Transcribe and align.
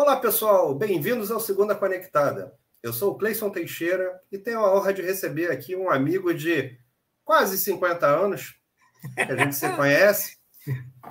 Olá, 0.00 0.16
pessoal, 0.16 0.72
bem-vindos 0.76 1.28
ao 1.28 1.40
Segunda 1.40 1.74
Conectada. 1.74 2.56
Eu 2.80 2.92
sou 2.92 3.10
o 3.10 3.18
Cleison 3.18 3.50
Teixeira 3.50 4.20
e 4.30 4.38
tenho 4.38 4.60
a 4.60 4.72
honra 4.72 4.94
de 4.94 5.02
receber 5.02 5.50
aqui 5.50 5.74
um 5.74 5.90
amigo 5.90 6.32
de 6.32 6.78
quase 7.24 7.58
50 7.58 8.06
anos, 8.06 8.54
que 9.16 9.32
a 9.32 9.36
gente 9.36 9.56
se 9.56 9.68
conhece. 9.74 10.38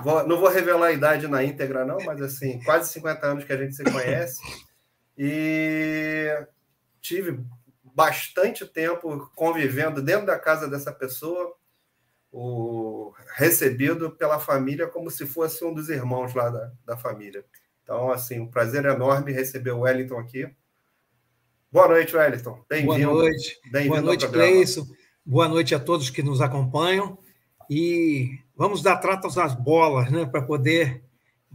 Vou, 0.01 0.25
não 0.25 0.39
vou 0.39 0.47
revelar 0.47 0.87
a 0.87 0.91
idade 0.93 1.27
na 1.27 1.43
íntegra, 1.43 1.83
não, 1.83 1.97
mas 2.05 2.21
assim, 2.21 2.63
quase 2.63 2.93
50 2.93 3.27
anos 3.27 3.43
que 3.43 3.51
a 3.51 3.57
gente 3.57 3.75
se 3.75 3.83
conhece. 3.83 4.39
E 5.17 6.29
tive 7.01 7.43
bastante 7.83 8.65
tempo 8.65 9.29
convivendo 9.35 10.01
dentro 10.01 10.27
da 10.27 10.39
casa 10.39 10.65
dessa 10.65 10.93
pessoa, 10.93 11.53
o, 12.31 13.13
recebido 13.35 14.11
pela 14.11 14.39
família 14.39 14.87
como 14.87 15.11
se 15.11 15.25
fosse 15.25 15.65
um 15.65 15.73
dos 15.73 15.89
irmãos 15.89 16.33
lá 16.33 16.49
da, 16.49 16.71
da 16.85 16.95
família. 16.95 17.43
Então, 17.87 18.11
assim, 18.11 18.41
um 18.41 18.47
prazer 18.47 18.83
enorme 18.83 19.31
receber 19.31 19.71
o 19.71 19.79
Wellington 19.79 20.19
aqui. 20.19 20.45
Boa 21.71 21.87
noite, 21.87 22.13
Wellington. 22.13 22.61
Bem-vindo. 22.69 23.11
Boa 23.11 23.23
noite. 23.23 23.61
Bem 23.71 23.87
Boa 23.87 24.01
noite, 24.01 24.27
Cleison. 24.27 24.85
Boa 25.25 25.47
noite 25.47 25.73
a 25.73 25.79
todos 25.79 26.09
que 26.09 26.21
nos 26.21 26.41
acompanham. 26.41 27.17
E 27.69 28.39
vamos 28.57 28.81
dar 28.81 28.97
tratos 28.97 29.37
às 29.37 29.55
bolas, 29.55 30.11
né? 30.11 30.25
Para 30.25 30.41
poder 30.41 31.01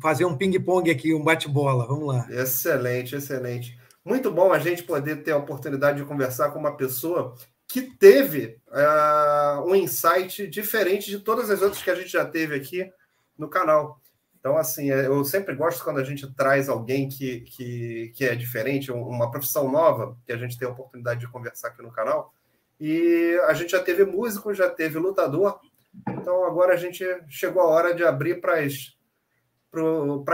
fazer 0.00 0.24
um 0.24 0.34
ping-pong 0.34 0.90
aqui, 0.90 1.12
um 1.12 1.22
bate-bola. 1.22 1.86
Vamos 1.86 2.06
lá. 2.06 2.26
Excelente, 2.30 3.14
excelente. 3.14 3.78
Muito 4.02 4.30
bom 4.30 4.54
a 4.54 4.58
gente 4.58 4.84
poder 4.84 5.16
ter 5.16 5.32
a 5.32 5.36
oportunidade 5.36 5.98
de 5.98 6.06
conversar 6.06 6.50
com 6.50 6.58
uma 6.58 6.78
pessoa 6.78 7.34
que 7.68 7.82
teve 7.82 8.58
uh, 8.68 9.60
um 9.66 9.74
insight 9.74 10.46
diferente 10.46 11.10
de 11.10 11.18
todas 11.18 11.50
as 11.50 11.60
outras 11.60 11.82
que 11.82 11.90
a 11.90 11.94
gente 11.94 12.08
já 12.08 12.24
teve 12.24 12.54
aqui 12.54 12.90
no 13.36 13.50
canal. 13.50 14.01
Então, 14.42 14.58
assim, 14.58 14.90
é, 14.90 15.06
eu 15.06 15.24
sempre 15.24 15.54
gosto 15.54 15.84
quando 15.84 16.00
a 16.00 16.04
gente 16.04 16.28
traz 16.34 16.68
alguém 16.68 17.08
que, 17.08 17.42
que, 17.42 18.12
que 18.12 18.24
é 18.24 18.34
diferente, 18.34 18.90
uma 18.90 19.30
profissão 19.30 19.70
nova, 19.70 20.18
que 20.26 20.32
a 20.32 20.36
gente 20.36 20.58
tem 20.58 20.66
a 20.66 20.72
oportunidade 20.72 21.20
de 21.20 21.28
conversar 21.28 21.68
aqui 21.68 21.80
no 21.80 21.92
canal. 21.92 22.34
E 22.80 23.40
a 23.44 23.54
gente 23.54 23.70
já 23.70 23.80
teve 23.80 24.04
músico, 24.04 24.52
já 24.52 24.68
teve 24.68 24.98
lutador. 24.98 25.60
Então, 26.08 26.44
agora 26.44 26.74
a 26.74 26.76
gente 26.76 27.04
chegou 27.28 27.62
a 27.62 27.66
hora 27.66 27.94
de 27.94 28.02
abrir 28.02 28.40
para 28.40 28.56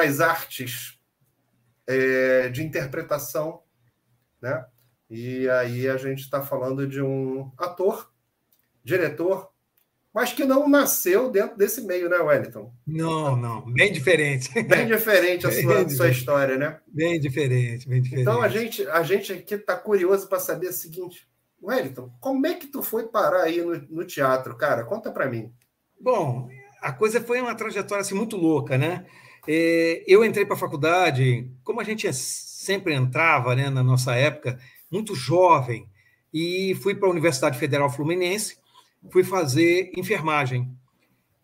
as 0.02 0.20
artes 0.20 0.98
é, 1.86 2.48
de 2.48 2.64
interpretação, 2.64 3.62
né? 4.40 4.64
E 5.10 5.50
aí 5.50 5.86
a 5.86 5.98
gente 5.98 6.20
está 6.20 6.40
falando 6.40 6.86
de 6.86 7.02
um 7.02 7.52
ator, 7.58 8.10
diretor, 8.82 9.52
mas 10.18 10.32
que 10.32 10.44
não 10.44 10.68
nasceu 10.68 11.30
dentro 11.30 11.56
desse 11.56 11.80
meio, 11.82 12.08
né, 12.08 12.16
Wellington? 12.16 12.74
Não, 12.84 13.36
não, 13.36 13.72
bem 13.72 13.92
diferente. 13.92 14.50
Bem 14.64 14.84
diferente 14.84 15.46
a 15.46 15.52
sua, 15.52 15.84
bem 15.84 15.88
sua 15.90 16.08
história, 16.08 16.56
né? 16.56 16.80
Bem 16.88 17.20
diferente, 17.20 17.88
bem 17.88 18.02
diferente. 18.02 18.22
Então 18.22 18.42
a 18.42 18.48
gente, 18.48 18.84
a 18.88 19.00
gente 19.04 19.32
aqui 19.32 19.54
está 19.54 19.76
curioso 19.76 20.28
para 20.28 20.40
saber 20.40 20.70
o 20.70 20.72
seguinte, 20.72 21.28
Wellington, 21.62 22.10
como 22.20 22.44
é 22.48 22.54
que 22.54 22.66
tu 22.66 22.82
foi 22.82 23.06
parar 23.06 23.44
aí 23.44 23.62
no, 23.62 23.76
no 23.88 24.04
teatro, 24.04 24.56
cara? 24.56 24.82
Conta 24.82 25.12
para 25.12 25.28
mim. 25.28 25.52
Bom, 26.00 26.48
a 26.82 26.92
coisa 26.92 27.20
foi 27.20 27.40
uma 27.40 27.54
trajetória 27.54 28.02
assim, 28.02 28.16
muito 28.16 28.36
louca, 28.36 28.76
né? 28.76 29.06
É, 29.46 30.02
eu 30.04 30.24
entrei 30.24 30.44
para 30.44 30.56
a 30.56 30.58
faculdade, 30.58 31.48
como 31.62 31.80
a 31.80 31.84
gente 31.84 32.12
sempre 32.12 32.92
entrava 32.92 33.54
né, 33.54 33.70
na 33.70 33.84
nossa 33.84 34.16
época, 34.16 34.58
muito 34.90 35.14
jovem, 35.14 35.88
e 36.34 36.76
fui 36.82 36.96
para 36.96 37.06
a 37.06 37.12
Universidade 37.12 37.56
Federal 37.56 37.88
Fluminense, 37.88 38.57
fui 39.10 39.24
fazer 39.24 39.92
enfermagem. 39.96 40.70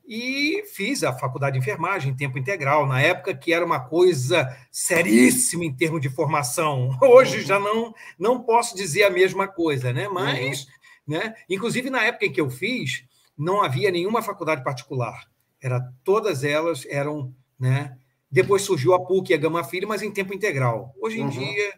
E 0.06 0.62
fiz 0.74 1.02
a 1.02 1.14
faculdade 1.14 1.54
de 1.54 1.60
enfermagem 1.60 2.12
em 2.12 2.16
tempo 2.16 2.38
integral, 2.38 2.86
na 2.86 3.00
época 3.00 3.34
que 3.34 3.54
era 3.54 3.64
uma 3.64 3.80
coisa 3.80 4.54
seríssima 4.70 5.64
em 5.64 5.72
termos 5.72 6.00
de 6.00 6.10
formação. 6.10 6.90
Hoje 7.00 7.42
já 7.42 7.58
não, 7.58 7.94
não 8.18 8.42
posso 8.42 8.76
dizer 8.76 9.04
a 9.04 9.10
mesma 9.10 9.48
coisa, 9.48 9.94
né? 9.94 10.06
Mas, 10.08 10.66
uhum. 11.06 11.18
né? 11.18 11.34
inclusive 11.48 11.88
na 11.88 12.04
época 12.04 12.26
em 12.26 12.32
que 12.32 12.40
eu 12.40 12.50
fiz, 12.50 13.04
não 13.36 13.62
havia 13.62 13.90
nenhuma 13.90 14.20
faculdade 14.20 14.62
particular. 14.62 15.26
Era 15.58 15.80
todas 16.04 16.44
elas 16.44 16.84
eram, 16.86 17.34
né? 17.58 17.96
Depois 18.30 18.60
surgiu 18.60 18.92
a 18.92 19.00
PUC 19.00 19.30
e 19.30 19.34
a 19.34 19.38
Gama 19.38 19.64
Filho, 19.64 19.88
mas 19.88 20.02
em 20.02 20.10
tempo 20.10 20.34
integral. 20.34 20.94
Hoje 21.00 21.18
em 21.18 21.22
uhum. 21.22 21.30
dia, 21.30 21.74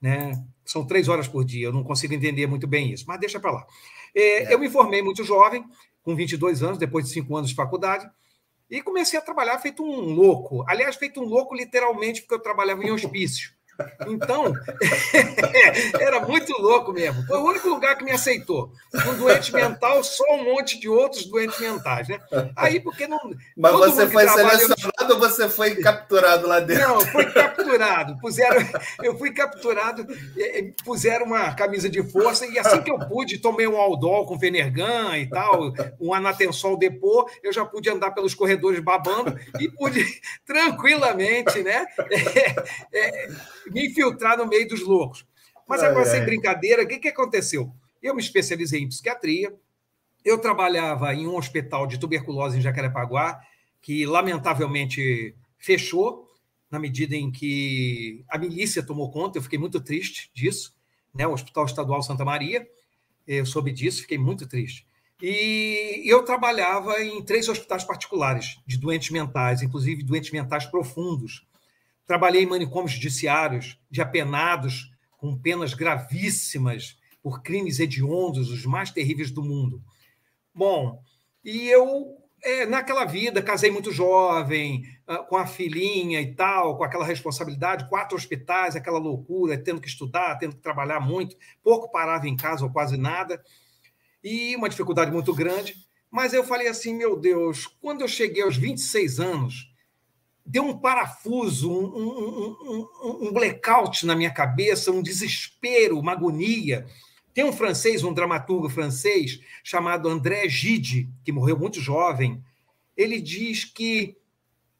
né? 0.00 0.32
São 0.66 0.84
três 0.84 1.08
horas 1.08 1.26
por 1.26 1.44
dia. 1.44 1.68
Eu 1.68 1.72
não 1.72 1.82
consigo 1.82 2.12
entender 2.12 2.46
muito 2.46 2.66
bem 2.66 2.92
isso, 2.92 3.06
mas 3.08 3.18
deixa 3.18 3.40
para 3.40 3.52
lá. 3.52 3.66
É, 4.14 4.44
é. 4.44 4.54
Eu 4.54 4.58
me 4.58 4.68
formei 4.68 5.02
muito 5.02 5.24
jovem, 5.24 5.64
com 6.02 6.14
22 6.14 6.62
anos, 6.62 6.78
depois 6.78 7.06
de 7.06 7.12
cinco 7.12 7.36
anos 7.36 7.50
de 7.50 7.56
faculdade, 7.56 8.08
e 8.70 8.80
comecei 8.82 9.18
a 9.18 9.22
trabalhar 9.22 9.58
feito 9.58 9.82
um 9.82 10.00
louco. 10.14 10.64
Aliás, 10.68 10.96
feito 10.96 11.20
um 11.20 11.24
louco 11.24 11.54
literalmente, 11.54 12.22
porque 12.22 12.34
eu 12.34 12.42
trabalhava 12.42 12.84
em 12.84 12.92
hospício. 12.92 13.52
Então, 14.06 14.52
era 16.00 16.20
muito 16.20 16.52
louco 16.60 16.92
mesmo. 16.92 17.24
Foi 17.26 17.38
o 17.38 17.44
único 17.44 17.68
lugar 17.68 17.96
que 17.96 18.04
me 18.04 18.10
aceitou. 18.10 18.72
Um 18.94 19.14
doente 19.14 19.52
mental, 19.52 20.02
só 20.02 20.24
um 20.34 20.44
monte 20.44 20.78
de 20.78 20.88
outros 20.88 21.26
doentes 21.26 21.58
mentais, 21.58 22.08
né? 22.08 22.18
Aí, 22.56 22.80
porque 22.80 23.06
não. 23.06 23.18
Mas 23.56 23.72
você 23.72 24.08
foi 24.08 24.28
selecionado 24.28 25.14
ou 25.14 25.18
você 25.18 25.48
foi 25.48 25.76
capturado 25.76 26.46
lá 26.46 26.60
dentro? 26.60 26.88
Não, 26.88 27.00
fui 27.00 27.26
capturado. 27.26 28.18
Puseram, 28.18 28.66
eu 29.02 29.18
fui 29.18 29.32
capturado, 29.32 30.06
puseram 30.84 31.26
uma 31.26 31.52
camisa 31.54 31.88
de 31.88 32.02
força, 32.02 32.46
e 32.46 32.58
assim 32.58 32.82
que 32.82 32.90
eu 32.90 32.98
pude, 32.98 33.38
tomei 33.38 33.66
um 33.66 33.76
Aldol 33.76 34.26
com 34.26 34.38
Fenergan 34.38 35.16
e 35.18 35.28
tal, 35.28 35.72
um 36.00 36.12
Anatensol 36.12 36.76
Depô, 36.76 37.28
eu 37.42 37.52
já 37.52 37.64
pude 37.64 37.88
andar 37.90 38.10
pelos 38.12 38.34
corredores 38.34 38.80
babando 38.80 39.38
e 39.58 39.68
pude 39.68 40.04
tranquilamente, 40.46 41.62
né? 41.62 41.86
É, 42.92 43.26
é, 43.26 43.28
me 43.70 43.86
infiltrar 43.86 44.36
no 44.36 44.46
meio 44.46 44.68
dos 44.68 44.82
loucos. 44.82 45.26
Mas 45.66 45.82
agora, 45.82 46.04
ai, 46.04 46.10
sem 46.10 46.20
ai. 46.20 46.26
brincadeira, 46.26 46.82
o 46.82 46.86
que, 46.86 46.98
que 46.98 47.08
aconteceu? 47.08 47.72
Eu 48.02 48.14
me 48.14 48.20
especializei 48.20 48.80
em 48.80 48.88
psiquiatria, 48.88 49.54
eu 50.24 50.38
trabalhava 50.38 51.14
em 51.14 51.26
um 51.26 51.36
hospital 51.36 51.86
de 51.86 51.98
tuberculose 51.98 52.58
em 52.58 52.60
Jacarepaguá, 52.60 53.40
que 53.80 54.04
lamentavelmente 54.04 55.34
fechou, 55.58 56.28
na 56.70 56.78
medida 56.78 57.16
em 57.16 57.30
que 57.30 58.24
a 58.28 58.38
milícia 58.38 58.82
tomou 58.82 59.10
conta, 59.10 59.38
eu 59.38 59.42
fiquei 59.42 59.58
muito 59.58 59.80
triste 59.80 60.30
disso, 60.34 60.74
né? 61.14 61.26
o 61.26 61.32
Hospital 61.32 61.64
Estadual 61.64 62.02
Santa 62.02 62.24
Maria, 62.24 62.66
eu 63.26 63.44
soube 63.44 63.72
disso, 63.72 64.02
fiquei 64.02 64.18
muito 64.18 64.46
triste. 64.46 64.86
E 65.22 66.02
eu 66.06 66.24
trabalhava 66.24 67.02
em 67.02 67.22
três 67.22 67.48
hospitais 67.48 67.84
particulares 67.84 68.58
de 68.66 68.78
doentes 68.78 69.10
mentais, 69.10 69.62
inclusive 69.62 70.02
doentes 70.02 70.30
mentais 70.30 70.64
profundos, 70.64 71.46
Trabalhei 72.10 72.42
em 72.42 72.46
manicômios 72.46 72.90
judiciários 72.90 73.78
de 73.88 74.02
apenados 74.02 74.90
com 75.16 75.38
penas 75.38 75.74
gravíssimas 75.74 76.98
por 77.22 77.40
crimes 77.40 77.78
hediondos, 77.78 78.50
os 78.50 78.66
mais 78.66 78.90
terríveis 78.90 79.30
do 79.30 79.44
mundo. 79.44 79.80
Bom, 80.52 81.00
e 81.44 81.68
eu, 81.68 82.16
é, 82.42 82.66
naquela 82.66 83.04
vida, 83.04 83.40
casei 83.40 83.70
muito 83.70 83.92
jovem, 83.92 84.82
ah, 85.06 85.18
com 85.18 85.36
a 85.36 85.46
filhinha 85.46 86.20
e 86.20 86.34
tal, 86.34 86.76
com 86.76 86.82
aquela 86.82 87.04
responsabilidade, 87.04 87.88
quatro 87.88 88.16
hospitais, 88.16 88.74
aquela 88.74 88.98
loucura, 88.98 89.56
tendo 89.56 89.80
que 89.80 89.86
estudar, 89.86 90.36
tendo 90.36 90.56
que 90.56 90.62
trabalhar 90.62 90.98
muito, 90.98 91.36
pouco 91.62 91.92
parava 91.92 92.26
em 92.26 92.36
casa 92.36 92.64
ou 92.64 92.72
quase 92.72 92.96
nada, 92.96 93.40
e 94.20 94.56
uma 94.56 94.68
dificuldade 94.68 95.12
muito 95.12 95.32
grande. 95.32 95.76
Mas 96.10 96.34
eu 96.34 96.42
falei 96.42 96.66
assim, 96.66 96.92
meu 96.92 97.16
Deus, 97.16 97.68
quando 97.80 98.00
eu 98.00 98.08
cheguei 98.08 98.42
aos 98.42 98.56
26 98.56 99.20
anos, 99.20 99.69
deu 100.50 100.64
um 100.64 100.76
parafuso, 100.76 101.70
um, 101.70 102.88
um, 103.04 103.28
um, 103.28 103.32
blackout 103.32 104.04
na 104.04 104.16
minha 104.16 104.32
cabeça, 104.32 104.90
um 104.90 105.00
desespero, 105.00 105.98
uma 105.98 106.12
agonia. 106.12 106.86
Tem 107.32 107.44
um 107.44 107.52
francês, 107.52 108.02
um 108.02 108.12
dramaturgo 108.12 108.68
francês, 108.68 109.40
chamado 109.62 110.08
André 110.08 110.48
Gide, 110.48 111.08
que 111.24 111.30
morreu 111.30 111.56
muito 111.56 111.80
jovem. 111.80 112.42
Ele 112.96 113.20
diz 113.20 113.64
que 113.64 114.16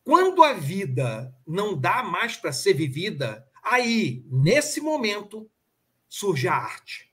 quando 0.03 0.43
a 0.43 0.55
vida 0.55 1.33
não 1.47 1.79
dá 1.79 2.03
mais 2.03 2.37
para 2.37 2.53
ser 2.53 2.75
vivida, 2.75 3.47
aí, 3.63 4.25
nesse 4.29 4.81
momento, 4.81 5.49
surge 6.09 6.49
a 6.49 6.55
arte. 6.55 7.09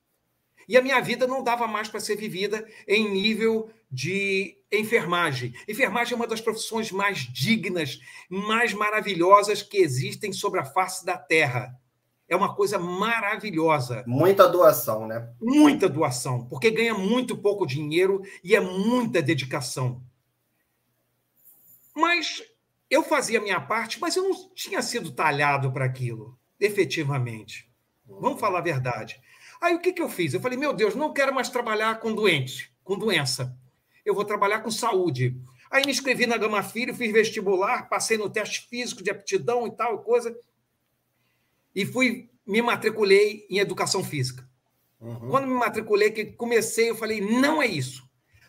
E 0.68 0.76
a 0.76 0.82
minha 0.82 1.00
vida 1.00 1.28
não 1.28 1.44
dava 1.44 1.68
mais 1.68 1.88
para 1.88 2.00
ser 2.00 2.16
vivida 2.16 2.68
em 2.88 3.08
nível 3.08 3.70
de 3.90 4.57
enfermagem. 4.72 5.54
Enfermagem 5.68 6.14
é 6.14 6.16
uma 6.16 6.28
das 6.28 6.42
profissões 6.42 6.92
mais 6.92 7.20
dignas, 7.20 8.00
mais 8.30 8.74
maravilhosas 8.74 9.62
que 9.62 9.78
existem 9.78 10.34
sobre 10.34 10.60
a 10.60 10.66
face 10.66 11.06
da 11.06 11.18
Terra. 11.18 11.80
É 12.28 12.36
uma 12.36 12.54
coisa 12.54 12.78
maravilhosa. 12.78 14.04
Muita 14.06 14.50
doação, 14.50 15.08
né? 15.08 15.30
Muita 15.42 15.88
doação, 15.88 16.46
porque 16.46 16.70
ganha 16.70 16.94
muito 16.94 17.38
pouco 17.38 17.66
dinheiro 17.66 18.22
e 18.44 18.56
é 18.56 18.60
muita 18.60 19.22
dedicação. 19.22 20.04
Mas 21.96 22.44
eu 22.90 23.02
fazia 23.02 23.40
a 23.40 23.42
minha 23.42 23.62
parte, 23.62 24.00
mas 24.00 24.16
eu 24.16 24.24
não 24.24 24.54
tinha 24.54 24.82
sido 24.82 25.12
talhado 25.12 25.72
para 25.72 25.86
aquilo, 25.86 26.38
efetivamente. 26.60 27.72
Vamos 28.06 28.40
falar 28.40 28.60
a 28.60 28.64
verdade. 28.64 29.20
Aí 29.62 29.74
o 29.74 29.80
que, 29.80 29.94
que 29.94 30.02
eu 30.02 30.10
fiz? 30.10 30.34
Eu 30.34 30.42
falei, 30.42 30.58
meu 30.58 30.74
Deus, 30.74 30.96
não 30.96 31.14
quero 31.14 31.34
mais 31.34 31.50
trabalhar 31.50 32.00
com 32.00 32.14
doente, 32.14 32.72
com 32.84 32.98
doença 32.98 33.58
eu 34.08 34.16
vou 34.16 34.26
trabalhar 34.26 34.62
com 34.62 34.72
saúde. 34.72 35.36
Aí 35.70 35.86
me 35.86 35.92
inscrevi 35.92 36.26
na 36.26 36.38
Gama 36.38 36.64
Filho, 36.64 36.96
fiz 36.96 37.12
vestibular, 37.12 37.90
passei 37.90 38.18
no 38.18 38.30
teste 38.30 38.68
físico 38.70 39.04
de 39.04 39.12
aptidão 39.12 39.68
e 39.68 39.72
tal 39.72 40.00
coisa. 40.00 40.36
e 41.76 41.86
fui 41.86 42.30
me 42.46 42.62
matriculei 42.62 43.46
em 43.50 43.60
educação 43.60 44.02
física. 44.02 44.48
Uhum. 45.02 45.30
Quando 45.30 45.48
me 45.48 45.54
matriculei, 45.54 46.12
que 46.12 46.26
comecei, 46.26 46.90
eu 46.90 46.96
falei, 46.96 47.20
não 47.20 47.62
é 47.62 47.68
isso. 47.68 48.08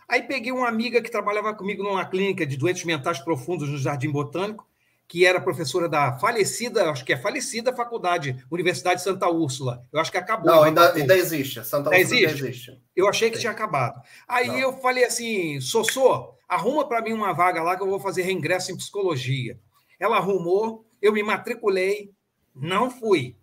Aí 0.09 0.23
peguei 0.23 0.53
uma 0.53 0.69
amiga 0.69 1.03
que 1.03 1.11
trabalhava 1.11 1.53
comigo 1.53 1.83
numa 1.83 2.05
clínica 2.05 2.47
de 2.47 2.57
doentes 2.57 2.85
mentais 2.85 3.19
profundos 3.19 3.69
no 3.69 3.77
Jardim 3.77 4.11
Botânico, 4.11 4.67
que 5.09 5.25
era 5.25 5.41
professora 5.41 5.89
da 5.89 6.19
falecida, 6.19 6.91
acho 6.91 7.03
que 7.03 7.15
é 7.15 7.17
falecida 7.17 7.75
faculdade, 7.75 8.45
Universidade 8.51 8.97
de 8.97 9.05
Santa 9.05 9.27
Úrsula. 9.27 9.83
Eu 9.91 9.99
acho 9.99 10.13
que 10.13 10.19
acabou. 10.19 10.53
Não, 10.53 10.63
ainda, 10.63 10.93
ainda 10.93 11.17
existe. 11.17 11.65
Santa 11.65 11.89
Úrsula 11.89 11.99
existe? 11.99 12.27
ainda 12.27 12.49
existe. 12.49 12.83
Eu 12.95 13.09
achei 13.09 13.31
que 13.31 13.37
Sim. 13.37 13.41
tinha 13.41 13.53
acabado. 13.53 14.03
Aí 14.29 14.49
não. 14.49 14.59
eu 14.59 14.73
falei 14.75 15.05
assim, 15.05 15.59
Sossô, 15.63 16.35
arruma 16.47 16.87
para 16.87 17.01
mim 17.01 17.15
uma 17.15 17.33
vaga 17.33 17.63
lá 17.63 17.75
que 17.75 17.83
eu 17.83 17.89
vou 17.89 17.99
fazer 17.99 18.21
reingresso 18.21 18.71
em 18.71 18.77
psicologia. 18.77 19.59
Ela 19.99 20.19
arrumou, 20.19 20.87
eu 21.01 21.11
me 21.11 21.23
matriculei, 21.23 22.13
não 22.55 22.91
fui. 22.91 23.35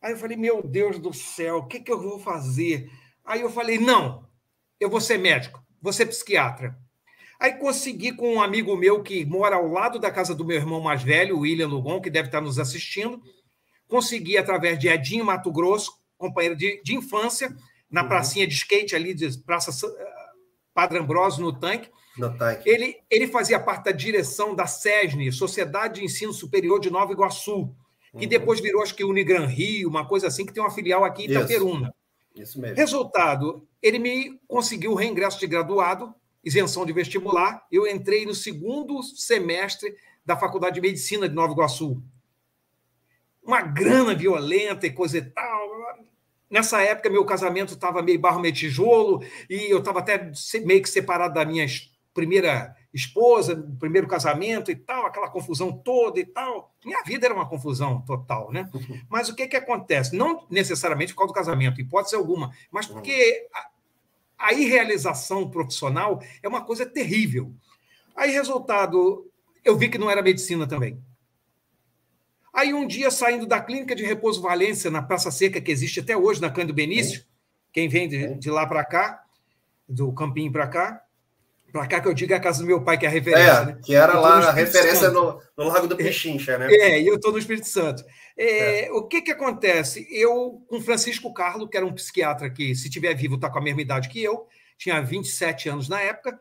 Aí 0.00 0.12
eu 0.12 0.16
falei, 0.16 0.36
meu 0.36 0.62
Deus 0.62 1.00
do 1.00 1.12
céu, 1.12 1.56
o 1.56 1.66
que, 1.66 1.80
que 1.80 1.90
eu 1.90 2.00
vou 2.00 2.20
fazer? 2.20 2.88
Aí 3.24 3.40
eu 3.40 3.50
falei, 3.50 3.78
não, 3.78 4.28
eu 4.78 4.88
vou 4.88 5.00
ser 5.00 5.18
médico, 5.18 5.60
vou 5.82 5.92
ser 5.92 6.06
psiquiatra. 6.06 6.78
Aí 7.44 7.58
consegui 7.58 8.10
com 8.10 8.36
um 8.36 8.40
amigo 8.40 8.74
meu 8.74 9.02
que 9.02 9.22
mora 9.26 9.56
ao 9.56 9.68
lado 9.68 9.98
da 9.98 10.10
casa 10.10 10.34
do 10.34 10.46
meu 10.46 10.56
irmão 10.56 10.80
mais 10.80 11.02
velho, 11.02 11.40
William 11.40 11.68
Lugon, 11.68 12.00
que 12.00 12.08
deve 12.08 12.28
estar 12.28 12.40
nos 12.40 12.58
assistindo. 12.58 13.20
Consegui 13.86 14.38
através 14.38 14.78
de 14.78 14.88
Edinho 14.88 15.26
Mato 15.26 15.52
Grosso, 15.52 15.92
companheiro 16.16 16.56
de, 16.56 16.80
de 16.82 16.94
infância, 16.94 17.54
na 17.90 18.00
uhum. 18.00 18.08
pracinha 18.08 18.46
de 18.46 18.54
skate 18.54 18.96
ali, 18.96 19.12
de 19.12 19.28
Praça 19.40 19.70
Padre 20.72 20.98
Ambrosio, 20.98 21.42
no 21.42 21.52
tanque. 21.52 21.90
No 22.16 22.34
tanque. 22.34 22.66
Ele, 22.66 22.96
ele 23.10 23.26
fazia 23.26 23.60
parte 23.60 23.84
da 23.84 23.92
direção 23.92 24.54
da 24.54 24.66
SESNE, 24.66 25.30
Sociedade 25.30 26.00
de 26.00 26.06
Ensino 26.06 26.32
Superior 26.32 26.80
de 26.80 26.88
Nova 26.88 27.12
Iguaçu, 27.12 27.76
que 28.12 28.24
uhum. 28.24 28.26
depois 28.26 28.58
virou, 28.58 28.82
acho 28.82 28.94
que 28.94 29.04
Unigran 29.04 29.44
Rio, 29.44 29.90
uma 29.90 30.08
coisa 30.08 30.28
assim, 30.28 30.46
que 30.46 30.52
tem 30.54 30.62
uma 30.62 30.70
filial 30.70 31.04
aqui 31.04 31.26
em 31.26 31.30
Itaperuna. 31.30 31.92
Isso, 32.34 32.42
isso 32.42 32.58
mesmo. 32.58 32.76
Resultado, 32.78 33.68
ele 33.82 33.98
me 33.98 34.40
conseguiu 34.48 34.92
o 34.92 34.94
reingresso 34.94 35.38
de 35.38 35.46
graduado, 35.46 36.14
isenção 36.44 36.84
de 36.84 36.92
vestibular. 36.92 37.66
Eu 37.70 37.86
entrei 37.86 38.26
no 38.26 38.34
segundo 38.34 39.02
semestre 39.02 39.94
da 40.24 40.36
Faculdade 40.36 40.76
de 40.76 40.80
Medicina 40.80 41.28
de 41.28 41.34
Nova 41.34 41.52
Iguaçu. 41.52 42.02
Uma 43.42 43.60
grana 43.60 44.14
violenta 44.14 44.86
e 44.86 44.90
coisa 44.90 45.18
e 45.18 45.22
tal. 45.22 45.64
Nessa 46.48 46.82
época, 46.82 47.10
meu 47.10 47.24
casamento 47.24 47.74
estava 47.74 48.02
meio 48.02 48.18
barro, 48.18 48.40
meio 48.40 48.54
tijolo, 48.54 49.24
e 49.50 49.72
eu 49.72 49.78
estava 49.78 49.98
até 49.98 50.30
meio 50.64 50.82
que 50.82 50.88
separado 50.88 51.34
da 51.34 51.44
minha 51.44 51.66
primeira 52.14 52.74
esposa, 52.94 53.56
primeiro 53.80 54.06
casamento 54.06 54.70
e 54.70 54.76
tal, 54.76 55.04
aquela 55.04 55.28
confusão 55.28 55.72
toda 55.72 56.20
e 56.20 56.24
tal. 56.24 56.72
Minha 56.84 57.02
vida 57.02 57.26
era 57.26 57.34
uma 57.34 57.48
confusão 57.48 58.00
total, 58.02 58.52
né? 58.52 58.70
Uhum. 58.72 59.00
Mas 59.08 59.28
o 59.28 59.34
que, 59.34 59.48
que 59.48 59.56
acontece? 59.56 60.14
Não 60.14 60.46
necessariamente 60.48 61.12
por 61.12 61.18
causa 61.18 61.32
do 61.32 61.34
casamento, 61.34 61.80
hipótese 61.80 62.14
alguma, 62.14 62.52
mas 62.70 62.86
porque 62.86 63.48
a, 64.38 64.52
irrealização 64.52 65.50
profissional 65.50 66.22
é 66.42 66.48
uma 66.48 66.64
coisa 66.64 66.86
terrível. 66.86 67.52
Aí, 68.14 68.30
resultado, 68.30 69.30
eu 69.64 69.76
vi 69.76 69.88
que 69.88 69.98
não 69.98 70.10
era 70.10 70.22
medicina 70.22 70.66
também. 70.66 70.98
Aí, 72.52 72.72
um 72.72 72.86
dia, 72.86 73.10
saindo 73.10 73.46
da 73.46 73.60
clínica 73.60 73.94
de 73.94 74.04
repouso 74.04 74.40
Valência, 74.40 74.90
na 74.90 75.02
Praça 75.02 75.30
Seca, 75.30 75.60
que 75.60 75.72
existe 75.72 76.00
até 76.00 76.16
hoje, 76.16 76.40
na 76.40 76.50
Cândido 76.50 76.74
Benício, 76.74 77.24
quem 77.72 77.88
vem 77.88 78.08
de, 78.08 78.34
de 78.34 78.50
lá 78.50 78.66
para 78.66 78.84
cá, 78.84 79.24
do 79.88 80.12
Campinho 80.12 80.52
para 80.52 80.68
cá, 80.68 81.04
para 81.74 81.88
cá 81.88 82.00
que 82.00 82.06
eu 82.06 82.14
digo 82.14 82.32
é 82.32 82.36
a 82.36 82.40
casa 82.40 82.60
do 82.60 82.66
meu 82.66 82.82
pai, 82.82 82.96
que 82.96 83.04
é 83.04 83.08
a 83.08 83.10
referência. 83.10 83.50
É, 83.50 83.66
né? 83.66 83.78
que 83.84 83.96
era 83.96 84.16
lá 84.20 84.38
a 84.38 84.52
referência 84.52 85.10
no, 85.10 85.40
no, 85.58 85.64
Lago 85.64 85.88
do 85.88 85.96
Pichincha, 85.96 86.56
né? 86.56 86.68
É, 86.70 87.00
e 87.00 87.06
eu 87.08 87.16
estou 87.16 87.32
no 87.32 87.38
Espírito 87.38 87.66
Santo. 87.66 88.04
É, 88.36 88.86
é. 88.86 88.92
O 88.92 89.06
que, 89.06 89.22
que 89.22 89.30
acontece? 89.30 90.06
Eu, 90.10 90.64
com 90.68 90.80
Francisco 90.80 91.32
Carlo, 91.32 91.68
que 91.68 91.76
era 91.76 91.86
um 91.86 91.92
psiquiatra 91.92 92.50
que, 92.50 92.74
se 92.74 92.90
tiver 92.90 93.14
vivo, 93.14 93.36
está 93.36 93.48
com 93.48 93.58
a 93.58 93.62
mesma 93.62 93.82
idade 93.82 94.08
que 94.08 94.22
eu, 94.22 94.46
tinha 94.76 95.00
27 95.00 95.68
anos 95.68 95.88
na 95.88 96.00
época, 96.00 96.38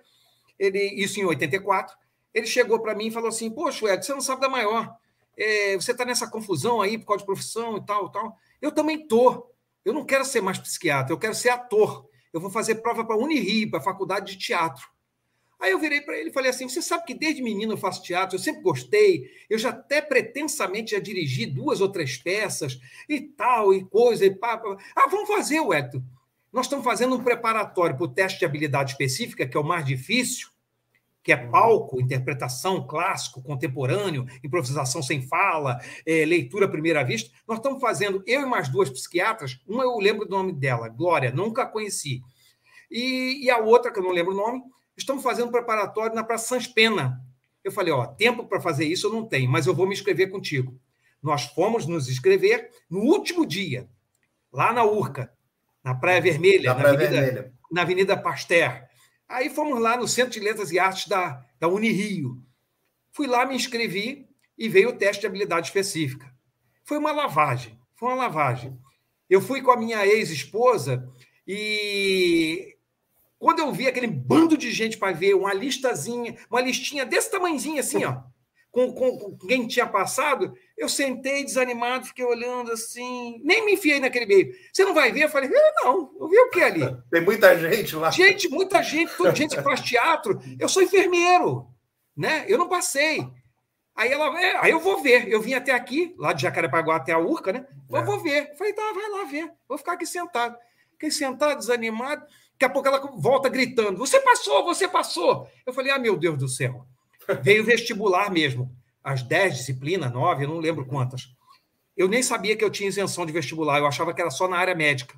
ele, 0.57 0.79
isso 0.79 1.19
em 1.19 1.25
84, 1.25 1.95
ele 2.33 2.47
chegou 2.47 2.79
para 2.79 2.95
mim 2.95 3.07
e 3.07 3.11
falou 3.11 3.29
assim: 3.29 3.51
Poxa, 3.51 3.93
Ed, 3.93 4.05
você 4.05 4.13
não 4.13 4.21
sabe 4.21 4.41
da 4.41 4.49
maior. 4.49 4.95
É, 5.37 5.75
você 5.75 5.91
está 5.91 6.05
nessa 6.05 6.29
confusão 6.29 6.81
aí 6.81 6.97
por 6.97 7.07
causa 7.07 7.21
de 7.21 7.25
profissão 7.25 7.77
e 7.77 7.85
tal, 7.85 8.09
tal. 8.11 8.35
Eu 8.61 8.71
também 8.71 9.07
tô. 9.07 9.49
Eu 9.83 9.93
não 9.93 10.05
quero 10.05 10.23
ser 10.23 10.41
mais 10.41 10.57
psiquiatra, 10.57 11.13
eu 11.13 11.19
quero 11.19 11.35
ser 11.35 11.49
ator. 11.49 12.07
Eu 12.31 12.39
vou 12.39 12.49
fazer 12.49 12.75
prova 12.75 13.05
para 13.05 13.15
a 13.15 13.19
Unirio, 13.19 13.69
para 13.69 13.79
a 13.79 13.83
faculdade 13.83 14.31
de 14.31 14.39
teatro. 14.39 14.87
Aí 15.63 15.71
eu 15.71 15.79
virei 15.79 16.01
para 16.01 16.17
ele 16.17 16.29
e 16.29 16.33
falei 16.33 16.49
assim: 16.49 16.67
você 16.67 16.81
sabe 16.81 17.05
que 17.05 17.13
desde 17.13 17.41
menino 17.41 17.71
eu 17.71 17.77
faço 17.77 18.03
teatro, 18.03 18.35
eu 18.35 18.39
sempre 18.39 18.61
gostei, 18.61 19.31
eu 19.49 19.57
já 19.57 19.69
até 19.69 20.01
pretensamente 20.01 20.91
já 20.91 20.99
dirigi 20.99 21.45
duas 21.45 21.79
ou 21.79 21.87
três 21.87 22.17
peças 22.17 22.77
e 23.07 23.21
tal, 23.21 23.73
e 23.73 23.85
coisa, 23.85 24.25
e 24.25 24.35
pá, 24.35 24.57
pá. 24.57 24.75
Ah, 24.93 25.07
vamos 25.09 25.29
fazer, 25.29 25.61
Hector. 25.61 26.01
Nós 26.51 26.65
estamos 26.65 26.83
fazendo 26.83 27.15
um 27.15 27.23
preparatório 27.23 27.95
para 27.95 28.03
o 28.03 28.09
teste 28.09 28.39
de 28.39 28.45
habilidade 28.45 28.91
específica, 28.91 29.47
que 29.47 29.55
é 29.55 29.59
o 29.59 29.63
mais 29.63 29.85
difícil, 29.85 30.49
que 31.23 31.31
é 31.31 31.37
palco, 31.37 32.01
interpretação 32.01 32.85
clássico, 32.85 33.41
contemporâneo, 33.41 34.27
improvisação 34.43 35.01
sem 35.01 35.21
fala, 35.21 35.79
é, 36.05 36.25
leitura 36.25 36.65
à 36.65 36.69
primeira 36.69 37.05
vista. 37.05 37.31
Nós 37.47 37.59
estamos 37.59 37.79
fazendo, 37.79 38.21
eu 38.27 38.41
e 38.41 38.45
mais 38.45 38.67
duas 38.67 38.89
psiquiatras, 38.89 39.61
uma 39.65 39.83
eu 39.83 39.97
lembro 39.97 40.25
do 40.25 40.31
nome 40.31 40.51
dela, 40.51 40.89
Glória, 40.89 41.31
nunca 41.31 41.63
a 41.63 41.65
conheci. 41.65 42.21
E, 42.91 43.45
e 43.45 43.49
a 43.49 43.59
outra, 43.59 43.93
que 43.93 43.99
eu 43.99 44.03
não 44.03 44.11
lembro 44.11 44.33
o 44.33 44.37
nome, 44.37 44.61
estamos 44.95 45.23
fazendo 45.23 45.51
preparatório 45.51 46.15
na 46.15 46.23
Praça 46.23 46.47
Sans 46.47 46.67
Pena. 46.67 47.21
Eu 47.63 47.71
falei, 47.71 47.93
ó, 47.93 48.05
tempo 48.05 48.45
para 48.45 48.59
fazer 48.59 48.85
isso 48.85 49.07
eu 49.07 49.13
não 49.13 49.25
tenho, 49.25 49.49
mas 49.49 49.65
eu 49.65 49.73
vou 49.73 49.87
me 49.87 49.93
inscrever 49.93 50.29
contigo. 50.29 50.79
Nós 51.21 51.45
fomos 51.45 51.87
nos 51.87 52.09
inscrever 52.09 52.69
no 52.89 52.99
último 52.99 53.45
dia, 53.45 53.87
lá 54.51 54.73
na 54.73 54.83
Urca, 54.83 55.31
na 55.83 55.95
Praia 55.95 56.21
Vermelha, 56.21 56.69
na, 56.69 56.75
na 56.75 56.81
Praia 56.81 56.95
Avenida, 56.95 57.21
Vermelha. 57.21 57.53
na 57.71 57.81
Avenida 57.81 58.17
Pasteur. 58.17 58.83
Aí 59.27 59.49
fomos 59.49 59.79
lá 59.79 59.95
no 59.95 60.07
Centro 60.07 60.33
de 60.33 60.39
Letras 60.41 60.71
e 60.71 60.79
Artes 60.79 61.07
da, 61.07 61.43
da 61.59 61.67
Unirio. 61.67 62.43
Fui 63.11 63.25
lá, 63.25 63.45
me 63.45 63.55
inscrevi 63.55 64.27
e 64.57 64.67
veio 64.67 64.89
o 64.89 64.93
teste 64.93 65.21
de 65.21 65.27
habilidade 65.27 65.67
específica. 65.67 66.31
Foi 66.83 66.97
uma 66.97 67.11
lavagem, 67.11 67.79
foi 67.95 68.09
uma 68.09 68.17
lavagem. 68.17 68.77
Eu 69.29 69.41
fui 69.41 69.61
com 69.61 69.71
a 69.71 69.77
minha 69.77 70.05
ex-esposa 70.05 71.09
e 71.47 72.72
quando 73.43 73.59
eu 73.59 73.73
vi 73.73 73.89
aquele 73.89 74.07
bando 74.07 74.55
de 74.55 74.71
gente 74.71 74.97
para 74.97 75.11
ver 75.11 75.33
uma 75.33 75.53
listazinha, 75.53 76.37
uma 76.49 76.61
listinha 76.61 77.05
desse 77.05 77.29
tamanhozinho 77.29 77.77
assim, 77.77 78.05
ó, 78.05 78.21
com, 78.71 78.93
com, 78.93 79.17
com, 79.17 79.37
quem 79.45 79.67
tinha 79.67 79.85
passado, 79.85 80.53
eu 80.77 80.87
sentei 80.87 81.43
desanimado, 81.43 82.05
fiquei 82.05 82.23
olhando 82.23 82.71
assim, 82.71 83.41
nem 83.43 83.65
me 83.65 83.73
enfiei 83.73 83.99
naquele 83.99 84.25
meio. 84.25 84.55
Você 84.71 84.85
não 84.85 84.93
vai 84.93 85.11
ver? 85.11 85.25
Eu 85.25 85.29
falei, 85.29 85.49
não, 85.49 86.09
eu 86.21 86.29
vi 86.29 86.39
o 86.39 86.49
que 86.51 86.63
ali? 86.63 86.79
Tem 87.11 87.19
muita 87.19 87.59
gente 87.59 87.97
lá. 87.97 88.09
Gente, 88.11 88.47
muita 88.47 88.81
gente, 88.81 89.13
toda 89.17 89.35
gente 89.35 89.57
que 89.57 89.61
faz 89.61 89.81
teatro. 89.81 90.41
Eu 90.57 90.69
sou 90.69 90.81
enfermeiro, 90.81 91.67
né? 92.15 92.45
Eu 92.47 92.57
não 92.57 92.69
passei. 92.69 93.27
Aí 93.93 94.09
ela, 94.09 94.41
é, 94.41 94.55
aí 94.63 94.71
eu 94.71 94.79
vou 94.79 95.03
ver. 95.03 95.27
Eu 95.27 95.41
vim 95.41 95.53
até 95.53 95.73
aqui, 95.73 96.15
lá 96.17 96.31
de 96.31 96.43
Jacarepaguá 96.43 96.95
até 96.95 97.11
a 97.11 97.19
Urca, 97.19 97.51
né? 97.51 97.67
Eu 97.91 97.97
é. 97.97 98.05
vou 98.05 98.23
ver. 98.23 98.51
Eu 98.51 98.55
falei, 98.55 98.71
tá, 98.71 98.93
vai 98.93 99.09
lá 99.09 99.25
ver. 99.25 99.51
Vou 99.67 99.77
ficar 99.77 99.93
aqui 99.93 100.05
sentado. 100.05 100.57
Fiquei 100.93 101.11
sentado, 101.11 101.57
desanimado. 101.57 102.25
Daqui 102.53 102.65
a 102.65 102.69
pouco 102.69 102.87
ela 102.87 102.99
volta 103.17 103.49
gritando: 103.49 103.97
Você 103.97 104.19
passou, 104.19 104.63
você 104.63 104.87
passou. 104.87 105.47
Eu 105.65 105.73
falei: 105.73 105.91
Ah, 105.91 105.99
meu 105.99 106.17
Deus 106.17 106.37
do 106.37 106.47
céu. 106.47 106.85
Veio 107.41 107.63
vestibular 107.63 108.31
mesmo. 108.31 108.75
As 109.03 109.21
10 109.21 109.57
disciplinas, 109.57 110.11
9, 110.11 110.45
eu 110.45 110.49
não 110.49 110.59
lembro 110.59 110.85
quantas. 110.85 111.33
Eu 111.95 112.07
nem 112.07 112.23
sabia 112.23 112.55
que 112.55 112.63
eu 112.63 112.69
tinha 112.69 112.89
isenção 112.89 113.25
de 113.25 113.33
vestibular, 113.33 113.79
eu 113.79 113.85
achava 113.85 114.13
que 114.13 114.21
era 114.21 114.31
só 114.31 114.47
na 114.47 114.57
área 114.57 114.73
médica. 114.73 115.15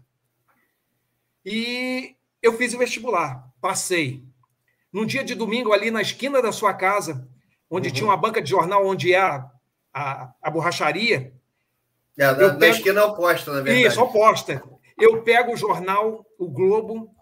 E 1.46 2.16
eu 2.42 2.58
fiz 2.58 2.74
o 2.74 2.78
vestibular, 2.78 3.48
passei. 3.62 4.24
Num 4.92 5.06
dia 5.06 5.24
de 5.24 5.36
domingo, 5.36 5.72
ali 5.72 5.92
na 5.92 6.02
esquina 6.02 6.42
da 6.42 6.52
sua 6.52 6.74
casa, 6.74 7.28
onde 7.70 7.90
uhum. 7.90 7.94
tinha 7.94 8.08
uma 8.08 8.18
banca 8.18 8.42
de 8.42 8.50
jornal, 8.50 8.86
onde 8.86 9.14
é 9.14 9.20
a, 9.20 9.50
a, 9.94 10.34
a 10.42 10.50
borracharia. 10.50 11.34
É, 12.18 12.26
na, 12.26 12.56
pego... 12.56 12.66
esquina 12.66 13.06
oposta, 13.06 13.52
na 13.52 13.62
verdade. 13.62 13.88
Isso, 13.88 14.02
oposta. 14.02 14.64
Eu 14.98 15.22
pego 15.22 15.54
o 15.54 15.58
jornal, 15.58 16.26
o 16.40 16.50
Globo, 16.50 17.15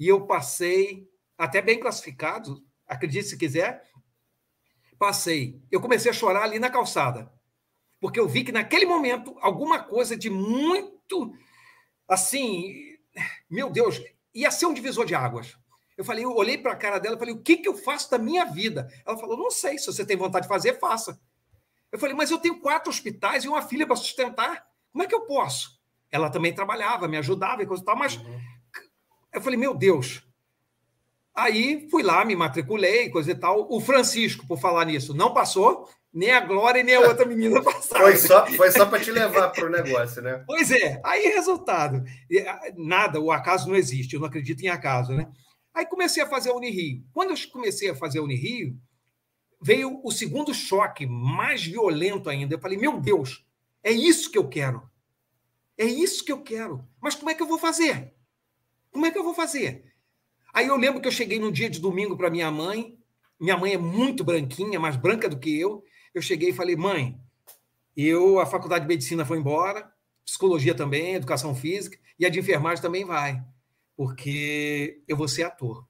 e 0.00 0.08
eu 0.08 0.26
passei, 0.26 1.06
até 1.36 1.60
bem 1.60 1.78
classificado, 1.78 2.64
acredite 2.88 3.28
se 3.28 3.36
quiser, 3.36 3.84
passei. 4.98 5.60
Eu 5.70 5.78
comecei 5.78 6.10
a 6.10 6.14
chorar 6.14 6.44
ali 6.44 6.58
na 6.58 6.70
calçada, 6.70 7.30
porque 8.00 8.18
eu 8.18 8.26
vi 8.26 8.42
que 8.42 8.50
naquele 8.50 8.86
momento 8.86 9.36
alguma 9.42 9.78
coisa 9.78 10.16
de 10.16 10.30
muito, 10.30 11.34
assim, 12.08 12.96
meu 13.48 13.68
Deus, 13.68 14.02
ia 14.34 14.50
ser 14.50 14.64
um 14.64 14.72
divisor 14.72 15.04
de 15.04 15.14
águas. 15.14 15.58
Eu 15.98 16.04
falei, 16.04 16.24
eu 16.24 16.34
olhei 16.34 16.56
para 16.56 16.72
a 16.72 16.76
cara 16.76 16.98
dela 16.98 17.16
e 17.16 17.18
falei, 17.18 17.34
o 17.34 17.42
que, 17.42 17.58
que 17.58 17.68
eu 17.68 17.76
faço 17.76 18.10
da 18.10 18.16
minha 18.16 18.46
vida? 18.46 18.88
Ela 19.04 19.18
falou, 19.18 19.36
não 19.36 19.50
sei, 19.50 19.76
se 19.76 19.84
você 19.84 20.02
tem 20.02 20.16
vontade 20.16 20.44
de 20.44 20.48
fazer, 20.48 20.78
faça. 20.78 21.20
Eu 21.92 21.98
falei, 21.98 22.14
mas 22.14 22.30
eu 22.30 22.38
tenho 22.38 22.58
quatro 22.60 22.88
hospitais 22.88 23.44
e 23.44 23.48
uma 23.48 23.60
filha 23.60 23.86
para 23.86 23.96
sustentar. 23.96 24.66
Como 24.92 25.04
é 25.04 25.06
que 25.06 25.14
eu 25.14 25.26
posso? 25.26 25.78
Ela 26.10 26.30
também 26.30 26.54
trabalhava, 26.54 27.06
me 27.06 27.18
ajudava 27.18 27.62
e 27.62 27.66
coisa 27.66 27.82
e 27.82 27.86
tal, 27.86 27.96
mas 27.96 28.16
uhum. 28.16 28.40
Eu 29.32 29.40
falei, 29.40 29.58
meu 29.58 29.74
Deus. 29.74 30.22
Aí 31.34 31.88
fui 31.90 32.02
lá, 32.02 32.24
me 32.24 32.34
matriculei, 32.34 33.08
coisa 33.08 33.30
e 33.30 33.34
tal. 33.34 33.66
O 33.70 33.80
Francisco, 33.80 34.46
por 34.46 34.58
falar 34.58 34.84
nisso, 34.84 35.14
não 35.14 35.32
passou. 35.32 35.88
nem 36.12 36.32
a 36.32 36.40
Glória 36.40 36.82
nem 36.82 36.96
a 36.96 37.00
outra 37.00 37.24
menina 37.24 37.62
passaram. 37.64 38.04
Foi 38.04 38.16
só, 38.16 38.46
foi 38.46 38.70
só 38.70 38.84
para 38.84 39.00
te 39.00 39.10
levar 39.10 39.50
para 39.50 39.66
o 39.66 39.70
negócio, 39.70 40.20
né? 40.20 40.42
Pois 40.46 40.70
é. 40.70 41.00
Aí, 41.04 41.28
resultado. 41.28 42.02
Nada, 42.76 43.20
o 43.20 43.30
acaso 43.30 43.68
não 43.68 43.76
existe. 43.76 44.14
Eu 44.14 44.20
não 44.20 44.26
acredito 44.26 44.62
em 44.62 44.68
acaso, 44.68 45.12
né? 45.12 45.30
Aí 45.72 45.86
comecei 45.86 46.22
a 46.22 46.26
fazer 46.26 46.50
a 46.50 46.54
Unirio. 46.54 47.04
Quando 47.12 47.30
eu 47.30 47.36
comecei 47.52 47.88
a 47.88 47.94
fazer 47.94 48.18
a 48.18 48.22
Unirio, 48.22 48.76
veio 49.62 50.00
o 50.02 50.10
segundo 50.10 50.52
choque, 50.52 51.06
mais 51.06 51.64
violento 51.64 52.28
ainda. 52.28 52.54
Eu 52.54 52.60
falei, 52.60 52.76
meu 52.76 53.00
Deus, 53.00 53.46
é 53.82 53.92
isso 53.92 54.30
que 54.30 54.36
eu 54.38 54.48
quero. 54.48 54.82
É 55.78 55.84
isso 55.84 56.24
que 56.24 56.32
eu 56.32 56.42
quero. 56.42 56.84
Mas 57.00 57.14
como 57.14 57.30
é 57.30 57.34
que 57.34 57.42
eu 57.42 57.46
vou 57.46 57.58
fazer? 57.58 58.12
Como 58.90 59.06
é 59.06 59.10
que 59.10 59.18
eu 59.18 59.24
vou 59.24 59.34
fazer? 59.34 59.84
Aí 60.52 60.66
eu 60.66 60.76
lembro 60.76 61.00
que 61.00 61.08
eu 61.08 61.12
cheguei 61.12 61.38
num 61.38 61.52
dia 61.52 61.70
de 61.70 61.80
domingo 61.80 62.16
para 62.16 62.30
minha 62.30 62.50
mãe. 62.50 62.96
Minha 63.38 63.56
mãe 63.56 63.74
é 63.74 63.78
muito 63.78 64.24
branquinha, 64.24 64.80
mais 64.80 64.96
branca 64.96 65.28
do 65.28 65.38
que 65.38 65.58
eu. 65.58 65.82
Eu 66.12 66.20
cheguei 66.20 66.50
e 66.50 66.54
falei, 66.54 66.76
mãe, 66.76 67.18
eu 67.96 68.40
a 68.40 68.46
faculdade 68.46 68.84
de 68.84 68.88
medicina 68.88 69.24
foi 69.24 69.38
embora, 69.38 69.90
psicologia 70.24 70.74
também, 70.74 71.14
educação 71.14 71.54
física 71.54 71.98
e 72.18 72.26
a 72.26 72.28
de 72.28 72.40
enfermagem 72.40 72.82
também 72.82 73.04
vai 73.04 73.42
porque 74.00 75.02
eu 75.06 75.14
vou 75.14 75.28
ser 75.28 75.42
ator. 75.42 75.86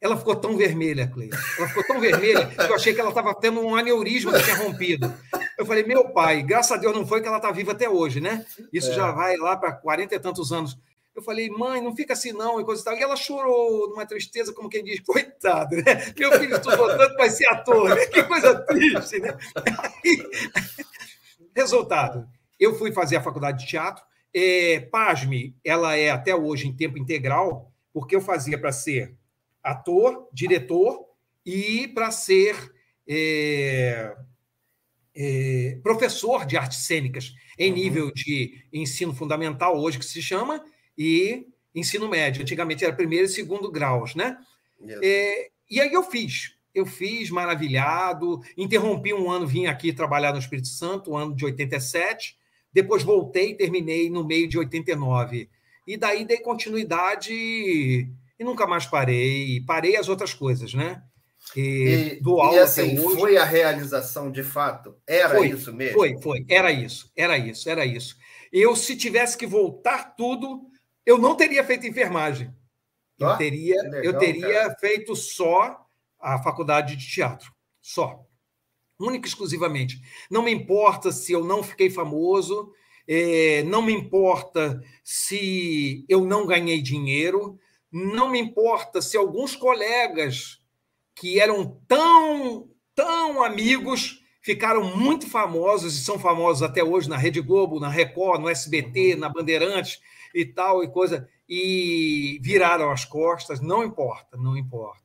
Ela 0.00 0.16
ficou 0.16 0.36
tão 0.36 0.56
vermelha, 0.56 1.08
Cleide. 1.08 1.36
Ela 1.58 1.66
ficou 1.66 1.82
tão 1.82 1.98
vermelha 1.98 2.46
que 2.46 2.60
eu 2.60 2.76
achei 2.76 2.94
que 2.94 3.00
ela 3.00 3.08
estava 3.08 3.34
tendo 3.34 3.60
um 3.60 3.74
aneurisma 3.74 4.32
que 4.32 4.44
tinha 4.44 4.54
rompido. 4.54 5.12
Eu 5.58 5.66
falei, 5.66 5.82
meu 5.82 6.10
pai, 6.10 6.44
graças 6.44 6.70
a 6.70 6.76
Deus 6.76 6.94
não 6.94 7.04
foi 7.04 7.20
que 7.20 7.26
ela 7.26 7.38
está 7.38 7.50
viva 7.50 7.72
até 7.72 7.90
hoje, 7.90 8.20
né? 8.20 8.46
Isso 8.72 8.92
é. 8.92 8.94
já 8.94 9.10
vai 9.10 9.36
lá 9.36 9.56
para 9.56 9.72
40 9.72 10.14
e 10.14 10.20
tantos 10.20 10.52
anos. 10.52 10.78
Eu 11.22 11.24
falei, 11.24 11.48
mãe, 11.48 11.80
não 11.80 11.94
fica 11.94 12.14
assim 12.14 12.32
não, 12.32 12.60
e 12.60 12.64
coisa 12.64 12.82
e 12.82 12.84
tal. 12.84 12.96
E 12.96 13.00
ela 13.00 13.14
chorou 13.14 13.88
numa 13.88 14.04
tristeza, 14.04 14.52
como 14.52 14.68
quem 14.68 14.82
diz, 14.82 14.98
coitado, 15.00 15.76
né? 15.76 15.84
Meu 16.18 16.32
filho 16.32 16.56
estudou 16.56 16.88
tanto 16.88 17.14
para 17.14 17.30
ser 17.30 17.46
ator, 17.46 17.90
né? 17.90 18.06
Que 18.06 18.24
coisa 18.24 18.54
triste, 18.66 19.20
né? 19.20 19.38
Resultado, 21.54 22.28
eu 22.58 22.74
fui 22.76 22.90
fazer 22.90 23.16
a 23.16 23.22
faculdade 23.22 23.60
de 23.60 23.68
teatro, 23.68 24.02
é, 24.34 24.80
pasme, 24.80 25.54
ela 25.64 25.96
é 25.96 26.10
até 26.10 26.34
hoje 26.34 26.66
em 26.66 26.74
tempo 26.74 26.98
integral, 26.98 27.72
porque 27.92 28.16
eu 28.16 28.20
fazia 28.20 28.58
para 28.58 28.72
ser 28.72 29.14
ator, 29.62 30.28
diretor 30.32 31.06
e 31.46 31.86
para 31.86 32.10
ser 32.10 32.56
é, 33.06 34.12
é, 35.14 35.78
professor 35.84 36.44
de 36.44 36.56
artes 36.56 36.78
cênicas 36.78 37.32
em 37.56 37.70
uhum. 37.70 37.76
nível 37.76 38.12
de 38.12 38.64
ensino 38.72 39.14
fundamental, 39.14 39.78
hoje 39.78 40.00
que 40.00 40.04
se 40.04 40.20
chama, 40.20 40.64
e 40.96 41.46
ensino 41.74 42.08
médio. 42.08 42.42
Antigamente 42.42 42.84
era 42.84 42.94
primeiro 42.94 43.26
e 43.26 43.28
segundo 43.28 43.70
graus, 43.70 44.14
né? 44.14 44.38
É, 45.02 45.50
e 45.70 45.80
aí 45.80 45.92
eu 45.92 46.02
fiz. 46.02 46.54
Eu 46.74 46.86
fiz 46.86 47.30
maravilhado, 47.30 48.40
interrompi 48.56 49.12
um 49.12 49.30
ano, 49.30 49.46
vim 49.46 49.66
aqui 49.66 49.92
trabalhar 49.92 50.32
no 50.32 50.38
Espírito 50.38 50.68
Santo, 50.68 51.12
um 51.12 51.16
ano 51.16 51.34
de 51.34 51.44
87, 51.44 52.36
depois 52.72 53.02
voltei 53.02 53.50
e 53.50 53.56
terminei 53.56 54.08
no 54.08 54.24
meio 54.24 54.48
de 54.48 54.58
89. 54.58 55.50
E 55.86 55.96
daí 55.96 56.24
dei 56.24 56.38
continuidade 56.38 57.32
e 57.32 58.44
nunca 58.44 58.66
mais 58.66 58.86
parei. 58.86 59.60
Parei 59.66 59.96
as 59.96 60.08
outras 60.08 60.32
coisas, 60.32 60.72
né? 60.72 61.02
E, 61.56 62.16
e 62.18 62.20
do 62.20 62.38
e 62.52 62.58
assim, 62.58 62.98
hoje... 62.98 63.20
foi 63.20 63.36
a 63.36 63.44
realização 63.44 64.30
de 64.30 64.42
fato? 64.42 64.96
Era 65.06 65.36
foi, 65.36 65.48
isso 65.48 65.72
mesmo? 65.72 65.94
Foi, 65.94 66.16
foi. 66.22 66.46
Era 66.48 66.70
isso, 66.70 67.10
era 67.16 67.36
isso, 67.36 67.68
era 67.68 67.84
isso. 67.84 68.16
Eu, 68.52 68.76
se 68.76 68.96
tivesse 68.96 69.36
que 69.36 69.46
voltar 69.46 70.14
tudo, 70.16 70.62
eu 71.04 71.18
não 71.18 71.34
teria 71.34 71.64
feito 71.64 71.86
enfermagem. 71.86 72.54
Eu 73.18 73.28
oh, 73.28 73.36
teria, 73.36 73.82
legal, 73.82 74.02
eu 74.02 74.18
teria 74.18 74.70
feito 74.80 75.14
só 75.14 75.86
a 76.18 76.42
faculdade 76.42 76.96
de 76.96 77.06
teatro. 77.06 77.52
Só 77.80 78.26
única 79.02 79.26
e 79.26 79.28
exclusivamente. 79.28 80.00
Não 80.30 80.42
me 80.42 80.52
importa 80.52 81.10
se 81.10 81.32
eu 81.32 81.44
não 81.44 81.62
fiquei 81.62 81.90
famoso, 81.90 82.72
é, 83.06 83.62
não 83.64 83.82
me 83.82 83.92
importa 83.92 84.82
se 85.02 86.04
eu 86.08 86.24
não 86.24 86.46
ganhei 86.46 86.80
dinheiro, 86.80 87.58
não 87.90 88.30
me 88.30 88.38
importa 88.38 89.02
se 89.02 89.16
alguns 89.16 89.56
colegas 89.56 90.60
que 91.14 91.38
eram 91.38 91.80
tão, 91.86 92.70
tão 92.94 93.42
amigos 93.42 94.22
ficaram 94.40 94.96
muito 94.96 95.28
famosos 95.28 95.96
e 95.96 96.04
são 96.04 96.18
famosos 96.18 96.62
até 96.62 96.82
hoje 96.82 97.08
na 97.08 97.16
Rede 97.16 97.40
Globo, 97.40 97.78
na 97.78 97.88
Record, 97.88 98.40
no 98.40 98.48
SBT, 98.48 99.16
na 99.16 99.28
Bandeirantes 99.28 100.00
e 100.34 100.44
tal 100.44 100.82
e 100.82 100.88
coisa, 100.88 101.28
e 101.48 102.38
viraram 102.42 102.90
as 102.90 103.04
costas, 103.04 103.60
não 103.60 103.84
importa, 103.84 104.36
não 104.36 104.56
importa 104.56 105.02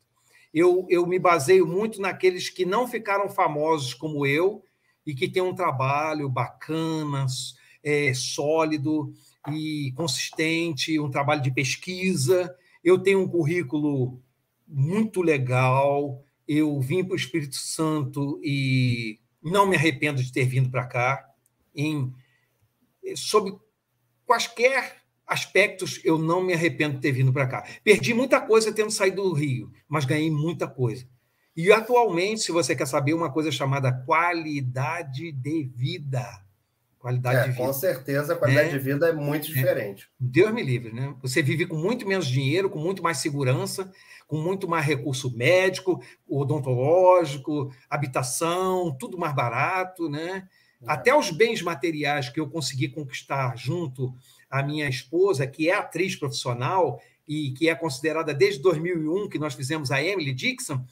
eu, 0.58 0.88
eu 0.90 1.06
me 1.06 1.20
baseio 1.20 1.68
muito 1.68 2.02
naqueles 2.02 2.50
que 2.50 2.66
não 2.66 2.88
ficaram 2.88 3.30
famosos 3.30 3.94
como 3.94 4.26
eu 4.26 4.64
e 5.06 5.14
que 5.14 5.28
têm 5.28 5.44
um 5.44 5.54
trabalho 5.54 6.28
bacana, 6.28 7.28
é, 7.84 8.12
sólido 8.14 9.14
e 9.52 9.94
consistente, 9.96 11.00
um 11.00 11.12
trabalho 11.12 11.44
de 11.44 11.52
pesquisa. 11.52 12.54
Eu 12.84 12.98
tenho 12.98 13.22
um 13.22 13.28
currículo 13.28 14.20
muito 14.68 15.22
legal. 15.22 16.24
Eu 16.48 16.80
vim 16.82 17.04
para 17.04 17.14
o 17.14 17.18
Espírito 17.18 17.56
Santo 17.56 18.40
e 18.44 19.20
não 19.44 19.68
me 19.68 19.76
arrependo 19.76 20.24
de 20.24 20.32
ter 20.32 20.46
vindo 20.46 20.72
para 20.72 20.88
cá. 20.88 21.24
Em, 21.76 22.12
sob 23.16 23.56
quaisquer 24.26 24.97
aspectos 25.28 26.00
eu 26.06 26.18
não 26.18 26.42
me 26.42 26.54
arrependo 26.54 26.96
de 26.96 27.02
ter 27.02 27.12
vindo 27.12 27.34
para 27.34 27.46
cá. 27.46 27.68
Perdi 27.84 28.14
muita 28.14 28.40
coisa 28.40 28.72
tendo 28.72 28.90
saído 28.90 29.24
do 29.24 29.34
Rio, 29.34 29.72
mas 29.88 30.06
ganhei 30.06 30.32
muita 30.32 30.68
coisa. 30.68 31.06
E 31.56 31.72
atualmente, 31.72 32.42
se 32.42 32.52
você 32.52 32.76
quer 32.76 32.88
saber, 32.88 33.14
uma 33.14 33.32
coisa 33.32 33.52
chamada 33.52 33.92
qualidade 33.92 35.32
de 35.32 35.64
vida. 35.76 36.24
Qualidade 37.00 37.40
é, 37.40 37.44
de 37.44 37.52
vida. 37.52 37.64
Com 37.66 37.74
certeza, 37.74 38.34
a 38.34 38.36
qualidade 38.38 38.68
né? 38.68 38.78
de 38.78 38.80
vida 38.80 39.10
é 39.10 39.14
muito 39.14 39.50
é. 39.52 39.54
diferente. 39.54 40.08
Deus 40.20 40.54
me 40.54 40.64
livre, 40.64 40.94
né? 40.94 41.16
Você 41.22 41.42
vive 41.42 41.66
com 41.66 41.76
muito 41.76 42.08
menos 42.08 42.28
dinheiro, 42.28 42.70
com 42.70 42.80
muito 42.80 43.02
mais 43.02 43.18
segurança, 43.18 43.92
com 44.28 44.38
muito 44.38 44.68
mais 44.68 44.86
recurso 44.86 45.36
médico, 45.36 46.02
odontológico, 46.28 47.74
habitação, 47.90 48.96
tudo 49.00 49.18
mais 49.18 49.34
barato, 49.34 50.10
né? 50.10 50.48
É. 50.82 50.86
Até 50.86 51.16
os 51.16 51.32
bens 51.32 51.62
materiais 51.62 52.30
que 52.30 52.40
eu 52.40 52.48
consegui 52.48 52.88
conquistar 52.90 53.58
junto 53.58 54.14
a 54.50 54.64
minha 54.64 54.88
esposa, 54.88 55.46
que 55.46 55.70
é 55.70 55.74
atriz 55.74 56.16
profissional 56.16 57.02
e 57.28 57.52
que 57.52 57.70
é 57.70 57.76
considerada 57.76 58.34
desde 58.34 58.62
2001, 58.62 59.30
que 59.30 59.40
nós 59.40 59.54
fizemos 59.54 59.92
a 59.92 60.02
Emily 60.02 60.34
Dixon, 60.34 60.84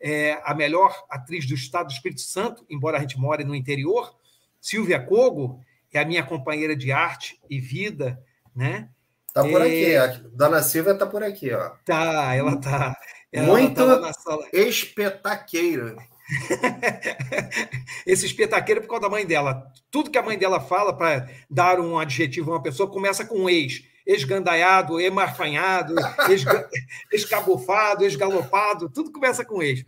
é 0.00 0.40
a 0.44 0.54
melhor 0.54 0.92
atriz 1.08 1.46
do 1.46 1.54
estado 1.54 1.86
do 1.86 1.92
Espírito 1.92 2.22
Santo, 2.22 2.64
embora 2.68 2.98
a 2.98 3.00
gente 3.00 3.18
more 3.18 3.44
no 3.44 3.54
interior. 3.54 4.12
Silvia 4.60 4.98
Cogo 4.98 5.60
é 5.92 6.00
a 6.00 6.04
minha 6.04 6.24
companheira 6.24 6.74
de 6.74 6.90
arte 6.90 7.38
e 7.48 7.60
vida, 7.60 8.20
né? 8.54 8.88
Tá 9.32 9.42
por 9.42 9.62
é... 9.62 9.96
aqui, 9.98 10.28
Dona 10.32 10.62
Silvia 10.62 10.94
tá 10.94 11.06
por 11.06 11.22
aqui, 11.22 11.52
ó. 11.52 11.70
Tá, 11.84 12.34
ela 12.34 12.56
tá. 12.56 12.96
Ela 13.32 13.46
Muito 13.46 13.76
tá 13.76 14.12
espetaqueira. 14.52 15.96
Esse 18.06 18.26
espetaqueiro 18.26 18.80
é 18.80 18.82
por 18.82 18.88
causa 18.88 19.02
da 19.02 19.10
mãe 19.10 19.26
dela. 19.26 19.66
Tudo 19.90 20.10
que 20.10 20.18
a 20.18 20.22
mãe 20.22 20.38
dela 20.38 20.60
fala 20.60 20.96
para 20.96 21.28
dar 21.50 21.80
um 21.80 21.98
adjetivo 21.98 22.50
a 22.50 22.54
uma 22.56 22.62
pessoa 22.62 22.90
começa 22.90 23.24
com 23.24 23.48
ex. 23.48 23.84
Esgandaiado, 24.06 25.00
emarfanhado, 25.00 25.94
esga... 26.28 26.68
escabufado, 27.12 28.04
esgalopado, 28.04 28.90
tudo 28.90 29.12
começa 29.12 29.44
com 29.44 29.62
ex. 29.62 29.84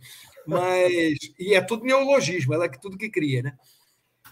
Mas, 0.47 1.17
e 1.37 1.53
é 1.53 1.61
tudo 1.61 1.83
neologismo, 1.83 2.53
ela 2.53 2.65
é 2.65 2.69
tudo 2.69 2.97
que 2.97 3.09
cria, 3.09 3.41
né? 3.41 3.57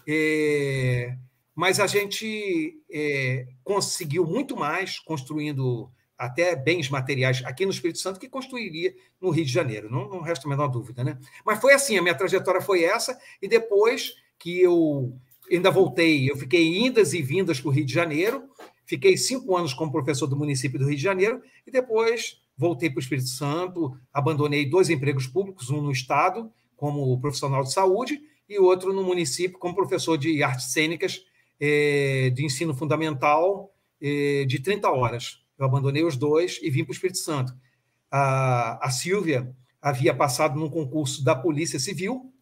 É... 0.06 1.16
Mas 1.54 1.80
a 1.80 1.86
gente 1.86 2.80
é... 2.90 3.46
conseguiu 3.62 4.24
muito 4.24 4.56
mais 4.56 4.98
construindo 5.00 5.90
até 6.16 6.54
bens 6.54 6.88
materiais 6.88 7.42
aqui 7.44 7.64
no 7.64 7.72
Espírito 7.72 7.98
Santo 7.98 8.20
que 8.20 8.28
construiria 8.28 8.94
no 9.20 9.30
Rio 9.30 9.44
de 9.44 9.52
Janeiro, 9.52 9.90
não, 9.90 10.08
não 10.08 10.20
resta 10.20 10.46
a 10.46 10.50
menor 10.50 10.68
dúvida, 10.68 11.02
né? 11.02 11.18
Mas 11.44 11.60
foi 11.60 11.72
assim, 11.72 11.98
a 11.98 12.02
minha 12.02 12.14
trajetória 12.14 12.60
foi 12.60 12.84
essa, 12.84 13.18
e 13.42 13.48
depois 13.48 14.14
que 14.38 14.60
eu 14.60 15.16
ainda 15.50 15.70
voltei, 15.70 16.30
eu 16.30 16.36
fiquei 16.36 16.78
indas 16.78 17.12
e 17.12 17.22
vindas 17.22 17.60
para 17.60 17.68
o 17.68 17.72
Rio 17.72 17.84
de 17.84 17.92
Janeiro, 17.92 18.44
fiquei 18.86 19.16
cinco 19.16 19.56
anos 19.56 19.74
como 19.74 19.92
professor 19.92 20.26
do 20.26 20.36
município 20.36 20.78
do 20.78 20.86
Rio 20.86 20.96
de 20.96 21.02
Janeiro, 21.02 21.42
e 21.66 21.70
depois 21.70 22.40
voltei 22.56 22.88
para 22.88 22.98
o 22.98 23.02
Espírito 23.02 23.28
Santo, 23.28 23.96
abandonei 24.12 24.64
dois 24.68 24.88
empregos 24.90 25.26
públicos, 25.26 25.70
um 25.70 25.82
no 25.82 25.90
Estado, 25.90 26.50
como 26.76 27.18
profissional 27.20 27.62
de 27.62 27.72
saúde, 27.72 28.20
e 28.48 28.58
outro 28.58 28.92
no 28.92 29.02
município, 29.02 29.58
como 29.58 29.74
professor 29.74 30.16
de 30.16 30.42
artes 30.42 30.72
cênicas 30.72 31.24
eh, 31.58 32.30
de 32.34 32.44
ensino 32.44 32.74
fundamental 32.74 33.72
eh, 34.00 34.44
de 34.46 34.60
30 34.60 34.90
horas. 34.90 35.43
Eu 35.58 35.66
abandonei 35.66 36.04
os 36.04 36.16
dois 36.16 36.58
e 36.62 36.70
vim 36.70 36.84
para 36.84 36.92
o 36.92 36.94
Espírito 36.94 37.18
Santo. 37.18 37.52
A, 38.10 38.86
a 38.86 38.90
Silvia 38.90 39.54
havia 39.80 40.14
passado 40.14 40.58
num 40.58 40.70
concurso 40.70 41.24
da 41.24 41.34
Polícia 41.34 41.78
Civil 41.78 42.32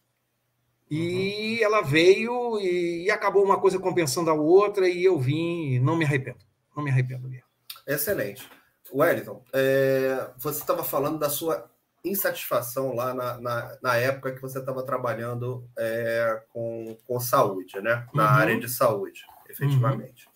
e 0.91 1.59
uhum. 1.59 1.65
ela 1.65 1.81
veio 1.81 2.61
e, 2.61 3.07
e, 3.07 3.11
acabou 3.11 3.43
uma 3.43 3.59
coisa 3.59 3.79
compensando 3.79 4.31
a 4.31 4.35
outra 4.35 4.89
e 4.89 5.03
eu 5.03 5.19
vim 5.19 5.73
e 5.73 5.79
não 5.81 5.97
me 5.97 6.05
arrependo. 6.05 6.45
Não 6.77 6.85
me 6.85 6.91
arrependo 6.91 7.29
mesmo. 7.29 7.47
Excelente. 7.87 8.47
Wellington, 8.93 9.43
é, 9.55 10.31
você 10.37 10.61
estava 10.61 10.85
falando 10.85 11.19
da 11.19 11.31
sua 11.31 11.71
insatisfação 12.05 12.95
lá 12.95 13.15
na, 13.15 13.41
na, 13.41 13.79
na 13.83 13.97
época 13.97 14.33
que 14.33 14.43
você 14.43 14.59
estava 14.59 14.83
trabalhando 14.83 15.67
é, 15.79 16.43
com, 16.53 16.97
com 17.07 17.19
saúde, 17.19 17.81
né? 17.81 18.07
Na 18.13 18.25
uhum. 18.25 18.39
área 18.39 18.61
de 18.61 18.69
saúde, 18.69 19.23
efetivamente. 19.49 20.27
Uhum. 20.27 20.32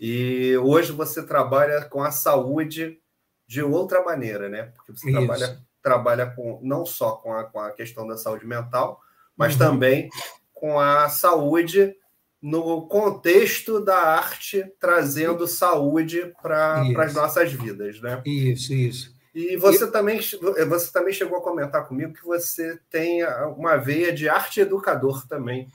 E 0.00 0.56
hoje 0.58 0.92
você 0.92 1.22
trabalha 1.22 1.84
com 1.84 2.02
a 2.02 2.10
saúde 2.10 2.98
de 3.46 3.62
outra 3.62 4.02
maneira, 4.02 4.48
né? 4.48 4.72
Porque 4.74 4.92
você 4.92 5.10
trabalha, 5.10 5.58
trabalha 5.82 6.26
com 6.26 6.60
não 6.62 6.84
só 6.84 7.12
com 7.12 7.32
a, 7.32 7.44
com 7.44 7.60
a 7.60 7.70
questão 7.70 8.06
da 8.06 8.16
saúde 8.16 8.46
mental, 8.46 9.00
mas 9.36 9.52
uhum. 9.54 9.58
também 9.58 10.08
com 10.52 10.78
a 10.80 11.08
saúde 11.08 11.94
no 12.40 12.86
contexto 12.88 13.80
da 13.82 13.96
arte, 13.96 14.64
trazendo 14.78 15.46
saúde 15.46 16.32
para 16.42 16.82
as 16.98 17.14
nossas 17.14 17.52
vidas, 17.52 18.00
né? 18.02 18.20
Isso, 18.24 18.74
isso. 18.74 19.14
E 19.34 19.56
você, 19.56 19.90
também, 19.90 20.20
você 20.68 20.92
também 20.92 21.12
chegou 21.12 21.38
a 21.38 21.42
comentar 21.42 21.88
comigo 21.88 22.12
que 22.12 22.24
você 22.24 22.78
tem 22.88 23.24
uma 23.56 23.76
veia 23.76 24.12
de 24.12 24.28
arte 24.28 24.60
educador 24.60 25.26
também. 25.26 25.66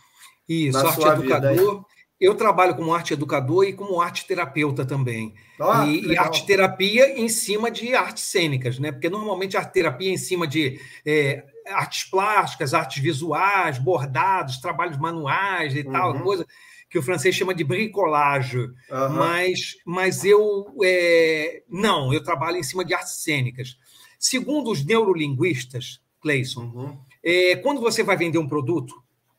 Isso, 0.47 0.77
arte 0.77 1.01
educador. 1.01 1.85
Eu 2.19 2.35
trabalho 2.35 2.75
como 2.75 2.93
arte 2.93 3.13
educador 3.13 3.63
e 3.65 3.73
como 3.73 4.01
arte 4.01 4.25
terapeuta 4.25 4.85
também. 4.85 5.33
Ah, 5.59 5.85
e, 5.87 6.07
e, 6.07 6.17
arte 6.17 6.45
terapia 6.45 7.17
em 7.17 7.29
cima 7.29 7.71
de 7.71 7.95
artes 7.95 8.23
cênicas, 8.23 8.77
né? 8.77 8.91
Porque 8.91 9.09
normalmente 9.09 9.55
a 9.55 9.61
arte 9.61 9.73
terapia 9.73 10.09
é 10.09 10.13
em 10.13 10.17
cima 10.17 10.45
de 10.45 10.81
é, 11.05 11.45
artes 11.67 12.03
plásticas, 12.09 12.73
artes 12.73 13.01
visuais, 13.01 13.77
bordados, 13.77 14.57
trabalhos 14.57 14.97
manuais 14.97 15.73
e 15.73 15.79
uhum. 15.79 15.91
tal, 15.91 16.21
coisa 16.21 16.45
que 16.89 16.97
o 16.97 17.03
francês 17.03 17.35
chama 17.35 17.53
de 17.53 17.63
bricolage. 17.63 18.57
Uhum. 18.57 19.09
Mas, 19.15 19.77
mas 19.85 20.25
eu 20.25 20.75
é, 20.83 21.63
não, 21.69 22.13
eu 22.13 22.21
trabalho 22.21 22.57
em 22.57 22.63
cima 22.63 22.83
de 22.83 22.93
artes 22.93 23.23
cênicas. 23.23 23.77
Segundo 24.17 24.71
os 24.71 24.83
neurolinguistas, 24.83 26.01
Cleison, 26.19 26.63
uhum. 26.63 26.97
é, 27.23 27.55
quando 27.57 27.79
você 27.79 28.03
vai 28.03 28.17
vender 28.17 28.39
um 28.39 28.47
produto, 28.47 28.93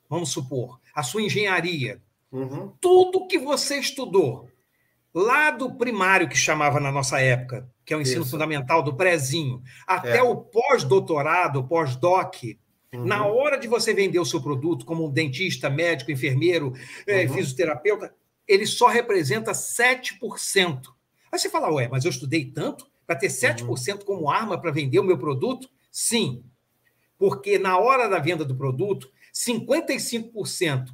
vamos 0.08 0.30
supor, 0.30 0.80
a 0.94 1.02
sua 1.02 1.22
engenharia, 1.22 2.00
Uhum. 2.32 2.72
Tudo 2.80 3.26
que 3.26 3.38
você 3.38 3.78
estudou, 3.78 4.49
lá 5.12 5.50
do 5.50 5.75
primário 5.75 6.28
que 6.28 6.37
chamava 6.37 6.78
na 6.78 6.92
nossa 6.92 7.20
época, 7.20 7.68
que 7.84 7.92
é 7.92 7.96
o 7.96 8.00
ensino 8.00 8.22
Isso. 8.22 8.30
fundamental, 8.30 8.82
do 8.82 8.94
prézinho, 8.94 9.62
até 9.87 10.18
é. 10.18 10.22
o 10.22 10.37
pós-doutorado, 10.37 11.66
pós-doc, 11.66 12.37
uhum. 12.92 13.04
na 13.04 13.26
hora 13.26 13.58
de 13.58 13.66
você 13.66 13.92
vender 13.92 14.18
o 14.18 14.25
seu 14.25 14.40
produto 14.40 14.84
como 14.84 15.06
um 15.06 15.10
dentista, 15.10 15.68
médico, 15.68 16.12
enfermeiro, 16.12 16.72
é, 17.06 17.26
uhum. 17.26 17.34
fisioterapeuta, 17.34 18.14
ele 18.46 18.66
só 18.66 18.87
representa 18.87 19.52
7%. 19.52 20.87
Aí 21.32 21.38
você 21.38 21.49
fala, 21.49 21.72
ué, 21.72 21.88
mas 21.88 22.04
eu 22.04 22.10
estudei 22.10 22.44
tanto 22.44 22.87
para 23.06 23.16
ter 23.16 23.28
7% 23.28 23.62
uhum. 23.62 23.99
como 24.04 24.30
arma 24.30 24.60
para 24.60 24.70
vender 24.70 24.99
o 25.00 25.04
meu 25.04 25.18
produto? 25.18 25.68
Sim, 25.90 26.44
porque 27.18 27.58
na 27.58 27.76
hora 27.78 28.08
da 28.08 28.18
venda 28.18 28.44
do 28.44 28.56
produto, 28.56 29.10
55% 29.34 30.87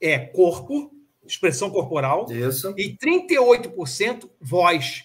é 0.00 0.18
corpo, 0.18 0.92
expressão 1.24 1.70
corporal, 1.70 2.26
Isso. 2.30 2.74
e 2.76 2.96
38% 2.96 4.28
voz. 4.40 5.04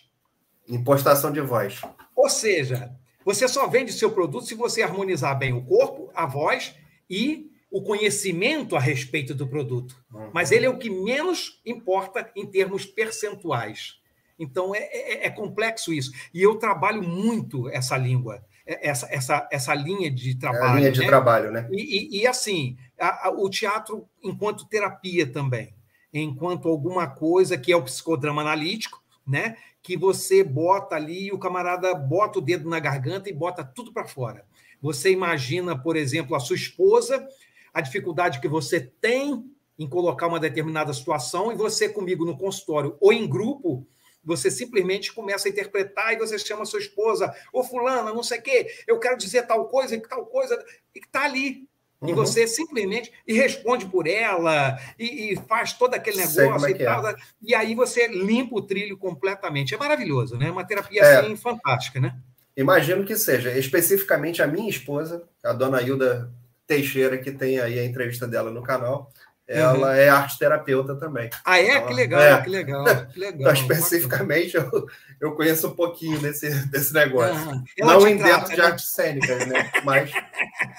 Impostação 0.67 1.31
de 1.31 1.41
voz. 1.41 1.81
Ou 2.15 2.29
seja, 2.29 2.95
você 3.25 3.47
só 3.47 3.67
vende 3.67 3.91
seu 3.91 4.11
produto 4.11 4.45
se 4.45 4.55
você 4.55 4.81
harmonizar 4.81 5.37
bem 5.37 5.53
o 5.53 5.63
corpo, 5.63 6.11
a 6.13 6.25
voz 6.25 6.75
e 7.09 7.49
o 7.71 7.81
conhecimento 7.81 8.75
a 8.75 8.79
respeito 8.79 9.33
do 9.33 9.47
produto. 9.47 9.95
Uhum. 10.13 10.29
Mas 10.33 10.51
ele 10.51 10.65
é 10.65 10.69
o 10.69 10.77
que 10.77 10.89
menos 10.89 11.59
importa 11.65 12.29
em 12.35 12.45
termos 12.45 12.85
percentuais. 12.85 13.95
Então 14.37 14.75
é, 14.75 14.79
é, 14.79 15.25
é 15.25 15.29
complexo 15.29 15.91
isso. 15.91 16.11
E 16.33 16.41
eu 16.41 16.55
trabalho 16.55 17.01
muito 17.01 17.67
essa 17.69 17.97
língua. 17.97 18.45
É, 18.65 18.89
essa, 18.89 19.07
essa, 19.11 19.47
essa 19.51 19.75
linha 19.75 20.09
de 20.09 20.35
trabalho. 20.35 20.63
É 20.63 20.69
a 20.69 20.75
linha 20.75 20.91
de 20.91 21.01
né? 21.01 21.07
trabalho, 21.07 21.51
né? 21.51 21.67
E, 21.71 22.17
e, 22.17 22.21
e 22.21 22.27
assim, 22.27 22.77
a, 22.99 23.27
a, 23.27 23.31
o 23.31 23.49
teatro 23.49 24.07
enquanto 24.23 24.67
terapia 24.67 25.29
também, 25.29 25.75
enquanto 26.13 26.69
alguma 26.69 27.07
coisa 27.07 27.57
que 27.57 27.71
é 27.71 27.75
o 27.75 27.83
psicodrama 27.83 28.41
analítico, 28.41 29.03
né? 29.27 29.57
Que 29.81 29.97
você 29.97 30.43
bota 30.43 30.95
ali 30.95 31.27
e 31.27 31.31
o 31.33 31.39
camarada 31.39 31.93
bota 31.93 32.39
o 32.39 32.41
dedo 32.41 32.69
na 32.69 32.79
garganta 32.79 33.29
e 33.29 33.33
bota 33.33 33.63
tudo 33.65 33.91
para 33.91 34.05
fora. 34.05 34.45
Você 34.81 35.11
imagina, 35.11 35.77
por 35.77 35.95
exemplo, 35.97 36.35
a 36.35 36.39
sua 36.39 36.55
esposa, 36.55 37.25
a 37.73 37.81
dificuldade 37.81 38.39
que 38.39 38.47
você 38.47 38.79
tem 38.79 39.43
em 39.77 39.87
colocar 39.87 40.27
uma 40.27 40.39
determinada 40.39 40.93
situação 40.93 41.51
e 41.51 41.55
você 41.55 41.89
comigo 41.89 42.25
no 42.25 42.37
consultório 42.37 42.95
ou 43.01 43.11
em 43.11 43.27
grupo, 43.27 43.85
você 44.23 44.49
simplesmente 44.49 45.11
começa 45.13 45.47
a 45.47 45.51
interpretar 45.51 46.13
e 46.13 46.17
você 46.17 46.37
chama 46.39 46.65
sua 46.65 46.79
esposa, 46.79 47.33
ô 47.51 47.63
fulana, 47.63 48.13
não 48.13 48.23
sei 48.23 48.39
o 48.39 48.41
quê, 48.41 48.67
eu 48.87 48.99
quero 48.99 49.17
dizer 49.17 49.45
tal 49.45 49.67
coisa, 49.67 49.99
tal 50.01 50.25
coisa, 50.25 50.63
e 50.95 50.99
que 50.99 51.07
está 51.07 51.23
ali. 51.25 51.67
Uhum. 52.01 52.09
E 52.09 52.13
você 52.13 52.45
simplesmente 52.47 53.11
e 53.25 53.33
responde 53.33 53.85
por 53.85 54.07
ela 54.07 54.77
e, 54.99 55.31
e 55.31 55.35
faz 55.47 55.73
todo 55.73 55.93
aquele 55.93 56.17
negócio 56.17 56.67
é 56.67 56.71
e 56.71 56.75
tal. 56.75 57.07
É. 57.07 57.15
E 57.41 57.55
aí 57.55 57.73
você 57.73 58.07
limpa 58.07 58.55
o 58.55 58.61
trilho 58.61 58.97
completamente. 58.97 59.73
É 59.73 59.77
maravilhoso, 59.77 60.37
né? 60.37 60.51
Uma 60.51 60.65
terapia 60.65 61.01
é. 61.01 61.19
assim 61.19 61.35
fantástica, 61.37 62.01
né? 62.01 62.15
Imagino 62.57 63.05
que 63.05 63.15
seja. 63.15 63.57
Especificamente 63.57 64.41
a 64.41 64.47
minha 64.47 64.69
esposa, 64.69 65.27
a 65.43 65.53
dona 65.53 65.81
Hilda 65.81 66.29
Teixeira, 66.67 67.17
que 67.17 67.31
tem 67.31 67.59
aí 67.59 67.79
a 67.79 67.85
entrevista 67.85 68.27
dela 68.27 68.51
no 68.51 68.61
canal 68.61 69.11
ela 69.47 69.89
uhum. 69.89 69.93
é 69.93 70.09
arte 70.09 70.39
terapeuta 70.39 70.95
também. 70.95 71.29
Ah, 71.43 71.59
é? 71.59 71.67
Ela, 71.67 71.87
que 71.87 71.93
legal, 71.93 72.21
é. 72.21 72.41
que 72.41 72.49
legal, 72.49 72.85
que 73.11 73.19
legal. 73.19 73.41
Então, 73.41 73.53
especificamente, 73.53 74.55
eu, 74.55 74.87
eu 75.19 75.35
conheço 75.35 75.67
um 75.67 75.75
pouquinho 75.75 76.19
desse, 76.19 76.49
desse 76.67 76.93
negócio. 76.93 77.49
Uhum. 77.49 77.63
Não 77.79 78.07
em 78.07 78.17
dentro 78.17 78.53
de 78.53 78.59
ela... 78.59 78.69
artes 78.69 78.89
cênicas, 78.91 79.45
né? 79.47 79.71
Mas, 79.83 80.11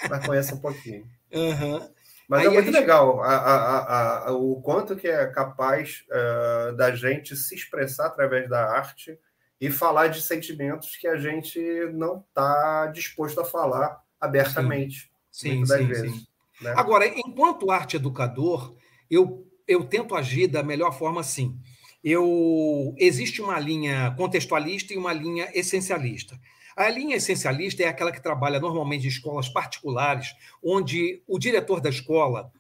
mas 0.09 0.27
conheço 0.27 0.55
um 0.55 0.61
pouquinho. 0.61 1.07
Uhum. 1.33 1.89
Mas 2.27 2.41
Aí 2.41 2.47
é 2.47 2.51
muito 2.51 2.67
gente... 2.67 2.75
legal 2.75 3.23
a, 3.23 3.37
a, 3.37 4.29
a, 4.29 4.33
o 4.33 4.61
quanto 4.63 4.97
que 4.97 5.07
é 5.07 5.27
capaz 5.27 6.05
uh, 6.09 6.75
da 6.75 6.95
gente 6.95 7.37
se 7.37 7.55
expressar 7.55 8.07
através 8.07 8.49
da 8.49 8.65
arte 8.65 9.19
e 9.61 9.71
falar 9.71 10.09
de 10.09 10.23
sentimentos 10.23 10.97
que 10.97 11.07
a 11.07 11.17
gente 11.17 11.61
não 11.93 12.25
está 12.29 12.87
disposto 12.87 13.41
a 13.41 13.45
falar 13.45 14.03
abertamente. 14.19 15.11
Sim, 15.31 15.67
sim, 15.67 15.95
sim, 15.95 16.11
sim. 16.11 16.27
Né? 16.61 16.73
Agora, 16.77 17.07
enquanto 17.07 17.71
arte 17.71 17.97
educador, 17.97 18.75
eu, 19.11 19.47
eu 19.67 19.85
tento 19.85 20.15
agir 20.15 20.47
da 20.47 20.63
melhor 20.63 20.93
forma 20.93 21.21
assim. 21.21 21.59
Eu, 22.03 22.95
existe 22.99 23.41
uma 23.41 23.59
linha 23.59 24.15
contextualista 24.17 24.93
e 24.93 24.99
uma 24.99 25.13
linha 25.13 25.51
essencialista. 25.55 26.39
A 26.77 26.89
linha 26.89 27.17
essencialista 27.17 27.83
é 27.83 27.89
aquela 27.89 28.13
que 28.13 28.23
trabalha 28.23 28.59
normalmente 28.59 29.07
em 29.07 29.09
escolas 29.09 29.49
particulares, 29.49 30.35
onde 30.63 31.23
o 31.27 31.39
diretor 31.39 31.81
da 31.81 31.89
escola 31.89 32.53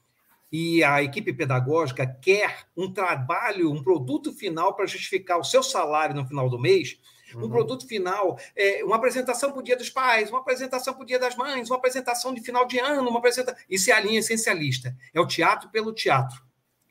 e 0.50 0.84
a 0.84 1.02
equipe 1.02 1.32
pedagógica 1.32 2.06
quer 2.06 2.66
um 2.76 2.92
trabalho, 2.92 3.72
um 3.72 3.82
produto 3.82 4.32
final 4.32 4.74
para 4.74 4.86
justificar 4.86 5.38
o 5.38 5.44
seu 5.44 5.64
salário 5.64 6.14
no 6.14 6.26
final 6.26 6.48
do 6.48 6.60
mês 6.60 6.96
um 7.36 7.42
uhum. 7.42 7.48
produto 7.48 7.86
final, 7.86 8.38
é, 8.56 8.84
uma 8.84 8.96
apresentação 8.96 9.50
para 9.50 9.60
o 9.60 9.62
Dia 9.62 9.76
dos 9.76 9.90
Pais, 9.90 10.30
uma 10.30 10.40
apresentação 10.40 10.94
para 10.94 11.02
o 11.02 11.06
Dia 11.06 11.18
das 11.18 11.36
Mães, 11.36 11.70
uma 11.70 11.76
apresentação 11.76 12.34
de 12.34 12.40
final 12.40 12.66
de 12.66 12.78
ano, 12.78 13.08
uma 13.08 13.18
apresentação. 13.18 13.60
Isso 13.68 13.90
é 13.90 13.94
a 13.94 14.00
linha 14.00 14.20
essencialista. 14.20 14.96
É 15.12 15.20
o 15.20 15.26
teatro 15.26 15.68
pelo 15.70 15.92
teatro. 15.92 16.42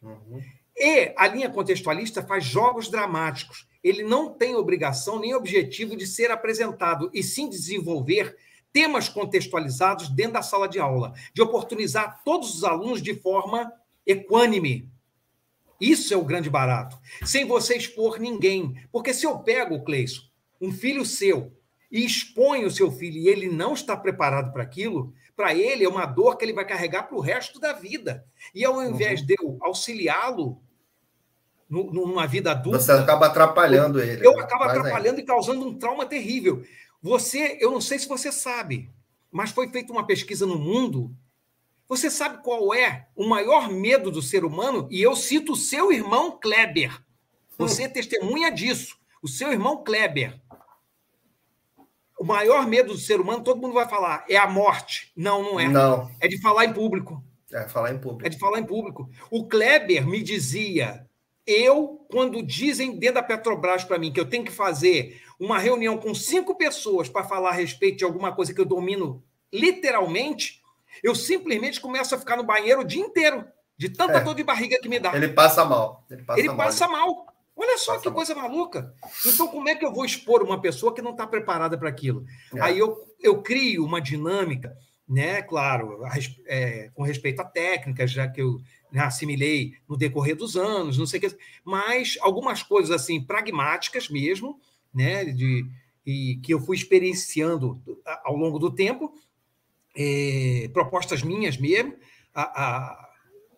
Uhum. 0.01 0.41
E 0.75 1.13
a 1.15 1.27
linha 1.27 1.49
contextualista 1.49 2.23
faz 2.23 2.43
jogos 2.43 2.89
dramáticos. 2.89 3.67
Ele 3.83 4.03
não 4.03 4.29
tem 4.33 4.55
obrigação 4.55 5.19
nem 5.19 5.35
objetivo 5.35 5.95
de 5.95 6.07
ser 6.07 6.31
apresentado, 6.31 7.09
e 7.13 7.21
sim 7.21 7.49
desenvolver 7.49 8.35
temas 8.71 9.07
contextualizados 9.07 10.09
dentro 10.09 10.33
da 10.33 10.41
sala 10.41 10.67
de 10.67 10.79
aula, 10.79 11.13
de 11.33 11.41
oportunizar 11.41 12.23
todos 12.23 12.55
os 12.55 12.63
alunos 12.63 13.01
de 13.01 13.13
forma 13.13 13.71
equânime, 14.05 14.91
isso 15.83 16.13
é 16.13 16.17
o 16.17 16.23
grande 16.23 16.49
barato. 16.49 16.97
Sem 17.25 17.45
você 17.45 17.75
expor 17.75 18.17
ninguém. 18.17 18.73
Porque 18.89 19.13
se 19.13 19.25
eu 19.25 19.39
pego, 19.39 19.83
Cleison, 19.83 20.21
um 20.63 20.71
filho 20.71 21.05
seu 21.05 21.51
e 21.91 22.03
expõe 22.05 22.65
o 22.65 22.71
seu 22.71 22.91
filho 22.91 23.17
e 23.17 23.27
ele 23.27 23.47
não 23.47 23.73
está 23.73 23.95
preparado 23.95 24.51
para 24.51 24.63
aquilo, 24.63 25.13
para 25.35 25.53
ele 25.53 25.83
é 25.83 25.89
uma 25.89 26.05
dor 26.05 26.37
que 26.37 26.45
ele 26.45 26.53
vai 26.53 26.65
carregar 26.65 27.03
para 27.03 27.17
o 27.17 27.21
resto 27.21 27.59
da 27.59 27.73
vida. 27.73 28.25
E 28.53 28.65
ao 28.65 28.83
invés 28.83 29.21
uhum. 29.21 29.25
de 29.27 29.35
eu 29.39 29.57
auxiliá-lo 29.61 30.61
numa 31.69 32.27
vida 32.27 32.51
adulta. 32.51 32.79
Você 32.79 32.91
acaba 32.91 33.27
atrapalhando 33.27 33.99
eu, 33.99 34.05
ele. 34.05 34.25
Eu 34.25 34.39
acabo 34.39 34.63
atrapalhando 34.63 35.17
aí. 35.17 35.23
e 35.23 35.25
causando 35.25 35.65
um 35.65 35.77
trauma 35.77 36.05
terrível. 36.05 36.63
Você, 37.01 37.57
eu 37.59 37.71
não 37.71 37.81
sei 37.81 37.99
se 37.99 38.07
você 38.07 38.31
sabe, 38.31 38.91
mas 39.31 39.51
foi 39.51 39.67
feita 39.69 39.91
uma 39.91 40.05
pesquisa 40.05 40.45
no 40.45 40.57
mundo 40.57 41.15
você 41.87 42.09
sabe 42.09 42.41
qual 42.41 42.73
é 42.73 43.07
o 43.15 43.27
maior 43.27 43.69
medo 43.69 44.09
do 44.09 44.21
ser 44.21 44.43
humano? 44.43 44.87
E 44.89 45.01
eu 45.01 45.15
cito 45.15 45.53
o 45.53 45.55
seu 45.55 45.91
irmão 45.91 46.39
Kleber. 46.39 46.99
Você 47.57 47.85
hum. 47.85 47.89
testemunha 47.93 48.49
disso. 48.49 48.97
O 49.21 49.27
seu 49.27 49.51
irmão 49.51 49.83
Kleber. 49.83 50.41
O 52.23 52.25
maior 52.25 52.65
medo 52.65 52.93
do 52.93 52.97
ser 52.97 53.19
humano, 53.19 53.43
todo 53.43 53.59
mundo 53.59 53.73
vai 53.73 53.85
falar, 53.85 54.23
é 54.29 54.37
a 54.37 54.47
morte. 54.47 55.11
Não, 55.13 55.43
não 55.43 55.59
é. 55.59 55.67
Não. 55.67 56.09
É 56.21 56.27
de 56.29 56.39
falar 56.39 56.63
em 56.63 56.71
público. 56.71 57.21
É 57.51 57.67
falar 57.67 57.91
em 57.91 57.99
público. 57.99 58.25
É 58.25 58.29
de 58.29 58.39
falar 58.39 58.59
em 58.59 58.65
público. 58.65 59.09
O 59.29 59.45
Kleber 59.45 60.07
me 60.07 60.23
dizia 60.23 61.05
eu, 61.45 62.07
quando 62.09 62.41
dizem 62.41 62.97
dentro 62.97 63.15
da 63.15 63.23
Petrobras 63.23 63.83
para 63.83 63.99
mim 63.99 64.09
que 64.09 64.21
eu 64.21 64.29
tenho 64.29 64.45
que 64.45 64.53
fazer 64.53 65.21
uma 65.37 65.59
reunião 65.59 65.97
com 65.97 66.15
cinco 66.15 66.55
pessoas 66.55 67.09
para 67.09 67.25
falar 67.25 67.49
a 67.49 67.53
respeito 67.53 67.97
de 67.97 68.05
alguma 68.05 68.31
coisa 68.31 68.53
que 68.53 68.61
eu 68.61 68.65
domino 68.65 69.21
literalmente, 69.51 70.61
eu 71.03 71.13
simplesmente 71.13 71.81
começo 71.81 72.15
a 72.15 72.17
ficar 72.17 72.37
no 72.37 72.45
banheiro 72.45 72.79
o 72.79 72.85
dia 72.85 73.03
inteiro, 73.03 73.43
de 73.77 73.89
tanta 73.89 74.19
é. 74.19 74.21
dor 74.21 74.33
de 74.33 74.45
barriga 74.45 74.79
que 74.81 74.87
me 74.87 74.97
dá. 74.97 75.13
Ele 75.13 75.27
passa 75.27 75.65
mal. 75.65 76.05
Ele 76.09 76.23
passa, 76.23 76.39
Ele 76.39 76.47
mal. 76.47 76.57
passa 76.57 76.87
mal. 76.87 77.32
Olha 77.55 77.77
só 77.77 77.99
que 77.99 78.09
coisa 78.09 78.33
maluca. 78.33 78.93
Então, 79.25 79.47
como 79.47 79.69
é 79.69 79.75
que 79.75 79.85
eu 79.85 79.93
vou 79.93 80.05
expor 80.05 80.41
uma 80.41 80.59
pessoa 80.59 80.93
que 80.93 81.01
não 81.01 81.11
está 81.11 81.27
preparada 81.27 81.77
para 81.77 81.89
aquilo? 81.89 82.25
É. 82.53 82.61
Aí 82.61 82.79
eu, 82.79 82.97
eu 83.19 83.41
crio 83.41 83.85
uma 83.85 84.01
dinâmica, 84.01 84.75
né? 85.07 85.41
Claro, 85.41 86.01
é, 86.47 86.89
com 86.93 87.03
respeito 87.03 87.41
a 87.41 87.45
técnicas, 87.45 88.11
já 88.11 88.27
que 88.27 88.41
eu 88.41 88.59
né, 88.91 89.01
assimilei 89.01 89.73
no 89.87 89.97
decorrer 89.97 90.35
dos 90.35 90.55
anos, 90.55 90.97
não 90.97 91.05
sei 91.05 91.19
o 91.19 91.21
que, 91.21 91.37
mas 91.63 92.17
algumas 92.21 92.63
coisas 92.63 92.91
assim 92.91 93.21
pragmáticas 93.21 94.09
mesmo, 94.09 94.59
né, 94.93 95.25
de, 95.25 95.65
e 96.05 96.39
que 96.43 96.53
eu 96.53 96.59
fui 96.59 96.77
experienciando 96.77 97.81
ao 98.23 98.35
longo 98.35 98.59
do 98.59 98.69
tempo, 98.69 99.13
é, 99.95 100.69
propostas 100.73 101.23
minhas 101.23 101.57
mesmo, 101.57 101.95
a, 102.33 102.41
a, 102.41 103.09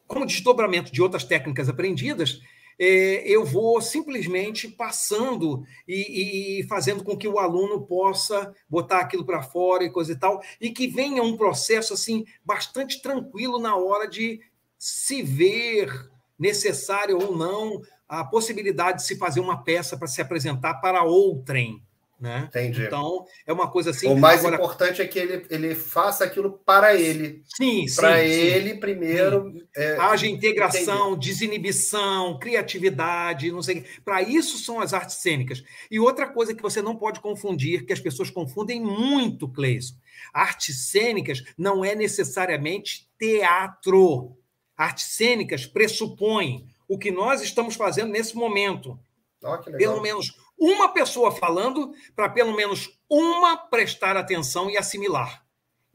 como 0.08 0.26
desdobramento 0.26 0.92
de 0.92 1.02
outras 1.02 1.24
técnicas 1.24 1.70
aprendidas, 1.70 2.42
eu 2.80 3.46
vou 3.46 3.80
simplesmente 3.82 4.68
passando 4.68 5.64
e, 5.88 6.60
e, 6.60 6.64
fazendo 6.64 7.04
com 7.04 7.18
que 7.18 7.28
o 7.28 7.40
aluno 7.40 7.86
possa 7.86 8.54
botar 8.70 9.00
aquilo 9.00 9.26
para 9.26 9.42
fora 9.42 9.84
e 9.84 9.92
coisa 9.92 10.12
e 10.12 10.16
tal, 10.16 10.42
e 10.60 10.70
que 10.70 10.88
venha 10.88 11.24
um 11.24 11.38
processo 11.38 11.94
assim 11.94 12.26
bastante 12.44 13.02
tranquilo 13.02 13.60
na 13.60 13.76
hora 13.76 14.08
de 14.08 14.42
se 14.78 15.22
ver 15.22 15.90
necessário 16.38 17.18
ou 17.18 17.36
não 17.36 17.82
a 18.08 18.24
possibilidade 18.24 18.98
de 18.98 19.06
se 19.06 19.18
fazer 19.18 19.40
uma 19.40 19.64
peça 19.64 19.98
para 19.98 20.08
se 20.08 20.22
apresentar 20.22 20.76
para 20.76 21.04
outrem. 21.04 21.85
Né? 22.26 22.46
Entendi. 22.48 22.86
Então, 22.86 23.24
é 23.46 23.54
uma 23.54 23.70
coisa 23.70 23.92
assim. 23.92 24.08
O 24.08 24.18
mais 24.18 24.40
agora... 24.40 24.56
importante 24.56 25.00
é 25.00 25.06
que 25.06 25.20
ele, 25.20 25.46
ele 25.48 25.76
faça 25.76 26.24
aquilo 26.24 26.60
para 26.66 26.96
ele. 26.96 27.44
Sim, 27.56 27.88
sim. 27.88 27.96
Para 27.96 28.20
ele, 28.24 28.72
sim. 28.72 28.80
primeiro. 28.80 29.52
Sim. 29.52 29.68
É... 29.76 29.96
Haja 29.98 30.26
integração, 30.26 31.12
Entendi. 31.12 31.30
desinibição, 31.30 32.40
criatividade, 32.40 33.52
não 33.52 33.62
sei. 33.62 33.86
Para 34.04 34.24
isso 34.24 34.58
são 34.58 34.82
as 34.82 34.92
artes 34.92 35.18
cênicas. 35.18 35.64
E 35.92 36.00
outra 36.00 36.26
coisa 36.28 36.56
que 36.56 36.64
você 36.64 36.82
não 36.82 36.96
pode 36.96 37.20
confundir, 37.20 37.86
que 37.86 37.94
as 37.94 38.00
pessoas 38.00 38.32
confundem 38.32 38.82
muito, 38.82 39.48
Cleison. 39.48 39.94
Artes 40.34 40.88
cênicas 40.88 41.44
não 41.56 41.86
é 41.86 41.94
necessariamente 41.94 43.08
teatro. 43.20 44.36
Artes 44.76 45.06
cênicas 45.10 45.68
pressupõem 45.68 46.66
o 46.88 46.98
que 46.98 47.12
nós 47.12 47.44
estamos 47.44 47.76
fazendo 47.76 48.12
nesse 48.12 48.36
momento. 48.36 49.00
Oh, 49.44 49.60
pelo 49.60 50.02
menos 50.02 50.36
uma 50.58 50.90
pessoa 50.90 51.32
falando, 51.32 51.94
para 52.16 52.30
pelo 52.30 52.56
menos 52.56 52.90
uma 53.10 53.58
prestar 53.58 54.18
atenção 54.18 54.70
e 54.70 54.78
assimilar. 54.78 55.46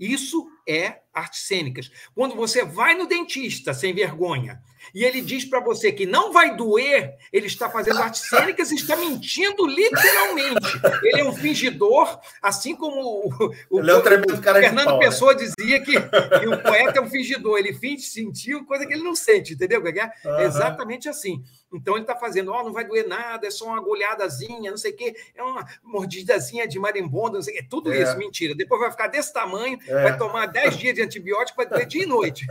Isso 0.00 0.48
é 0.66 1.00
artes 1.12 1.46
cênicas. 1.46 1.90
Quando 2.14 2.34
você 2.34 2.64
vai 2.64 2.94
no 2.94 3.06
dentista 3.06 3.74
sem 3.74 3.92
vergonha 3.92 4.62
e 4.94 5.04
ele 5.04 5.20
diz 5.20 5.44
para 5.44 5.60
você 5.60 5.92
que 5.92 6.06
não 6.06 6.32
vai 6.32 6.56
doer, 6.56 7.16
ele 7.30 7.46
está 7.46 7.68
fazendo 7.68 7.98
artes 7.98 8.26
cênicas 8.26 8.70
e 8.70 8.76
está 8.76 8.96
mentindo 8.96 9.66
literalmente. 9.66 10.80
Ele 11.02 11.20
é 11.20 11.24
um 11.24 11.34
fingidor, 11.34 12.18
assim 12.40 12.74
como 12.74 12.98
o, 12.98 13.52
o, 13.68 13.80
é 13.80 13.98
um 13.98 14.42
Fernando 14.42 14.86
pau, 14.86 14.98
né? 14.98 15.06
Pessoa 15.06 15.34
né? 15.34 15.40
dizia 15.40 15.80
que, 15.80 15.92
que, 15.92 16.46
o 16.46 16.62
poeta 16.62 16.98
é 16.98 17.02
um 17.02 17.10
fingidor, 17.10 17.58
ele 17.58 17.74
finge 17.74 18.04
sentir 18.04 18.64
coisa 18.64 18.86
que 18.86 18.94
ele 18.94 19.02
não 19.02 19.14
sente, 19.14 19.52
entendeu? 19.52 19.82
É 19.86 20.28
uhum. 20.28 20.40
exatamente 20.40 21.10
assim. 21.10 21.42
Então 21.72 21.94
ele 21.94 22.02
está 22.02 22.16
fazendo, 22.16 22.50
ó, 22.50 22.60
oh, 22.60 22.64
não 22.64 22.72
vai 22.72 22.84
doer 22.84 23.06
nada, 23.06 23.46
é 23.46 23.50
só 23.50 23.66
uma 23.66 23.78
agulhadazinha, 23.78 24.70
não 24.70 24.78
sei 24.78 24.92
o 24.92 24.96
quê, 24.96 25.14
é 25.34 25.42
uma 25.42 25.64
mordidazinha 25.82 26.66
de 26.66 26.78
marimbondo, 26.78 27.34
não 27.34 27.42
sei 27.42 27.54
o 27.54 27.56
quê. 27.58 27.66
Tudo 27.68 27.92
é. 27.92 28.02
isso, 28.02 28.16
mentira. 28.18 28.54
Depois 28.54 28.80
vai 28.80 28.90
ficar 28.90 29.06
desse 29.06 29.32
tamanho, 29.32 29.78
é. 29.86 30.02
vai 30.02 30.18
tomar 30.18 30.46
10 30.46 30.76
dias 30.76 30.94
de 30.94 31.02
antibiótico, 31.02 31.56
vai 31.56 31.66
doer 31.66 31.86
dia 31.86 32.02
e 32.02 32.06
noite. 32.06 32.46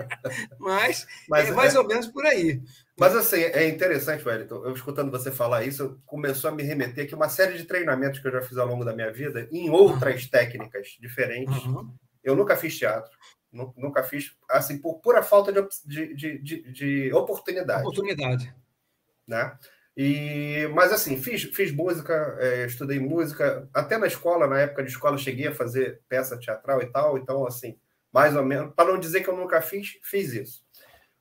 Mas, 0.58 1.06
Mas 1.28 1.48
é 1.48 1.52
mais 1.52 1.74
é... 1.74 1.78
ou 1.78 1.86
menos 1.86 2.06
por 2.06 2.24
aí. 2.24 2.60
Mas 2.96 3.14
assim, 3.16 3.40
é 3.40 3.68
interessante, 3.68 4.26
Wellington, 4.26 4.64
eu 4.64 4.72
escutando 4.72 5.10
você 5.10 5.30
falar 5.30 5.64
isso, 5.64 6.00
começou 6.06 6.48
a 6.48 6.54
me 6.54 6.62
remeter 6.62 7.08
que 7.08 7.14
uma 7.14 7.28
série 7.28 7.58
de 7.58 7.64
treinamentos 7.64 8.20
que 8.20 8.28
eu 8.28 8.32
já 8.32 8.40
fiz 8.40 8.56
ao 8.56 8.68
longo 8.68 8.84
da 8.84 8.94
minha 8.94 9.12
vida, 9.12 9.48
em 9.50 9.68
outras 9.68 10.22
uhum. 10.22 10.30
técnicas 10.30 10.96
diferentes. 11.00 11.64
Uhum. 11.64 11.92
Eu 12.22 12.34
nunca 12.34 12.56
fiz 12.56 12.78
teatro, 12.78 13.12
nunca 13.76 14.02
fiz, 14.02 14.36
assim, 14.50 14.78
por 14.78 15.00
pura 15.00 15.22
falta 15.22 15.52
de, 15.52 16.14
de, 16.14 16.38
de, 16.38 16.72
de 16.72 17.12
oportunidade. 17.12 17.82
Oportunidade. 17.82 18.54
Né? 19.26 19.56
E, 19.96 20.68
mas 20.74 20.92
assim, 20.92 21.20
fiz, 21.20 21.44
fiz 21.44 21.72
música, 21.72 22.36
é, 22.40 22.66
estudei 22.66 22.98
música, 22.98 23.68
até 23.72 23.96
na 23.96 24.08
escola, 24.08 24.48
na 24.48 24.60
época 24.60 24.82
de 24.82 24.90
escola, 24.90 25.16
cheguei 25.16 25.46
a 25.46 25.54
fazer 25.54 26.02
peça 26.08 26.36
teatral 26.38 26.82
e 26.82 26.86
tal, 26.86 27.16
então, 27.16 27.46
assim, 27.46 27.78
mais 28.12 28.34
ou 28.34 28.44
menos, 28.44 28.74
para 28.74 28.90
não 28.90 28.98
dizer 28.98 29.22
que 29.22 29.28
eu 29.30 29.36
nunca 29.36 29.62
fiz, 29.62 29.98
fiz 30.02 30.32
isso. 30.32 30.64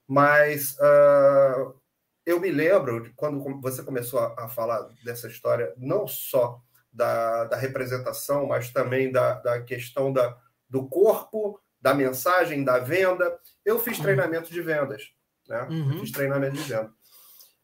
Mas 0.08 0.76
uh, 0.80 1.80
eu 2.26 2.40
me 2.40 2.52
lembro, 2.52 3.12
quando 3.16 3.62
você 3.62 3.84
começou 3.84 4.20
a, 4.20 4.46
a, 4.46 4.50
falar 4.50 4.88
dessa 5.04 5.28
história, 5.28 5.74
não 5.78 6.08
só 6.08 6.60
da, 6.92 7.46
da 7.46 7.58
representação, 7.58 8.48
mas 8.48 8.72
também 8.72 9.12
da, 9.12 9.36
da 9.36 9.62
questão 9.62 10.12
da, 10.12 10.38
do 10.70 10.88
corpo 10.88 11.60
da 11.84 11.94
mensagem, 11.94 12.64
da 12.64 12.80
venda. 12.80 13.38
Eu 13.66 13.78
fiz 13.78 13.98
uhum. 13.98 14.04
treinamento 14.04 14.52
de 14.52 14.62
vendas. 14.62 15.14
Né? 15.48 15.62
Uhum. 15.70 16.00
fiz 16.00 16.12
treinamento 16.12 16.56
de 16.56 16.64
venda. 16.64 16.94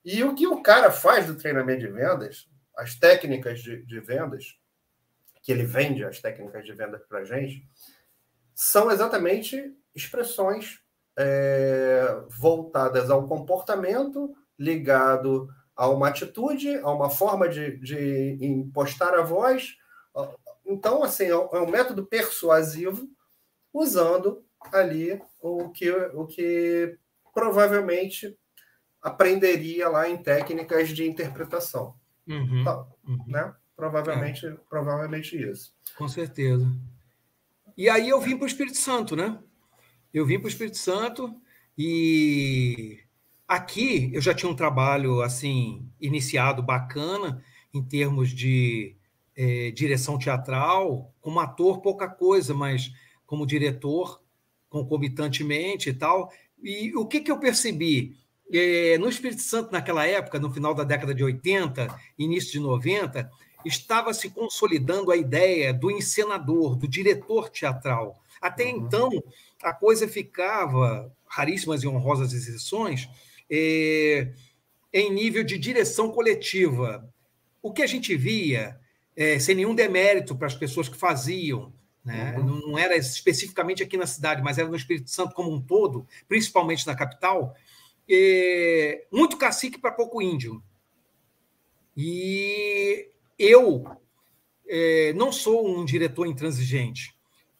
E 0.03 0.23
o 0.23 0.36
que 0.36 0.45
o 0.45 0.62
cara 0.62 0.91
faz 0.91 1.25
do 1.25 1.36
treinamento 1.36 1.79
de 1.79 1.88
vendas, 1.88 2.49
as 2.77 2.95
técnicas 2.95 3.62
de, 3.62 3.82
de 3.86 3.99
vendas, 4.01 4.58
que 5.41 5.53
ele 5.53 5.63
vende 5.63 6.03
as 6.03 6.19
técnicas 6.19 6.65
de 6.65 6.73
venda 6.73 6.99
para 7.08 7.19
a 7.19 7.23
gente, 7.23 7.65
são 8.53 8.91
exatamente 8.91 9.73
expressões 9.95 10.82
é, 11.17 12.21
voltadas 12.29 13.10
ao 13.10 13.25
comportamento, 13.25 14.36
ligado 14.58 15.47
a 15.77 15.88
uma 15.88 16.10
atitude, 16.10 16.75
a 16.79 16.91
uma 16.91 17.10
forma 17.10 17.47
de, 17.47 17.77
de 17.77 18.38
impostar 18.41 19.13
a 19.13 19.21
voz. 19.21 19.77
Então, 20.65 21.03
assim, 21.03 21.25
é 21.25 21.38
um 21.38 21.67
é 21.67 21.71
método 21.71 22.05
persuasivo 22.05 23.08
usando 23.73 24.43
ali 24.71 25.21
o 25.41 25.69
que, 25.69 25.89
o 25.91 26.25
que 26.25 26.97
provavelmente 27.34 28.38
aprenderia 29.01 29.88
lá 29.88 30.10
em 30.10 30.17
técnicas 30.17 30.89
de 30.89 31.08
interpretação. 31.08 31.95
Uhum, 32.27 32.63
tá, 32.63 32.86
uhum. 33.08 33.23
Né? 33.27 33.53
Provavelmente, 33.75 34.45
é. 34.45 34.55
provavelmente 34.69 35.41
isso. 35.41 35.73
Com 35.97 36.08
certeza. 36.08 36.69
E 37.77 37.89
aí 37.89 38.10
eu 38.10 38.19
vim 38.19 38.36
para 38.36 38.43
o 38.43 38.47
Espírito 38.47 38.77
Santo, 38.77 39.15
né? 39.15 39.39
Eu 40.13 40.25
vim 40.25 40.38
para 40.38 40.47
o 40.47 40.49
Espírito 40.49 40.77
Santo 40.77 41.34
e 41.77 42.99
aqui 43.47 44.12
eu 44.13 44.21
já 44.21 44.34
tinha 44.34 44.51
um 44.51 44.55
trabalho 44.55 45.21
assim 45.21 45.89
iniciado 45.99 46.62
bacana 46.62 47.41
em 47.73 47.82
termos 47.82 48.32
de 48.32 48.97
é, 49.36 49.71
direção 49.71 50.19
teatral, 50.19 51.13
como 51.21 51.39
ator 51.39 51.79
pouca 51.79 52.10
coisa, 52.10 52.53
mas 52.53 52.91
como 53.30 53.46
diretor, 53.46 54.20
concomitantemente 54.68 55.92
e 55.92 55.94
tal. 55.94 56.34
E 56.63 56.96
o 56.96 57.06
que, 57.06 57.22
que 57.22 57.32
eu 57.32 57.38
percebi? 57.38 58.18
É, 58.52 58.98
no 58.98 59.08
Espírito 59.08 59.44
Santo, 59.44 59.72
naquela 59.72 60.04
época, 60.04 60.39
no 60.39 60.52
final 60.52 60.74
da 60.74 60.84
década 60.84 61.13
de 61.13 61.24
80, 61.24 61.96
início 62.18 62.54
de 62.54 62.60
90, 62.60 63.30
estava 63.63 64.15
se 64.15 64.32
consolidando 64.32 65.12
a 65.12 65.15
ideia 65.15 65.72
do 65.72 65.92
encenador, 65.92 66.76
do 66.76 66.88
diretor 66.88 67.50
teatral. 67.50 68.20
Até 68.42 68.63
uhum. 68.63 68.78
então, 68.78 69.12
a 69.62 69.74
coisa 69.74 70.08
ficava, 70.08 71.15
raríssimas 71.28 71.84
e 71.84 71.88
honrosas 71.88 72.34
exceções, 72.34 73.08
é, 73.48 74.34
em 74.92 75.13
nível 75.13 75.44
de 75.44 75.56
direção 75.60 76.12
coletiva. 76.12 77.08
O 77.62 77.72
que 77.72 77.84
a 77.84 77.88
gente 77.88 78.15
via, 78.15 78.80
é, 79.15 79.38
sem 79.38 79.54
nenhum 79.54 79.76
demérito 79.76 80.36
para 80.36 80.48
as 80.48 80.56
pessoas 80.56 80.89
que 80.89 80.98
faziam, 80.98 81.72
né? 82.10 82.36
Uhum. 82.38 82.72
Não 82.72 82.78
era 82.78 82.98
especificamente 82.98 83.84
aqui 83.84 83.95
na 83.95 84.08
cidade, 84.08 84.41
mas 84.41 84.58
era 84.58 84.67
no 84.67 84.76
Espírito 84.76 85.12
Santo 85.12 85.36
como 85.36 85.54
um 85.54 85.62
todo, 85.62 86.08
principalmente 86.28 86.88
na 86.88 86.95
capital. 86.95 87.56
E 88.08 89.06
muito 89.12 89.38
cacique 89.38 89.78
para 89.78 89.91
pouco 89.91 90.22
índio. 90.22 90.63
E 91.95 93.10
eu 93.38 93.86
é, 94.67 95.13
não 95.13 95.32
sou 95.32 95.67
um 95.67 95.86
diretor 95.86 96.26
intransigente, 96.26 97.15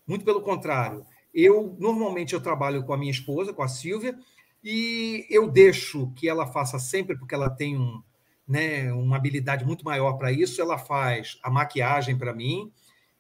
muito 0.08 0.26
pelo 0.26 0.42
contrário. 0.42 1.06
Eu 1.32 1.76
normalmente 1.80 2.34
eu 2.34 2.42
trabalho 2.42 2.84
com 2.84 2.94
a 2.94 2.98
minha 2.98 3.12
esposa, 3.12 3.54
com 3.54 3.62
a 3.62 3.68
Silvia, 3.68 4.18
e 4.64 5.28
eu 5.30 5.48
deixo 5.48 6.12
que 6.16 6.28
ela 6.28 6.48
faça 6.48 6.80
sempre, 6.80 7.16
porque 7.16 7.36
ela 7.36 7.52
tem 7.52 7.78
um, 7.78 8.02
né, 8.48 8.92
uma 8.92 9.16
habilidade 9.16 9.64
muito 9.64 9.86
maior 9.86 10.14
para 10.14 10.32
isso. 10.32 10.60
Ela 10.60 10.80
faz 10.80 11.38
a 11.44 11.52
maquiagem 11.52 12.18
para 12.18 12.34
mim, 12.34 12.72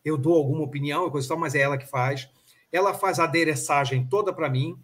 eu 0.03 0.17
dou 0.17 0.35
alguma 0.35 0.63
opinião, 0.63 1.09
coisa 1.09 1.27
tal, 1.27 1.37
mas 1.37 1.55
é 1.55 1.59
ela 1.59 1.77
que 1.77 1.87
faz. 1.87 2.29
Ela 2.71 2.93
faz 2.93 3.19
a 3.19 3.23
adereçagem 3.23 4.07
toda 4.07 4.33
para 4.33 4.49
mim, 4.49 4.77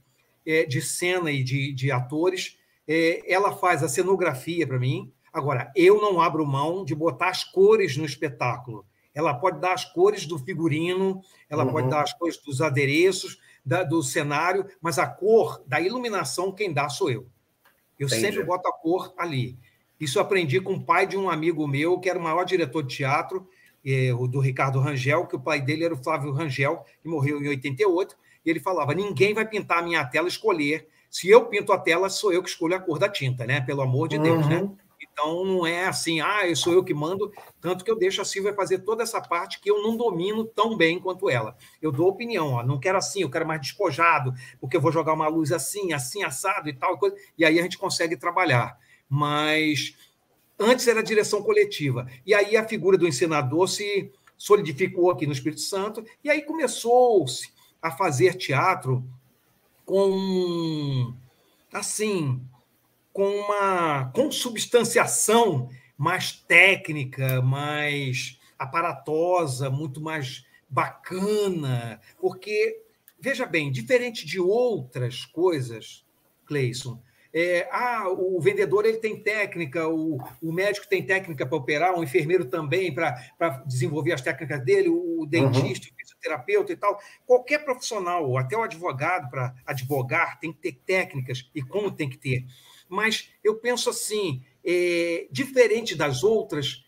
é, 0.46 0.66
de 0.66 0.82
cena 0.82 1.32
e 1.32 1.44
de, 1.44 1.74
de 1.74 1.92
atores. 1.92 2.58
é, 2.88 3.32
ela 3.32 3.56
faz 3.56 3.84
a 3.84 3.90
cenografia 3.90 4.68
para 4.68 4.80
mim. 4.80 5.12
Agora, 5.34 5.72
eu 5.76 6.00
não 6.00 6.22
abro 6.22 6.46
mão 6.46 6.86
de 6.86 6.96
botar 6.96 7.30
as 7.30 7.44
cores 7.44 7.98
no 7.98 8.06
espetáculo. 8.06 8.86
Ela 9.14 9.34
pode 9.34 9.60
dar 9.60 9.74
as 9.74 9.86
cores 9.86 10.26
do 10.26 10.38
figurino, 10.38 11.22
ela 11.50 11.66
uhum. 11.66 11.72
pode 11.72 11.90
dar 11.90 12.02
as 12.02 12.14
cores 12.14 12.38
dos 12.38 12.62
adereços, 12.62 13.40
da, 13.66 13.84
do 13.84 14.04
cenário, 14.04 14.66
mas 14.80 15.00
a 15.00 15.08
cor 15.08 15.64
da 15.66 15.82
iluminação, 15.82 16.52
quem 16.52 16.72
dá 16.72 16.88
sou 16.88 17.10
eu. 17.10 17.28
Eu 17.98 18.08
Entendi. 18.08 18.22
sempre 18.22 18.44
boto 18.44 18.68
a 18.68 18.74
cor 18.74 19.14
ali. 19.18 19.58
Isso 20.00 20.20
aprendi 20.20 20.60
com 20.60 20.74
o 20.74 20.86
pai 20.86 21.08
de 21.08 21.18
um 21.18 21.30
amigo 21.30 21.66
meu, 21.68 22.00
que 22.00 22.10
era 22.10 22.20
o 22.20 22.22
maior 22.22 22.44
diretor 22.44 22.84
de 22.84 22.96
teatro, 22.96 23.48
eh, 23.86 24.14
o 24.14 24.28
do 24.28 24.40
Ricardo 24.40 24.80
Rangel, 24.80 25.28
que 25.28 25.36
o 25.36 25.40
pai 25.40 25.62
dele 25.62 25.86
era 25.86 25.94
o 25.94 26.04
Flávio 26.04 26.32
Rangel, 26.32 26.84
que 27.02 27.08
morreu 27.08 27.42
em 27.42 27.50
88, 27.50 28.16
e 28.46 28.50
ele 28.50 28.60
falava: 28.60 28.94
ninguém 28.94 29.34
vai 29.34 29.48
pintar 29.48 29.80
a 29.80 29.82
minha 29.82 30.04
tela 30.06 30.28
escolher. 30.28 30.88
Se 31.10 31.30
eu 31.30 31.46
pinto 31.46 31.72
a 31.72 31.78
tela, 31.78 32.10
sou 32.10 32.34
eu 32.34 32.44
que 32.44 32.50
escolho 32.50 32.76
a 32.76 32.80
cor 32.80 33.00
da 33.00 33.08
tinta, 33.08 33.46
né? 33.46 33.62
Pelo 33.62 33.82
amor 33.82 34.08
de 34.08 34.18
uhum. 34.18 34.24
Deus, 34.24 34.48
né? 34.48 34.62
Uhum. 34.62 34.76
Então 35.16 35.46
não 35.46 35.66
é 35.66 35.88
assim, 35.88 36.20
ah, 36.20 36.46
eu 36.46 36.56
sou 36.58 36.74
eu 36.74 36.84
que 36.84 36.94
mando, 36.94 37.32
tanto 37.62 37.86
que 37.86 37.92
eu 37.92 37.98
deixo 37.98 38.22
a 38.22 38.26
Silvia 38.26 38.54
fazer 38.54 38.80
toda 38.80 39.04
essa 39.04 39.22
parte 39.22 39.62
que 39.62 39.70
eu 39.70 39.82
não 39.82 39.96
domino 39.96 40.44
tão 40.44 40.76
bem 40.76 41.00
quanto 41.00 41.30
ela. 41.30 41.56
Eu 41.82 41.90
dou 41.90 42.10
opinião, 42.10 42.54
ó, 42.54 42.64
não 42.64 42.78
quero 42.78 42.98
assim, 42.98 43.22
eu 43.22 43.30
quero 43.30 43.48
mais 43.48 43.62
despojado, 43.62 44.34
porque 44.60 44.76
eu 44.76 44.82
vou 44.82 44.92
jogar 44.92 45.14
uma 45.14 45.30
luz 45.30 45.54
assim, 45.54 45.94
assim, 45.94 46.24
assado 46.24 46.68
e 46.68 46.74
tal, 46.74 46.98
coisa, 46.98 47.16
e 47.38 47.46
aí 47.46 47.58
a 47.60 47.62
gente 47.64 47.78
consegue 47.78 48.18
trabalhar. 48.18 48.78
Mas 49.08 49.96
antes 50.60 50.88
era 50.88 51.04
direção 51.04 51.42
coletiva. 51.44 52.08
E 52.26 52.34
aí 52.34 52.56
a 52.58 52.68
figura 52.68 52.98
do 52.98 53.08
ensinador 53.08 53.68
se 53.68 54.12
solidificou 54.38 55.12
aqui 55.12 55.26
no 55.26 55.34
Espírito 55.34 55.62
Santo, 55.62 56.04
e 56.24 56.30
aí 56.30 56.42
começou-se 56.42 57.50
a 57.82 57.92
fazer 57.92 58.36
teatro 58.36 59.04
com 59.86 61.14
assim 61.72 62.42
com 63.14 63.30
uma 63.30 64.12
consubstanciação 64.14 65.70
mais 65.98 66.34
técnica, 66.34 67.42
mais 67.42 68.38
aparatosa, 68.60 69.70
muito 69.70 70.02
mais 70.02 70.46
bacana, 70.70 72.02
porque 72.20 72.82
veja 73.18 73.46
bem, 73.46 73.72
diferente 73.72 74.26
de 74.26 74.40
outras 74.40 75.26
coisas, 75.26 76.06
Cleison, 76.46 77.02
é, 77.38 77.68
ah, 77.70 78.08
o 78.10 78.40
vendedor 78.40 78.86
ele 78.86 78.98
tem 78.98 79.22
técnica, 79.22 79.88
o, 79.88 80.18
o 80.42 80.54
médico 80.54 80.88
tem 80.88 81.06
técnica 81.06 81.46
para 81.46 81.58
operar, 81.58 81.94
o 81.94 82.04
enfermeiro 82.04 82.46
também 82.46 82.96
para 82.96 83.12
desenvolver 83.68 84.14
as 84.14 84.22
técnicas 84.22 84.64
dele, 84.64 84.88
o 84.88 85.26
dentista, 85.28 85.88
uhum. 85.88 85.94
o 85.94 86.00
fisioterapeuta 86.00 86.72
e 86.72 86.78
tal. 86.78 86.98
Qualquer 87.26 87.66
profissional, 87.66 88.38
até 88.38 88.56
o 88.56 88.64
advogado, 88.64 89.30
para 89.30 89.54
advogar, 89.66 90.40
tem 90.40 90.54
que 90.54 90.60
ter 90.60 90.80
técnicas 90.86 91.50
e 91.54 91.62
como 91.62 91.92
tem 91.92 92.10
que 92.10 92.18
ter 92.18 92.46
mas 92.88 93.30
eu 93.44 93.56
penso 93.56 93.90
assim, 93.90 94.44
é, 94.64 95.28
diferente 95.32 95.96
das 95.96 96.24
outras, 96.24 96.86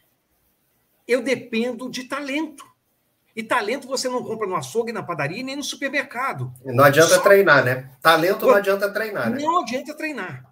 eu 1.07 1.21
dependo 1.21 1.89
de 1.89 2.03
talento. 2.03 2.65
E 3.37 3.43
talento 3.43 3.87
você 3.87 4.09
não 4.09 4.23
compra 4.23 4.47
no 4.47 4.55
açougue, 4.55 4.91
na 4.91 5.03
padaria, 5.03 5.43
nem 5.43 5.55
no 5.55 5.63
supermercado. 5.63 6.51
Não 6.65 6.83
adianta 6.83 7.13
Só... 7.13 7.21
treinar, 7.21 7.63
né? 7.63 7.91
Talento 8.01 8.47
não 8.47 8.55
adianta 8.55 8.91
treinar, 8.91 9.29
né? 9.29 9.37
Não 9.39 9.61
adianta 9.61 9.93
treinar. 9.93 10.51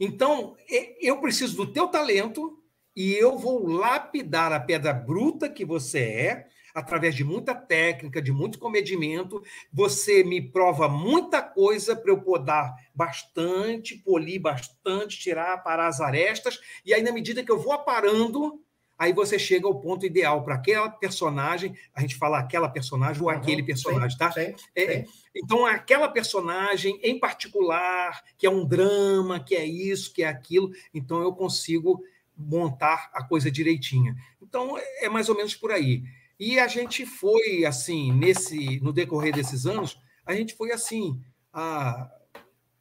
Então, 0.00 0.56
eu 1.00 1.20
preciso 1.20 1.56
do 1.56 1.72
teu 1.72 1.86
talento 1.86 2.58
e 2.96 3.12
eu 3.12 3.38
vou 3.38 3.68
lapidar 3.68 4.52
a 4.52 4.58
pedra 4.58 4.92
bruta 4.92 5.48
que 5.48 5.64
você 5.64 6.00
é 6.00 6.46
através 6.74 7.14
de 7.14 7.22
muita 7.22 7.54
técnica, 7.54 8.20
de 8.20 8.32
muito 8.32 8.58
comedimento. 8.58 9.40
Você 9.72 10.24
me 10.24 10.40
prova 10.40 10.88
muita 10.88 11.40
coisa 11.40 11.94
para 11.94 12.10
eu 12.10 12.20
podar 12.20 12.74
bastante, 12.92 13.96
polir 13.96 14.40
bastante, 14.40 15.20
tirar, 15.20 15.62
parar 15.62 15.86
as 15.86 16.00
arestas, 16.00 16.58
e 16.84 16.92
aí, 16.92 17.00
na 17.00 17.12
medida 17.12 17.44
que 17.44 17.52
eu 17.52 17.60
vou 17.60 17.72
aparando, 17.72 18.60
aí 18.98 19.12
você 19.12 19.38
chega 19.38 19.66
ao 19.66 19.80
ponto 19.80 20.06
ideal 20.06 20.44
para 20.44 20.54
aquela 20.54 20.88
personagem, 20.88 21.76
a 21.94 22.00
gente 22.00 22.16
fala 22.16 22.38
aquela 22.38 22.68
personagem 22.68 23.22
ou 23.22 23.28
uhum, 23.28 23.34
aquele 23.34 23.62
personagem, 23.62 24.16
tá? 24.16 24.30
Sim, 24.32 24.54
é, 24.74 25.02
sim. 25.02 25.12
Então, 25.34 25.66
aquela 25.66 26.08
personagem 26.08 26.98
em 27.02 27.18
particular, 27.18 28.22
que 28.36 28.46
é 28.46 28.50
um 28.50 28.64
drama, 28.64 29.40
que 29.40 29.54
é 29.54 29.64
isso, 29.64 30.12
que 30.12 30.22
é 30.22 30.28
aquilo, 30.28 30.70
então 30.92 31.22
eu 31.22 31.32
consigo 31.32 32.02
montar 32.36 33.10
a 33.12 33.22
coisa 33.22 33.50
direitinha. 33.50 34.14
Então, 34.40 34.76
é 35.00 35.08
mais 35.08 35.28
ou 35.28 35.36
menos 35.36 35.54
por 35.54 35.70
aí. 35.70 36.02
E 36.38 36.58
a 36.58 36.66
gente 36.66 37.06
foi 37.06 37.64
assim, 37.64 38.12
nesse 38.12 38.80
no 38.80 38.92
decorrer 38.92 39.32
desses 39.32 39.66
anos, 39.66 39.98
a 40.26 40.34
gente 40.34 40.54
foi 40.54 40.72
assim 40.72 41.20
a 41.52 42.10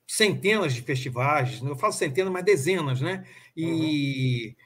centenas 0.08 0.74
de 0.74 0.82
festivais, 0.82 1.62
eu 1.62 1.76
falo 1.76 1.94
centenas, 1.94 2.34
mas 2.34 2.44
dezenas, 2.44 3.00
né? 3.00 3.26
E 3.56 4.48
uhum. 4.48 4.66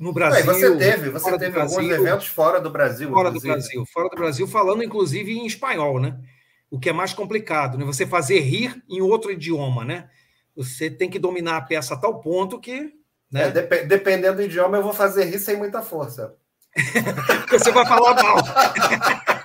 No 0.00 0.14
Brasil. 0.14 0.46
você 0.46 0.76
teve, 0.76 1.10
você 1.10 1.38
teve 1.38 1.60
alguns 1.60 1.74
Brasil, 1.74 2.06
eventos 2.06 2.26
fora 2.26 2.58
do 2.58 2.70
Brasil. 2.70 3.10
Fora 3.10 3.28
inclusive. 3.28 3.52
do 3.52 3.54
Brasil, 3.54 3.86
fora 3.86 4.08
do 4.08 4.16
Brasil, 4.16 4.48
falando 4.48 4.82
inclusive 4.82 5.30
em 5.30 5.46
espanhol, 5.46 6.00
né? 6.00 6.18
O 6.70 6.80
que 6.80 6.88
é 6.88 6.92
mais 6.92 7.12
complicado, 7.12 7.76
né? 7.76 7.84
Você 7.84 8.06
fazer 8.06 8.40
rir 8.40 8.82
em 8.88 9.02
outro 9.02 9.30
idioma, 9.30 9.84
né? 9.84 10.08
Você 10.56 10.88
tem 10.90 11.10
que 11.10 11.18
dominar 11.18 11.58
a 11.58 11.60
peça 11.60 11.94
a 11.94 11.96
tal 11.98 12.18
ponto 12.20 12.58
que. 12.58 12.94
Né? 13.30 13.48
É, 13.48 13.50
dep 13.50 13.86
dependendo 13.86 14.38
do 14.38 14.42
idioma, 14.42 14.78
eu 14.78 14.82
vou 14.82 14.94
fazer 14.94 15.24
rir 15.24 15.38
sem 15.38 15.56
muita 15.56 15.82
força. 15.82 16.34
Você 17.50 17.70
vai 17.70 17.86
falar 17.86 18.14
mal. 18.14 18.36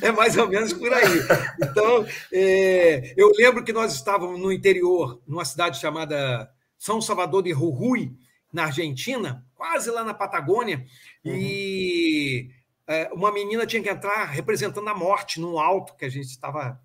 É 0.00 0.10
mais 0.10 0.36
ou 0.36 0.48
menos 0.48 0.72
por 0.72 0.90
aí. 0.92 1.20
Então, 1.62 2.06
é, 2.32 3.12
eu 3.16 3.30
lembro 3.36 3.62
que 3.62 3.72
nós 3.72 3.92
estávamos 3.92 4.40
no 4.40 4.50
interior, 4.50 5.20
numa 5.26 5.44
cidade 5.44 5.78
chamada 5.78 6.48
São 6.78 7.02
Salvador 7.02 7.42
de 7.42 7.50
Jujuy, 7.50 8.16
na 8.52 8.64
Argentina, 8.64 9.44
quase 9.54 9.90
lá 9.90 10.02
na 10.04 10.14
Patagônia, 10.14 10.86
uhum. 11.24 11.34
e 11.34 12.50
é, 12.86 13.10
uma 13.12 13.30
menina 13.30 13.66
tinha 13.66 13.82
que 13.82 13.90
entrar 13.90 14.24
representando 14.24 14.88
a 14.88 14.94
morte 14.94 15.40
no 15.40 15.58
alto 15.58 15.94
que 15.94 16.04
a 16.04 16.08
gente 16.08 16.28
estava 16.28 16.80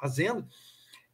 fazendo. 0.00 0.46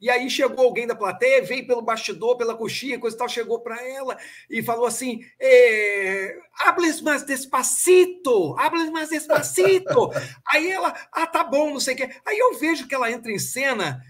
E 0.00 0.08
aí 0.08 0.30
chegou 0.30 0.64
alguém 0.64 0.86
da 0.86 0.94
plateia, 0.94 1.44
veio 1.44 1.66
pelo 1.66 1.82
bastidor, 1.82 2.38
pela 2.38 2.54
coxinha, 2.54 2.98
coisa 2.98 3.14
e 3.14 3.18
tal, 3.18 3.28
chegou 3.28 3.60
para 3.60 3.86
ela 3.86 4.16
e 4.48 4.62
falou 4.62 4.86
assim: 4.86 5.20
eh, 5.38 6.38
hables 6.60 7.02
mais 7.02 7.22
despacito, 7.22 8.56
hables 8.58 8.88
mais 8.90 9.10
despacito. 9.10 10.10
aí 10.48 10.70
ela, 10.70 10.94
ah, 11.12 11.26
tá 11.26 11.44
bom, 11.44 11.70
não 11.70 11.80
sei 11.80 11.92
o 11.92 11.96
quê. 11.98 12.10
Aí 12.24 12.38
eu 12.38 12.58
vejo 12.58 12.88
que 12.88 12.94
ela 12.94 13.12
entra 13.12 13.30
em 13.30 13.38
cena, 13.38 14.02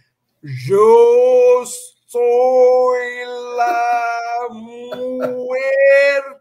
eu 0.68 1.64
la 3.56 4.48
muerte 4.50 6.40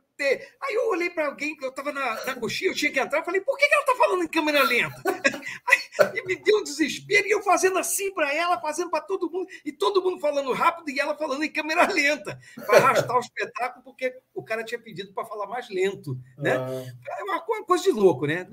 Aí 0.62 0.75
eu 0.75 0.89
olhei 0.89 1.10
para 1.10 1.27
alguém 1.27 1.55
eu 1.62 1.69
estava 1.69 1.93
na, 1.93 2.25
na 2.25 2.36
coxinha, 2.36 2.71
eu 2.71 2.75
tinha 2.75 2.91
que 2.91 2.99
entrar, 2.99 3.19
eu 3.19 3.23
falei, 3.23 3.39
por 3.39 3.58
que, 3.58 3.67
que 3.67 3.73
ela 3.73 3.84
está 3.84 3.95
falando 3.95 4.23
em 4.23 4.27
câmera 4.27 4.63
lenta? 4.63 5.01
Aí, 5.08 6.19
e 6.19 6.25
me 6.25 6.36
deu 6.36 6.58
um 6.58 6.63
desespero, 6.63 7.25
e 7.25 7.32
eu 7.32 7.41
fazendo 7.41 7.79
assim 7.79 8.13
para 8.13 8.34
ela, 8.34 8.60
fazendo 8.60 8.89
para 8.89 9.01
todo 9.01 9.32
mundo, 9.32 9.47
e 9.63 9.71
todo 9.71 10.01
mundo 10.01 10.19
falando 10.19 10.51
rápido 10.51 10.89
e 10.89 10.99
ela 10.99 11.15
falando 11.15 11.43
em 11.43 11.51
câmera 11.51 11.88
lenta, 11.91 12.38
para 12.65 12.77
arrastar 12.77 13.15
o 13.15 13.19
espetáculo, 13.19 13.84
porque 13.84 14.13
o 14.34 14.43
cara 14.43 14.63
tinha 14.63 14.79
pedido 14.79 15.13
para 15.13 15.25
falar 15.25 15.47
mais 15.47 15.69
lento. 15.69 16.17
Né? 16.38 16.58
Ah. 16.58 17.19
É 17.19 17.23
uma 17.23 17.41
coisa 17.41 17.86
de 17.86 17.91
louco, 17.91 18.25
né? 18.25 18.47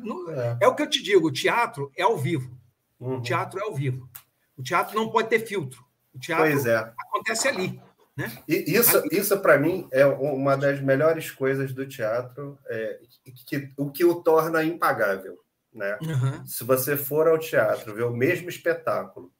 É. 0.60 0.64
é. 0.64 0.68
o 0.68 0.74
que 0.74 0.82
eu 0.82 0.90
te 0.90 1.02
digo, 1.02 1.26
o 1.26 1.32
teatro 1.32 1.90
é 1.96 2.02
ao 2.02 2.16
vivo. 2.16 2.56
Uhum. 3.00 3.18
O 3.18 3.22
teatro 3.22 3.58
é 3.58 3.62
ao 3.62 3.74
vivo. 3.74 4.08
O 4.56 4.62
teatro 4.62 4.94
não 4.94 5.10
pode 5.10 5.28
ter 5.28 5.40
filtro. 5.40 5.85
O 6.16 6.18
teatro 6.18 6.68
é. 6.70 6.94
acontece 6.98 7.48
ali. 7.48 7.80
Né? 8.16 8.32
E 8.48 8.64
isso, 8.74 9.02
isso 9.12 9.38
para 9.40 9.58
mim, 9.58 9.86
é 9.92 10.06
uma 10.06 10.56
das 10.56 10.80
melhores 10.80 11.30
coisas 11.30 11.74
do 11.74 11.86
teatro, 11.86 12.58
é, 12.66 12.98
que, 13.46 13.70
o 13.76 13.90
que 13.90 14.04
o 14.04 14.22
torna 14.22 14.64
impagável. 14.64 15.38
Né? 15.72 15.98
Uhum. 16.00 16.46
Se 16.46 16.64
você 16.64 16.96
for 16.96 17.28
ao 17.28 17.38
teatro 17.38 17.94
ver 17.94 18.04
o 18.04 18.16
mesmo 18.16 18.48
espetáculo 18.48 19.30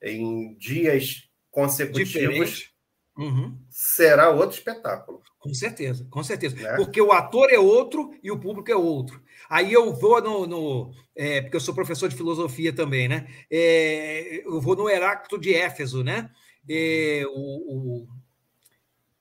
em 0.00 0.54
dias 0.56 1.28
consecutivos, 1.50 2.72
uhum. 3.16 3.58
será 3.68 4.30
outro 4.30 4.56
espetáculo. 4.56 5.22
Com 5.44 5.52
certeza, 5.52 6.06
com 6.08 6.24
certeza. 6.24 6.56
Né? 6.56 6.74
Porque 6.76 6.98
o 7.02 7.12
ator 7.12 7.52
é 7.52 7.58
outro 7.58 8.14
e 8.22 8.30
o 8.30 8.40
público 8.40 8.70
é 8.70 8.74
outro. 8.74 9.22
Aí 9.46 9.74
eu 9.74 9.92
vou 9.92 10.22
no. 10.22 10.46
no 10.46 10.90
é, 11.14 11.42
porque 11.42 11.56
eu 11.56 11.60
sou 11.60 11.74
professor 11.74 12.08
de 12.08 12.16
filosofia 12.16 12.72
também, 12.72 13.08
né? 13.08 13.26
É, 13.50 14.40
eu 14.42 14.58
vou 14.58 14.74
no 14.74 14.88
Heráclito 14.88 15.38
de 15.38 15.52
Éfeso, 15.52 16.02
né? 16.02 16.30
É, 16.66 17.24
o, 17.28 17.34
o, 17.34 18.08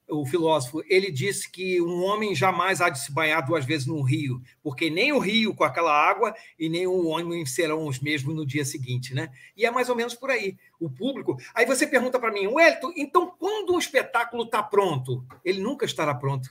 o, 0.10 0.26
filósofo, 0.26 0.84
ele 0.88 1.12
disse 1.12 1.50
que 1.50 1.82
um 1.82 2.04
homem 2.04 2.36
jamais 2.36 2.82
há 2.82 2.90
de 2.90 3.00
se 3.00 3.12
banhar 3.12 3.46
duas 3.46 3.66
vezes 3.66 3.88
num 3.88 4.02
rio, 4.02 4.42
porque 4.62 4.90
nem 4.90 5.12
o 5.14 5.20
rio 5.20 5.56
com 5.56 5.64
aquela 5.64 5.92
água 5.92 6.34
e 6.58 6.70
nem 6.70 6.86
o 6.88 7.08
homem 7.08 7.46
serão 7.46 7.88
os 7.88 8.00
mesmos 8.00 8.36
no 8.36 8.46
dia 8.46 8.66
seguinte, 8.66 9.14
né? 9.14 9.30
E 9.56 9.66
é 9.66 9.72
mais 9.72 9.90
ou 9.90 9.96
menos 9.96 10.14
por 10.14 10.30
aí. 10.30 10.58
O 10.80 10.90
público. 10.90 11.38
Aí 11.56 11.66
você 11.66 11.88
pergunta 11.88 12.20
para 12.20 12.32
mim, 12.32 12.48
Wellington, 12.48 12.92
então 12.96 13.34
quando 13.38 13.74
um 13.74 13.80
espetáculo 13.80 14.44
está 14.44 14.62
pronto? 14.62 15.26
Ele 15.44 15.62
nunca 15.62 15.86
estará 15.86 16.14
pronto. 16.14 16.50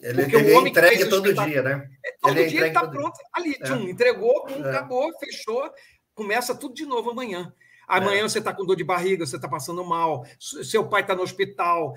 Ele, 0.00 0.22
porque 0.22 0.36
ele 0.36 0.52
o 0.52 0.58
homem 0.58 0.70
entregue 0.70 1.06
todo 1.06 1.32
dia, 1.32 1.62
né? 1.62 1.90
É, 2.04 2.14
todo 2.20 2.38
ele 2.38 2.48
dia 2.48 2.68
está 2.68 2.86
pronto. 2.86 3.18
Ali, 3.32 3.56
é. 3.60 3.64
tchum, 3.64 3.88
entregou, 3.88 4.46
é. 4.48 4.70
acabou, 4.70 5.10
fechou, 5.18 5.70
começa 6.14 6.54
tudo 6.54 6.74
de 6.74 6.86
novo 6.86 7.10
amanhã. 7.10 7.52
Amanhã 7.86 8.20
é. 8.20 8.28
você 8.28 8.38
está 8.38 8.52
com 8.52 8.66
dor 8.66 8.76
de 8.76 8.84
barriga, 8.84 9.24
você 9.24 9.36
está 9.36 9.48
passando 9.48 9.82
mal, 9.82 10.24
seu 10.38 10.86
pai 10.86 11.00
está 11.00 11.14
no 11.14 11.22
hospital. 11.22 11.94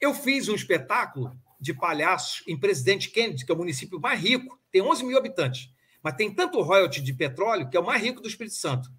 Eu 0.00 0.14
fiz 0.14 0.48
um 0.48 0.54
espetáculo 0.54 1.36
de 1.60 1.72
palhaços 1.74 2.42
em 2.46 2.58
Presidente 2.58 3.10
Kennedy, 3.10 3.44
que 3.44 3.50
é 3.50 3.54
o 3.54 3.58
município 3.58 4.00
mais 4.00 4.20
rico, 4.20 4.58
tem 4.70 4.82
11 4.82 5.04
mil 5.04 5.16
habitantes, 5.16 5.70
mas 6.02 6.14
tem 6.14 6.32
tanto 6.32 6.60
royalty 6.60 7.00
de 7.00 7.12
petróleo 7.12 7.68
que 7.68 7.76
é 7.76 7.80
o 7.80 7.86
mais 7.86 8.02
rico 8.02 8.20
do 8.20 8.28
Espírito 8.28 8.56
Santo. 8.56 8.90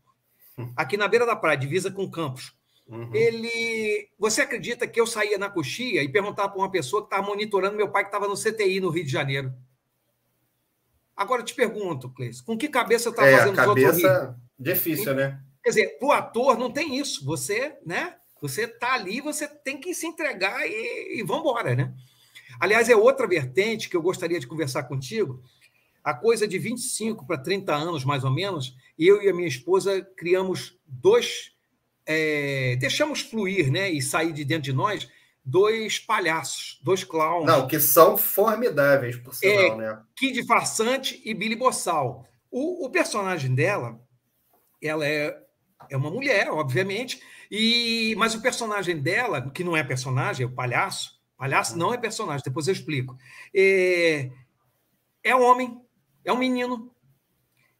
Hum. 0.57 0.73
Aqui 0.75 0.97
na 0.97 1.07
beira 1.07 1.25
da 1.25 1.35
praia, 1.35 1.57
divisa 1.57 1.91
com 1.91 2.09
Campos. 2.09 2.55
Uhum. 2.87 3.13
Ele, 3.13 4.09
você 4.17 4.41
acredita 4.41 4.87
que 4.87 4.99
eu 4.99 5.05
saía 5.05 5.37
na 5.37 5.49
coxia 5.49 6.01
e 6.01 6.09
perguntava 6.09 6.49
para 6.49 6.59
uma 6.59 6.71
pessoa 6.71 7.01
que 7.01 7.07
estava 7.07 7.27
monitorando 7.27 7.75
meu 7.75 7.89
pai 7.89 8.03
que 8.03 8.07
estava 8.07 8.27
no 8.27 8.35
CTI 8.35 8.79
no 8.79 8.89
Rio 8.89 9.03
de 9.03 9.11
Janeiro? 9.11 9.53
Agora 11.15 11.41
eu 11.41 11.45
te 11.45 11.53
pergunto, 11.53 12.09
Cleiton, 12.09 12.43
com 12.45 12.57
que 12.57 12.69
cabeça 12.69 13.09
está 13.09 13.25
é, 13.25 13.37
fazendo 13.37 13.55
cabeça 13.55 13.91
os 13.91 14.03
outros 14.03 14.35
Difícil, 14.57 15.13
né? 15.13 15.41
Quer 15.63 15.69
dizer, 15.69 15.99
para 15.99 16.07
o 16.07 16.11
ator 16.11 16.57
não 16.57 16.71
tem 16.71 16.97
isso. 16.97 17.25
Você, 17.25 17.77
né? 17.85 18.15
Você 18.41 18.63
está 18.63 18.93
ali, 18.93 19.21
você 19.21 19.47
tem 19.47 19.79
que 19.79 19.93
se 19.93 20.05
entregar 20.05 20.65
e, 20.65 21.19
e 21.19 21.23
vamos 21.23 21.41
embora, 21.41 21.75
né? 21.75 21.93
Aliás, 22.59 22.89
é 22.89 22.95
outra 22.95 23.27
vertente 23.27 23.89
que 23.89 23.95
eu 23.95 24.01
gostaria 24.01 24.39
de 24.39 24.47
conversar 24.47 24.83
contigo. 24.83 25.41
A 26.03 26.13
coisa 26.13 26.47
de 26.47 26.57
25 26.57 27.25
para 27.25 27.37
30 27.37 27.73
anos, 27.75 28.05
mais 28.05 28.23
ou 28.23 28.31
menos, 28.31 28.75
eu 28.97 29.21
e 29.21 29.29
a 29.29 29.33
minha 29.33 29.47
esposa 29.47 30.01
criamos 30.15 30.77
dois. 30.85 31.51
É, 32.05 32.77
deixamos 32.79 33.19
fluir 33.19 33.69
né, 33.69 33.91
e 33.91 34.01
sair 34.01 34.31
de 34.31 34.45
dentro 34.45 34.63
de 34.63 34.73
nós 34.73 35.09
dois 35.47 35.97
palhaços, 35.97 36.77
dois 36.83 37.05
clowns. 37.05 37.45
Não, 37.45 37.67
que 37.67 37.79
são 37.79 38.17
formidáveis, 38.17 39.15
por 39.15 39.33
sinal, 39.33 39.55
é, 39.55 39.75
né? 39.75 39.99
Kid 40.13 40.45
Farsante 40.45 41.21
e 41.23 41.33
Billy 41.33 41.55
Bossal. 41.55 42.25
O, 42.51 42.85
o, 42.85 42.89
personagem 42.89 43.55
dela, 43.55 43.97
ela 44.81 45.07
é, 45.07 45.37
é 45.89 45.95
uma 45.95 46.11
mulher, 46.11 46.49
obviamente, 46.51 47.21
e 47.51 48.15
mas 48.17 48.35
o 48.35 48.41
personagem 48.41 48.99
dela, 48.99 49.49
que 49.51 49.63
não 49.63 49.75
é 49.75 49.83
personagem, 49.83 50.43
é 50.43 50.47
o 50.47 50.51
palhaço, 50.51 51.19
palhaço 51.37 51.73
uhum. 51.73 51.79
não 51.79 51.93
é 51.93 51.97
personagem, 51.97 52.43
depois 52.43 52.67
eu 52.67 52.73
explico, 52.73 53.17
é, 53.55 54.29
é 55.23 55.35
homem, 55.35 55.79
é 56.25 56.31
um 56.33 56.37
menino. 56.37 56.91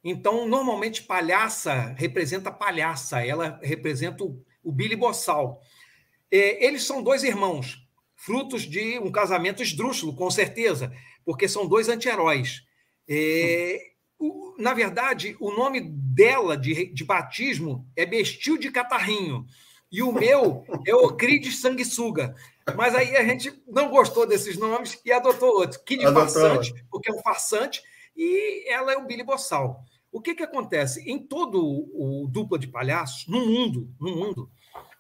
Então, 0.04 0.48
normalmente, 0.48 1.04
palhaça 1.04 1.94
representa 1.98 2.52
palhaça, 2.52 3.26
ela 3.26 3.60
representa 3.62 4.24
o, 4.24 4.42
o 4.64 4.72
Billy 4.72 4.96
Bossal. 4.96 5.62
É, 6.32 6.66
eles 6.66 6.84
são 6.84 7.04
dois 7.04 7.24
irmãos, 7.24 7.86
frutos 8.16 8.64
de 8.64 9.00
um 9.00 9.12
casamento 9.12 9.62
esdrúxulo, 9.62 10.16
com 10.16 10.30
certeza, 10.32 10.94
porque 11.26 11.48
são 11.48 11.68
dois 11.68 11.90
anti-heróis. 11.90 12.64
É, 13.08 13.92
na 14.58 14.74
verdade, 14.74 15.36
o 15.40 15.52
nome 15.52 15.82
dela 15.82 16.58
de, 16.58 16.88
de 16.88 17.04
batismo 17.04 17.88
é 17.96 18.06
Bestil 18.06 18.58
de 18.58 18.72
Catarrinho. 18.72 19.46
E 19.92 20.04
o 20.04 20.12
meu 20.12 20.66
é 20.86 20.94
Ocrides 20.94 21.62
Sanguessuga. 21.62 22.36
Mas 22.76 22.94
aí 22.96 23.16
a 23.16 23.24
gente 23.24 23.54
não 23.68 23.90
gostou 23.90 24.28
desses 24.28 24.58
nomes 24.58 25.00
e 25.06 25.12
adotou 25.12 25.60
outro. 25.60 25.82
Kid 25.84 26.06
adotou. 26.06 26.30
Farsante, 26.30 26.86
porque 26.90 27.10
é 27.10 27.14
um 27.14 27.22
farsante, 27.22 27.82
e 28.16 28.70
ela 28.70 28.92
é 28.92 28.98
o 28.98 29.06
Billy 29.06 29.24
Bossal. 29.24 29.84
O 30.12 30.20
que, 30.20 30.36
que 30.36 30.44
acontece? 30.44 31.10
Em 31.10 31.20
todo 31.20 31.62
o 31.64 32.28
dupla 32.28 32.60
de 32.60 32.68
palhaços, 32.68 33.28
no 33.28 33.46
mundo, 33.46 33.90
no 34.00 34.16
mundo, 34.16 34.52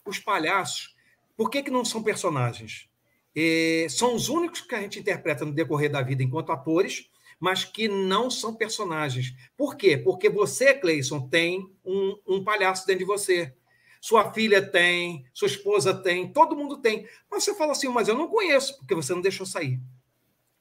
os 0.06 0.19
palhaços 0.19 0.95
por 1.38 1.51
que, 1.51 1.62
que 1.62 1.69
não 1.69 1.86
são 1.86 2.01
personagens? 2.01 2.89
É, 3.36 3.86
são 3.91 4.15
os 4.15 4.27
únicos 4.27 4.62
que 4.62 4.73
a 4.73 4.82
gente 4.82 4.99
interpreta 4.99 5.45
no 5.45 5.53
decorrer 5.53 5.91
da 5.91 6.01
vida 6.01 6.23
enquanto 6.23 6.51
atores, 6.51 7.08
mas 7.39 7.63
que 7.63 7.88
não 7.88 8.30
são 8.30 8.54
personagens. 8.54 9.34
Por 9.56 9.76
quê? 9.76 9.97
Porque 9.97 10.30
você, 10.30 10.73
Cleison, 10.73 11.28
tem 11.28 11.69
um, 11.86 12.17
um 12.28 12.43
palhaço 12.43 12.86
dentro 12.86 13.00
de 13.00 13.06
você. 13.06 13.54
Sua 14.02 14.32
filha 14.32 14.62
tem, 14.62 15.26
sua 15.34 15.47
esposa 15.47 15.93
tem, 15.93 16.32
todo 16.32 16.56
mundo 16.56 16.78
tem. 16.78 17.08
Mas 17.30 17.43
você 17.43 17.54
fala 17.56 17.71
assim, 17.71 17.88
mas 17.88 18.08
eu 18.08 18.15
não 18.15 18.28
conheço, 18.28 18.78
porque 18.78 18.95
você 18.95 19.13
não 19.13 19.21
deixou 19.21 19.45
sair. 19.45 19.80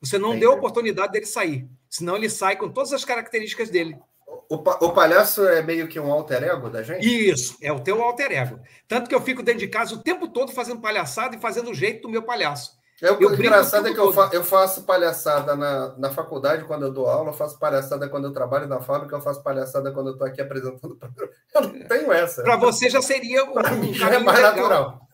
Você 0.01 0.19
não 0.19 0.39
deu 0.39 0.53
a 0.53 0.55
oportunidade 0.55 1.13
dele 1.13 1.27
sair. 1.27 1.69
Senão 1.89 2.17
ele 2.17 2.29
sai 2.29 2.57
com 2.57 2.69
todas 2.69 2.93
as 2.93 3.05
características 3.05 3.71
dele. 3.71 3.99
O, 4.49 4.55
o 4.57 4.93
palhaço 4.93 5.47
é 5.47 5.63
meio 5.63 5.89
que 5.89 5.99
um 5.99 6.13
alter 6.13 6.43
ego 6.45 6.69
da 6.69 6.83
gente? 6.83 7.07
Isso, 7.07 7.57
é 7.61 7.73
o 7.73 7.81
teu 7.81 8.03
alter 8.03 8.31
ego. 8.33 8.61
Tanto 8.87 9.09
que 9.09 9.15
eu 9.15 9.21
fico 9.21 9.43
dentro 9.43 9.61
de 9.61 9.69
casa 9.69 9.95
o 9.95 10.03
tempo 10.03 10.29
todo 10.29 10.53
fazendo 10.53 10.81
palhaçada 10.81 11.35
e 11.35 11.41
fazendo 11.41 11.71
o 11.71 11.75
jeito 11.75 12.03
do 12.03 12.09
meu 12.09 12.23
palhaço. 12.23 12.77
É, 13.03 13.13
o 13.13 13.35
engraçado 13.35 13.89
é 13.89 13.93
que 13.93 14.01
eu, 14.01 14.13
fa 14.13 14.31
eu, 14.33 14.43
faço 14.43 14.85
palhaçada 14.85 15.55
na, 15.55 15.95
na 15.99 16.11
faculdade 16.11 16.65
quando 16.65 16.87
eu 16.87 16.93
dou 16.93 17.07
aula, 17.07 17.31
eu 17.31 17.35
faço 17.35 17.59
palhaçada 17.59 18.09
quando 18.09 18.25
eu 18.25 18.33
trabalho 18.33 18.67
na 18.67 18.81
fábrica, 18.81 19.15
eu 19.15 19.21
faço 19.21 19.43
palhaçada 19.43 19.93
quando 19.93 20.09
eu 20.09 20.13
estou 20.15 20.27
aqui 20.27 20.41
apresentando. 20.41 20.99
Eu 21.55 21.61
não 21.63 21.89
tenho 21.89 22.13
essa. 22.13 22.43
Para 22.43 22.57
você 22.57 22.91
já 22.91 23.01
seria 23.01 23.45
um, 23.45 23.51
um 23.51 23.63
caminho 23.63 24.05
é 24.05 24.19
mais 24.19 24.39
legal, 24.39 24.57
natural. 24.57 25.09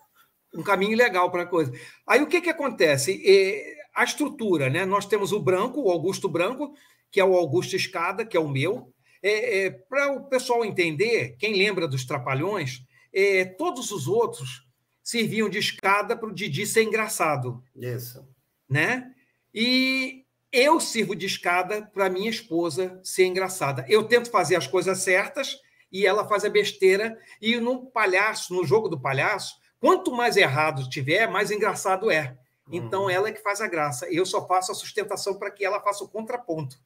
Um 0.54 0.62
caminho 0.62 0.96
legal 0.96 1.30
para 1.30 1.42
a 1.42 1.46
coisa. 1.46 1.72
Aí 2.06 2.22
o 2.22 2.26
que, 2.26 2.40
que 2.40 2.50
acontece? 2.50 3.22
É, 3.24 3.74
a 3.94 4.04
estrutura, 4.04 4.68
né? 4.68 4.84
Nós 4.84 5.06
temos 5.06 5.32
o 5.32 5.40
branco, 5.40 5.82
o 5.82 5.90
Augusto 5.90 6.28
Branco, 6.28 6.72
que 7.10 7.20
é 7.20 7.24
o 7.24 7.36
Augusto 7.36 7.76
Escada, 7.76 8.24
que 8.24 8.36
é 8.36 8.40
o 8.40 8.48
meu, 8.48 8.92
é, 9.22 9.66
é, 9.66 9.70
Para 9.70 10.12
o 10.12 10.24
pessoal 10.24 10.64
entender, 10.64 11.36
quem 11.38 11.56
lembra 11.56 11.86
dos 11.86 12.04
Trapalhões, 12.04 12.84
é, 13.14 13.44
todos 13.44 13.92
os 13.92 14.08
outros 14.08 14.66
serviam 15.02 15.48
de 15.48 15.58
escada 15.58 16.16
para 16.16 16.28
o 16.28 16.34
Didi 16.34 16.66
ser 16.66 16.82
engraçado. 16.82 17.62
Isso. 17.74 18.26
Né? 18.68 19.12
E 19.54 20.24
eu 20.50 20.78
sirvo 20.80 21.14
de 21.14 21.26
escada 21.26 21.82
para 21.82 22.10
minha 22.10 22.30
esposa 22.30 23.00
ser 23.02 23.26
engraçada. 23.26 23.84
Eu 23.88 24.04
tento 24.04 24.30
fazer 24.30 24.56
as 24.56 24.66
coisas 24.66 24.98
certas 24.98 25.58
e 25.90 26.06
ela 26.06 26.26
faz 26.26 26.44
a 26.44 26.50
besteira. 26.50 27.18
E 27.40 27.56
no 27.56 27.86
palhaço, 27.86 28.54
no 28.54 28.64
jogo 28.64 28.88
do 28.88 29.00
palhaço, 29.00 29.56
quanto 29.80 30.12
mais 30.12 30.36
errado 30.36 30.88
tiver, 30.88 31.26
mais 31.28 31.50
engraçado 31.50 32.10
é. 32.10 32.36
Então 32.70 33.04
uhum. 33.04 33.10
ela 33.10 33.28
é 33.28 33.32
que 33.32 33.42
faz 33.42 33.60
a 33.60 33.66
graça. 33.66 34.06
Eu 34.10 34.24
só 34.24 34.46
faço 34.46 34.72
a 34.72 34.74
sustentação 34.74 35.38
para 35.38 35.50
que 35.50 35.64
ela 35.64 35.80
faça 35.80 36.04
o 36.04 36.08
contraponto 36.08 36.78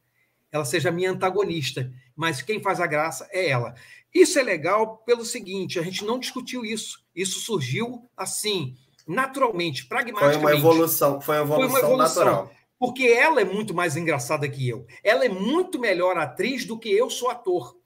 ela 0.51 0.65
seja 0.65 0.91
minha 0.91 1.11
antagonista, 1.11 1.93
mas 2.15 2.43
quem 2.43 2.63
faz 2.63 2.81
a 2.81 2.87
graça 2.87 3.29
é 3.31 3.49
ela. 3.49 3.75
Isso 4.17 4.39
é 4.39 4.43
legal 4.43 4.97
pelo 4.99 5.27
seguinte: 5.27 5.79
a 5.79 5.83
gente 5.83 6.03
não 6.03 6.19
discutiu 6.19 6.65
isso. 6.65 7.05
Isso 7.15 7.39
surgiu 7.41 8.09
assim, 8.17 8.75
naturalmente, 9.07 9.87
pragmaticamente. 9.87 10.41
Foi 10.41 10.53
uma 10.53 10.59
evolução, 10.59 11.21
foi 11.21 11.37
uma 11.37 11.43
evolução, 11.45 11.71
foi 11.71 11.81
uma 11.81 11.87
evolução 11.87 12.25
natural. 12.25 12.51
Porque 12.79 13.05
ela 13.05 13.43
é 13.43 13.45
muito 13.45 13.75
mais 13.75 13.95
engraçada 13.95 14.49
que 14.49 14.67
eu. 14.67 14.87
Ela 15.05 15.27
é 15.27 15.29
muito 15.29 15.79
melhor 15.79 16.17
atriz 16.17 16.65
do 16.65 16.79
que 16.79 16.91
eu 16.91 17.11
sou 17.11 17.29
ator. 17.31 17.77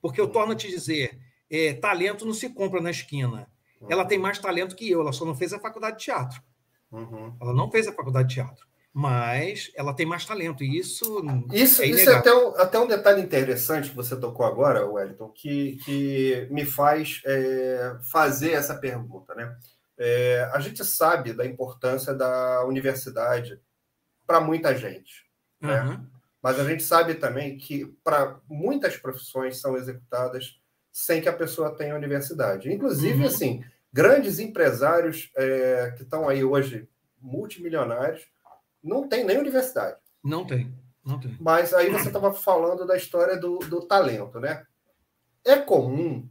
Porque 0.00 0.20
eu 0.20 0.28
torno 0.28 0.54
a 0.54 0.56
te 0.56 0.66
dizer: 0.66 1.20
é, 1.50 1.74
talento 1.74 2.24
não 2.24 2.32
se 2.32 2.48
compra 2.48 2.80
na 2.80 2.90
esquina. 2.90 3.46
Ela 3.88 4.04
tem 4.06 4.18
mais 4.18 4.38
talento 4.38 4.76
que 4.76 4.90
eu, 4.90 5.00
ela 5.00 5.12
só 5.12 5.26
não 5.26 5.34
fez 5.34 5.52
a 5.52 5.58
faculdade 5.58 5.98
de 5.98 6.04
teatro. 6.04 6.42
Uhum. 6.90 7.34
Ela 7.40 7.52
não 7.52 7.70
fez 7.70 7.86
a 7.86 7.92
faculdade 7.92 8.28
de 8.28 8.34
teatro 8.34 8.69
mas 8.92 9.70
ela 9.76 9.94
tem 9.94 10.04
mais 10.04 10.24
talento. 10.24 10.64
E 10.64 10.78
isso, 10.78 11.04
isso 11.52 11.82
é, 11.82 11.86
isso 11.86 12.10
é 12.10 12.14
até, 12.14 12.34
um, 12.34 12.56
até 12.56 12.78
um 12.78 12.88
detalhe 12.88 13.22
interessante 13.22 13.90
que 13.90 13.96
você 13.96 14.16
tocou 14.16 14.44
agora, 14.44 14.84
Wellington, 14.84 15.28
que, 15.28 15.76
que 15.84 16.48
me 16.50 16.64
faz 16.64 17.22
é, 17.24 17.96
fazer 18.10 18.52
essa 18.52 18.74
pergunta. 18.74 19.34
Né? 19.34 19.56
É, 19.96 20.50
a 20.52 20.58
gente 20.58 20.84
sabe 20.84 21.32
da 21.32 21.46
importância 21.46 22.12
da 22.12 22.64
universidade 22.64 23.60
para 24.26 24.40
muita 24.40 24.74
gente. 24.74 25.24
Né? 25.60 25.82
Uhum. 25.82 26.06
Mas 26.42 26.58
a 26.58 26.64
gente 26.64 26.82
sabe 26.82 27.14
também 27.14 27.56
que 27.58 27.86
para 28.02 28.40
muitas 28.48 28.96
profissões 28.96 29.60
são 29.60 29.76
executadas 29.76 30.58
sem 30.90 31.20
que 31.20 31.28
a 31.28 31.32
pessoa 31.32 31.76
tenha 31.76 31.94
universidade. 31.94 32.72
Inclusive, 32.72 33.20
uhum. 33.20 33.26
assim, 33.26 33.64
grandes 33.92 34.40
empresários 34.40 35.30
é, 35.36 35.94
que 35.96 36.02
estão 36.02 36.28
aí 36.28 36.42
hoje 36.42 36.88
multimilionários 37.20 38.26
não 38.82 39.08
tem 39.08 39.24
nem 39.24 39.38
universidade. 39.38 39.98
Não 40.22 40.46
tem, 40.46 40.72
não 41.04 41.18
tem. 41.18 41.36
Mas 41.40 41.72
aí 41.72 41.90
você 41.90 42.08
estava 42.08 42.32
falando 42.32 42.86
da 42.86 42.96
história 42.96 43.36
do, 43.36 43.58
do 43.58 43.86
talento, 43.86 44.38
né? 44.40 44.66
É 45.44 45.56
comum, 45.56 46.28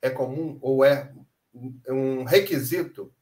é 0.00 0.10
comum 0.10 0.58
ou 0.60 0.84
é 0.84 1.12
um 1.88 2.24
requisito? 2.24 3.12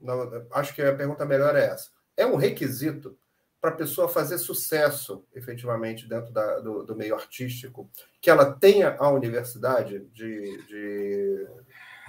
Não, 0.00 0.46
acho 0.52 0.74
que 0.74 0.82
a 0.82 0.94
pergunta 0.94 1.24
melhor 1.24 1.54
é 1.54 1.66
essa. 1.66 1.90
É 2.16 2.26
um 2.26 2.36
requisito 2.36 3.16
para 3.60 3.70
a 3.70 3.74
pessoa 3.74 4.08
fazer 4.08 4.38
sucesso, 4.38 5.24
efetivamente, 5.34 6.08
dentro 6.08 6.32
da, 6.32 6.60
do, 6.60 6.82
do, 6.82 6.96
meio 6.96 7.14
artístico, 7.14 7.90
que 8.20 8.30
ela 8.30 8.52
tenha 8.52 8.96
a 8.98 9.10
universidade 9.10 10.00
de, 10.12 10.66
de 10.66 11.46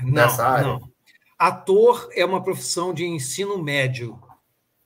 não, 0.01 0.11
nessa 0.13 0.45
área? 0.45 0.67
Não. 0.67 0.91
Ator 1.38 2.09
é 2.13 2.24
uma 2.24 2.41
profissão 2.41 2.93
de 2.93 3.05
ensino 3.05 3.61
médio. 3.61 4.17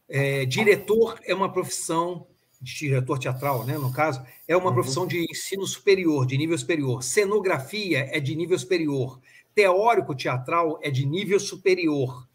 É, 0.07 0.45
diretor 0.45 1.19
é 1.23 1.33
uma 1.33 1.51
profissão, 1.51 2.27
diretor 2.61 3.17
teatral, 3.17 3.65
né, 3.65 3.77
no 3.77 3.91
caso, 3.91 4.25
é 4.47 4.55
uma 4.55 4.67
uhum. 4.67 4.73
profissão 4.73 5.07
de 5.07 5.25
ensino 5.29 5.65
superior, 5.65 6.25
de 6.25 6.37
nível 6.37 6.57
superior. 6.57 7.03
Cenografia 7.03 8.07
é 8.11 8.19
de 8.19 8.35
nível 8.35 8.57
superior. 8.57 9.19
Teórico 9.53 10.15
teatral 10.15 10.79
é 10.81 10.89
de 10.89 11.05
nível 11.05 11.39
superior. 11.39 12.27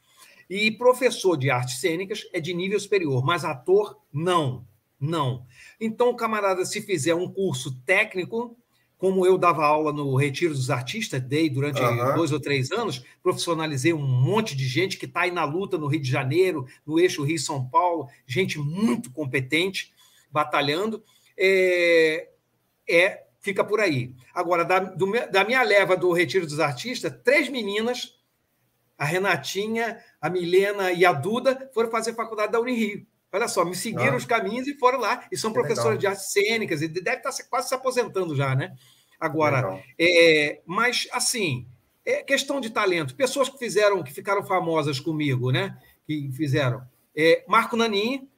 E 0.48 0.70
professor 0.70 1.36
de 1.36 1.48
artes 1.48 1.78
cênicas 1.80 2.26
é 2.32 2.40
de 2.40 2.52
nível 2.52 2.80
superior, 2.80 3.24
mas 3.24 3.44
ator, 3.44 3.96
não. 4.12 4.66
Não. 5.00 5.46
Então, 5.80 6.14
camarada, 6.14 6.64
se 6.64 6.82
fizer 6.82 7.14
um 7.14 7.32
curso 7.32 7.74
técnico, 7.86 8.56
como 9.00 9.24
eu 9.24 9.38
dava 9.38 9.64
aula 9.64 9.94
no 9.94 10.14
Retiro 10.14 10.52
dos 10.52 10.68
Artistas, 10.68 11.22
dei 11.22 11.48
durante 11.48 11.80
uhum. 11.80 12.16
dois 12.16 12.32
ou 12.32 12.38
três 12.38 12.70
anos, 12.70 13.02
profissionalizei 13.22 13.94
um 13.94 14.06
monte 14.06 14.54
de 14.54 14.68
gente 14.68 14.98
que 14.98 15.06
está 15.06 15.22
aí 15.22 15.30
na 15.30 15.42
luta 15.42 15.78
no 15.78 15.86
Rio 15.86 16.02
de 16.02 16.10
Janeiro, 16.10 16.66
no 16.84 17.00
eixo 17.00 17.24
Rio-São 17.24 17.66
Paulo, 17.66 18.08
gente 18.26 18.58
muito 18.58 19.10
competente, 19.10 19.90
batalhando. 20.30 21.02
É, 21.34 22.28
é 22.86 23.24
fica 23.40 23.64
por 23.64 23.80
aí. 23.80 24.14
Agora, 24.34 24.66
da, 24.66 24.80
do, 24.80 25.10
da 25.32 25.44
minha 25.46 25.62
leva 25.62 25.96
do 25.96 26.12
Retiro 26.12 26.44
dos 26.44 26.60
Artistas, 26.60 27.10
três 27.24 27.48
meninas, 27.48 28.20
a 28.98 29.06
Renatinha, 29.06 29.98
a 30.20 30.28
Milena 30.28 30.92
e 30.92 31.06
a 31.06 31.12
Duda, 31.14 31.70
foram 31.72 31.90
fazer 31.90 32.12
faculdade 32.12 32.52
da 32.52 32.60
Unirio. 32.60 33.06
Olha 33.32 33.48
só, 33.48 33.64
me 33.64 33.76
seguiram 33.76 34.14
ah. 34.14 34.16
os 34.16 34.24
caminhos 34.24 34.66
e 34.66 34.74
foram 34.74 34.98
lá. 34.98 35.24
E 35.30 35.36
são 35.36 35.52
professoras 35.52 35.98
de 35.98 36.06
artes 36.06 36.32
cênicas, 36.32 36.82
e 36.82 36.88
deve 36.88 37.18
estar 37.18 37.30
quase 37.48 37.68
se 37.68 37.74
aposentando 37.74 38.34
já, 38.34 38.54
né? 38.54 38.74
Agora, 39.20 39.82
é, 39.98 40.60
mas 40.64 41.06
assim, 41.12 41.66
é 42.04 42.22
questão 42.22 42.60
de 42.60 42.70
talento. 42.70 43.14
Pessoas 43.14 43.48
que 43.48 43.58
fizeram, 43.58 44.02
que 44.02 44.12
ficaram 44.12 44.42
famosas 44.42 44.98
comigo, 44.98 45.52
né? 45.52 45.76
Que 46.06 46.30
fizeram. 46.32 46.82
É, 47.14 47.44
Marco 47.46 47.76
Nanin, 47.76 48.28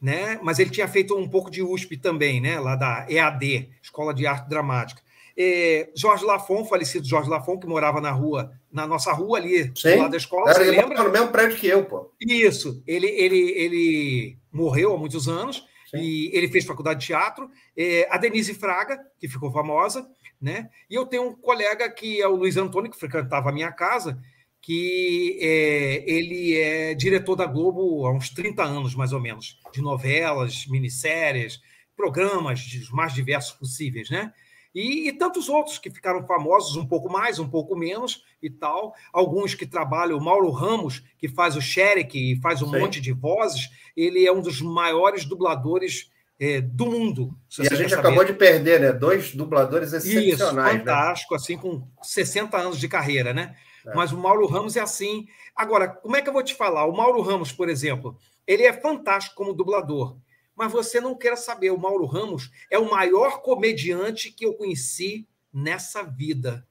né? 0.00 0.38
Mas 0.42 0.58
ele 0.58 0.70
tinha 0.70 0.86
feito 0.86 1.16
um 1.16 1.28
pouco 1.28 1.50
de 1.50 1.62
USP 1.62 1.96
também, 1.96 2.40
né? 2.40 2.58
Lá 2.60 2.76
da 2.76 3.06
EAD, 3.10 3.68
Escola 3.82 4.14
de 4.14 4.26
Arte 4.26 4.48
Dramática. 4.48 5.02
É, 5.36 5.90
Jorge 5.94 6.24
Lafon, 6.24 6.64
falecido 6.64 7.06
Jorge 7.06 7.28
Lafon, 7.28 7.58
que 7.58 7.66
morava 7.66 8.00
na 8.00 8.10
rua, 8.10 8.52
na 8.72 8.86
nossa 8.86 9.12
rua 9.12 9.38
ali, 9.38 9.72
Sim. 9.74 9.92
do 9.92 9.98
lado 9.98 10.10
da 10.10 10.16
escola. 10.16 10.50
Era, 10.50 10.64
você 10.64 10.70
lembra? 10.70 11.02
no 11.02 11.10
mesmo 11.10 11.28
prédio 11.28 11.56
que 11.56 11.66
eu, 11.66 11.84
pô. 11.84 12.12
Isso. 12.20 12.82
Ele, 12.86 13.06
ele, 13.06 13.50
ele 13.50 14.38
morreu 14.52 14.94
há 14.94 14.98
muitos 14.98 15.28
anos 15.28 15.64
Sim. 15.90 15.98
e 15.98 16.30
ele 16.34 16.48
fez 16.48 16.64
faculdade 16.64 17.00
de 17.00 17.06
teatro. 17.06 17.50
É, 17.76 18.06
a 18.10 18.18
Denise 18.18 18.54
Fraga, 18.54 18.98
que 19.18 19.28
ficou 19.28 19.50
famosa, 19.50 20.08
né? 20.40 20.68
E 20.88 20.94
eu 20.94 21.06
tenho 21.06 21.28
um 21.28 21.34
colega 21.34 21.90
que 21.90 22.20
é 22.20 22.28
o 22.28 22.36
Luiz 22.36 22.56
Antônio, 22.56 22.90
que 22.90 22.98
frequentava 22.98 23.48
a 23.48 23.52
minha 23.52 23.72
casa, 23.72 24.20
que 24.60 25.38
é, 25.40 26.04
ele 26.06 26.56
é 26.56 26.94
diretor 26.94 27.36
da 27.36 27.46
Globo 27.46 28.06
há 28.06 28.12
uns 28.12 28.30
30 28.30 28.62
anos, 28.62 28.94
mais 28.94 29.12
ou 29.12 29.20
menos, 29.20 29.58
de 29.72 29.80
novelas, 29.80 30.66
minisséries, 30.66 31.60
programas 31.96 32.60
os 32.60 32.90
mais 32.90 33.12
diversos 33.12 33.52
possíveis, 33.52 34.08
né? 34.10 34.32
E, 34.78 35.08
e, 35.08 35.12
tantos 35.12 35.48
outros 35.48 35.76
que 35.76 35.90
ficaram 35.90 36.24
famosos, 36.24 36.76
um 36.76 36.86
pouco 36.86 37.10
mais, 37.10 37.40
um 37.40 37.48
pouco 37.48 37.74
menos 37.74 38.22
e 38.40 38.48
tal. 38.48 38.94
Alguns 39.12 39.52
que 39.52 39.66
trabalham, 39.66 40.16
o 40.16 40.24
Mauro 40.24 40.50
Ramos, 40.50 41.02
que 41.18 41.26
faz 41.26 41.56
o 41.56 41.60
Sherek 41.60 42.16
e 42.16 42.40
faz 42.40 42.62
um 42.62 42.70
Sim. 42.70 42.78
monte 42.78 43.00
de 43.00 43.12
vozes, 43.12 43.68
ele 43.96 44.24
é 44.24 44.32
um 44.32 44.40
dos 44.40 44.62
maiores 44.62 45.24
dubladores 45.24 46.12
é, 46.38 46.60
do 46.60 46.86
mundo. 46.86 47.36
E 47.58 47.66
a 47.66 47.74
gente 47.74 47.92
acabou 47.92 48.24
de 48.24 48.32
perder, 48.32 48.78
né? 48.78 48.92
Dois 48.92 49.34
dubladores 49.34 49.92
excepcionais. 49.92 50.40
Isso, 50.40 50.52
né? 50.52 50.70
fantástico, 50.70 51.34
né? 51.34 51.40
assim, 51.42 51.58
com 51.58 51.84
60 52.00 52.56
anos 52.56 52.78
de 52.78 52.86
carreira, 52.86 53.34
né? 53.34 53.56
É. 53.84 53.92
Mas 53.96 54.12
o 54.12 54.16
Mauro 54.16 54.46
Ramos 54.46 54.76
é 54.76 54.80
assim. 54.80 55.26
Agora, 55.56 55.88
como 55.88 56.14
é 56.14 56.22
que 56.22 56.28
eu 56.28 56.32
vou 56.32 56.44
te 56.44 56.54
falar? 56.54 56.86
O 56.86 56.96
Mauro 56.96 57.20
Ramos, 57.20 57.50
por 57.50 57.68
exemplo, 57.68 58.16
ele 58.46 58.62
é 58.62 58.72
fantástico 58.72 59.34
como 59.34 59.52
dublador. 59.52 60.16
Mas 60.58 60.72
você 60.72 61.00
não 61.00 61.14
quer 61.14 61.38
saber, 61.38 61.70
o 61.70 61.78
Mauro 61.78 62.04
Ramos 62.04 62.50
é 62.68 62.76
o 62.76 62.90
maior 62.90 63.42
comediante 63.42 64.32
que 64.32 64.44
eu 64.44 64.54
conheci 64.54 65.24
nessa 65.54 66.02
vida. 66.02 66.66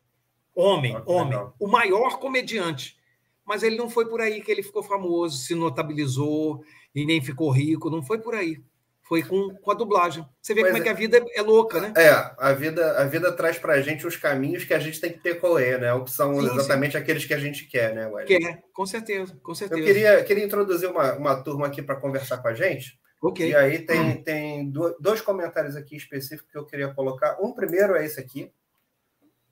Homem, 0.53 0.93
ah, 0.93 1.03
homem. 1.05 1.37
Legal. 1.37 1.55
O 1.57 1.67
maior 1.67 2.19
comediante. 2.19 2.97
Mas 3.45 3.63
ele 3.63 3.77
não 3.77 3.89
foi 3.89 4.05
por 4.09 4.19
aí 4.19 4.41
que 4.41 4.51
ele 4.51 4.61
ficou 4.61 4.83
famoso, 4.83 5.37
se 5.37 5.55
notabilizou 5.55 6.61
e 6.93 7.05
nem 7.05 7.21
ficou 7.21 7.49
rico. 7.49 7.89
Não 7.89 8.03
foi 8.03 8.19
por 8.19 8.35
aí. 8.35 8.61
Foi 9.03 9.23
com, 9.23 9.55
com 9.55 9.71
a 9.71 9.73
dublagem. 9.73 10.25
Você 10.41 10.53
vê 10.53 10.59
pois 10.59 10.73
como 10.73 10.79
é, 10.79 10.81
é, 10.81 10.83
que 10.83 10.89
a 10.89 10.99
vida 10.99 11.25
é 11.33 11.41
louca, 11.41 11.79
né? 11.79 11.93
É, 11.95 12.09
a 12.09 12.51
vida, 12.51 12.99
a 12.99 13.05
vida 13.05 13.31
traz 13.31 13.57
para 13.57 13.75
a 13.75 13.81
gente 13.81 14.05
os 14.05 14.17
caminhos 14.17 14.65
que 14.65 14.73
a 14.73 14.79
gente 14.79 14.99
tem 14.99 15.13
que 15.13 15.19
percorrer, 15.19 15.79
né? 15.79 15.93
O 15.93 16.03
que 16.03 16.11
são 16.11 16.37
sim, 16.41 16.45
exatamente 16.45 16.91
sim. 16.91 16.97
aqueles 16.97 17.23
que 17.23 17.33
a 17.33 17.39
gente 17.39 17.65
quer, 17.65 17.95
né, 17.95 18.05
Wesley? 18.07 18.37
Quer, 18.37 18.63
com 18.73 18.85
certeza, 18.85 19.39
com 19.41 19.55
certeza. 19.55 19.79
Eu 19.79 19.85
queria, 19.85 20.23
queria 20.25 20.43
introduzir 20.43 20.89
uma, 20.89 21.13
uma 21.13 21.41
turma 21.41 21.67
aqui 21.67 21.81
para 21.81 21.95
conversar 21.95 22.39
com 22.39 22.49
a 22.49 22.53
gente. 22.53 22.99
Ok. 23.21 23.49
E 23.49 23.55
aí 23.55 23.79
tem, 23.79 24.21
tem 24.23 24.71
dois 24.99 25.21
comentários 25.21 25.75
aqui 25.75 25.95
específicos 25.95 26.51
que 26.51 26.57
eu 26.57 26.65
queria 26.65 26.93
colocar. 26.93 27.37
Um 27.41 27.53
primeiro 27.53 27.95
é 27.95 28.05
esse 28.05 28.19
aqui. 28.19 28.51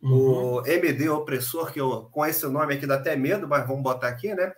Uhum. 0.01 0.59
O 0.59 0.67
MD 0.67 1.09
Opressor, 1.09 1.71
que 1.71 1.81
eu, 1.81 2.03
com 2.11 2.25
esse 2.25 2.45
nome 2.47 2.75
aqui 2.75 2.85
dá 2.85 2.95
até 2.95 3.15
medo, 3.15 3.47
mas 3.47 3.67
vamos 3.67 3.81
botar 3.81 4.07
aqui, 4.07 4.33
né? 4.35 4.53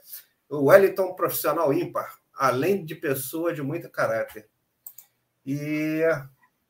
O 0.50 0.66
Wellington 0.66 1.14
Profissional 1.14 1.74
Ímpar, 1.74 2.20
além 2.36 2.84
de 2.84 2.96
pessoa 2.96 3.54
de 3.54 3.62
muito 3.62 3.90
caráter. 3.90 4.50
E. 5.46 6.02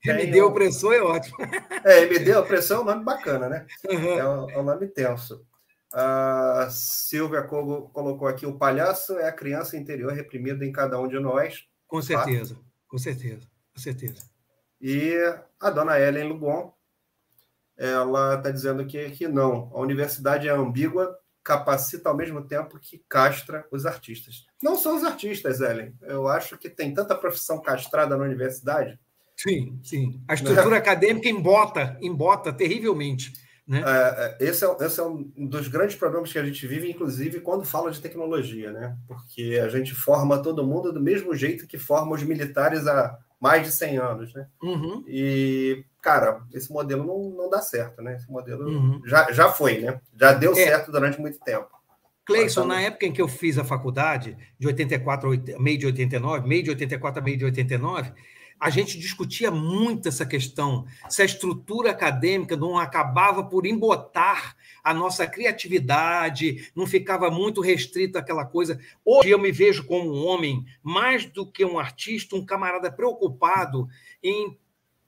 MD 0.06 0.42
um... 0.44 0.46
Opressor 0.46 0.94
é 0.94 1.02
ótimo. 1.02 1.38
É, 1.84 2.04
MD 2.04 2.36
Opressor 2.36 2.78
é 2.78 2.80
um 2.82 2.86
nome 2.86 3.04
bacana, 3.04 3.50
né? 3.50 3.66
Uhum. 3.90 4.20
É, 4.20 4.28
um, 4.28 4.50
é, 4.52 4.58
um, 4.60 4.64
nome 4.64 4.88
tenso. 4.88 5.44
A 5.92 6.68
Silvia 6.70 7.42
colocou 7.42 8.28
aqui: 8.28 8.46
o 8.46 8.58
palhaço 8.58 9.18
é 9.18 9.28
a 9.28 9.32
criança 9.32 9.76
interior 9.76 10.14
reprimida 10.14 10.64
em 10.64 10.72
cada 10.72 11.00
um 11.00 11.08
de 11.08 11.20
nós. 11.20 11.66
Com 11.88 12.02
certeza, 12.02 12.56
tá? 12.56 12.62
com 12.88 12.98
certeza, 12.98 13.48
com 13.74 13.80
certeza. 13.80 14.22
E 14.80 15.16
a 15.60 15.70
dona 15.70 16.00
Ellen 16.00 16.28
Lugon, 16.28 16.74
ela 17.76 18.36
está 18.36 18.52
dizendo 18.52 18.86
que, 18.86 19.10
que 19.12 19.28
não, 19.28 19.72
a 19.74 19.80
universidade 19.80 20.48
é 20.48 20.52
ambígua, 20.52 21.18
capacita 21.44 22.10
ao 22.10 22.18
mesmo 22.18 22.44
tempo 22.44 22.78
que 22.78 23.02
castra 23.08 23.66
os 23.72 23.86
artistas. 23.86 24.46
Não 24.62 24.76
são 24.76 24.98
os 24.98 25.04
artistas, 25.06 25.62
Ellen. 25.62 25.96
Eu 26.02 26.28
acho 26.28 26.58
que 26.58 26.70
tem 26.70 26.94
tanta 26.94 27.16
profissão 27.16 27.62
castrada 27.62 28.18
na 28.18 28.26
universidade. 28.26 29.00
Sim, 29.38 29.80
sim. 29.82 30.22
A 30.28 30.34
estrutura 30.34 30.72
né? 30.72 30.78
acadêmica 30.78 31.30
embota, 31.30 31.98
embota 32.02 32.52
terrivelmente. 32.52 33.32
Né? 33.68 33.84
É, 33.86 34.38
é, 34.40 34.48
esse, 34.48 34.66
é, 34.66 34.76
esse 34.80 35.00
é 35.00 35.04
um 35.04 35.30
dos 35.36 35.68
grandes 35.68 35.96
problemas 35.96 36.32
que 36.32 36.40
a 36.40 36.46
gente 36.46 36.66
vive, 36.66 36.90
inclusive 36.90 37.42
quando 37.42 37.66
fala 37.66 37.92
de 37.92 38.00
tecnologia, 38.00 38.72
né? 38.72 38.96
Porque 39.06 39.60
a 39.62 39.68
gente 39.68 39.94
forma 39.94 40.42
todo 40.42 40.66
mundo 40.66 40.94
do 40.94 41.02
mesmo 41.02 41.36
jeito 41.36 41.68
que 41.68 41.78
forma 41.78 42.16
os 42.16 42.24
militares 42.24 42.88
há 42.88 43.18
mais 43.40 43.64
de 43.64 43.72
100 43.72 43.98
anos, 43.98 44.34
né? 44.34 44.48
Uhum. 44.64 45.04
E 45.06 45.84
cara, 46.02 46.42
esse 46.54 46.72
modelo 46.72 47.06
não, 47.06 47.44
não 47.44 47.50
dá 47.50 47.62
certo, 47.62 48.02
né? 48.02 48.16
Esse 48.16 48.32
modelo 48.32 48.70
uhum. 48.70 49.02
já, 49.06 49.30
já 49.34 49.50
foi, 49.50 49.80
né? 49.80 50.00
Já 50.18 50.32
deu 50.32 50.54
é. 50.54 50.56
certo 50.56 50.90
durante 50.90 51.20
muito 51.20 51.38
tempo. 51.40 51.68
Cleison, 52.26 52.66
na 52.66 52.82
época 52.82 53.06
em 53.06 53.12
que 53.12 53.22
eu 53.22 53.28
fiz 53.28 53.58
a 53.58 53.64
faculdade, 53.64 54.38
de 54.60 54.68
84 54.68 55.32
a 55.32 55.60
meio 55.60 55.78
de 55.78 55.86
89, 55.86 56.48
meio 56.48 56.64
de 56.64 56.70
84 56.72 57.22
a 57.22 57.24
meio 57.24 57.38
de 57.38 57.46
89, 57.46 58.12
a 58.60 58.70
gente 58.70 58.98
discutia 58.98 59.52
muito 59.52 60.08
essa 60.08 60.26
questão, 60.26 60.86
se 61.08 61.22
a 61.22 61.26
estrutura 61.26 61.92
acadêmica 61.92 62.56
não 62.56 62.78
acabava 62.78 63.44
por 63.44 63.66
embotar 63.66 64.56
a 64.84 64.94
nossa 64.94 65.28
criatividade, 65.28 66.72
não 66.76 66.88
ficava 66.88 67.30
muito 67.30 67.62
restrita 67.62 68.20
aquela 68.20 68.46
coisa. 68.46 68.80
Hoje 69.06 69.30
eu 69.30 69.40
me 69.40 69.52
vejo 69.52 69.86
como 69.86 70.12
um 70.12 70.26
homem, 70.26 70.66
mais 70.82 71.26
do 71.26 71.46
que 71.46 71.64
um 71.64 71.78
artista, 71.78 72.36
um 72.36 72.46
camarada 72.46 72.92
preocupado 72.92 73.88
em 74.24 74.58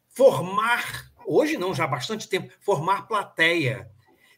formar, 0.09 1.11
hoje 1.25 1.57
não, 1.57 1.73
já 1.73 1.85
há 1.85 1.87
bastante 1.87 2.27
tempo, 2.27 2.53
formar 2.59 3.07
plateia. 3.07 3.89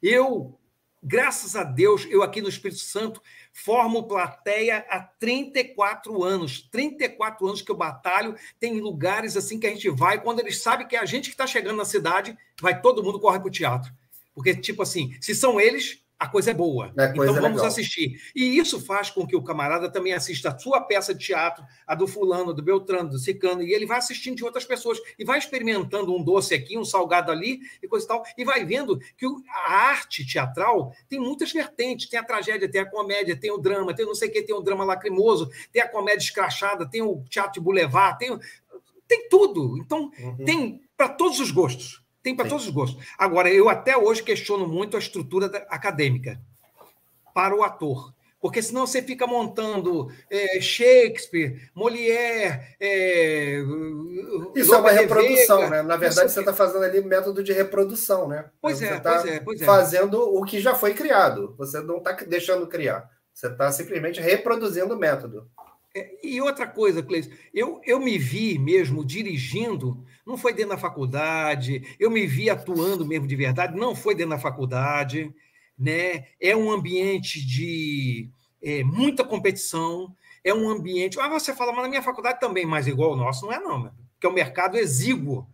Eu, 0.02 0.58
graças 1.04 1.56
a 1.56 1.64
Deus, 1.64 2.08
eu 2.10 2.24
aqui 2.24 2.42
no 2.42 2.50
Espírito 2.50 2.82
Santo, 2.82 3.22
formo 3.54 4.08
plateia 4.08 4.86
há 4.90 5.00
34 5.00 6.24
anos. 6.24 6.68
34 6.72 7.48
anos 7.48 7.62
que 7.62 7.72
eu 7.72 7.76
batalho. 7.76 8.36
Tem 8.60 8.80
lugares 8.80 9.36
assim 9.38 9.60
que 9.60 9.68
a 9.68 9.70
gente 9.70 9.90
vai, 9.90 10.22
quando 10.22 10.40
eles 10.40 10.62
sabem 10.62 10.88
que 10.88 10.96
é 10.96 11.00
a 11.00 11.06
gente 11.06 11.30
que 11.30 11.34
está 11.34 11.48
chegando 11.48 11.78
na 11.78 11.86
cidade, 11.86 12.38
vai 12.62 12.80
todo 12.82 13.04
mundo 13.04 13.20
corre 13.20 13.40
para 13.40 13.48
o 13.48 13.52
teatro. 13.52 13.92
Porque, 14.34 14.56
tipo 14.56 14.82
assim, 14.82 15.16
se 15.20 15.36
são 15.36 15.60
eles, 15.60 16.01
a 16.22 16.28
coisa 16.28 16.52
é 16.52 16.54
boa. 16.54 16.94
É 16.96 17.08
coisa 17.08 17.32
então 17.32 17.42
vamos 17.42 17.58
legal. 17.58 17.66
assistir. 17.66 18.22
E 18.36 18.56
isso 18.56 18.80
faz 18.80 19.10
com 19.10 19.26
que 19.26 19.36
o 19.36 19.42
camarada 19.42 19.90
também 19.90 20.14
assista 20.14 20.50
a 20.50 20.60
sua 20.60 20.80
peça 20.80 21.16
de 21.16 21.26
teatro, 21.26 21.66
a 21.88 21.96
do 21.96 22.06
fulano, 22.06 22.54
do 22.54 22.62
Beltrano, 22.62 23.10
do 23.10 23.18
Cicano, 23.18 23.64
e 23.64 23.74
ele 23.74 23.88
vai 23.88 23.98
assistindo 23.98 24.36
de 24.36 24.44
outras 24.46 24.64
pessoas 24.64 25.00
e 25.18 25.26
vai 25.26 25.40
experimentando 25.40 26.16
um 26.16 26.24
doce 26.24 26.54
aqui, 26.54 26.78
um 26.78 26.86
salgado 26.86 27.32
ali 27.32 27.62
e 27.82 27.88
coisa 27.88 28.06
e 28.06 28.08
tal, 28.08 28.24
e 28.38 28.46
vai 28.46 28.64
vendo 28.64 29.00
que 29.18 29.26
a 29.50 29.74
arte 29.74 30.24
teatral 30.24 30.94
tem 31.10 31.20
muitas 31.20 31.52
vertentes. 31.52 32.08
Tem 32.08 32.20
a 32.20 32.24
tragédia, 32.24 32.70
tem 32.70 32.82
a 32.82 32.86
comédia, 32.86 33.36
tem 33.36 33.50
o 33.50 33.58
drama, 33.58 33.92
tem 33.92 34.06
não 34.06 34.14
sei 34.14 34.30
o 34.30 34.32
que, 34.32 34.44
tem 34.44 34.56
o 34.56 34.62
drama 34.62 34.86
lacrimoso, 34.86 35.50
tem 35.72 35.82
a 35.82 35.90
comédia 35.90 36.24
escrachada, 36.24 36.88
tem 36.88 37.02
o 37.02 37.24
teatro 37.32 37.54
de 37.54 37.60
boulevard, 37.62 38.20
tem, 38.20 38.40
tem 39.08 39.28
tudo. 39.28 39.76
Então, 39.80 40.12
uhum. 40.20 40.46
tem 40.46 40.82
para 40.96 41.10
todos 41.10 41.40
os 41.40 41.50
gostos. 41.50 42.01
Tem 42.24 42.36
para 42.36 42.48
todos 42.48 42.66
os 42.66 42.72
gostos. 42.72 43.04
Agora, 43.18 43.52
eu 43.52 43.68
até 43.70 43.98
hoje 43.98 44.22
questiono 44.22 44.68
muito 44.68 44.96
a 44.96 45.00
estrutura 45.00 45.48
acadêmica 45.70 46.40
para 47.34 47.56
o 47.56 47.64
ator. 47.64 48.14
Porque 48.42 48.62
senão 48.62 48.88
você 48.88 49.04
fica 49.04 49.28
montando 49.28 50.12
é, 50.28 50.60
Shakespeare, 50.60 51.70
Molière. 51.76 52.76
É, 52.80 53.62
Isso 54.56 54.74
é 54.74 54.78
uma 54.78 54.90
reprodução, 54.90 55.60
Vega, 55.60 55.70
né? 55.70 55.82
Na 55.84 55.96
verdade, 55.96 56.32
você 56.32 56.40
está 56.40 56.52
fazendo 56.52 56.84
ali 56.84 57.02
método 57.04 57.44
de 57.44 57.54
reprodução, 57.54 58.28
né? 58.28 58.46
Pois 58.60 58.80
você 58.80 58.86
é, 58.86 59.00
tá 59.00 59.20
pois 59.20 59.26
é, 59.26 59.40
pois 59.40 59.62
é. 59.62 59.66
Fazendo 59.66 60.20
o 60.20 60.44
que 60.44 60.60
já 60.60 60.74
foi 60.74 60.96
criado. 60.96 61.54
Você 61.56 61.82
não 61.82 61.98
está 61.98 62.14
deixando 62.14 62.66
criar. 62.66 63.08
Você 63.32 63.46
está 63.46 63.72
simplesmente 63.72 64.20
reproduzindo 64.20 64.96
o 64.96 64.98
método. 64.98 65.48
É, 65.96 66.10
e 66.24 66.42
outra 66.42 66.66
coisa, 66.66 67.04
Cleiton, 67.04 67.30
eu, 67.54 67.80
eu 67.86 68.00
me 68.00 68.18
vi 68.18 68.58
mesmo 68.58 69.06
dirigindo, 69.06 70.04
não 70.32 70.38
foi 70.38 70.54
dentro 70.54 70.72
da 70.72 70.78
faculdade, 70.78 71.96
eu 72.00 72.10
me 72.10 72.26
vi 72.26 72.50
atuando 72.50 73.06
mesmo 73.06 73.28
de 73.28 73.36
verdade, 73.36 73.78
não 73.78 73.94
foi 73.94 74.16
dentro 74.16 74.32
da 74.32 74.40
faculdade, 74.40 75.34
né? 75.78 76.26
É 76.40 76.56
um 76.56 76.72
ambiente 76.72 77.46
de 77.46 78.30
é, 78.62 78.84
muita 78.84 79.24
competição, 79.24 80.16
é 80.44 80.54
um 80.54 80.70
ambiente. 80.70 81.20
Ah, 81.20 81.28
você 81.28 81.54
fala, 81.54 81.74
mas 81.74 81.84
na 81.84 81.90
minha 81.90 82.02
faculdade 82.02 82.40
também, 82.40 82.66
mas 82.66 82.88
igual 82.88 83.12
o 83.12 83.16
nosso, 83.16 83.46
não 83.46 83.54
é, 83.54 83.60
não, 83.60 83.92
porque 84.14 84.26
é 84.26 84.30
um 84.30 84.34
mercado 84.34 84.78
exíguo. 84.78 85.48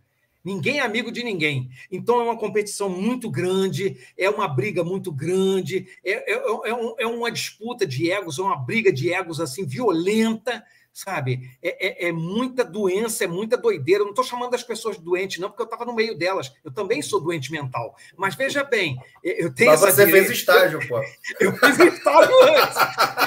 Ninguém 0.44 0.80
é 0.80 0.82
amigo 0.82 1.12
de 1.12 1.24
ninguém. 1.24 1.70
Então 1.92 2.22
é 2.22 2.24
uma 2.24 2.38
competição 2.38 2.88
muito 2.88 3.30
grande, 3.30 3.98
é 4.18 4.30
uma 4.30 4.48
briga 4.48 4.82
muito 4.84 5.12
grande, 5.12 5.88
é, 6.06 6.34
é, 6.34 6.70
é, 6.70 6.74
um, 6.74 6.96
é 7.00 7.08
uma 7.08 7.30
disputa 7.30 7.86
de 7.86 8.10
egos, 8.10 8.40
é 8.40 8.42
uma 8.44 8.56
briga 8.56 8.94
de 8.94 9.12
egos 9.12 9.42
assim 9.42 9.66
violenta, 9.66 10.64
sabe? 10.98 11.56
É, 11.62 12.06
é, 12.06 12.08
é, 12.08 12.12
muita 12.12 12.66
doença, 12.66 13.24
é 13.24 13.28
muita 13.28 13.56
doideira. 13.56 14.02
Eu 14.02 14.06
não 14.06 14.14
estou 14.14 14.26
chamando 14.26 14.56
as 14.56 14.64
pessoas 14.64 14.98
doentes, 14.98 15.38
não, 15.38 15.48
porque 15.48 15.62
eu 15.62 15.66
estava 15.66 15.86
no 15.86 15.94
meio 15.94 16.18
delas. 16.18 16.52
Eu 16.66 16.72
também 16.72 17.04
sou 17.04 17.22
doente 17.22 17.52
mental. 17.52 17.96
Mas 18.18 18.34
veja 18.34 18.64
bem, 18.64 18.98
eu 19.24 19.54
tenho 19.54 19.70
Mas 19.70 19.80
você 19.80 20.06
direita. 20.06 20.28
fez 20.28 20.40
estágio, 20.40 20.80
pô. 20.88 21.00
Eu 21.40 21.56
fiz 21.56 21.78
estágio 21.78 22.34
antes 22.44 22.78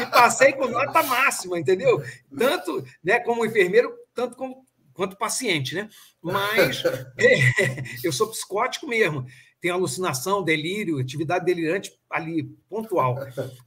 e 0.02 0.06
passei 0.10 0.52
com 0.52 0.66
nota 0.66 1.02
máxima, 1.04 1.60
entendeu? 1.60 2.02
Tanto 2.36 2.84
né, 3.04 3.20
como 3.20 3.46
enfermeiro, 3.46 3.94
tanto 4.12 4.34
como, 4.34 4.64
quanto 4.92 5.16
paciente, 5.16 5.76
né? 5.76 5.88
Mas 6.20 6.82
é, 7.16 7.82
eu 8.02 8.12
sou 8.12 8.30
psicótico 8.30 8.88
mesmo. 8.88 9.24
Tenho 9.60 9.74
alucinação, 9.74 10.42
delírio, 10.42 10.98
atividade 10.98 11.44
delirante 11.44 11.92
ali, 12.10 12.44
pontual. 12.68 13.16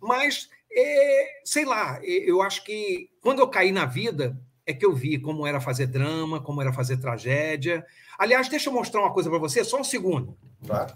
Mas 0.02 0.50
é, 0.76 1.42
sei 1.44 1.66
lá, 1.66 2.00
eu 2.04 2.42
acho 2.42 2.64
que 2.64 3.10
quando 3.22 3.40
eu 3.40 3.48
caí 3.48 3.72
na 3.72 3.86
vida, 3.86 4.38
é 4.66 4.74
que 4.74 4.86
eu 4.86 4.94
vi 4.94 5.20
como 5.20 5.46
era 5.46 5.60
fazer 5.60 5.88
drama, 5.88 6.42
como 6.42 6.62
era 6.62 6.74
fazer 6.74 6.98
tragédia. 6.98 7.86
Aliás, 8.18 8.48
deixa 8.50 8.70
eu 8.70 8.74
mostrar 8.74 9.02
uma 9.02 9.14
coisa 9.14 9.30
para 9.30 9.40
você, 9.40 9.64
só 9.64 9.80
um 9.80 9.84
segundo. 9.84 10.38
Claro. 10.66 10.94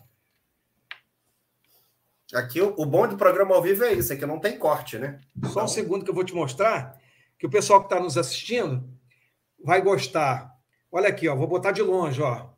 Aqui 2.34 2.62
o, 2.62 2.86
bom 2.86 3.08
do 3.08 3.18
programa 3.18 3.56
ao 3.56 3.62
vivo 3.62 3.86
é 3.86 3.94
isso, 3.94 4.12
é 4.12 4.16
que 4.16 4.26
não 4.26 4.40
tem 4.40 4.58
corte, 4.58 4.98
né? 4.98 5.22
Só 5.54 5.64
um 5.64 5.68
segundo 5.68 6.04
que 6.04 6.12
eu 6.12 6.16
vou 6.16 6.26
te 6.26 6.36
mostrar, 6.36 7.00
que 7.40 7.46
o 7.46 7.50
pessoal 7.50 7.80
que 7.80 7.86
está 7.86 8.00
nos 8.00 8.18
assistindo 8.18 8.84
vai 9.64 9.82
gostar. 9.82 10.54
Olha 10.92 11.08
aqui, 11.08 11.28
ó, 11.30 11.36
vou 11.36 11.48
botar 11.48 11.72
de 11.72 11.82
longe, 11.82 12.22
ó. 12.22 12.50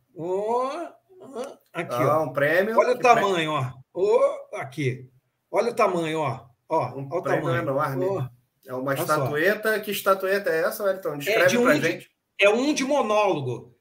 Aqui, 1.71 1.93
ah, 1.93 2.19
ó. 2.19 2.23
um 2.23 2.33
prêmio. 2.33 2.77
Olha 2.77 2.93
o 2.95 2.99
tamanho, 2.99 3.51
prêmio. 3.53 3.73
ó. 3.93 4.57
Aqui. 4.59 5.07
Olha 5.51 5.71
o 5.71 5.75
tamanho, 5.75 6.19
ó. 6.19 6.48
Ó, 6.69 6.95
um 6.95 7.09
olha 7.11 7.21
prêmio 7.23 7.41
tamanho. 7.41 7.61
enorme. 7.63 8.05
Oh. 8.05 8.39
É 8.69 8.73
uma 8.75 8.93
estatueta. 8.93 9.73
Só. 9.73 9.79
Que 9.79 9.91
estatueta 9.91 10.49
é 10.51 10.61
essa, 10.61 10.83
Wellington? 10.83 11.17
Descreve 11.17 11.43
é 11.43 11.47
de 11.47 11.57
um 11.57 11.63
pra 11.63 11.73
de, 11.73 11.81
gente. 11.81 12.11
É 12.39 12.49
um 12.49 12.73
de 12.73 12.85
monólogo. 12.85 13.75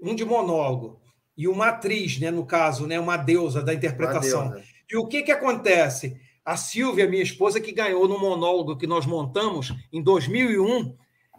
Um 0.00 0.14
de 0.16 0.24
monólogo. 0.24 1.00
E 1.36 1.46
uma 1.46 1.68
atriz, 1.68 2.18
né, 2.18 2.30
no 2.30 2.44
caso, 2.44 2.86
né, 2.86 2.98
uma 2.98 3.16
deusa 3.16 3.62
da 3.62 3.72
interpretação. 3.72 4.50
Deusa. 4.50 4.64
E 4.90 4.96
o 4.96 5.06
que, 5.06 5.22
que 5.22 5.30
acontece? 5.30 6.20
A 6.44 6.56
Silvia, 6.56 7.08
minha 7.08 7.22
esposa, 7.22 7.60
que 7.60 7.70
ganhou 7.70 8.08
no 8.08 8.18
monólogo 8.18 8.76
que 8.76 8.86
nós 8.86 9.06
montamos 9.06 9.72
em 9.92 10.02
2001, 10.02 10.96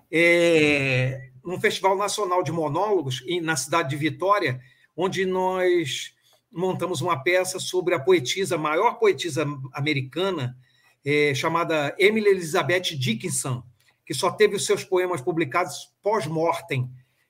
é, 0.10 1.30
num 1.44 1.60
Festival 1.60 1.98
Nacional 1.98 2.42
de 2.42 2.54
Monólogos, 2.54 3.22
na 3.42 3.58
cidade 3.58 3.90
de 3.90 3.98
Vitória, 3.98 4.62
onde 4.96 5.26
nós 5.26 6.14
montamos 6.50 7.02
uma 7.02 7.22
peça 7.22 7.60
sobre 7.60 7.94
a 7.94 8.00
poetisa, 8.00 8.56
a 8.56 8.60
maior 8.60 8.94
poetisa 8.94 9.46
americana, 9.74 10.56
é, 11.06 11.34
chamada 11.34 11.96
Emily 12.00 12.30
Elizabeth 12.30 12.96
Dickinson, 12.98 13.64
que 14.06 14.14
só 14.14 14.32
teve 14.32 14.56
os 14.56 14.66
seus 14.66 14.84
poemas 14.84 15.22
publicados 15.22 15.92
pós-mortem. 16.02 16.90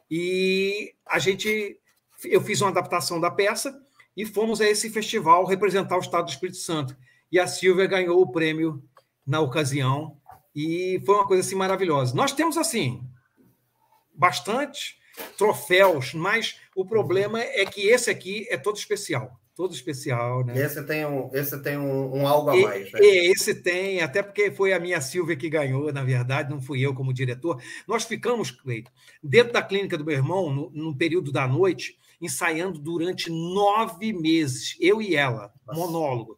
E 0.10 0.94
a 1.06 1.20
gente, 1.20 1.80
eu 2.26 2.42
fiz 2.42 2.62
uma 2.62 2.70
adaptação 2.70 3.20
da 3.20 3.32
peça 3.32 3.80
e 4.16 4.26
fomos 4.26 4.62
a 4.62 4.68
esse 4.68 4.90
festival 4.90 5.46
representar 5.46 5.98
o 5.98 6.02
Estado 6.02 6.26
do 6.26 6.32
Espírito 6.32 6.58
Santo. 6.58 6.96
E 7.32 7.40
a 7.40 7.48
Silvia 7.48 7.88
ganhou 7.88 8.22
o 8.22 8.32
prêmio 8.32 8.84
na 9.26 9.40
ocasião 9.40 10.18
e 10.56 11.02
foi 11.06 11.16
uma 11.16 11.28
coisa 11.28 11.42
assim 11.42 11.56
maravilhosa. 11.56 12.16
Nós 12.16 12.32
temos 12.32 12.58
assim 12.58 13.04
bastante 14.14 15.00
troféus, 15.38 16.14
mas 16.14 16.60
o 16.76 16.86
problema 16.86 17.40
é 17.40 17.66
que 17.66 17.88
esse 17.88 18.10
aqui 18.10 18.48
é 18.50 18.58
todo 18.58 18.78
especial 18.78 19.40
todo 19.56 19.74
especial, 19.74 20.44
né? 20.44 20.60
Esse 20.60 20.84
tem 20.84 21.06
um, 21.06 21.30
esse 21.34 21.62
tem 21.62 21.78
um, 21.78 22.18
um 22.18 22.28
algo 22.28 22.50
a 22.50 22.56
mais, 22.56 22.92
né? 22.92 23.00
Esse 23.02 23.54
tem, 23.54 24.02
até 24.02 24.24
porque 24.24 24.52
foi 24.52 24.74
a 24.74 24.80
minha 24.80 25.00
Silvia 25.00 25.36
que 25.36 25.50
ganhou, 25.50 25.92
na 25.94 26.04
verdade, 26.04 26.50
não 26.50 26.62
fui 26.62 26.82
eu 26.82 26.94
como 26.94 27.14
diretor. 27.14 27.62
Nós 27.88 28.04
ficamos, 28.04 28.50
Cleito, 28.52 28.92
dentro 29.22 29.54
da 29.54 29.62
clínica 29.62 29.98
do 29.98 30.06
meu 30.06 30.16
irmão, 30.16 30.52
no, 30.52 30.72
no, 30.72 30.96
período 30.96 31.32
da 31.32 31.48
noite, 31.48 31.98
ensaiando 32.20 32.80
durante 32.80 33.30
nove 33.30 34.12
meses, 34.12 34.76
eu 34.80 35.02
e 35.02 35.16
ela, 35.16 35.54
Nossa. 35.68 35.80
monólogo. 35.80 36.38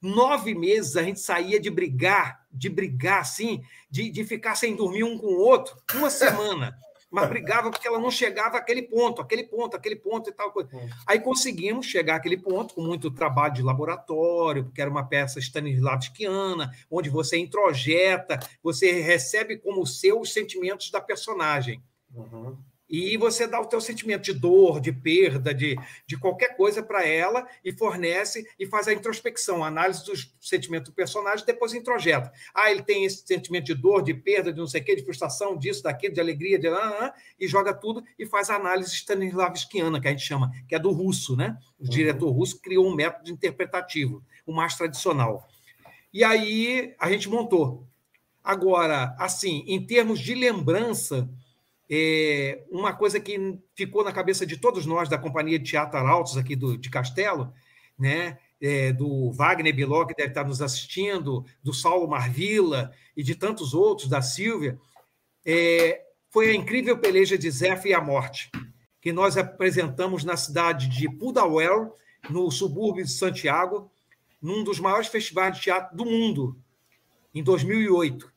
Nove 0.00 0.54
meses 0.54 0.96
a 0.96 1.02
gente 1.02 1.20
saía 1.20 1.58
de 1.60 1.70
brigar, 1.70 2.46
de 2.50 2.68
brigar 2.68 3.20
assim, 3.20 3.62
de, 3.90 4.10
de 4.10 4.24
ficar 4.24 4.54
sem 4.54 4.76
dormir 4.76 5.04
um 5.04 5.18
com 5.18 5.26
o 5.26 5.38
outro, 5.38 5.76
uma 5.94 6.08
semana 6.10 6.76
mas 7.10 7.28
brigava 7.28 7.70
porque 7.70 7.86
ela 7.86 7.98
não 7.98 8.10
chegava 8.10 8.58
àquele 8.58 8.82
ponto, 8.82 9.22
aquele 9.22 9.44
ponto, 9.44 9.76
aquele 9.76 9.96
ponto 9.96 10.30
e 10.30 10.32
tal 10.32 10.52
coisa. 10.52 10.68
Hum. 10.74 10.88
Aí 11.06 11.20
conseguimos 11.20 11.86
chegar 11.86 12.16
àquele 12.16 12.36
ponto 12.36 12.74
com 12.74 12.82
muito 12.82 13.10
trabalho 13.10 13.54
de 13.54 13.62
laboratório, 13.62 14.64
porque 14.64 14.80
era 14.80 14.90
uma 14.90 15.06
peça 15.06 15.38
stanislavskiana, 15.38 16.70
onde 16.90 17.08
você 17.08 17.38
introjeta, 17.38 18.38
você 18.62 19.00
recebe 19.00 19.56
como 19.56 19.86
seu 19.86 20.20
os 20.20 20.32
sentimentos 20.32 20.90
da 20.90 21.00
personagem. 21.00 21.82
Uhum 22.14 22.56
e 22.88 23.16
você 23.16 23.46
dá 23.46 23.60
o 23.60 23.66
teu 23.66 23.80
sentimento 23.80 24.22
de 24.22 24.32
dor, 24.32 24.80
de 24.80 24.92
perda, 24.92 25.52
de, 25.52 25.76
de 26.06 26.16
qualquer 26.16 26.56
coisa 26.56 26.82
para 26.82 27.04
ela 27.04 27.46
e 27.64 27.72
fornece 27.72 28.46
e 28.58 28.66
faz 28.66 28.86
a 28.86 28.92
introspecção, 28.92 29.64
a 29.64 29.66
análise 29.66 30.04
dos 30.04 30.32
sentimentos 30.40 30.90
do 30.90 30.94
personagem, 30.94 31.44
depois 31.44 31.74
introjeta. 31.74 32.32
Ah, 32.54 32.70
ele 32.70 32.82
tem 32.82 33.04
esse 33.04 33.26
sentimento 33.26 33.64
de 33.66 33.74
dor, 33.74 34.02
de 34.02 34.14
perda, 34.14 34.52
de 34.52 34.58
não 34.58 34.68
sei 34.68 34.80
o 34.80 34.84
quê, 34.84 34.94
de 34.94 35.04
frustração, 35.04 35.56
disso, 35.56 35.82
daquilo, 35.82 36.14
de 36.14 36.20
alegria, 36.20 36.58
de 36.58 36.68
ah, 36.68 36.74
ah, 36.76 37.14
e 37.38 37.48
joga 37.48 37.74
tudo 37.74 38.04
e 38.18 38.24
faz 38.24 38.50
a 38.50 38.56
análise 38.56 38.94
stanislavskiana, 38.94 40.00
que 40.00 40.06
a 40.06 40.10
gente 40.12 40.24
chama, 40.24 40.52
que 40.68 40.74
é 40.74 40.78
do 40.78 40.92
russo, 40.92 41.36
né? 41.36 41.58
O 41.78 41.84
uhum. 41.84 41.90
diretor 41.90 42.30
russo 42.30 42.60
criou 42.60 42.86
um 42.86 42.94
método 42.94 43.30
interpretativo, 43.30 44.22
o 44.46 44.52
mais 44.52 44.76
tradicional. 44.76 45.48
E 46.12 46.22
aí 46.22 46.94
a 47.00 47.10
gente 47.10 47.28
montou. 47.28 47.86
Agora, 48.42 49.16
assim, 49.18 49.64
em 49.66 49.84
termos 49.84 50.20
de 50.20 50.32
lembrança, 50.32 51.28
é, 51.88 52.64
uma 52.70 52.92
coisa 52.92 53.20
que 53.20 53.58
ficou 53.74 54.02
na 54.02 54.12
cabeça 54.12 54.44
de 54.44 54.56
todos 54.56 54.86
nós 54.86 55.08
da 55.08 55.18
Companhia 55.18 55.58
de 55.58 55.70
Teatro 55.70 55.98
Arautos 55.98 56.36
aqui 56.36 56.56
do, 56.56 56.76
de 56.76 56.90
Castelo, 56.90 57.52
né? 57.98 58.38
É, 58.58 58.90
do 58.90 59.30
Wagner 59.32 59.74
Biló, 59.74 60.06
que 60.06 60.14
deve 60.14 60.30
estar 60.30 60.42
nos 60.42 60.62
assistindo, 60.62 61.44
do 61.62 61.74
Saulo 61.74 62.08
Marvila 62.08 62.90
e 63.14 63.22
de 63.22 63.34
tantos 63.34 63.74
outros, 63.74 64.08
da 64.08 64.22
Silvia, 64.22 64.78
é, 65.44 66.02
foi 66.30 66.50
a 66.50 66.54
incrível 66.54 66.98
peleja 66.98 67.36
de 67.36 67.50
Zef 67.50 67.86
e 67.86 67.92
a 67.92 68.00
Morte, 68.00 68.50
que 69.00 69.12
nós 69.12 69.36
apresentamos 69.36 70.24
na 70.24 70.38
cidade 70.38 70.88
de 70.88 71.08
Pudahuel, 71.08 71.96
no 72.30 72.50
subúrbio 72.50 73.04
de 73.04 73.10
Santiago, 73.10 73.90
num 74.40 74.64
dos 74.64 74.80
maiores 74.80 75.08
festivais 75.08 75.56
de 75.56 75.62
teatro 75.62 75.96
do 75.96 76.04
mundo, 76.04 76.58
em 77.34 77.42
2008. 77.42 78.32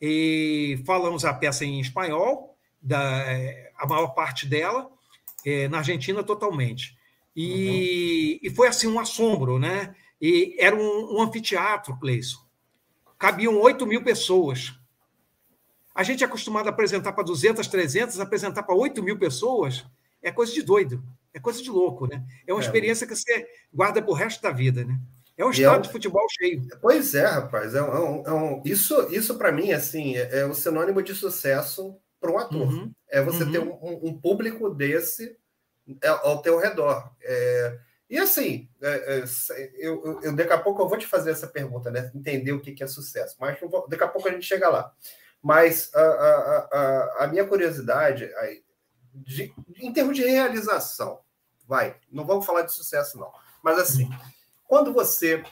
E 0.00 0.80
falamos 0.86 1.24
a 1.24 1.34
peça 1.34 1.64
em 1.64 1.80
espanhol, 1.80 2.47
da, 2.80 3.24
a 3.76 3.86
maior 3.86 4.08
parte 4.08 4.46
dela, 4.46 4.90
é, 5.44 5.68
na 5.68 5.78
Argentina 5.78 6.22
totalmente. 6.22 6.96
E, 7.34 8.40
uhum. 8.42 8.48
e, 8.50 8.54
foi 8.54 8.68
assim 8.68 8.88
um 8.88 8.98
assombro, 8.98 9.58
né? 9.58 9.94
E 10.20 10.56
era 10.58 10.74
um, 10.74 11.16
um 11.16 11.22
anfiteatro, 11.22 11.96
Cleison. 11.98 12.40
Cabiam 13.18 13.60
8 13.60 13.86
mil 13.86 14.02
pessoas. 14.02 14.74
A 15.94 16.02
gente 16.02 16.22
é 16.22 16.26
acostumado 16.26 16.66
a 16.66 16.70
apresentar 16.70 17.12
para 17.12 17.24
200, 17.24 17.66
300, 17.66 18.20
apresentar 18.20 18.62
para 18.62 18.74
8 18.74 19.02
mil 19.02 19.18
pessoas 19.18 19.84
é 20.22 20.30
coisa 20.32 20.52
de 20.52 20.62
doido, 20.62 21.02
é 21.32 21.38
coisa 21.38 21.62
de 21.62 21.70
louco, 21.70 22.06
né? 22.06 22.24
É 22.46 22.52
uma 22.52 22.60
é. 22.60 22.64
experiência 22.64 23.06
que 23.06 23.14
você 23.14 23.46
guarda 23.72 24.02
para 24.02 24.10
o 24.10 24.14
resto 24.14 24.42
da 24.42 24.50
vida, 24.50 24.84
né? 24.84 24.98
É 25.36 25.44
um 25.44 25.50
estádio 25.50 25.76
é 25.76 25.78
um... 25.78 25.82
de 25.82 25.92
futebol 25.92 26.26
cheio. 26.28 26.66
Pois 26.80 27.14
é, 27.14 27.24
rapaz. 27.24 27.74
É 27.74 27.82
um, 27.82 28.22
é 28.26 28.32
um... 28.32 28.62
Isso, 28.64 29.08
isso 29.12 29.36
para 29.36 29.52
mim, 29.52 29.70
assim, 29.70 30.16
é, 30.16 30.40
é 30.40 30.46
o 30.46 30.54
sinônimo 30.54 31.00
de 31.00 31.14
sucesso 31.14 31.96
para 32.20 32.30
um 32.30 32.38
ator. 32.38 32.68
Uhum. 32.68 32.92
É 33.08 33.22
você 33.22 33.44
uhum. 33.44 33.52
ter 33.52 33.58
um, 33.58 34.08
um, 34.08 34.20
público 34.20 34.70
desse 34.70 35.36
é, 36.02 36.08
ao 36.08 36.42
teu 36.42 36.58
redor. 36.58 37.10
É, 37.22 37.78
e 38.10 38.18
assim, 38.18 38.68
é, 38.82 39.18
é 39.18 39.24
eu, 39.78 40.04
eu, 40.04 40.20
eu, 40.22 40.36
daqui 40.36 40.52
a 40.52 40.58
pouco 40.58 40.82
eu 40.82 40.88
vou 40.88 40.98
te 40.98 41.06
fazer 41.06 41.30
essa 41.30 41.46
pergunta, 41.46 41.90
né? 41.90 42.10
Entender 42.14 42.52
o 42.52 42.60
que, 42.60 42.72
que 42.72 42.82
é 42.82 42.86
sucesso. 42.86 43.36
Mas 43.40 43.58
vou, 43.60 43.88
daqui 43.88 44.04
a 44.04 44.08
pouco 44.08 44.28
a 44.28 44.32
gente 44.32 44.46
chega 44.46 44.68
lá. 44.68 44.92
Mas 45.42 45.90
a, 45.94 46.00
a, 46.00 46.68
a, 46.72 47.24
a 47.24 47.26
minha 47.28 47.46
curiosidade, 47.46 48.30
de, 49.14 49.52
em 49.76 49.92
termos 49.92 50.16
de 50.16 50.24
realização, 50.24 51.20
vai, 51.66 51.96
não 52.10 52.26
vamos 52.26 52.44
falar 52.44 52.62
de 52.62 52.72
sucesso, 52.72 53.18
não. 53.18 53.30
Mas 53.62 53.78
assim, 53.78 54.04
uhum. 54.04 54.18
quando 54.66 54.92
você, 54.92 55.42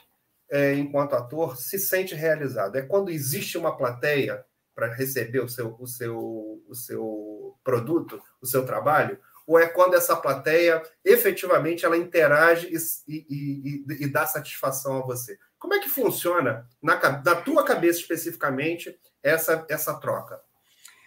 é, 0.50 0.74
enquanto 0.74 1.14
ator, 1.14 1.56
se 1.56 1.78
sente 1.78 2.14
realizado, 2.14 2.76
é 2.76 2.82
quando 2.82 3.10
existe 3.10 3.56
uma 3.56 3.76
plateia 3.76 4.44
para 4.76 4.92
receber 4.92 5.40
o 5.40 5.48
seu, 5.48 5.74
o, 5.80 5.86
seu, 5.86 6.62
o 6.68 6.74
seu 6.74 7.56
produto, 7.64 8.20
o 8.42 8.46
seu 8.46 8.66
trabalho? 8.66 9.18
Ou 9.46 9.58
é 9.58 9.66
quando 9.66 9.94
essa 9.94 10.14
plateia 10.14 10.82
efetivamente 11.02 11.86
ela 11.86 11.96
interage 11.96 12.68
e, 12.68 12.76
e, 13.08 13.84
e, 13.88 14.04
e 14.04 14.06
dá 14.06 14.26
satisfação 14.26 14.98
a 14.98 15.06
você? 15.06 15.38
Como 15.58 15.72
é 15.72 15.80
que 15.80 15.88
funciona, 15.88 16.68
na, 16.82 17.00
na 17.24 17.34
tua 17.36 17.64
cabeça 17.64 18.00
especificamente, 18.00 18.94
essa, 19.22 19.64
essa 19.70 19.94
troca? 19.94 20.38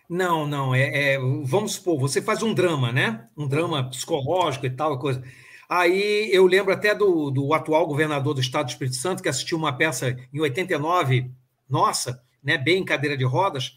Não, 0.10 0.48
não. 0.48 0.74
É, 0.74 1.14
é, 1.14 1.20
vamos 1.44 1.74
supor, 1.74 2.00
você 2.00 2.22
faz 2.22 2.42
um 2.42 2.54
drama, 2.54 2.92
né? 2.92 3.28
Um 3.38 3.48
drama 3.48 3.88
psicológico 3.88 4.66
e 4.66 4.72
tal, 4.72 4.98
coisa. 4.98 5.24
Aí 5.70 6.28
eu 6.34 6.48
lembro 6.48 6.74
até 6.74 6.96
do, 6.96 7.30
do 7.30 7.54
atual 7.54 7.86
governador 7.86 8.34
do 8.34 8.42
Estado 8.42 8.66
do 8.66 8.70
Espírito 8.72 8.96
Santo, 8.96 9.22
que 9.22 9.30
assistiu 9.30 9.56
uma 9.56 9.78
peça 9.78 10.18
em 10.34 10.40
89, 10.40 11.30
nossa, 11.70 12.24
né, 12.44 12.58
bem 12.58 12.82
em 12.82 12.86
cadeira 12.86 13.18
de 13.18 13.24
rodas, 13.24 13.76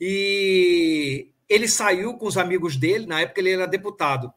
e 0.00 1.30
ele 1.48 1.68
saiu 1.68 2.14
com 2.14 2.26
os 2.26 2.36
amigos 2.36 2.76
dele, 2.76 3.06
na 3.06 3.20
época 3.20 3.40
ele 3.40 3.52
era 3.52 3.66
deputado. 3.66 4.32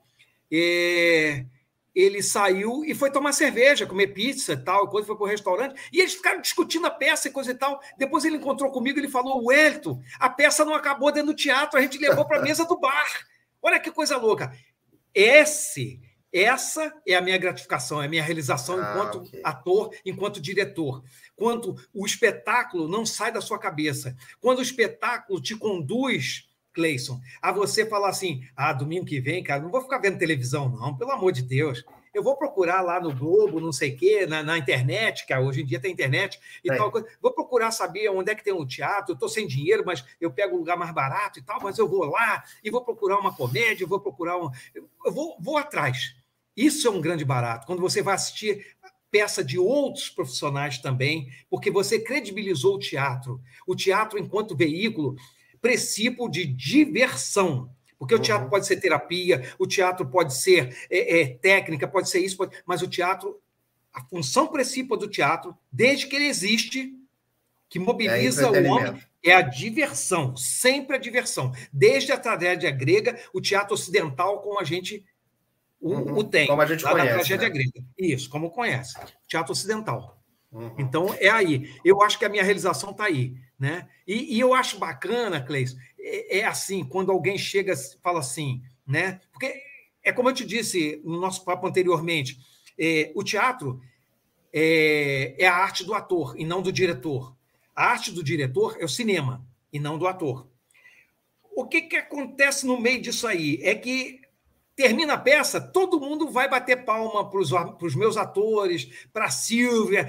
E 0.52 1.46
ele 1.94 2.22
saiu 2.22 2.84
e 2.86 2.96
foi 2.96 3.12
tomar 3.12 3.34
cerveja, 3.34 3.86
comer 3.86 4.08
pizza 4.08 4.54
e 4.54 4.58
tal, 4.58 4.88
coisa, 4.88 5.08
foi 5.08 5.16
para 5.16 5.26
o 5.26 5.30
restaurante, 5.30 5.80
e 5.92 6.00
eles 6.00 6.14
ficaram 6.14 6.42
discutindo 6.42 6.88
a 6.88 6.92
peça 6.92 7.28
e 7.28 7.32
coisa 7.32 7.52
e 7.52 7.56
tal. 7.56 7.80
Depois 7.98 8.24
ele 8.24 8.38
encontrou 8.38 8.72
comigo 8.72 8.98
e 8.98 9.02
ele 9.02 9.10
falou: 9.10 9.46
Wellington, 9.46 10.02
a 10.20 10.30
peça 10.30 10.64
não 10.64 10.74
acabou 10.74 11.12
dentro 11.12 11.34
do 11.34 11.36
teatro, 11.36 11.78
a 11.78 11.82
gente 11.82 11.98
levou 11.98 12.26
para 12.26 12.40
a 12.40 12.42
mesa 12.42 12.66
do 12.66 12.80
bar. 12.80 13.28
Olha 13.62 13.80
que 13.80 13.92
coisa 13.92 14.18
louca. 14.18 14.54
Esse 15.14 16.00
essa 16.32 16.94
é 17.08 17.16
a 17.16 17.22
minha 17.22 17.38
gratificação, 17.38 18.02
é 18.02 18.06
a 18.06 18.10
minha 18.10 18.22
realização 18.22 18.80
ah, 18.80 18.92
enquanto 18.92 19.18
okay. 19.20 19.42
ator, 19.44 19.90
enquanto 20.06 20.40
diretor. 20.40 21.04
Quando 21.40 21.78
o 21.94 22.06
espetáculo 22.06 22.90
não 22.90 23.06
sai 23.06 23.32
da 23.32 23.40
sua 23.40 23.58
cabeça, 23.58 24.14
quando 24.42 24.60
o 24.60 24.62
espetáculo 24.62 25.42
te 25.42 25.56
conduz, 25.56 26.50
Cleison, 26.74 27.22
a 27.42 27.50
você 27.50 27.86
falar 27.86 28.10
assim: 28.10 28.44
ah, 28.54 28.74
domingo 28.74 29.06
que 29.06 29.22
vem, 29.22 29.42
cara, 29.42 29.64
não 29.64 29.72
vou 29.72 29.82
ficar 29.82 30.00
vendo 30.00 30.20
televisão, 30.20 30.68
não, 30.68 30.98
pelo 30.98 31.12
amor 31.12 31.32
de 31.32 31.42
Deus. 31.42 31.86
Eu 32.14 32.22
vou 32.22 32.36
procurar 32.36 32.82
lá 32.82 33.00
no 33.00 33.16
Globo, 33.16 33.62
não 33.62 33.72
sei 33.72 33.94
o 33.94 33.98
quê, 33.98 34.26
na, 34.26 34.44
na 34.44 34.58
internet, 34.58 35.26
que 35.26 35.34
hoje 35.34 35.62
em 35.62 35.66
dia 35.66 35.80
tem 35.80 35.94
internet 35.94 36.38
e 36.62 36.70
é. 36.70 36.76
tal 36.76 36.92
coisa. 36.92 37.08
Vou 37.22 37.32
procurar 37.32 37.72
saber 37.72 38.10
onde 38.10 38.32
é 38.32 38.36
que 38.36 38.44
tem 38.44 38.52
um 38.52 38.66
teatro. 38.66 39.12
Eu 39.12 39.14
estou 39.14 39.30
sem 39.30 39.48
dinheiro, 39.48 39.84
mas 39.86 40.04
eu 40.20 40.30
pego 40.30 40.56
um 40.56 40.60
lugar 40.60 40.76
mais 40.76 40.92
barato 40.92 41.40
e 41.40 41.42
tal, 41.42 41.62
mas 41.62 41.78
eu 41.78 41.88
vou 41.88 42.04
lá 42.04 42.44
e 42.62 42.70
vou 42.70 42.84
procurar 42.84 43.18
uma 43.18 43.34
comédia, 43.34 43.88
vou 43.88 44.02
procurar 44.02 44.38
um. 44.38 44.50
Eu 45.06 45.14
vou, 45.14 45.38
vou 45.40 45.56
atrás. 45.56 46.16
Isso 46.58 46.86
é 46.88 46.92
um 46.92 47.00
grande 47.00 47.24
barato. 47.24 47.66
Quando 47.66 47.80
você 47.80 48.02
vai 48.02 48.16
assistir 48.16 48.66
peça 49.12 49.44
de 49.44 49.58
outros 49.58 50.10
profissionais 50.10 50.78
também, 50.78 51.30
porque 51.50 51.72
você 51.72 52.00
credibilizou 52.00 52.76
o 52.76 52.80
teatro. 52.80 53.42
O 53.66 53.76
teatro, 53.76 54.20
enquanto 54.20 54.56
veículo, 54.56 55.16
princípio 55.62 56.30
de 56.30 56.46
diversão. 56.46 57.70
Porque 57.98 58.14
uhum. 58.14 58.20
o 58.20 58.24
teatro 58.24 58.50
pode 58.50 58.66
ser 58.66 58.78
terapia, 58.78 59.54
o 59.60 59.68
teatro 59.68 60.08
pode 60.08 60.34
ser 60.34 60.76
é, 60.90 61.22
é, 61.22 61.28
técnica, 61.28 61.88
pode 61.88 62.10
ser 62.10 62.20
isso, 62.20 62.38
pode... 62.38 62.56
mas 62.66 62.82
o 62.82 62.88
teatro, 62.88 63.40
a 63.94 64.02
função 64.06 64.48
principal 64.48 64.98
do 64.98 65.08
teatro, 65.08 65.56
desde 65.72 66.08
que 66.08 66.16
ele 66.16 66.28
existe, 66.28 66.96
que 67.68 67.78
mobiliza 67.78 68.44
é 68.44 68.62
o 68.62 68.72
homem, 68.72 69.04
é 69.24 69.34
a 69.34 69.42
diversão, 69.42 70.36
sempre 70.36 70.96
a 70.96 71.00
diversão. 71.00 71.52
Desde 71.74 72.12
a 72.12 72.18
tragédia 72.18 72.72
grega, 72.72 73.20
o 73.34 73.42
teatro 73.42 73.74
ocidental, 73.74 74.42
como 74.42 74.60
a 74.60 74.64
gente 74.64 75.06
o, 75.82 75.94
uhum. 75.94 76.18
o 76.18 76.24
tem. 76.24 76.48
Como 76.48 76.62
a 76.62 76.66
gente 76.66 76.84
lá 76.84 76.92
conhece. 76.92 77.10
Na 77.10 77.16
tragédia 77.16 77.48
né? 77.48 77.54
grega. 77.54 77.88
Isso, 77.98 78.30
como 78.30 78.52
conhece. 78.52 78.94
Teatro 79.28 79.52
ocidental. 79.52 80.22
Uhum. 80.52 80.76
Então, 80.78 81.14
é 81.20 81.30
aí. 81.30 81.74
Eu 81.86 82.02
acho 82.02 82.18
que 82.18 82.26
a 82.26 82.30
minha 82.30 82.44
realização 82.44 82.92
está 82.92 83.06
aí. 83.06 83.36
Né? 83.58 83.88
E, 84.08 84.38
e, 84.38 84.40
eu 84.40 84.54
acho 84.54 84.80
bacana, 84.80 85.42
Cleis, 85.42 85.76
é, 86.00 86.40
é, 86.40 86.46
assim, 86.46 86.84
quando 86.86 87.12
alguém 87.12 87.38
chega 87.38 87.74
e 87.74 88.02
fala 88.02 88.20
assim, 88.20 88.62
né? 88.88 89.20
Porque 89.34 89.54
é 90.02 90.14
como 90.14 90.30
eu 90.30 90.34
te 90.34 90.46
disse 90.46 91.02
no 91.04 91.20
nosso 91.20 91.44
papo 91.44 91.68
anteriormente, 91.68 92.40
é, 92.80 93.12
o 93.14 93.22
teatro 93.22 93.82
é, 94.54 95.36
é 95.38 95.46
a 95.46 95.56
arte 95.56 95.84
do 95.84 95.94
ator 95.94 96.36
e 96.38 96.46
não 96.46 96.62
do 96.62 96.72
diretor. 96.72 97.36
A 97.76 97.88
arte 97.88 98.12
do 98.12 98.24
diretor 98.24 98.78
é 98.80 98.86
o 98.86 98.90
cinema 98.90 99.46
e 99.74 99.80
não 99.80 99.98
do 99.98 100.08
ator. 100.08 100.48
O 101.54 101.68
que, 101.68 101.82
que 101.82 101.98
acontece 101.98 102.66
no 102.66 102.80
meio 102.80 103.02
disso 103.02 103.28
aí? 103.28 103.60
É 103.62 103.76
que 103.76 104.22
Termina 104.80 105.16
a 105.16 105.18
peça, 105.18 105.60
todo 105.60 106.00
mundo 106.00 106.30
vai 106.30 106.50
bater 106.50 106.86
palma 106.86 107.30
para 107.30 107.38
os 107.38 107.96
meus 107.96 108.16
atores, 108.16 108.88
para 109.12 109.26
a 109.26 109.30
Silvia, 109.30 110.08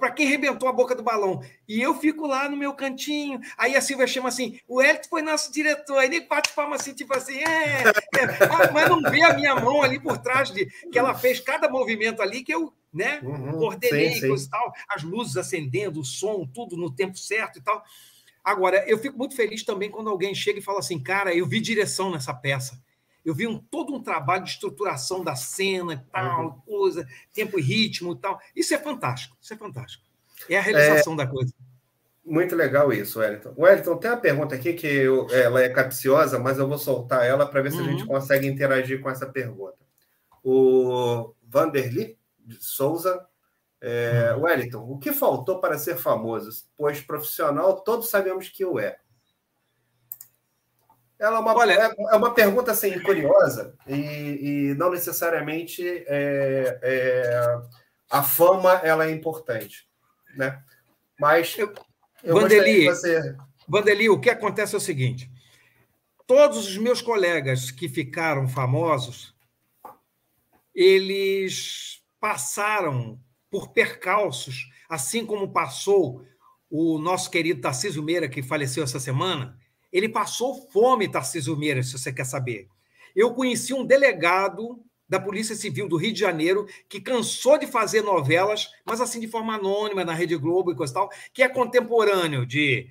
para 0.00 0.10
quem 0.10 0.26
rebentou 0.26 0.68
a 0.68 0.72
boca 0.72 0.92
do 0.92 1.04
balão. 1.04 1.40
E 1.68 1.80
eu 1.80 1.94
fico 1.94 2.26
lá 2.26 2.48
no 2.48 2.56
meu 2.56 2.74
cantinho. 2.74 3.38
Aí 3.56 3.76
a 3.76 3.80
Silvia 3.80 4.08
chama 4.08 4.28
assim: 4.28 4.58
o 4.66 4.82
Hélio 4.82 5.02
foi 5.08 5.22
nosso 5.22 5.52
diretor. 5.52 5.98
Aí 5.98 6.08
ele 6.08 6.22
bate 6.22 6.52
palma 6.52 6.74
assim, 6.74 6.92
tipo 6.92 7.16
assim, 7.16 7.38
é, 7.38 7.84
é. 7.84 7.92
Ah, 8.50 8.72
mas 8.72 8.88
não 8.88 9.00
vê 9.02 9.22
a 9.22 9.34
minha 9.34 9.54
mão 9.54 9.82
ali 9.82 10.00
por 10.00 10.18
trás 10.18 10.50
de 10.50 10.66
que 10.90 10.98
ela 10.98 11.14
fez 11.14 11.38
cada 11.38 11.68
movimento 11.68 12.20
ali 12.20 12.42
que 12.42 12.52
eu 12.52 12.72
né, 12.92 13.20
uhum, 13.22 13.52
coordenei 13.52 14.14
sim, 14.14 14.36
sim. 14.36 14.46
e 14.46 14.50
tal, 14.50 14.72
as 14.88 15.04
luzes 15.04 15.36
acendendo, 15.36 16.00
o 16.00 16.04
som, 16.04 16.44
tudo 16.44 16.76
no 16.76 16.92
tempo 16.92 17.16
certo 17.16 17.60
e 17.60 17.62
tal. 17.62 17.84
Agora, 18.42 18.84
eu 18.88 18.98
fico 18.98 19.16
muito 19.16 19.36
feliz 19.36 19.62
também 19.62 19.92
quando 19.92 20.10
alguém 20.10 20.34
chega 20.34 20.58
e 20.58 20.62
fala 20.62 20.80
assim, 20.80 21.00
cara, 21.00 21.32
eu 21.32 21.46
vi 21.46 21.60
direção 21.60 22.10
nessa 22.10 22.34
peça 22.34 22.82
eu 23.28 23.34
vi 23.34 23.46
um, 23.46 23.58
todo 23.58 23.94
um 23.94 24.02
trabalho 24.02 24.42
de 24.42 24.50
estruturação 24.50 25.22
da 25.22 25.36
cena 25.36 25.92
e 25.92 26.10
tal, 26.10 26.44
uhum. 26.46 26.60
coisa, 26.60 27.06
tempo 27.34 27.58
e 27.58 27.62
ritmo 27.62 28.14
e 28.14 28.16
tal. 28.16 28.40
Isso 28.56 28.72
é 28.72 28.78
fantástico, 28.78 29.36
isso 29.38 29.52
é 29.52 29.56
fantástico. 29.56 30.02
É 30.48 30.56
a 30.56 30.62
realização 30.62 31.12
é, 31.12 31.16
da 31.16 31.26
coisa. 31.26 31.52
Muito 32.24 32.56
legal 32.56 32.90
isso, 32.90 33.18
Wellington. 33.18 33.52
Wellington, 33.58 33.96
tem 33.98 34.10
uma 34.10 34.16
pergunta 34.16 34.54
aqui 34.54 34.72
que 34.72 34.86
eu, 34.86 35.28
ela 35.30 35.62
é 35.62 35.68
capciosa, 35.68 36.38
mas 36.38 36.56
eu 36.56 36.66
vou 36.66 36.78
soltar 36.78 37.26
ela 37.26 37.44
para 37.44 37.60
ver 37.60 37.70
se 37.70 37.76
uhum. 37.76 37.84
a 37.84 37.90
gente 37.90 38.02
uhum. 38.04 38.08
consegue 38.08 38.46
interagir 38.46 39.02
com 39.02 39.10
essa 39.10 39.26
pergunta. 39.26 39.76
O 40.42 41.34
Vanderly 41.46 42.16
de 42.38 42.56
Souza 42.64 43.26
é, 43.78 44.32
uhum. 44.34 44.44
Wellington, 44.44 44.90
o 44.90 44.98
que 44.98 45.12
faltou 45.12 45.60
para 45.60 45.76
ser 45.76 45.96
famoso? 45.98 46.64
Pois 46.78 47.02
profissional, 47.02 47.82
todos 47.82 48.08
sabemos 48.08 48.48
que 48.48 48.64
o 48.64 48.78
é. 48.78 48.98
Ela 51.18 51.38
é 51.38 51.40
uma, 51.40 51.54
Olha, 51.54 51.72
é, 51.72 51.94
é 52.12 52.16
uma 52.16 52.32
pergunta 52.32 52.70
assim, 52.70 52.98
curiosa 53.00 53.74
e, 53.88 54.70
e 54.70 54.74
não 54.76 54.90
necessariamente 54.90 55.82
é, 56.06 56.78
é, 56.80 57.60
a 58.08 58.22
fama 58.22 58.74
ela 58.84 59.04
é 59.06 59.10
importante, 59.10 59.88
né? 60.36 60.62
Mas 61.18 61.58
eu, 61.58 61.74
eu 62.22 62.36
Vandeli, 62.36 62.84
você... 62.84 63.36
Vandeli, 63.66 64.08
o 64.08 64.20
que 64.20 64.30
acontece 64.30 64.76
é 64.76 64.78
o 64.78 64.80
seguinte: 64.80 65.28
todos 66.24 66.68
os 66.68 66.78
meus 66.78 67.02
colegas 67.02 67.72
que 67.72 67.88
ficaram 67.88 68.46
famosos, 68.46 69.34
eles 70.72 72.00
passaram 72.20 73.18
por 73.50 73.72
percalços, 73.72 74.70
assim 74.88 75.26
como 75.26 75.52
passou 75.52 76.24
o 76.70 76.96
nosso 76.96 77.28
querido 77.28 77.60
Tarcísio 77.60 78.04
Meira, 78.04 78.28
que 78.28 78.40
faleceu 78.40 78.84
essa 78.84 79.00
semana 79.00 79.57
ele 79.92 80.08
passou 80.08 80.68
fome, 80.70 81.10
Tarcísio 81.10 81.56
Meira, 81.56 81.82
se 81.82 81.92
você 81.92 82.12
quer 82.12 82.24
saber. 82.24 82.68
Eu 83.14 83.34
conheci 83.34 83.72
um 83.72 83.84
delegado 83.84 84.82
da 85.08 85.18
Polícia 85.18 85.56
Civil 85.56 85.88
do 85.88 85.96
Rio 85.96 86.12
de 86.12 86.20
Janeiro 86.20 86.66
que 86.88 87.00
cansou 87.00 87.58
de 87.58 87.66
fazer 87.66 88.02
novelas, 88.02 88.68
mas 88.84 89.00
assim 89.00 89.18
de 89.18 89.26
forma 89.26 89.54
anônima 89.54 90.04
na 90.04 90.12
Rede 90.12 90.36
Globo 90.36 90.70
e 90.70 90.76
coisa 90.76 90.92
e 90.92 90.94
tal, 90.94 91.10
que 91.32 91.42
é 91.42 91.48
contemporâneo 91.48 92.44
de 92.44 92.88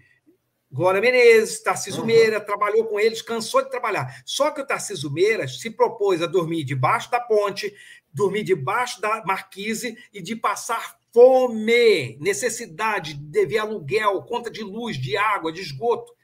Glória 0.70 1.00
Menezes, 1.00 1.62
Tarcísio 1.62 2.02
uhum. 2.02 2.08
Meira, 2.08 2.42
trabalhou 2.42 2.86
com 2.86 3.00
eles, 3.00 3.22
cansou 3.22 3.64
de 3.64 3.70
trabalhar. 3.70 4.22
Só 4.26 4.52
que 4.52 4.60
o 4.60 4.66
Tarcísio 4.66 5.12
Meira 5.12 5.48
se 5.48 5.70
propôs 5.70 6.22
a 6.22 6.26
dormir 6.26 6.64
debaixo 6.64 7.10
da 7.12 7.22
ponte, 7.22 7.74
dormir 8.12 8.44
debaixo 8.44 9.00
da 9.00 9.24
marquise 9.26 9.96
e 10.12 10.22
de 10.22 10.36
passar 10.36 10.98
fome, 11.14 12.18
necessidade 12.20 13.14
de 13.14 13.24
dever 13.24 13.60
aluguel, 13.60 14.24
conta 14.24 14.52
de 14.52 14.62
luz, 14.62 14.98
de 14.98 15.16
água, 15.16 15.54
de 15.54 15.62
esgoto 15.62 16.17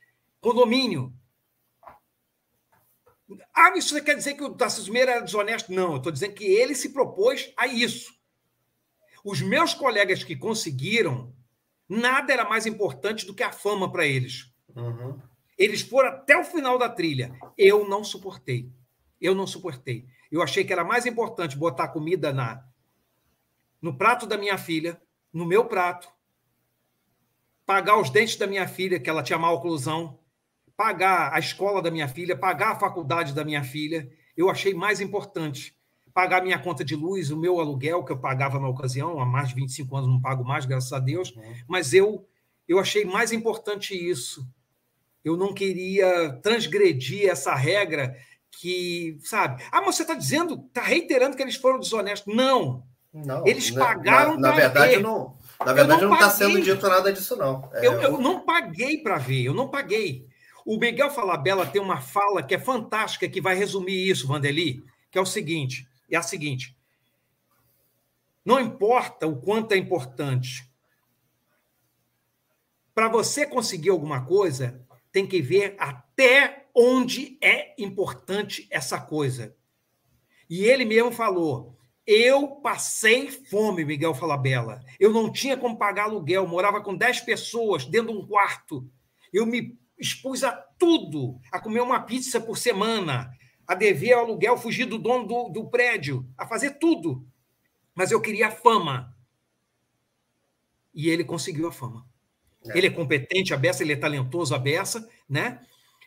condomínio. 0.44 1.12
Ah, 3.56 3.76
isso 3.78 4.00
quer 4.04 4.16
dizer 4.16 4.36
que 4.36 4.44
o 4.44 4.54
Tarcísio 4.54 4.94
Meira 4.94 5.14
era 5.14 5.22
desonesto? 5.22 5.72
Não, 5.72 5.92
eu 5.92 5.98
estou 5.98 6.12
dizendo 6.12 6.34
que 6.34 6.44
ele 6.44 6.76
se 6.76 6.90
propôs 6.90 7.52
a 7.58 7.66
isso. 7.66 8.14
Os 9.24 9.42
meus 9.42 9.74
colegas 9.74 10.24
que 10.24 10.36
conseguiram, 10.36 11.34
nada 11.88 12.34
era 12.34 12.48
mais 12.48 12.66
importante 12.66 13.26
do 13.26 13.34
que 13.34 13.42
a 13.42 13.54
fama 13.54 13.90
para 13.90 14.06
eles. 14.06 14.54
Uhum. 14.76 15.18
Eles 15.58 15.82
foram 15.82 16.10
até 16.10 16.38
o 16.38 16.44
final 16.44 16.78
da 16.78 16.90
trilha. 16.90 17.34
Eu 17.58 17.88
não 17.88 18.04
suportei. 18.04 18.70
Eu 19.22 19.34
não 19.34 19.48
suportei. 19.48 20.06
Eu 20.30 20.42
achei 20.42 20.66
que 20.66 20.74
era 20.74 20.84
mais 20.84 21.06
importante 21.06 21.58
botar 21.58 21.88
comida 21.88 22.34
na 22.34 22.64
no 23.82 23.98
prato 23.98 24.26
da 24.26 24.38
minha 24.38 24.58
filha, 24.58 25.02
no 25.32 25.46
meu 25.46 25.66
prato, 25.66 26.08
pagar 27.66 28.00
os 28.00 28.10
dentes 28.10 28.38
da 28.38 28.48
minha 28.48 28.66
filha, 28.66 28.98
que 28.98 29.10
ela 29.10 29.22
tinha 29.22 29.38
má 29.38 29.52
oclusão, 29.52 30.18
pagar 30.76 31.34
a 31.34 31.40
escola 31.40 31.82
da 31.82 31.92
minha 31.92 32.08
filha, 32.08 32.38
pagar 32.38 32.72
a 32.72 32.80
faculdade 32.80 33.34
da 33.34 33.44
minha 33.44 33.64
filha, 33.64 34.10
eu 34.36 34.50
achei 34.50 34.74
mais 34.74 35.00
importante. 35.02 35.76
Pagar 36.14 36.44
minha 36.44 36.60
conta 36.60 36.84
de 36.84 36.96
luz, 36.96 37.32
o 37.32 37.38
meu 37.38 37.60
aluguel, 37.60 38.04
que 38.04 38.12
eu 38.12 38.18
pagava 38.18 38.60
na 38.60 38.68
ocasião, 38.68 39.20
há 39.20 39.26
mais 39.26 39.50
de 39.50 39.56
25 39.56 39.96
anos 39.96 40.10
não 40.10 40.22
pago 40.22 40.44
mais, 40.44 40.66
graças 40.66 40.94
a 40.94 41.00
Deus, 41.00 41.32
uhum. 41.36 41.54
mas 41.68 41.94
eu 41.94 42.28
eu 42.68 42.80
achei 42.80 43.04
mais 43.04 43.32
importante 43.32 43.94
isso. 43.94 44.48
Eu 45.24 45.38
não 45.38 45.54
queria 45.54 46.34
transgredir 46.42 47.30
essa 47.30 47.54
regra 47.56 48.16
que, 48.52 49.18
sabe? 49.24 49.64
Ah, 49.72 49.82
mas 49.82 49.96
você 49.96 50.04
está 50.04 50.14
dizendo, 50.14 50.66
está 50.68 50.82
reiterando 50.82 51.36
que 51.36 51.42
eles 51.42 51.56
foram 51.56 51.80
desonestos. 51.80 52.34
Não. 52.34 52.84
Não, 53.14 53.46
eles 53.46 53.70
pagaram 53.70 54.40
na, 54.40 54.50
na 54.50 54.56
verdade, 54.56 54.96
ver. 54.96 55.02
não. 55.04 55.38
Na 55.64 55.72
verdade, 55.72 56.02
não 56.02 56.14
está 56.14 56.32
sendo 56.32 56.60
dito 56.60 56.88
nada 56.88 57.14
disso, 57.14 57.36
não. 57.36 57.70
É, 57.74 57.86
eu, 57.86 58.02
eu 58.02 58.20
não 58.20 58.40
paguei 58.40 58.98
para 58.98 59.18
ver, 59.20 59.44
eu 59.44 59.54
não 59.54 59.70
paguei. 59.70 60.28
O 60.66 60.78
Miguel 60.78 61.10
Falabella 61.10 61.66
tem 61.66 61.82
uma 61.82 62.00
fala 62.00 62.44
que 62.44 62.56
é 62.56 62.60
fantástica, 62.60 63.28
que 63.28 63.42
vai 63.42 63.56
resumir 63.56 64.10
isso, 64.10 64.28
Vandeli, 64.28 64.84
que 65.12 65.18
é 65.18 65.22
o 65.22 65.26
seguinte: 65.26 65.88
é 66.10 66.16
a 66.16 66.22
seguinte. 66.22 66.76
Não 68.46 68.60
importa 68.60 69.28
o 69.28 69.42
quanto 69.42 69.74
é 69.74 69.78
importante. 69.78 70.70
Para 72.94 73.08
você 73.08 73.46
conseguir 73.46 73.90
alguma 73.90 74.26
coisa, 74.26 74.86
tem 75.12 75.26
que 75.26 75.42
ver 75.42 75.76
até 75.80 76.68
onde 76.76 77.38
é 77.42 77.74
importante 77.82 78.68
essa 78.70 79.00
coisa. 79.00 79.56
E 80.50 80.64
ele 80.66 80.86
mesmo 80.86 81.12
falou: 81.12 81.78
eu 82.06 82.48
passei 82.58 83.32
fome, 83.32 83.86
Miguel 83.86 84.14
Falabella. 84.14 84.84
Eu 85.00 85.14
não 85.14 85.32
tinha 85.32 85.56
como 85.56 85.78
pagar 85.78 86.04
aluguel, 86.04 86.46
morava 86.46 86.82
com 86.82 86.96
10 86.96 87.22
pessoas 87.22 87.86
dentro 87.86 88.12
de 88.12 88.20
um 88.20 88.28
quarto. 88.28 88.86
Eu 89.32 89.46
me 89.46 89.78
expus 89.98 90.44
a 90.44 90.52
tudo, 90.52 91.40
a 91.52 91.60
comer 91.60 91.82
uma 91.82 92.02
pizza 92.02 92.40
por 92.40 92.58
semana, 92.58 93.32
a 93.68 93.76
dever 93.76 94.14
aluguel, 94.14 94.58
fugir 94.58 94.86
do 94.86 94.98
dono 94.98 95.26
do, 95.26 95.50
do 95.50 95.70
prédio, 95.70 96.28
a 96.38 96.46
fazer 96.46 96.72
tudo. 96.80 97.26
Mas 97.96 98.12
eu 98.12 98.22
queria 98.22 98.52
fama. 98.52 99.16
E 100.94 101.10
ele 101.10 101.24
conseguiu 101.24 101.68
a 101.68 101.72
fama. 101.72 102.06
É. 102.66 102.78
Ele 102.78 102.88
é 102.88 102.90
competente, 102.90 103.54
a 103.54 103.58
beça, 103.58 103.84
ele 103.84 103.94
é 103.94 103.98
talentoso, 103.98 104.54
a 104.54 104.60
beça, 104.60 105.08
né? 105.28 105.66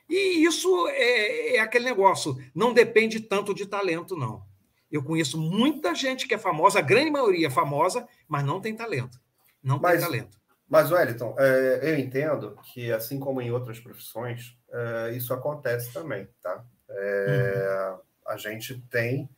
E 0.09 0.45
isso 0.45 0.89
é, 0.89 1.57
é 1.57 1.61
aquele 1.61 1.85
negócio, 1.85 2.37
não 2.55 2.73
depende 2.73 3.21
tanto 3.21 3.53
de 3.53 3.67
talento, 3.67 4.17
não. 4.17 4.45
Eu 4.91 5.03
conheço 5.03 5.39
muita 5.39 5.95
gente 5.95 6.29
que 6.29 6.35
é 6.35 6.39
famosa, 6.39 6.79
a 6.79 6.83
grande 6.83 7.11
maioria 7.11 7.49
é 7.49 7.51
famosa, 7.51 8.07
mas 8.29 8.45
não 8.45 8.61
tem 8.61 8.75
talento. 8.75 9.21
Não 9.63 9.81
mas, 9.81 9.95
tem 9.95 10.01
talento. 10.03 10.39
Mas, 10.69 10.91
Wellington, 10.91 11.37
é, 11.39 11.81
eu 11.83 11.99
entendo 11.99 12.59
que, 12.65 12.93
assim 12.93 13.21
como 13.21 13.41
em 13.41 13.53
outras 13.53 13.79
profissões, 13.79 14.59
é, 14.71 15.13
isso 15.13 15.33
acontece 15.33 15.93
também, 15.93 16.29
tá? 16.43 16.65
É, 16.89 17.91
uhum. 17.93 17.99
A 18.27 18.37
gente 18.37 18.81
tem 18.91 19.29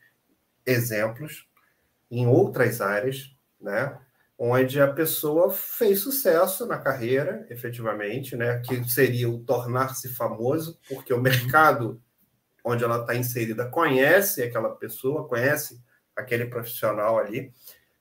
exemplos 0.65 1.47
em 2.11 2.27
outras 2.27 2.81
áreas, 2.81 3.37
né? 3.61 3.99
Onde 4.39 4.81
a 4.81 4.91
pessoa 4.91 5.51
fez 5.51 6.01
sucesso 6.01 6.65
na 6.65 6.79
carreira, 6.79 7.47
efetivamente, 7.51 8.35
né? 8.35 8.61
Que 8.61 8.83
seria 8.89 9.29
o 9.29 9.41
tornar-se 9.41 10.09
famoso, 10.15 10.79
porque 10.89 11.13
o 11.13 11.17
uhum. 11.17 11.23
mercado 11.23 12.01
onde 12.65 12.85
ela 12.85 13.01
está 13.01 13.15
inserida 13.15 13.69
conhece 13.69 14.43
aquela 14.43 14.71
pessoa, 14.77 15.29
conhece 15.29 15.83
aquele 16.15 16.47
profissional 16.47 17.19
ali, 17.19 17.53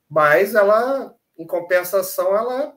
mas 0.09 0.55
ela, 0.55 1.13
em 1.37 1.45
compensação, 1.45 2.35
ela 2.35 2.75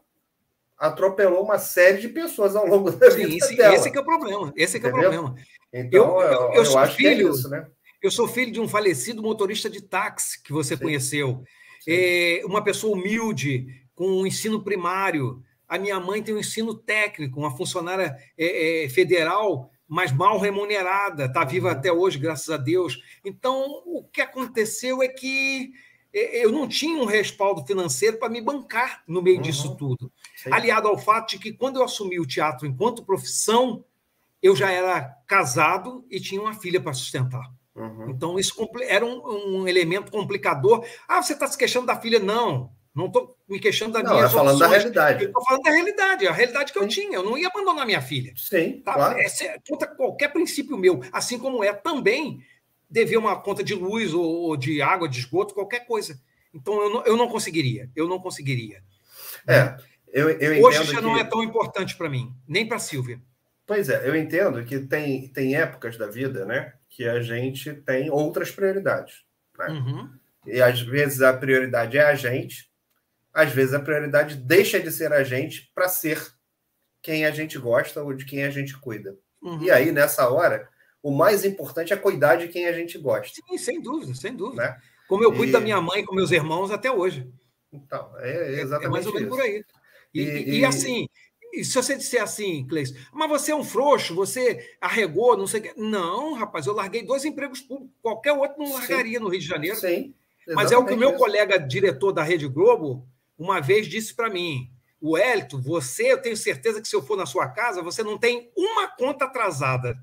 atropelou 0.81 1.45
uma 1.45 1.59
série 1.59 2.01
de 2.01 2.09
pessoas 2.09 2.57
ao 2.57 2.66
longo 2.66 2.91
da 2.97 3.11
Sim, 3.11 3.26
vida 3.26 3.45
esse, 3.45 3.57
dela. 3.57 3.74
Esse 3.74 3.97
é 3.97 4.01
o 4.01 4.05
problema. 4.05 4.53
Esse 4.57 4.78
é, 4.78 4.81
é 4.81 4.89
o 4.89 4.91
problema. 4.91 5.35
Então, 5.72 6.20
eu, 6.20 6.20
eu, 6.20 6.53
eu, 6.55 6.64
eu 6.64 6.78
acho 6.78 6.97
filho, 6.97 7.16
que 7.16 7.22
é 7.22 7.28
isso, 7.28 7.49
né? 7.51 7.66
Eu 8.03 8.11
sou 8.11 8.26
filho 8.26 8.51
de 8.51 8.61
um 8.61 8.66
falecido 8.66 9.22
motorista 9.22 9.68
de 9.68 9.83
táxi 9.83 10.43
que 10.43 10.53
você 10.53 10.74
Sim. 10.74 10.83
conheceu. 10.83 11.45
É, 11.87 12.41
uma 12.45 12.64
pessoa 12.64 12.97
humilde, 12.97 13.66
com 13.95 14.07
um 14.07 14.26
ensino 14.26 14.64
primário. 14.64 15.43
A 15.68 15.78
minha 15.78 16.01
mãe 16.01 16.22
tem 16.22 16.35
um 16.35 16.39
ensino 16.41 16.74
técnico, 16.74 17.39
uma 17.39 17.55
funcionária 17.55 18.16
é, 18.37 18.85
é, 18.85 18.89
federal 18.89 19.70
mas 19.93 20.12
mal 20.12 20.39
remunerada, 20.39 21.24
está 21.24 21.45
viva 21.45 21.66
uhum. 21.66 21.72
até 21.72 21.93
hoje, 21.93 22.16
graças 22.16 22.49
a 22.49 22.57
Deus. 22.57 23.03
Então, 23.24 23.83
o 23.85 24.05
que 24.05 24.20
aconteceu 24.20 25.03
é 25.03 25.09
que 25.09 25.72
é, 25.72 25.89
eu 26.13 26.51
não 26.51 26.67
tinha 26.67 27.01
um 27.01 27.05
respaldo 27.05 27.65
financeiro 27.65 28.19
para 28.19 28.29
me 28.29 28.41
bancar 28.41 29.03
no 29.07 29.23
meio 29.23 29.37
uhum. 29.37 29.43
disso 29.43 29.77
tudo. 29.77 30.11
Sim. 30.37 30.53
Aliado 30.53 30.89
ao 30.89 30.99
fato 30.99 31.31
de 31.31 31.39
que, 31.39 31.53
quando 31.53 31.77
eu 31.77 31.85
assumi 31.85 32.19
o 32.19 32.27
teatro 32.27 32.67
enquanto 32.67 33.05
profissão, 33.05 33.85
eu 34.43 34.57
já 34.57 34.71
era 34.71 35.03
casado 35.27 36.05
e 36.11 36.21
tinha 36.21 36.41
uma 36.41 36.55
filha 36.55 36.81
para 36.81 36.93
sustentar. 36.93 37.51
Uhum. 37.75 38.11
Então, 38.11 38.39
isso 38.39 38.55
era 38.83 39.07
um, 39.07 39.61
um, 39.61 39.69
elemento 39.69 40.11
complicador. 40.11 40.85
Ah, 41.07 41.23
você 41.23 41.33
está 41.33 41.47
se 41.47 41.57
queixando 41.57 41.87
da 41.87 41.97
filha? 41.97 42.19
Não. 42.19 42.73
Não 42.93 43.07
estou 43.07 43.37
me 43.49 43.61
queixando 43.61 43.93
da 43.93 44.03
não, 44.03 44.15
minha. 44.15 44.29
falando 44.29 44.55
opções. 44.55 44.71
da 44.71 44.77
realidade. 44.77 45.25
Estou 45.25 45.45
falando 45.45 45.63
da 45.63 45.71
realidade, 45.71 46.27
a 46.27 46.33
realidade 46.33 46.73
que 46.73 46.79
Sim. 46.79 46.85
eu 46.85 46.89
tinha. 46.89 47.17
Eu 47.19 47.23
não 47.23 47.39
ia 47.39 47.47
abandonar 47.47 47.87
minha 47.87 48.03
filha. 48.03 48.33
Sim. 48.37 48.83
Tá? 48.85 48.95
Claro. 48.95 49.19
É 49.19 49.59
contra 49.69 49.87
qualquer 49.87 50.33
princípio 50.33 50.77
meu. 50.77 51.01
Assim 51.13 51.39
como 51.39 51.63
é 51.63 51.73
também 51.73 52.43
dever 52.91 53.16
uma 53.16 53.41
conta 53.41 53.62
de 53.62 53.74
luz 53.74 54.12
ou, 54.12 54.24
ou 54.24 54.57
de 54.57 54.82
água, 54.82 55.09
de 55.09 55.18
esgoto, 55.18 55.55
qualquer 55.55 55.86
coisa. 55.86 56.20
Então 56.53 56.82
eu 56.82 56.91
não, 56.91 57.07
eu 57.07 57.16
não 57.16 57.28
conseguiria. 57.28 57.91
Eu 57.95 58.09
não 58.09 58.18
conseguiria. 58.18 58.82
É. 59.47 59.76
Eu, 60.12 60.28
eu 60.30 60.64
Hoje 60.64 60.84
já 60.84 60.97
que... 60.97 61.01
não 61.01 61.16
é 61.16 61.24
tão 61.24 61.43
importante 61.43 61.97
para 61.97 62.09
mim, 62.11 62.34
nem 62.49 62.66
para 62.66 62.78
a 62.78 62.80
Silvia. 62.80 63.20
Pois 63.64 63.88
é, 63.88 64.09
eu 64.09 64.16
entendo 64.16 64.64
que 64.64 64.80
tem, 64.80 65.28
tem 65.28 65.55
épocas 65.55 65.97
da 65.97 66.09
vida, 66.09 66.45
né, 66.45 66.74
que 66.88 67.07
a 67.07 67.22
gente 67.22 67.72
tem 67.72 68.11
outras 68.11 68.51
prioridades. 68.51 69.22
Né? 69.57 69.68
Uhum. 69.68 70.11
E 70.47 70.61
às 70.61 70.80
vezes 70.80 71.22
a 71.22 71.32
prioridade 71.32 71.97
é 71.97 72.03
a 72.03 72.16
gente, 72.16 72.68
às 73.32 73.53
vezes 73.53 73.72
a 73.72 73.78
prioridade 73.78 74.34
deixa 74.34 74.80
de 74.80 74.91
ser 74.91 75.12
a 75.12 75.22
gente 75.22 75.70
para 75.72 75.88
ser 75.88 76.20
quem 77.01 77.24
a 77.24 77.30
gente 77.30 77.59
gosta 77.59 78.03
ou 78.03 78.12
de 78.12 78.24
quem 78.24 78.43
a 78.43 78.51
gente 78.51 78.76
cuida. 78.76 79.16
Uhum. 79.41 79.62
E 79.62 79.70
aí, 79.70 79.93
nessa 79.93 80.28
hora, 80.28 80.68
o 81.03 81.11
mais 81.11 81.44
importante 81.44 81.92
é 81.92 81.96
cuidar 81.96 82.36
de 82.36 82.48
quem 82.48 82.66
a 82.66 82.72
gente 82.72 82.98
gosta. 82.98 83.40
Sim, 83.46 83.59
sem 83.59 83.80
dúvida, 83.80 84.14
sem 84.14 84.34
dúvida. 84.34 84.62
Né? 84.62 84.80
Como 85.09 85.24
eu 85.24 85.32
cuido 85.32 85.48
e... 85.48 85.53
da 85.53 85.61
minha 85.61 85.80
mãe 85.80 86.05
com 86.05 86.14
meus 86.14 86.30
irmãos 86.30 86.70
até 86.70 86.90
hoje. 86.90 87.28
Então, 87.72 88.12
é 88.18 88.61
exatamente 88.61 88.84
é, 88.84 88.86
é 88.86 88.90
mais 88.90 89.07
ou 89.07 89.14
menos 89.14 89.28
isso. 89.28 89.36
por 89.36 89.44
aí. 89.44 89.64
E, 90.12 90.20
e, 90.22 90.59
e 90.59 90.64
assim, 90.64 91.09
se 91.55 91.74
você 91.74 91.96
disser 91.96 92.22
assim, 92.22 92.66
Cleis, 92.66 92.94
mas 93.12 93.28
você 93.28 93.53
é 93.53 93.57
um 93.57 93.64
frouxo, 93.64 94.14
você 94.14 94.76
arregou, 94.80 95.36
não 95.36 95.46
sei 95.46 95.61
o 95.61 95.62
quê. 95.62 95.74
Não, 95.76 96.34
rapaz, 96.34 96.66
eu 96.66 96.74
larguei 96.74 97.03
dois 97.03 97.24
empregos 97.24 97.61
públicos, 97.61 97.94
qualquer 98.03 98.32
outro 98.32 98.59
não 98.59 98.72
largaria 98.72 99.18
Sim. 99.18 99.24
no 99.24 99.30
Rio 99.30 99.40
de 99.40 99.46
Janeiro. 99.46 99.76
Sim. 99.76 100.14
Mas 100.48 100.72
é 100.72 100.76
o 100.76 100.84
que 100.84 100.94
o 100.94 100.98
meu 100.98 101.14
colega 101.14 101.59
diretor 101.59 102.12
da 102.12 102.22
Rede 102.22 102.48
Globo 102.48 103.07
uma 103.38 103.61
vez 103.61 103.86
disse 103.86 104.14
para 104.14 104.28
mim: 104.28 104.70
o 105.01 105.16
Hélito, 105.16 105.61
você, 105.61 106.12
eu 106.12 106.20
tenho 106.20 106.36
certeza 106.36 106.80
que 106.80 106.88
se 106.88 106.94
eu 106.94 107.03
for 107.03 107.16
na 107.16 107.26
sua 107.26 107.48
casa, 107.48 107.82
você 107.82 108.03
não 108.03 108.18
tem 108.18 108.51
uma 108.57 108.88
conta 108.88 109.24
atrasada. 109.24 109.98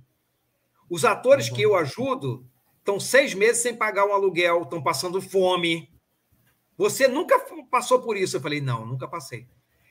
Os 0.89 1.05
atores 1.05 1.49
uhum. 1.49 1.55
que 1.55 1.61
eu 1.61 1.75
ajudo 1.75 2.45
estão 2.79 2.99
seis 2.99 3.33
meses 3.33 3.61
sem 3.61 3.75
pagar 3.75 4.05
um 4.05 4.13
aluguel, 4.13 4.63
estão 4.63 4.81
passando 4.81 5.21
fome. 5.21 5.91
Você 6.77 7.07
nunca 7.07 7.39
passou 7.69 8.01
por 8.01 8.15
isso? 8.15 8.37
Eu 8.37 8.41
falei: 8.41 8.61
não, 8.61 8.85
nunca 8.85 9.07
passei. 9.07 9.47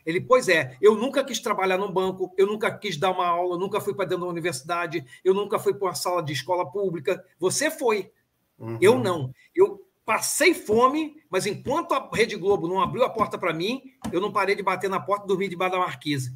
Ele, 0.06 0.20
pois 0.20 0.48
é, 0.48 0.76
eu 0.80 0.94
nunca 0.94 1.24
quis 1.24 1.40
trabalhar 1.40 1.76
no 1.76 1.92
banco, 1.92 2.32
eu 2.38 2.46
nunca 2.46 2.70
quis 2.70 2.96
dar 2.96 3.10
uma 3.10 3.26
aula, 3.26 3.56
eu 3.56 3.58
nunca 3.58 3.80
fui 3.80 3.92
para 3.92 4.04
dentro 4.04 4.24
da 4.24 4.30
universidade, 4.30 5.04
eu 5.24 5.34
nunca 5.34 5.58
fui 5.58 5.74
para 5.74 5.88
uma 5.88 5.94
sala 5.94 6.22
de 6.22 6.32
escola 6.32 6.70
pública. 6.70 7.24
Você 7.40 7.70
foi. 7.70 8.12
Uhum. 8.56 8.78
Eu 8.80 8.98
não. 9.00 9.32
Eu 9.52 9.84
passei 10.04 10.54
fome, 10.54 11.20
mas 11.28 11.44
enquanto 11.44 11.92
a 11.92 12.08
Rede 12.14 12.36
Globo 12.36 12.68
não 12.68 12.80
abriu 12.80 13.02
a 13.02 13.10
porta 13.10 13.36
para 13.36 13.52
mim, 13.52 13.82
eu 14.12 14.20
não 14.20 14.30
parei 14.30 14.54
de 14.54 14.62
bater 14.62 14.88
na 14.88 15.00
porta 15.00 15.24
e 15.24 15.28
dormir 15.28 15.48
debaixo 15.48 15.72
da 15.72 15.80
marquise. 15.80 16.32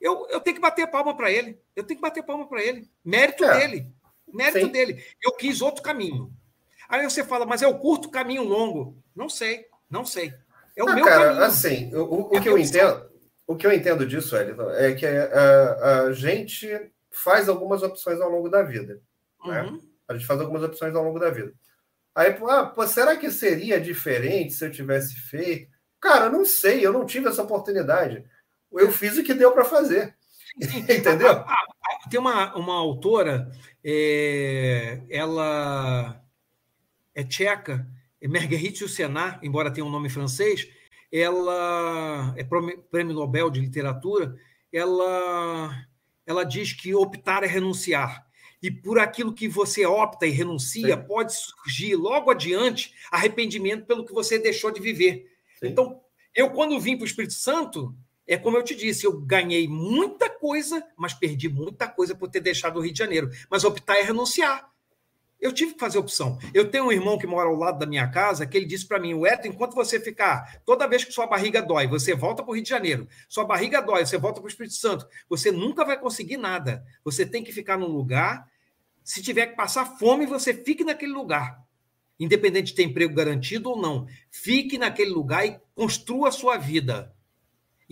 Eu, 0.00 0.26
eu 0.28 0.40
tenho 0.40 0.56
que 0.56 0.62
bater 0.62 0.86
palma 0.86 1.16
para 1.16 1.30
ele. 1.30 1.58
Eu 1.74 1.84
tenho 1.84 1.98
que 1.98 2.02
bater 2.02 2.22
palma 2.22 2.46
para 2.46 2.62
ele. 2.62 2.88
Mérito 3.04 3.44
é. 3.44 3.58
dele. 3.58 3.92
Mérito 4.32 4.66
Sim. 4.66 4.72
dele. 4.72 5.04
Eu 5.22 5.32
quis 5.32 5.62
outro 5.62 5.82
caminho. 5.82 6.32
Aí 6.88 7.02
você 7.02 7.24
fala, 7.24 7.46
mas 7.46 7.62
é 7.62 7.66
o 7.66 7.78
curto 7.78 8.10
caminho 8.10 8.44
longo. 8.44 8.96
Não 9.14 9.28
sei, 9.28 9.66
não 9.88 10.04
sei. 10.04 10.34
É 10.76 10.82
o 10.82 10.88
ah, 10.88 10.94
meu 10.94 11.04
cara, 11.04 11.26
caminho. 11.26 11.44
Assim, 11.44 11.94
o, 11.94 12.30
o, 12.30 12.36
é 12.36 12.40
que 12.40 12.48
eu 12.48 12.58
entendo, 12.58 13.10
o 13.46 13.56
que 13.56 13.66
eu 13.66 13.72
entendo 13.72 14.06
disso, 14.06 14.36
Elton, 14.36 14.70
é 14.70 14.92
que 14.92 15.06
a, 15.06 16.06
a, 16.06 16.12
gente 16.12 16.68
faz 17.10 17.48
algumas 17.48 17.82
opções 17.82 18.20
ao 18.20 18.28
longo 18.28 18.48
da 18.48 18.62
vida. 18.62 19.00
Né? 19.44 19.62
Uhum. 19.62 19.80
A 20.08 20.14
gente 20.14 20.26
faz 20.26 20.40
algumas 20.40 20.62
opções 20.62 20.94
ao 20.94 21.04
longo 21.04 21.18
da 21.18 21.30
vida. 21.30 21.52
Aí, 22.14 22.36
ah, 22.48 22.66
pô, 22.66 22.86
será 22.86 23.16
que 23.16 23.30
seria 23.30 23.80
diferente 23.80 24.52
se 24.52 24.64
eu 24.64 24.70
tivesse 24.70 25.16
feito? 25.16 25.72
Cara, 26.00 26.26
eu 26.26 26.32
não 26.32 26.44
sei, 26.44 26.84
eu 26.84 26.92
não 26.92 27.06
tive 27.06 27.28
essa 27.28 27.42
oportunidade. 27.42 28.24
Eu 28.74 28.90
fiz 28.90 29.16
o 29.16 29.24
que 29.24 29.34
deu 29.34 29.52
para 29.52 29.64
fazer. 29.64 30.16
Entendeu? 30.60 31.44
Tem 32.10 32.20
uma, 32.20 32.54
uma 32.56 32.74
autora, 32.74 33.50
é, 33.82 35.00
ela 35.08 36.22
é 37.14 37.24
tcheca, 37.24 37.86
é 38.20 38.28
Marguerite 38.28 38.82
Yourcenar, 38.82 39.40
embora 39.42 39.70
tenha 39.70 39.86
um 39.86 39.90
nome 39.90 40.08
francês, 40.08 40.68
ela 41.10 42.34
é 42.36 42.44
prêmio 42.90 43.14
Nobel 43.14 43.50
de 43.50 43.60
literatura, 43.60 44.36
ela, 44.72 45.86
ela 46.26 46.44
diz 46.44 46.72
que 46.72 46.94
optar 46.94 47.42
é 47.44 47.46
renunciar 47.46 48.26
e 48.64 48.70
por 48.70 48.98
aquilo 48.98 49.34
que 49.34 49.46
você 49.46 49.84
opta 49.84 50.26
e 50.26 50.30
renuncia, 50.30 50.96
Sim. 50.96 51.06
pode 51.06 51.34
surgir 51.34 51.96
logo 51.96 52.30
adiante 52.30 52.94
arrependimento 53.10 53.84
pelo 53.84 54.06
que 54.06 54.12
você 54.14 54.38
deixou 54.38 54.70
de 54.70 54.80
viver. 54.80 55.30
Sim. 55.60 55.68
Então, 55.68 56.00
eu, 56.34 56.48
quando 56.48 56.80
vim 56.80 56.96
para 56.96 57.02
o 57.04 57.06
Espírito 57.06 57.34
Santo, 57.34 57.94
é 58.26 58.36
como 58.36 58.56
eu 58.56 58.62
te 58.62 58.74
disse, 58.74 59.06
eu 59.06 59.20
ganhei 59.20 59.68
muita 59.68 60.30
coisa, 60.30 60.84
mas 60.96 61.12
perdi 61.12 61.48
muita 61.48 61.86
coisa 61.86 62.14
por 62.14 62.28
ter 62.28 62.40
deixado 62.40 62.78
o 62.78 62.80
Rio 62.80 62.92
de 62.92 62.98
Janeiro. 62.98 63.30
Mas 63.50 63.64
optar 63.64 63.96
é 63.96 64.02
renunciar. 64.02 64.72
Eu 65.40 65.52
tive 65.52 65.74
que 65.74 65.78
fazer 65.78 65.98
opção. 65.98 66.38
Eu 66.54 66.70
tenho 66.70 66.86
um 66.86 66.92
irmão 66.92 67.18
que 67.18 67.26
mora 67.26 67.48
ao 67.50 67.54
lado 67.54 67.78
da 67.78 67.84
minha 67.84 68.08
casa 68.08 68.46
que 68.46 68.56
ele 68.56 68.64
disse 68.64 68.86
para 68.88 68.98
mim: 68.98 69.22
Eto, 69.26 69.46
enquanto 69.46 69.74
você 69.74 70.00
ficar, 70.00 70.62
toda 70.64 70.88
vez 70.88 71.04
que 71.04 71.12
sua 71.12 71.26
barriga 71.26 71.60
dói, 71.60 71.86
você 71.86 72.14
volta 72.14 72.42
para 72.42 72.50
o 72.50 72.54
Rio 72.54 72.62
de 72.62 72.70
Janeiro, 72.70 73.06
sua 73.28 73.44
barriga 73.44 73.82
dói, 73.82 74.06
você 74.06 74.16
volta 74.16 74.40
para 74.40 74.46
o 74.46 74.48
Espírito 74.48 74.74
Santo, 74.74 75.06
você 75.28 75.52
nunca 75.52 75.84
vai 75.84 76.00
conseguir 76.00 76.38
nada. 76.38 76.82
Você 77.04 77.26
tem 77.26 77.44
que 77.44 77.52
ficar 77.52 77.76
num 77.76 77.88
lugar. 77.88 78.48
Se 79.02 79.22
tiver 79.22 79.48
que 79.48 79.56
passar 79.56 79.98
fome, 79.98 80.24
você 80.24 80.54
fique 80.54 80.82
naquele 80.82 81.12
lugar. 81.12 81.62
Independente 82.18 82.68
de 82.68 82.74
ter 82.74 82.84
emprego 82.84 83.14
garantido 83.14 83.68
ou 83.68 83.78
não. 83.78 84.06
Fique 84.30 84.78
naquele 84.78 85.10
lugar 85.10 85.46
e 85.46 85.60
construa 85.74 86.30
a 86.30 86.32
sua 86.32 86.56
vida. 86.56 87.13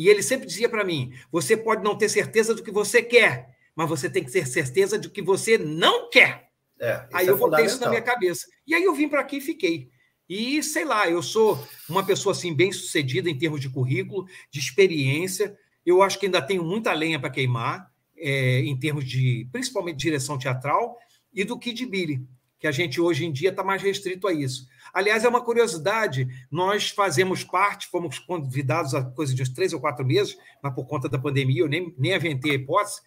E 0.03 0.09
ele 0.09 0.20
sempre 0.20 0.48
dizia 0.48 0.68
para 0.68 0.82
mim: 0.82 1.12
você 1.30 1.57
pode 1.57 1.84
não 1.84 1.96
ter 1.96 2.09
certeza 2.09 2.53
do 2.57 2.62
que 2.62 2.72
você 2.72 3.00
quer, 3.00 3.55
mas 3.74 3.88
você 3.88 4.11
tem 4.11 4.24
que 4.24 4.32
ter 4.32 4.44
certeza 4.48 4.98
do 4.98 5.09
que 5.09 5.22
você 5.22 5.57
não 5.57 6.11
quer. 6.11 6.48
É, 6.80 7.07
aí 7.12 7.28
eu 7.28 7.36
é 7.36 7.38
botei 7.38 7.66
isso 7.66 7.80
na 7.80 7.88
minha 7.88 8.03
cabeça. 8.03 8.48
E 8.66 8.74
aí 8.74 8.82
eu 8.82 8.92
vim 8.92 9.09
para 9.09 9.20
aqui 9.20 9.36
e 9.36 9.40
fiquei. 9.40 9.88
E 10.28 10.61
sei 10.61 10.84
lá, 10.84 11.09
eu 11.09 11.22
sou 11.22 11.64
uma 11.88 12.05
pessoa 12.05 12.32
assim 12.32 12.53
bem 12.53 12.72
sucedida 12.72 13.30
em 13.30 13.38
termos 13.38 13.61
de 13.61 13.70
currículo, 13.70 14.26
de 14.50 14.59
experiência. 14.59 15.57
Eu 15.86 16.03
acho 16.03 16.18
que 16.18 16.26
ainda 16.26 16.42
tenho 16.42 16.64
muita 16.64 16.92
lenha 16.92 17.20
para 17.20 17.30
queimar, 17.30 17.88
é, 18.16 18.59
em 18.61 18.76
termos 18.76 19.05
de, 19.05 19.46
principalmente, 19.53 19.98
direção 19.98 20.36
teatral 20.36 20.98
e 21.32 21.44
do 21.44 21.57
Kid 21.57 21.86
Billy, 21.86 22.26
que 22.63 22.69
a 22.69 22.71
gente 22.71 23.01
hoje 23.01 23.27
em 23.27 23.33
dia 23.33 23.51
está 23.51 23.65
mais 23.65 23.83
restrito 23.83 24.29
a 24.29 24.33
isso. 24.33 24.69
Aliás, 24.95 25.25
é 25.25 25.29
uma 25.29 25.41
curiosidade, 25.41 26.29
nós 26.49 26.91
fazemos 26.91 27.43
parte, 27.43 27.89
fomos 27.89 28.21
convidados 28.21 28.95
há 28.95 29.03
coisa 29.03 29.35
de 29.35 29.43
uns 29.43 29.49
três 29.49 29.73
ou 29.73 29.81
quatro 29.81 30.07
meses, 30.07 30.39
mas 30.63 30.73
por 30.73 30.87
conta 30.87 31.09
da 31.09 31.19
pandemia 31.19 31.63
eu 31.63 31.69
nem, 31.69 31.93
nem 31.99 32.15
aventei 32.15 32.53
a 32.53 32.55
hipótese, 32.55 33.01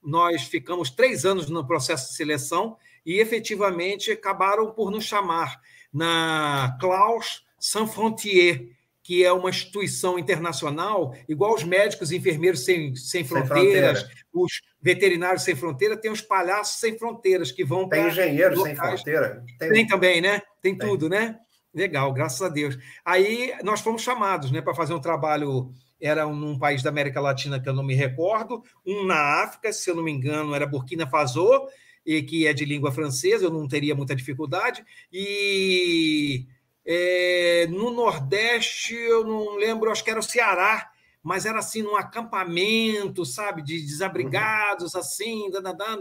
nós 0.00 0.44
ficamos 0.44 0.88
três 0.88 1.24
anos 1.24 1.50
no 1.50 1.66
processo 1.66 2.10
de 2.10 2.16
seleção 2.16 2.76
e 3.04 3.18
efetivamente 3.18 4.12
acabaram 4.12 4.70
por 4.70 4.88
nos 4.88 5.02
chamar 5.04 5.60
na 5.92 6.78
Klaus 6.80 7.44
Sans 7.58 7.92
Frontier, 7.92 8.68
que 9.02 9.24
é 9.24 9.32
uma 9.32 9.50
instituição 9.50 10.16
internacional, 10.16 11.12
igual 11.28 11.56
os 11.56 11.64
médicos 11.64 12.12
e 12.12 12.18
enfermeiros 12.18 12.64
sem, 12.64 12.94
sem, 12.94 13.24
sem 13.24 13.24
fronteiras, 13.24 13.98
fronteira. 13.98 14.26
os 14.32 14.60
veterinários 14.82 15.44
sem 15.44 15.54
fronteira, 15.54 15.96
tem 15.96 16.10
os 16.10 16.20
palhaços 16.20 16.80
sem 16.80 16.98
fronteiras 16.98 17.52
que 17.52 17.64
vão 17.64 17.88
Tem 17.88 18.08
engenheiros 18.08 18.60
sem 18.60 18.74
fronteira? 18.74 19.44
Tem... 19.58 19.72
tem, 19.72 19.86
também, 19.86 20.20
né? 20.20 20.42
Tem, 20.60 20.76
tem, 20.76 20.88
tudo, 20.88 21.08
né? 21.08 21.38
Legal, 21.72 22.12
graças 22.12 22.42
a 22.42 22.48
Deus. 22.48 22.76
Aí 23.04 23.54
nós 23.62 23.80
fomos 23.80 24.02
chamados 24.02 24.50
né, 24.50 24.60
para 24.60 24.74
fazer 24.74 24.92
um 24.92 25.00
trabalho, 25.00 25.70
era 26.00 26.26
num 26.26 26.58
país 26.58 26.82
da 26.82 26.90
América 26.90 27.20
Latina 27.20 27.60
que 27.60 27.68
eu 27.68 27.72
não 27.72 27.84
me 27.84 27.94
recordo, 27.94 28.62
um 28.84 29.06
na 29.06 29.42
África, 29.44 29.72
se 29.72 29.88
eu 29.88 29.94
não 29.94 30.02
me 30.02 30.10
engano, 30.10 30.54
era 30.54 30.66
Burkina 30.66 31.06
Faso, 31.06 31.68
e 32.04 32.20
que 32.22 32.46
é 32.46 32.52
de 32.52 32.64
língua 32.64 32.90
francesa, 32.90 33.44
eu 33.44 33.50
não 33.50 33.68
teria 33.68 33.94
muita 33.94 34.16
dificuldade. 34.16 34.84
E 35.12 36.46
é, 36.84 37.66
no 37.70 37.90
Nordeste, 37.90 38.94
eu 38.94 39.24
não 39.24 39.56
lembro, 39.56 39.90
acho 39.90 40.02
que 40.02 40.10
era 40.10 40.20
o 40.20 40.22
Ceará, 40.22 40.91
mas 41.22 41.46
era 41.46 41.58
assim, 41.58 41.82
num 41.82 41.96
acampamento, 41.96 43.24
sabe, 43.24 43.62
de 43.62 43.80
desabrigados, 43.80 44.94
uhum. 44.94 45.00
assim, 45.00 45.50
dandan, 45.50 45.98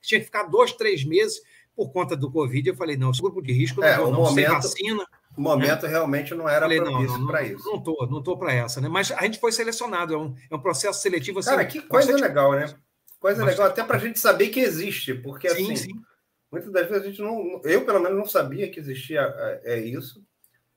tinha 0.00 0.18
que 0.18 0.26
ficar 0.26 0.44
dois, 0.44 0.72
três 0.72 1.04
meses 1.04 1.40
por 1.74 1.92
conta 1.92 2.16
do 2.16 2.30
Covid. 2.30 2.68
Eu 2.68 2.74
falei, 2.74 2.96
não, 2.96 3.10
esse 3.10 3.20
grupo 3.20 3.40
de 3.40 3.52
risco 3.52 3.84
é, 3.84 3.96
não, 3.96 4.10
não 4.10 4.22
momento, 4.22 4.46
sem 4.46 4.46
vacina. 4.46 5.06
O 5.36 5.40
momento 5.40 5.82
né? 5.82 5.88
realmente 5.88 6.34
não 6.34 6.48
era 6.48 6.66
propício 6.66 7.26
para 7.26 7.42
isso. 7.42 7.64
Não 7.64 7.76
estou, 7.76 8.08
não 8.10 8.18
estou 8.18 8.38
para 8.38 8.52
essa, 8.52 8.80
né? 8.80 8.88
Mas 8.88 9.12
a 9.12 9.22
gente 9.22 9.38
foi 9.38 9.52
selecionado, 9.52 10.14
é 10.14 10.16
um, 10.16 10.34
é 10.50 10.56
um 10.56 10.60
processo 10.60 11.00
seletivo. 11.00 11.38
Assim, 11.38 11.50
Cara, 11.50 11.64
que 11.66 11.82
coisa 11.82 12.10
bastante... 12.10 12.28
legal, 12.28 12.52
né? 12.52 12.74
Coisa 13.20 13.44
Mas... 13.44 13.54
legal, 13.54 13.68
até 13.68 13.82
para 13.82 13.96
a 13.96 14.00
gente 14.00 14.18
saber 14.18 14.48
que 14.48 14.60
existe, 14.60 15.14
porque 15.14 15.48
sim, 15.50 15.72
assim, 15.72 15.76
sim. 15.76 16.00
muitas 16.50 16.72
das 16.72 16.88
vezes 16.88 17.02
a 17.02 17.06
gente 17.06 17.20
não. 17.20 17.60
Eu, 17.64 17.84
pelo 17.84 18.00
menos, 18.00 18.18
não 18.18 18.26
sabia 18.26 18.70
que 18.70 18.80
existia 18.80 19.20
é, 19.20 19.74
é 19.74 19.80
isso. 19.80 20.24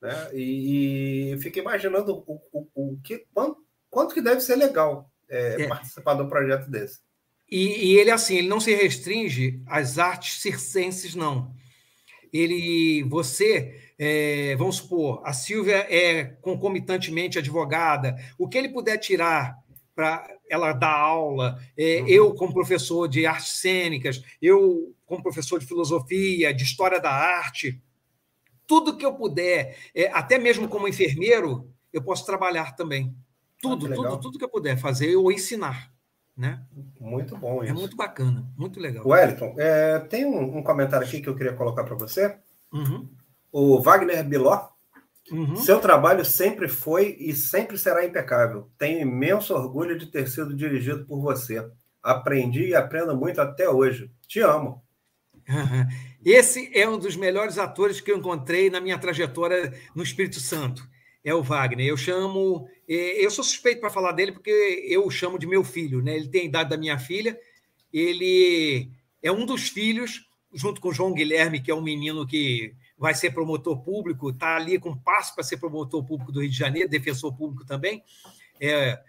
Né? 0.02 0.30
E, 0.34 1.34
e 1.34 1.38
fico 1.40 1.60
imaginando 1.60 2.24
o, 2.26 2.42
o, 2.52 2.68
o 2.74 3.00
que, 3.04 3.26
quanto, 3.34 3.62
quanto, 3.90 4.14
que 4.14 4.22
deve 4.22 4.42
ser 4.42 4.56
legal 4.56 5.12
é, 5.30 5.64
é. 5.64 5.68
participar 5.68 6.16
de 6.16 6.22
um 6.24 6.30
projeto 6.30 6.70
desse. 6.70 7.00
E, 7.50 7.92
e, 7.92 7.98
ele, 7.98 8.12
assim, 8.12 8.38
ele 8.38 8.48
não 8.48 8.60
se 8.60 8.74
restringe 8.74 9.62
às 9.66 9.98
artes 9.98 10.42
circenses, 10.42 11.16
não. 11.16 11.52
Ele, 12.32 13.04
você, 13.10 13.92
é, 13.98 14.56
vamos 14.56 14.78
supor, 14.78 15.22
a 15.26 15.34
Silvia 15.34 15.88
é 15.90 16.26
concomitantemente 16.42 17.40
advogada, 17.40 18.16
o 18.38 18.48
que 18.48 18.58
ele 18.58 18.70
puder 18.70 18.98
tirar 19.00 19.58
para 19.96 20.30
ela 20.50 20.74
dar 20.74 20.94
aula, 20.94 21.60
é, 21.78 22.02
uhum. 22.02 22.08
eu 22.08 22.34
como 22.34 22.54
professor 22.54 23.08
de 23.08 23.26
artes 23.26 23.60
cênicas, 23.60 24.24
eu 24.42 24.96
como 25.06 25.24
professor 25.24 25.60
de 25.60 25.66
filosofia, 25.66 26.54
de 26.54 26.64
história 26.64 27.00
da 27.00 27.12
arte, 27.12 27.82
tudo 28.66 28.96
que 28.96 29.06
eu 29.06 29.14
puder, 29.14 29.76
é, 29.96 30.08
até 30.14 30.38
mesmo 30.38 30.68
como 30.68 30.88
enfermeiro, 30.88 31.68
eu 31.92 32.04
posso 32.04 32.26
trabalhar 32.26 32.76
também. 32.76 33.16
Tudo, 33.62 33.88
ah, 33.88 33.96
tudo, 33.96 34.20
tudo 34.20 34.38
que 34.38 34.46
eu 34.46 34.50
puder 34.50 34.78
fazer 34.78 35.16
ou 35.16 35.32
ensinar. 35.32 35.92
Né? 36.36 36.64
Muito 37.00 37.36
bom 37.36 37.62
é 37.62 37.66
isso. 37.66 37.76
É 37.76 37.78
muito 37.78 37.98
bacana, 37.98 38.50
muito 38.58 38.80
legal. 38.80 39.06
Wellington, 39.06 39.56
é, 39.58 40.00
tem 40.00 40.26
um, 40.26 40.60
um, 40.60 40.64
comentário 40.64 41.06
aqui 41.06 41.20
que 41.20 41.28
eu 41.28 41.36
queria 41.36 41.54
colocar 41.54 41.84
para 41.84 41.96
você. 41.96 42.38
Uhum. 42.72 43.10
O 43.52 43.82
Wagner 43.82 44.24
Biló 44.24 44.70
Uhum. 45.32 45.56
Seu 45.58 45.80
trabalho 45.80 46.26
sempre 46.26 46.68
foi 46.68 47.16
e 47.20 47.34
sempre 47.34 47.78
será 47.78 48.06
impecável. 48.06 48.70
Tenho 48.78 49.02
imenso 49.02 49.54
orgulho 49.54 49.98
de 49.98 50.08
ter 50.08 50.28
sido 50.28 50.56
dirigido 50.56 51.06
por 51.06 51.22
você. 51.22 51.70
Aprendi 52.02 52.70
e 52.70 52.76
aprendo 52.76 53.16
muito 53.16 53.40
até 53.40 53.70
hoje. 53.70 54.12
Te 54.28 54.40
amo. 54.40 54.84
Esse 56.26 56.70
é 56.78 56.88
um 56.88 56.98
dos 56.98 57.16
melhores 57.16 57.58
atores 57.58 58.02
que 58.02 58.12
eu 58.12 58.18
encontrei 58.18 58.70
na 58.70 58.82
minha 58.82 58.98
trajetória 58.98 59.74
no 59.96 60.04
Espírito 60.04 60.40
Santo. 60.40 60.88
É 61.24 61.34
o 61.34 61.44
Wagner. 61.44 61.86
Eu 61.86 61.98
chamo. 61.98 62.68
É, 62.88 63.24
eu 63.24 63.30
sou 63.30 63.44
suspeito 63.44 63.82
para 63.82 63.90
falar 63.90 64.14
dele 64.14 64.32
porque 64.32 64.50
eu 64.88 65.06
o 65.06 65.12
chamo 65.12 65.38
de 65.38 65.48
meu 65.48 65.64
filho. 65.64 66.02
Né? 66.02 66.16
Ele 66.16 66.30
tem 66.30 66.42
a 66.42 66.46
idade 66.46 66.70
da 66.70 66.78
minha 66.78 66.98
filha. 66.98 67.38
Ele 67.92 68.90
é 69.22 69.32
um 69.32 69.46
dos 69.46 69.70
filhos, 69.70 70.28
junto 70.54 70.80
com 70.80 70.90
o 70.90 70.94
João 70.94 71.14
Guilherme, 71.14 71.62
que 71.62 71.72
é 71.72 71.76
um 71.76 71.82
menino 71.82 72.26
que 72.26 72.74
vai 72.98 73.14
ser 73.14 73.32
promotor 73.32 73.82
público, 73.82 74.30
está 74.30 74.58
ali 74.58 74.78
com 74.78 74.96
passo 74.96 75.34
para 75.34 75.44
ser 75.44 75.58
promotor 75.58 76.06
público 76.06 76.32
do 76.32 76.42
Rio 76.42 76.50
de 76.50 76.58
Janeiro, 76.58 76.90
defensor 76.90 77.36
público 77.36 77.66
também. 77.66 78.04
É 78.60 79.00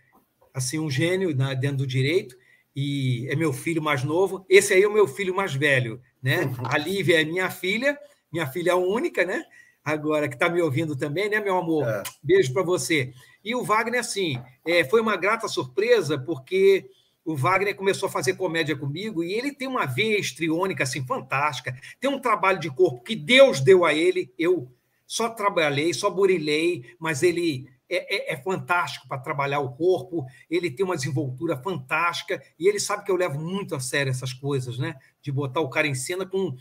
assim 0.54 0.78
um 0.78 0.90
gênio 0.90 1.34
na, 1.34 1.54
dentro 1.54 1.78
do 1.78 1.86
direito 1.86 2.36
e 2.74 3.26
é 3.28 3.34
meu 3.34 3.52
filho 3.52 3.82
mais 3.82 4.04
novo. 4.04 4.44
Esse 4.48 4.74
aí 4.74 4.82
é 4.82 4.88
o 4.88 4.92
meu 4.92 5.08
filho 5.08 5.34
mais 5.34 5.54
velho, 5.54 6.00
né? 6.22 6.52
A 6.64 6.78
Lívia 6.78 7.20
é 7.20 7.24
minha 7.24 7.50
filha, 7.50 7.98
minha 8.32 8.46
filha 8.46 8.76
única, 8.76 9.24
né? 9.24 9.44
Agora 9.84 10.28
que 10.28 10.34
está 10.34 10.48
me 10.48 10.60
ouvindo 10.60 10.96
também, 10.96 11.28
né, 11.28 11.40
meu 11.40 11.56
amor? 11.56 11.88
É. 11.88 12.02
Beijo 12.22 12.52
para 12.52 12.62
você. 12.62 13.12
E 13.44 13.54
o 13.54 13.64
Wagner, 13.64 14.00
assim, 14.00 14.40
é, 14.66 14.84
foi 14.84 15.00
uma 15.00 15.16
grata 15.16 15.48
surpresa 15.48 16.18
porque 16.18 16.88
o 17.24 17.36
Wagner 17.36 17.74
começou 17.74 18.08
a 18.08 18.12
fazer 18.12 18.34
comédia 18.34 18.76
comigo 18.76 19.22
e 19.22 19.32
ele 19.32 19.52
tem 19.52 19.68
uma 19.68 19.86
veia 19.86 20.18
estriônica 20.18 20.82
assim 20.82 21.04
fantástica, 21.06 21.74
tem 21.98 22.10
um 22.10 22.20
trabalho 22.20 22.58
de 22.58 22.70
corpo 22.70 23.02
que 23.02 23.16
Deus 23.16 23.60
deu 23.60 23.84
a 23.84 23.94
ele. 23.94 24.32
Eu 24.38 24.70
só 25.06 25.28
trabalhei, 25.28 25.92
só 25.94 26.10
burilei, 26.10 26.94
mas 26.98 27.22
ele 27.22 27.68
é, 27.88 28.32
é, 28.32 28.34
é 28.34 28.36
fantástico 28.36 29.08
para 29.08 29.18
trabalhar 29.18 29.60
o 29.60 29.74
corpo. 29.74 30.24
Ele 30.48 30.70
tem 30.70 30.84
uma 30.84 30.96
desenvoltura 30.96 31.56
fantástica 31.56 32.42
e 32.58 32.68
ele 32.68 32.78
sabe 32.78 33.04
que 33.04 33.10
eu 33.10 33.16
levo 33.16 33.38
muito 33.40 33.74
a 33.74 33.80
sério 33.80 34.10
essas 34.10 34.32
coisas, 34.32 34.78
né? 34.78 34.94
De 35.20 35.32
botar 35.32 35.60
o 35.60 35.68
cara 35.68 35.86
em 35.86 35.94
cena 35.94 36.24
com 36.24 36.56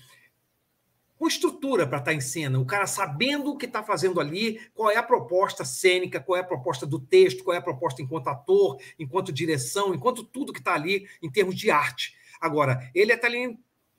com 1.19 1.27
estrutura 1.27 1.85
para 1.85 1.97
estar 1.97 2.11
tá 2.11 2.15
em 2.15 2.21
cena, 2.21 2.57
o 2.57 2.65
cara 2.65 2.87
sabendo 2.87 3.51
o 3.51 3.57
que 3.57 3.65
está 3.65 3.83
fazendo 3.83 4.21
ali, 4.21 4.57
qual 4.73 4.89
é 4.89 4.95
a 4.95 5.03
proposta 5.03 5.65
cênica, 5.65 6.21
qual 6.21 6.37
é 6.37 6.39
a 6.39 6.45
proposta 6.45 6.85
do 6.85 6.97
texto, 6.97 7.43
qual 7.43 7.53
é 7.53 7.57
a 7.57 7.61
proposta 7.61 8.01
enquanto 8.01 8.29
ator, 8.29 8.79
enquanto 8.97 9.33
direção, 9.33 9.93
enquanto 9.93 10.23
tudo 10.23 10.53
que 10.53 10.59
está 10.59 10.73
ali 10.73 11.05
em 11.21 11.29
termos 11.29 11.55
de 11.55 11.69
arte. 11.69 12.15
Agora, 12.39 12.89
ele 12.95 13.11
é 13.11 13.19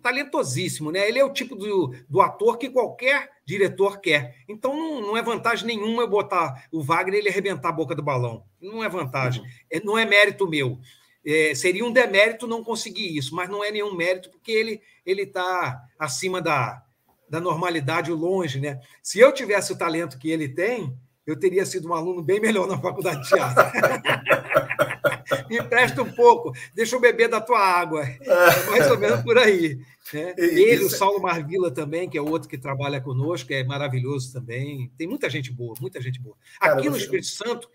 talentosíssimo, 0.03 0.91
né? 0.91 1.07
Ele 1.07 1.18
é 1.18 1.25
o 1.25 1.31
tipo 1.31 1.55
do, 1.55 1.95
do 2.09 2.23
ator 2.23 2.57
que 2.57 2.71
qualquer 2.71 3.31
diretor 3.45 4.01
quer. 4.01 4.37
Então 4.49 4.75
não, 4.75 5.03
não, 5.03 5.16
é 5.16 5.23
vantagem 5.23 5.66
nenhuma 5.66 6.05
eu 6.05 6.09
botar 6.09 6.66
o 6.73 6.83
Wagner 6.83 7.16
e 7.16 7.18
ele 7.18 7.29
arrebentar 7.29 7.68
a 7.68 7.73
boca 7.73 7.95
do 7.95 8.03
balão. 8.03 8.45
Não 8.59 8.83
é 8.83 8.89
vantagem. 8.89 9.43
Uhum. 9.43 9.49
É, 9.71 9.81
não 9.85 9.99
é 9.99 10.07
mérito 10.07 10.49
meu. 10.49 10.79
É, 11.23 11.55
seria 11.55 11.85
um 11.85 11.93
demérito 11.93 12.47
não 12.47 12.64
conseguir 12.64 13.14
isso, 13.14 13.35
mas 13.35 13.51
não 13.51 13.62
é 13.62 13.71
nenhum 13.71 13.95
mérito 13.95 14.31
porque 14.31 14.51
ele 14.51 14.81
ele 15.05 15.23
está 15.23 15.83
acima 15.99 16.41
da, 16.41 16.83
da 17.31 17.41
normalidade 17.41 18.11
longe, 18.11 18.61
né? 18.61 18.81
Se 19.03 19.20
eu 19.20 19.33
tivesse 19.33 19.72
o 19.72 19.78
talento 19.78 20.18
que 20.18 20.31
ele 20.31 20.49
tem, 20.49 20.93
eu 21.24 21.39
teria 21.39 21.64
sido 21.64 21.89
um 21.89 21.95
aluno 21.95 22.20
bem 22.20 22.41
melhor 22.41 22.66
na 22.66 22.76
faculdade 22.76 23.22
de 23.22 23.28
teatro. 23.28 23.64
Me 25.49 25.59
empresta 25.59 26.03
um 26.03 26.11
pouco, 26.11 26.53
deixa 26.74 26.97
eu 26.97 27.01
beber 27.01 27.28
da 27.28 27.41
tua 27.41 27.61
água. 27.61 28.05
É 28.05 28.70
mais 28.70 28.91
ou 28.91 28.99
menos 28.99 29.22
por 29.22 29.39
aí. 29.39 29.78
Né? 30.12 30.35
Ele, 30.37 30.85
o 30.85 30.91
Saulo 30.91 31.22
Marvila 31.22 31.70
também, 31.70 32.09
que 32.09 32.18
é 32.18 32.20
outro 32.20 32.49
que 32.49 32.59
trabalha 32.59 33.01
conosco, 33.01 33.53
é 33.53 33.62
maravilhoso 33.62 34.33
também. 34.33 34.91
Tem 34.99 35.07
muita 35.07 35.31
gente 35.31 35.53
boa, 35.53 35.74
muita 35.81 36.01
gente 36.01 36.20
boa. 36.20 36.37
Aqui 36.61 36.91
no 36.91 36.97
Espírito 36.97 37.28
Santo 37.28 37.70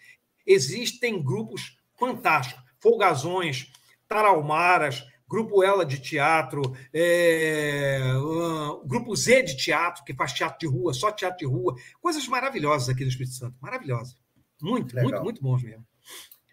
existem 0.45 1.23
grupos 1.23 1.77
fantástico. 1.97 2.61
Folgazões, 2.79 3.71
Taralmaras, 4.07 5.05
Grupo 5.27 5.63
Ela 5.63 5.85
de 5.85 5.99
Teatro, 5.99 6.61
é, 6.93 7.99
uh, 8.15 8.85
Grupo 8.85 9.15
Z 9.15 9.43
de 9.43 9.57
Teatro, 9.57 10.03
que 10.03 10.13
faz 10.13 10.33
teatro 10.33 10.59
de 10.59 10.67
rua, 10.67 10.93
só 10.93 11.11
teatro 11.11 11.39
de 11.39 11.45
rua. 11.45 11.75
Coisas 11.99 12.27
maravilhosas 12.27 12.89
aqui 12.89 13.03
do 13.03 13.09
Espírito 13.09 13.35
Santo. 13.35 13.55
Maravilhosas. 13.59 14.15
Muito, 14.61 14.95
Legal. 14.95 15.11
muito, 15.11 15.23
muito 15.23 15.41
bons 15.41 15.63
mesmo. 15.63 15.85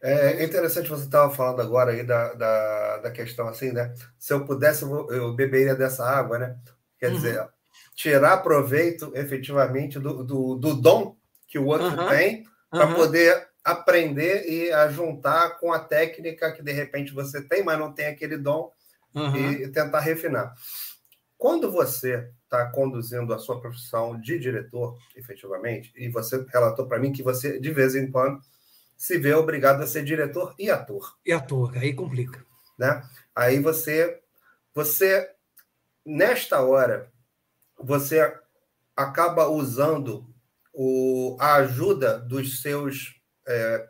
É 0.02 0.42
interessante 0.42 0.88
você 0.88 1.04
estava 1.04 1.32
falando 1.32 1.62
agora 1.62 1.92
aí 1.92 2.02
da, 2.02 2.34
da, 2.34 2.96
da, 2.98 3.10
questão 3.12 3.46
assim, 3.46 3.70
né? 3.70 3.94
Se 4.18 4.32
eu 4.32 4.44
pudesse, 4.44 4.82
eu 4.82 5.32
beberia 5.32 5.76
dessa 5.76 6.04
água, 6.04 6.40
né? 6.40 6.56
Quer 6.98 7.10
uhum. 7.10 7.14
dizer, 7.14 7.48
tirar 7.94 8.38
proveito 8.38 9.12
efetivamente 9.14 10.00
do, 10.00 10.24
do, 10.24 10.56
do 10.56 10.74
dom 10.74 11.16
que 11.46 11.56
o 11.56 11.66
outro 11.66 11.86
uhum. 11.86 12.08
tem 12.08 12.44
para 12.68 12.88
uhum. 12.88 12.94
poder 12.94 13.51
aprender 13.64 14.48
e 14.48 14.72
a 14.72 14.88
juntar 14.88 15.58
com 15.58 15.72
a 15.72 15.78
técnica 15.78 16.52
que 16.52 16.62
de 16.62 16.72
repente 16.72 17.12
você 17.12 17.40
tem, 17.42 17.62
mas 17.62 17.78
não 17.78 17.92
tem 17.92 18.06
aquele 18.06 18.36
dom 18.36 18.72
e 19.36 19.68
tentar 19.68 20.00
refinar. 20.00 20.54
Quando 21.36 21.70
você 21.70 22.30
está 22.44 22.70
conduzindo 22.70 23.32
a 23.34 23.38
sua 23.38 23.60
profissão 23.60 24.20
de 24.20 24.38
diretor, 24.38 24.96
efetivamente, 25.16 25.92
e 25.96 26.08
você 26.08 26.44
relatou 26.52 26.86
para 26.86 26.98
mim 26.98 27.12
que 27.12 27.22
você 27.22 27.58
de 27.58 27.70
vez 27.70 27.94
em 27.94 28.10
quando 28.10 28.40
se 28.96 29.18
vê 29.18 29.34
obrigado 29.34 29.82
a 29.82 29.86
ser 29.86 30.04
diretor 30.04 30.54
e 30.58 30.70
ator. 30.70 31.18
E 31.26 31.32
ator, 31.32 31.76
aí 31.76 31.92
complica. 31.92 32.44
Né? 32.78 33.02
Aí 33.34 33.58
você, 33.58 34.20
você 34.72 35.28
nesta 36.04 36.60
hora, 36.62 37.10
você 37.76 38.20
acaba 38.96 39.48
usando 39.48 40.32
o, 40.72 41.36
a 41.40 41.54
ajuda 41.56 42.18
dos 42.18 42.62
seus 42.62 43.20
é, 43.46 43.88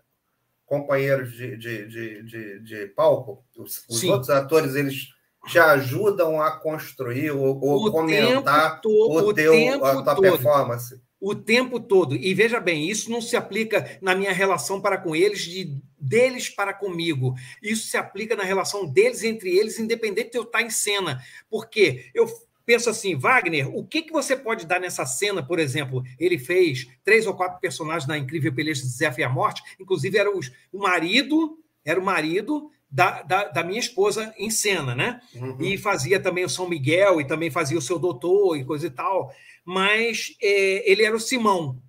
companheiros 0.66 1.32
de, 1.32 1.57
de, 1.57 1.86
de, 1.86 2.22
de, 2.22 2.61
de 2.61 2.86
palco, 2.88 3.44
os, 3.57 3.84
os 3.88 4.05
outros 4.05 4.30
atores, 4.30 4.74
eles 4.74 5.09
te 5.46 5.59
ajudam 5.59 6.40
a 6.40 6.53
construir 6.53 7.30
ou, 7.32 7.61
ou 7.61 7.90
comentar 7.90 8.80
o, 8.84 9.18
o 9.18 9.34
teu, 9.34 9.84
a 9.84 10.05
tua 10.05 10.14
todo. 10.14 10.22
performance 10.22 11.00
o 11.22 11.36
tempo 11.36 11.78
todo. 11.78 12.16
E 12.16 12.34
veja 12.34 12.59
bem, 12.59 12.90
isso 12.90 13.09
não 13.09 13.22
se 13.22 13.36
aplica 13.36 13.96
na 14.03 14.12
minha 14.12 14.32
relação 14.32 14.80
para 14.80 14.98
com 14.98 15.14
eles, 15.14 15.42
de 15.42 15.80
deles 15.96 16.48
para 16.48 16.74
comigo. 16.74 17.36
Isso 17.62 17.86
se 17.86 17.96
aplica 17.96 18.34
na 18.34 18.42
relação 18.42 18.84
deles 18.84 19.22
entre 19.22 19.57
eles, 19.57 19.78
independente 19.78 20.32
de 20.32 20.38
eu 20.38 20.42
estar 20.42 20.62
em 20.62 20.68
cena. 20.68 21.22
Porque 21.48 22.11
eu 22.12 22.26
penso 22.64 22.90
assim, 22.90 23.16
Wagner, 23.16 23.68
o 23.74 23.84
que, 23.84 24.02
que 24.02 24.12
você 24.12 24.36
pode 24.36 24.66
dar 24.66 24.80
nessa 24.80 25.04
cena, 25.06 25.42
por 25.42 25.58
exemplo? 25.58 26.02
Ele 26.18 26.38
fez 26.38 26.88
três 27.04 27.26
ou 27.26 27.34
quatro 27.34 27.60
personagens 27.60 28.06
na 28.06 28.18
Incrível 28.18 28.54
Peleja 28.54 28.82
de 28.82 28.88
Zé 28.88 29.12
e 29.18 29.22
a 29.22 29.28
Morte, 29.28 29.62
inclusive 29.80 30.16
era 30.16 30.30
os, 30.36 30.52
o 30.72 30.78
marido, 30.78 31.58
era 31.84 31.98
o 31.98 32.04
marido 32.04 32.70
da, 32.90 33.22
da, 33.22 33.44
da, 33.44 33.64
minha 33.64 33.80
esposa 33.80 34.34
em 34.36 34.50
cena, 34.50 34.94
né? 34.94 35.20
Uhum. 35.34 35.56
E 35.60 35.78
fazia 35.78 36.20
também 36.20 36.44
o 36.44 36.48
São 36.48 36.68
Miguel 36.68 37.20
e 37.20 37.26
também 37.26 37.50
fazia 37.50 37.78
o 37.78 37.82
seu 37.82 37.98
doutor 37.98 38.56
e 38.56 38.64
coisa 38.64 38.86
e 38.86 38.90
tal 38.90 39.32
mas 39.64 40.36
é, 40.42 40.90
ele 40.90 41.04
era 41.04 41.14
o 41.14 41.20
Simão. 41.20 41.80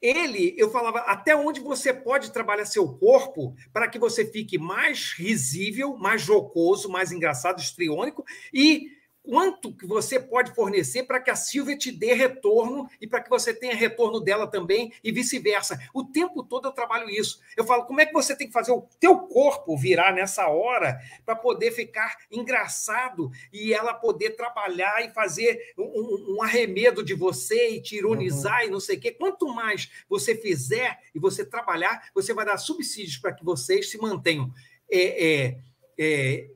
Ele, 0.00 0.54
eu 0.56 0.70
falava, 0.70 1.00
até 1.00 1.34
onde 1.34 1.60
você 1.60 1.92
pode 1.92 2.30
trabalhar 2.32 2.64
seu 2.64 2.88
corpo 2.88 3.54
para 3.72 3.88
que 3.88 3.98
você 3.98 4.24
fique 4.24 4.56
mais 4.56 5.12
risível, 5.12 5.96
mais 5.96 6.22
jocoso, 6.22 6.88
mais 6.88 7.10
engraçado, 7.10 7.60
estriônico 7.60 8.24
e 8.54 8.86
quanto 9.28 9.76
que 9.76 9.84
você 9.84 10.18
pode 10.18 10.54
fornecer 10.54 11.02
para 11.02 11.20
que 11.20 11.30
a 11.30 11.36
Silvia 11.36 11.76
te 11.76 11.92
dê 11.92 12.14
retorno 12.14 12.88
e 12.98 13.06
para 13.06 13.20
que 13.20 13.28
você 13.28 13.52
tenha 13.52 13.74
retorno 13.74 14.20
dela 14.20 14.46
também 14.46 14.90
e 15.04 15.12
vice-versa. 15.12 15.78
O 15.92 16.02
tempo 16.02 16.42
todo 16.42 16.68
eu 16.68 16.72
trabalho 16.72 17.10
isso. 17.10 17.38
Eu 17.54 17.64
falo, 17.64 17.84
como 17.84 18.00
é 18.00 18.06
que 18.06 18.12
você 18.14 18.34
tem 18.34 18.46
que 18.46 18.52
fazer 18.54 18.72
o 18.72 18.88
teu 18.98 19.18
corpo 19.18 19.76
virar 19.76 20.14
nessa 20.14 20.48
hora 20.48 20.98
para 21.26 21.36
poder 21.36 21.72
ficar 21.72 22.16
engraçado 22.32 23.30
e 23.52 23.74
ela 23.74 23.92
poder 23.92 24.30
trabalhar 24.30 25.04
e 25.04 25.10
fazer 25.10 25.74
um, 25.76 26.36
um 26.36 26.42
arremedo 26.42 27.04
de 27.04 27.12
você 27.12 27.72
e 27.72 27.82
te 27.82 27.96
ironizar 27.96 28.62
uhum. 28.62 28.68
e 28.68 28.70
não 28.70 28.80
sei 28.80 28.96
o 28.96 29.00
quê. 29.00 29.10
Quanto 29.10 29.46
mais 29.48 29.90
você 30.08 30.34
fizer 30.34 31.00
e 31.14 31.18
você 31.18 31.44
trabalhar, 31.44 32.08
você 32.14 32.32
vai 32.32 32.46
dar 32.46 32.56
subsídios 32.56 33.18
para 33.18 33.34
que 33.34 33.44
vocês 33.44 33.90
se 33.90 33.98
mantenham 33.98 34.50
é, 34.90 35.26
é, 35.26 35.58
é, 35.98 36.50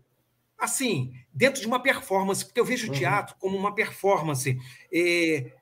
assim, 0.56 1.12
dentro 1.32 1.60
de 1.60 1.66
uma 1.66 1.80
performance, 1.80 2.44
porque 2.44 2.60
eu 2.60 2.64
vejo 2.64 2.86
o 2.86 2.90
uhum. 2.92 2.98
teatro 2.98 3.36
como 3.38 3.56
uma 3.56 3.74
performance. 3.74 4.58
É, 4.92 5.52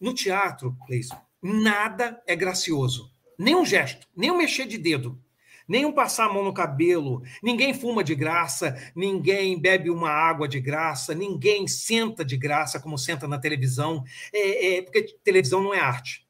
no 0.00 0.14
teatro, 0.14 0.76
Cleison, 0.86 1.20
nada 1.42 2.22
é 2.26 2.34
gracioso. 2.36 3.10
Nem 3.38 3.54
um 3.54 3.64
gesto, 3.64 4.06
nem 4.16 4.30
um 4.30 4.36
mexer 4.36 4.66
de 4.66 4.78
dedo, 4.78 5.20
nem 5.68 5.84
um 5.84 5.92
passar 5.92 6.26
a 6.26 6.32
mão 6.32 6.42
no 6.42 6.52
cabelo. 6.52 7.22
Ninguém 7.42 7.74
fuma 7.74 8.02
de 8.02 8.14
graça, 8.14 8.74
ninguém 8.96 9.60
bebe 9.60 9.90
uma 9.90 10.10
água 10.10 10.48
de 10.48 10.60
graça, 10.60 11.14
ninguém 11.14 11.68
senta 11.68 12.24
de 12.24 12.36
graça 12.36 12.80
como 12.80 12.96
senta 12.96 13.28
na 13.28 13.38
televisão. 13.38 14.02
É, 14.32 14.78
é, 14.78 14.82
porque 14.82 15.02
televisão 15.22 15.62
não 15.62 15.74
é 15.74 15.78
arte. 15.78 16.26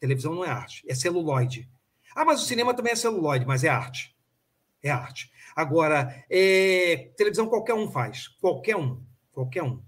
Televisão 0.00 0.34
não 0.34 0.44
é 0.44 0.48
arte, 0.48 0.82
é 0.88 0.94
celuloide. 0.94 1.68
Ah, 2.16 2.24
mas 2.24 2.42
o 2.42 2.46
cinema 2.46 2.74
também 2.74 2.92
é 2.92 2.96
celuloide, 2.96 3.46
mas 3.46 3.62
é 3.62 3.68
arte. 3.68 4.16
É 4.82 4.90
arte. 4.90 5.30
Agora, 5.54 6.24
é, 6.30 7.10
televisão 7.16 7.48
qualquer 7.48 7.74
um 7.74 7.90
faz, 7.90 8.28
qualquer 8.28 8.76
um, 8.76 9.02
qualquer 9.32 9.62
um. 9.62 9.82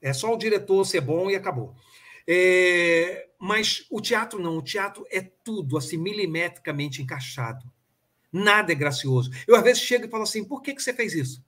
É 0.00 0.12
só 0.12 0.32
o 0.32 0.36
diretor 0.36 0.84
ser 0.84 1.00
bom 1.00 1.30
e 1.30 1.36
acabou. 1.36 1.74
É, 2.26 3.28
mas 3.38 3.86
o 3.90 4.00
teatro 4.00 4.38
não, 4.40 4.58
o 4.58 4.62
teatro 4.62 5.06
é 5.10 5.20
tudo 5.20 5.76
assim 5.76 5.96
milimetricamente 5.96 7.00
encaixado. 7.00 7.64
Nada 8.32 8.72
é 8.72 8.74
gracioso. 8.74 9.30
Eu 9.46 9.54
às 9.54 9.62
vezes 9.62 9.82
chego 9.82 10.06
e 10.06 10.10
falo 10.10 10.24
assim: 10.24 10.44
por 10.44 10.60
que, 10.60 10.74
que 10.74 10.82
você 10.82 10.92
fez 10.92 11.14
isso? 11.14 11.44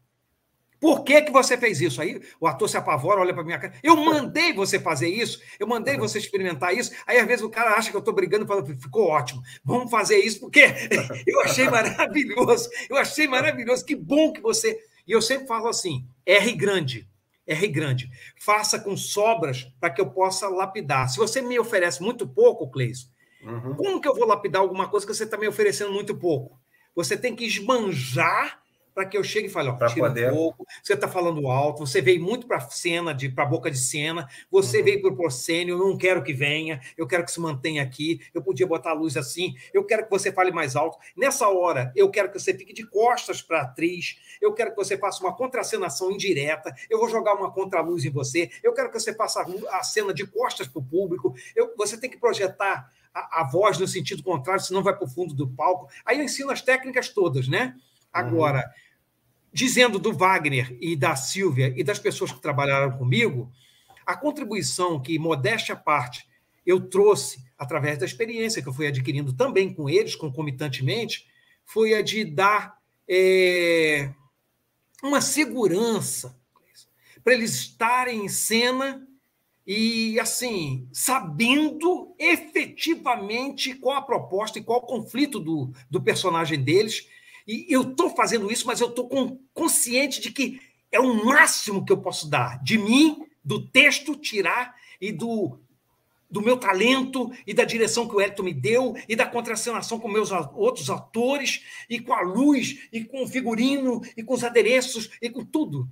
Por 0.80 1.02
que, 1.02 1.22
que 1.22 1.32
você 1.32 1.56
fez 1.58 1.80
isso? 1.80 2.00
Aí 2.00 2.20
o 2.40 2.46
ator 2.46 2.68
se 2.68 2.76
apavora, 2.76 3.20
olha 3.20 3.34
para 3.34 3.42
minha 3.42 3.58
cara. 3.58 3.74
Eu 3.82 3.96
mandei 3.96 4.52
você 4.52 4.78
fazer 4.78 5.08
isso, 5.08 5.40
eu 5.58 5.66
mandei 5.66 5.96
você 5.96 6.18
experimentar 6.18 6.74
isso. 6.74 6.92
Aí, 7.06 7.18
às 7.18 7.26
vezes, 7.26 7.44
o 7.44 7.50
cara 7.50 7.74
acha 7.74 7.90
que 7.90 7.96
eu 7.96 8.00
estou 8.00 8.14
brigando 8.14 8.44
e 8.44 8.48
fala, 8.48 8.64
ficou 8.64 9.08
ótimo, 9.08 9.42
vamos 9.64 9.90
fazer 9.90 10.18
isso, 10.18 10.40
porque 10.40 10.60
eu 11.26 11.40
achei 11.40 11.68
maravilhoso, 11.68 12.70
eu 12.88 12.96
achei 12.96 13.26
maravilhoso, 13.26 13.84
que 13.84 13.96
bom 13.96 14.32
que 14.32 14.40
você. 14.40 14.78
E 15.06 15.12
eu 15.12 15.20
sempre 15.20 15.46
falo 15.46 15.68
assim: 15.68 16.06
R 16.24 16.52
grande, 16.52 17.08
R 17.46 17.68
grande. 17.68 18.10
Faça 18.38 18.78
com 18.78 18.96
sobras 18.96 19.64
para 19.80 19.90
que 19.90 20.00
eu 20.00 20.10
possa 20.10 20.48
lapidar. 20.48 21.08
Se 21.08 21.18
você 21.18 21.40
me 21.40 21.58
oferece 21.58 22.02
muito 22.02 22.28
pouco, 22.28 22.70
Cleison, 22.70 23.08
uhum. 23.42 23.74
como 23.74 24.00
que 24.00 24.08
eu 24.08 24.14
vou 24.14 24.26
lapidar 24.26 24.62
alguma 24.62 24.88
coisa 24.88 25.06
que 25.06 25.14
você 25.14 25.24
está 25.24 25.36
me 25.36 25.48
oferecendo 25.48 25.92
muito 25.92 26.14
pouco? 26.14 26.60
Você 26.94 27.16
tem 27.16 27.34
que 27.34 27.44
esbanjar 27.44 28.60
para 28.98 29.06
que 29.06 29.16
eu 29.16 29.22
chegue 29.22 29.46
e 29.46 29.48
fale, 29.48 29.68
ó, 29.68 29.76
tira 29.86 30.08
poder. 30.08 30.32
um 30.32 30.34
pouco, 30.34 30.66
você 30.82 30.94
está 30.94 31.06
falando 31.06 31.46
alto, 31.46 31.86
você 31.86 32.02
veio 32.02 32.20
muito 32.20 32.48
para 32.48 32.56
a 32.56 32.60
cena, 32.62 33.16
para 33.32 33.44
a 33.44 33.46
boca 33.46 33.70
de 33.70 33.78
cena, 33.78 34.28
você 34.50 34.78
uhum. 34.78 34.84
veio 34.84 35.00
para 35.02 35.12
o 35.12 35.16
proscênio, 35.16 35.74
eu 35.76 35.78
não 35.78 35.96
quero 35.96 36.20
que 36.20 36.32
venha, 36.32 36.80
eu 36.96 37.06
quero 37.06 37.24
que 37.24 37.30
se 37.30 37.38
mantenha 37.38 37.80
aqui, 37.80 38.20
eu 38.34 38.42
podia 38.42 38.66
botar 38.66 38.90
a 38.90 38.94
luz 38.94 39.16
assim, 39.16 39.54
eu 39.72 39.84
quero 39.84 40.02
que 40.02 40.10
você 40.10 40.32
fale 40.32 40.50
mais 40.50 40.74
alto. 40.74 40.98
Nessa 41.16 41.46
hora, 41.48 41.92
eu 41.94 42.10
quero 42.10 42.28
que 42.32 42.40
você 42.40 42.52
fique 42.52 42.72
de 42.72 42.84
costas 42.88 43.40
para 43.40 43.60
a 43.60 43.62
atriz, 43.62 44.18
eu 44.42 44.52
quero 44.52 44.70
que 44.72 44.76
você 44.76 44.98
faça 44.98 45.22
uma 45.22 45.32
contracenação 45.32 46.10
indireta, 46.10 46.74
eu 46.90 46.98
vou 46.98 47.08
jogar 47.08 47.34
uma 47.34 47.52
contraluz 47.52 48.04
em 48.04 48.10
você, 48.10 48.50
eu 48.64 48.72
quero 48.72 48.90
que 48.90 48.98
você 48.98 49.14
faça 49.14 49.46
a 49.70 49.84
cena 49.84 50.12
de 50.12 50.26
costas 50.26 50.66
para 50.66 50.80
o 50.80 50.84
público, 50.84 51.36
eu, 51.54 51.72
você 51.76 51.96
tem 51.96 52.10
que 52.10 52.18
projetar 52.18 52.90
a, 53.14 53.42
a 53.42 53.44
voz 53.44 53.78
no 53.78 53.86
sentido 53.86 54.24
contrário, 54.24 54.60
senão 54.60 54.82
vai 54.82 54.96
para 54.96 55.06
o 55.06 55.08
fundo 55.08 55.32
do 55.34 55.48
palco. 55.48 55.88
Aí 56.04 56.18
eu 56.18 56.24
ensino 56.24 56.50
as 56.50 56.62
técnicas 56.62 57.10
todas, 57.10 57.46
né? 57.46 57.76
Uhum. 57.76 57.80
Agora, 58.12 58.58
uhum 58.58 58.87
dizendo 59.52 59.98
do 59.98 60.12
Wagner 60.12 60.76
e 60.80 60.94
da 60.94 61.16
Silvia 61.16 61.72
e 61.76 61.82
das 61.82 61.98
pessoas 61.98 62.32
que 62.32 62.40
trabalharam 62.40 62.96
comigo, 62.96 63.50
a 64.06 64.16
contribuição 64.16 65.00
que, 65.00 65.18
modéstia 65.18 65.74
à 65.74 65.78
parte, 65.78 66.26
eu 66.64 66.80
trouxe 66.80 67.42
através 67.58 67.98
da 67.98 68.06
experiência 68.06 68.62
que 68.62 68.68
eu 68.68 68.72
fui 68.72 68.86
adquirindo 68.86 69.32
também 69.32 69.72
com 69.72 69.88
eles, 69.88 70.14
concomitantemente, 70.14 71.26
foi 71.64 71.94
a 71.94 72.02
de 72.02 72.24
dar 72.24 72.78
é, 73.08 74.10
uma 75.02 75.20
segurança 75.20 76.38
para 77.24 77.34
eles 77.34 77.52
estarem 77.54 78.24
em 78.24 78.28
cena 78.28 79.06
e, 79.66 80.18
assim, 80.18 80.88
sabendo 80.92 82.14
efetivamente 82.18 83.74
qual 83.74 83.98
a 83.98 84.02
proposta 84.02 84.58
e 84.58 84.62
qual 84.62 84.78
o 84.78 84.86
conflito 84.86 85.38
do, 85.38 85.70
do 85.90 86.00
personagem 86.00 86.58
deles 86.58 87.06
e 87.48 87.66
eu 87.70 87.80
estou 87.80 88.10
fazendo 88.10 88.52
isso, 88.52 88.66
mas 88.66 88.78
eu 88.78 88.88
estou 88.88 89.08
consciente 89.54 90.20
de 90.20 90.30
que 90.30 90.60
é 90.92 91.00
o 91.00 91.24
máximo 91.24 91.82
que 91.82 91.90
eu 91.90 91.96
posso 91.96 92.28
dar 92.28 92.62
de 92.62 92.76
mim, 92.76 93.26
do 93.42 93.66
texto, 93.66 94.14
tirar 94.14 94.76
e 95.00 95.10
do, 95.10 95.58
do 96.30 96.42
meu 96.42 96.58
talento 96.58 97.32
e 97.46 97.54
da 97.54 97.64
direção 97.64 98.06
que 98.06 98.14
o 98.14 98.20
Hélio 98.20 98.44
me 98.44 98.52
deu 98.52 98.94
e 99.08 99.16
da 99.16 99.26
contracenação 99.26 99.98
com 99.98 100.08
meus 100.08 100.30
outros 100.30 100.90
atores 100.90 101.64
e 101.88 101.98
com 101.98 102.12
a 102.12 102.20
luz 102.20 102.86
e 102.92 103.02
com 103.02 103.22
o 103.22 103.26
figurino 103.26 104.02
e 104.14 104.22
com 104.22 104.34
os 104.34 104.44
adereços 104.44 105.10
e 105.22 105.30
com 105.30 105.42
tudo. 105.42 105.88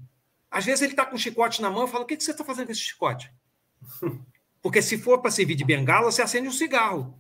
Às 0.51 0.67
vezes 0.67 0.83
ele 0.83 0.93
está 0.93 1.07
com 1.07 1.17
um 1.17 1.19
chicote 1.19 1.63
na 1.63 1.71
mão 1.71 1.87
e 1.87 1.89
fala: 1.89 2.05
O 2.05 2.07
que, 2.07 2.19
que 2.19 2.23
você 2.23 2.33
está 2.33 2.45
fazendo 2.45 2.67
com 2.67 2.73
esse 2.73 2.83
chicote? 2.83 3.33
Porque 4.61 4.83
se 4.83 4.99
for 4.99 5.21
para 5.21 5.31
servir 5.31 5.55
de 5.55 5.65
bengala, 5.65 6.13
você 6.13 6.21
acende 6.21 6.49
um 6.49 6.53
cigarro. 6.53 7.19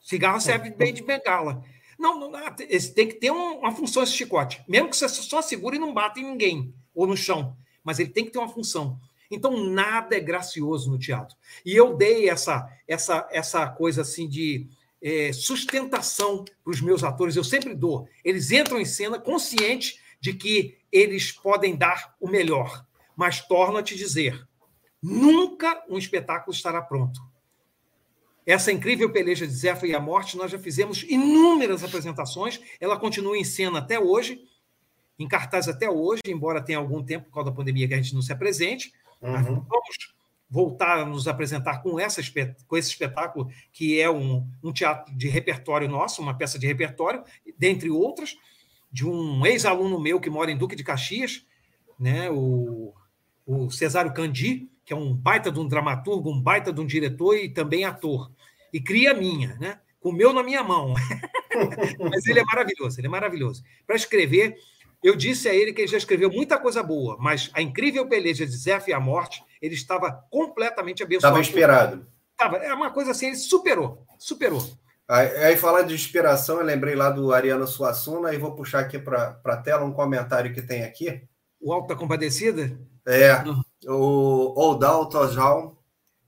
Cigarro 0.00 0.40
serve 0.40 0.70
bem 0.70 0.92
de 0.92 1.02
bengala. 1.02 1.62
Não, 2.04 2.20
não 2.20 2.36
ah, 2.36 2.50
tem 2.50 3.08
que 3.08 3.14
ter 3.14 3.30
uma 3.30 3.72
função 3.72 4.02
esse 4.02 4.12
chicote. 4.12 4.62
Mesmo 4.68 4.90
que 4.90 4.96
você 4.96 5.08
só 5.08 5.40
segure 5.40 5.78
e 5.78 5.80
não 5.80 5.94
bata 5.94 6.20
em 6.20 6.24
ninguém, 6.24 6.74
ou 6.94 7.06
no 7.06 7.16
chão. 7.16 7.56
Mas 7.82 7.98
ele 7.98 8.10
tem 8.10 8.26
que 8.26 8.30
ter 8.30 8.38
uma 8.38 8.48
função. 8.48 9.00
Então, 9.30 9.58
nada 9.70 10.14
é 10.14 10.20
gracioso 10.20 10.90
no 10.90 10.98
teatro. 10.98 11.34
E 11.64 11.74
eu 11.74 11.96
dei 11.96 12.28
essa, 12.28 12.70
essa, 12.86 13.26
essa 13.30 13.66
coisa 13.68 14.02
assim 14.02 14.28
de 14.28 14.68
é, 15.00 15.32
sustentação 15.32 16.44
para 16.62 16.70
os 16.70 16.82
meus 16.82 17.02
atores, 17.02 17.36
eu 17.36 17.44
sempre 17.44 17.74
dou. 17.74 18.06
Eles 18.22 18.50
entram 18.50 18.78
em 18.78 18.84
cena 18.84 19.18
conscientes 19.18 19.98
de 20.20 20.34
que 20.34 20.76
eles 20.92 21.32
podem 21.32 21.74
dar 21.74 22.14
o 22.20 22.28
melhor. 22.28 22.84
Mas 23.16 23.40
torno 23.40 23.78
a 23.78 23.82
te 23.82 23.96
dizer: 23.96 24.46
nunca 25.02 25.82
um 25.88 25.96
espetáculo 25.96 26.54
estará 26.54 26.82
pronto. 26.82 27.18
Essa 28.46 28.70
incrível 28.70 29.10
peleja 29.10 29.46
de 29.46 29.52
Zéfiro 29.52 29.86
e 29.86 29.94
a 29.94 30.00
Morte, 30.00 30.36
nós 30.36 30.50
já 30.50 30.58
fizemos 30.58 31.02
inúmeras 31.04 31.82
apresentações, 31.82 32.60
ela 32.78 32.98
continua 32.98 33.38
em 33.38 33.44
cena 33.44 33.78
até 33.78 33.98
hoje, 33.98 34.42
em 35.18 35.26
cartaz 35.26 35.68
até 35.68 35.88
hoje, 35.88 36.20
embora 36.26 36.60
tenha 36.60 36.78
algum 36.78 37.02
tempo, 37.02 37.26
por 37.26 37.34
causa 37.34 37.50
da 37.50 37.56
pandemia, 37.56 37.88
que 37.88 37.94
a 37.94 37.96
gente 37.96 38.14
não 38.14 38.22
se 38.22 38.32
apresente. 38.32 38.92
Uhum. 39.22 39.42
Vamos 39.42 40.14
voltar 40.50 40.98
a 40.98 41.06
nos 41.06 41.26
apresentar 41.26 41.82
com, 41.82 41.98
essa, 41.98 42.20
com 42.66 42.76
esse 42.76 42.90
espetáculo, 42.90 43.50
que 43.72 44.00
é 44.00 44.10
um, 44.10 44.46
um 44.62 44.72
teatro 44.72 45.14
de 45.14 45.28
repertório 45.28 45.88
nosso, 45.88 46.20
uma 46.20 46.34
peça 46.34 46.58
de 46.58 46.66
repertório, 46.66 47.24
dentre 47.58 47.90
outras, 47.90 48.36
de 48.92 49.06
um 49.06 49.44
ex-aluno 49.46 49.98
meu 49.98 50.20
que 50.20 50.30
mora 50.30 50.50
em 50.50 50.56
Duque 50.56 50.76
de 50.76 50.84
Caxias, 50.84 51.44
né, 51.98 52.30
o, 52.30 52.94
o 53.46 53.70
Cesário 53.70 54.12
Candi, 54.12 54.68
que 54.84 54.92
é 54.92 54.96
um 54.96 55.14
baita 55.14 55.50
de 55.50 55.58
um 55.58 55.66
dramaturgo, 55.66 56.30
um 56.30 56.40
baita 56.40 56.72
de 56.72 56.80
um 56.80 56.86
diretor 56.86 57.36
e 57.36 57.48
também 57.48 57.84
ator. 57.84 58.30
E 58.72 58.80
cria 58.80 59.14
minha, 59.14 59.54
né? 59.56 59.78
Comeu 60.00 60.32
na 60.32 60.42
minha 60.42 60.62
mão. 60.62 60.94
Mas 62.10 62.26
ele 62.26 62.40
é 62.40 62.44
maravilhoso, 62.44 63.00
ele 63.00 63.06
é 63.06 63.10
maravilhoso. 63.10 63.62
Para 63.86 63.96
escrever, 63.96 64.56
eu 65.02 65.14
disse 65.14 65.48
a 65.48 65.54
ele 65.54 65.72
que 65.72 65.82
ele 65.82 65.88
já 65.88 65.98
escreveu 65.98 66.30
muita 66.30 66.58
coisa 66.58 66.82
boa, 66.82 67.18
mas 67.20 67.50
a 67.52 67.60
incrível 67.60 68.08
peleja 68.08 68.46
de 68.46 68.56
Zé 68.56 68.82
e 68.88 68.92
a 68.92 68.98
Morte, 68.98 69.44
ele 69.60 69.74
estava 69.74 70.10
completamente 70.30 71.02
abençoado. 71.02 71.38
Estava 71.38 71.40
inspirado. 71.40 72.06
Estava, 72.32 72.56
é 72.56 72.72
uma 72.72 72.90
coisa 72.90 73.10
assim, 73.10 73.26
ele 73.26 73.36
superou, 73.36 74.02
superou. 74.18 74.66
Aí, 75.06 75.28
aí 75.44 75.56
falando 75.58 75.88
de 75.88 75.94
inspiração, 75.94 76.58
eu 76.58 76.64
lembrei 76.64 76.94
lá 76.94 77.10
do 77.10 77.34
Ariano 77.34 77.66
Suassuna, 77.66 78.32
e 78.32 78.38
vou 78.38 78.54
puxar 78.54 78.80
aqui 78.80 78.98
para 78.98 79.38
a 79.44 79.56
tela 79.58 79.84
um 79.84 79.92
comentário 79.92 80.54
que 80.54 80.62
tem 80.62 80.82
aqui. 80.82 81.22
O 81.60 81.70
Alto 81.70 81.88
da 81.88 81.96
Compadecida? 81.96 82.78
É, 83.06 83.44
o 83.86 84.54
Oldal 84.56 85.08
Tojal, 85.08 85.82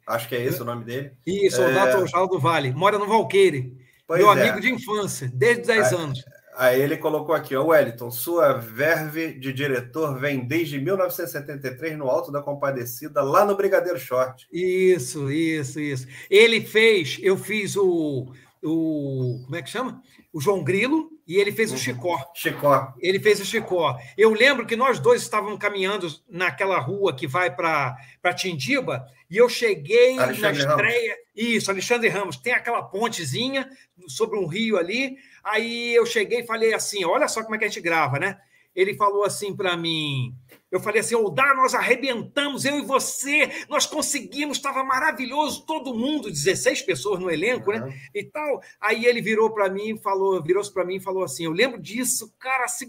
acho 0.07 0.29
que 0.29 0.35
é 0.35 0.43
esse 0.43 0.61
o 0.63 0.65
nome 0.65 0.85
dele. 0.85 1.13
Isso, 1.27 1.63
Oldal 1.63 1.89
é... 1.89 1.93
Tojal 1.93 2.29
do 2.29 2.39
Vale, 2.39 2.73
mora 2.73 2.99
no 2.99 3.07
Valqueire. 3.07 3.77
Pois 4.07 4.21
meu 4.21 4.31
é. 4.31 4.41
amigo 4.41 4.61
de 4.61 4.73
infância, 4.73 5.31
desde 5.33 5.67
10 5.67 5.93
aí, 5.93 5.99
anos. 5.99 6.25
Aí 6.57 6.81
ele 6.81 6.97
colocou 6.97 7.35
aqui, 7.35 7.55
ó, 7.55 7.67
Wellington, 7.67 8.11
sua 8.11 8.55
verve 8.55 9.33
de 9.33 9.53
diretor 9.53 10.19
vem 10.19 10.47
desde 10.47 10.79
1973 10.79 11.99
no 11.99 12.09
Alto 12.09 12.33
da 12.33 12.41
Compadecida, 12.41 13.23
lá 13.23 13.45
no 13.45 13.57
Brigadeiro 13.57 13.99
Short. 13.99 14.47
Isso, 14.51 15.31
isso, 15.31 15.81
isso. 15.81 16.07
Ele 16.31 16.63
fez, 16.63 17.19
eu 17.21 17.37
fiz 17.37 17.77
o, 17.77 18.33
o 18.63 19.43
como 19.45 19.57
é 19.57 19.63
que 19.63 19.69
chama? 19.69 20.01
O 20.33 20.41
João 20.41 20.65
Grilo, 20.65 21.11
e 21.27 21.37
ele 21.37 21.51
fez 21.51 21.71
o 21.71 21.75
uhum. 21.75 21.81
Chicó. 21.81 22.31
Chicó. 22.35 22.95
Ele 23.01 23.19
fez 23.19 23.41
o 23.41 23.45
Chicó. 23.45 23.99
Eu 24.17 24.33
lembro 24.33 24.65
que 24.65 24.77
nós 24.77 25.01
dois 25.01 25.23
estávamos 25.23 25.59
caminhando 25.59 26.09
naquela 26.29 26.79
rua 26.79 27.15
que 27.15 27.27
vai 27.27 27.55
para 27.55 27.97
Tindiba, 28.35 29.07
e 29.29 29.37
eu 29.37 29.49
cheguei 29.49 30.19
Alexandre 30.19 30.65
na 30.65 30.71
estreia. 30.71 31.11
Ramos. 31.11 31.27
Isso, 31.35 31.71
Alexandre 31.71 32.09
Ramos. 32.09 32.37
Tem 32.37 32.53
aquela 32.53 32.83
pontezinha 32.83 33.69
sobre 34.07 34.39
um 34.39 34.47
rio 34.47 34.79
ali. 34.79 35.17
Aí 35.43 35.95
eu 35.95 36.07
cheguei 36.07 36.41
e 36.41 36.47
falei 36.47 36.73
assim: 36.73 37.05
olha 37.05 37.27
só 37.27 37.43
como 37.43 37.57
é 37.57 37.59
que 37.59 37.65
a 37.65 37.69
gente 37.69 37.81
grava, 37.81 38.19
né? 38.19 38.39
Ele 38.77 38.95
falou 38.95 39.25
assim 39.25 39.57
para 39.57 39.75
mim. 39.75 40.35
Eu 40.71 40.79
falei 40.79 41.01
assim: 41.01 41.15
Oldar, 41.15 41.57
nós 41.57 41.75
arrebentamos, 41.75 42.67
eu 42.67 42.79
e 42.79 42.83
você, 42.83 43.51
nós 43.71 43.87
conseguimos, 43.87 44.59
estava 44.59 44.85
maravilhoso, 44.85 45.65
todo 45.65 45.95
mundo, 45.95 46.31
16 46.31 46.83
pessoas 46.83 47.19
no 47.19 47.31
elenco, 47.31 47.73
uhum. 47.73 47.87
né? 47.87 48.01
E 48.15 48.23
tal. 48.23 48.61
Aí 48.79 49.07
ele 49.07 49.23
virou 49.23 49.51
para 49.51 49.71
mim, 49.71 49.97
falou, 49.97 50.43
virou-se 50.43 50.73
para 50.73 50.85
mim 50.85 50.97
e 50.97 51.01
falou 51.01 51.25
assim: 51.25 51.47
Eu 51.47 51.53
lembro 51.53 51.81
disso, 51.81 52.35
cara, 52.39 52.65
assim, 52.65 52.87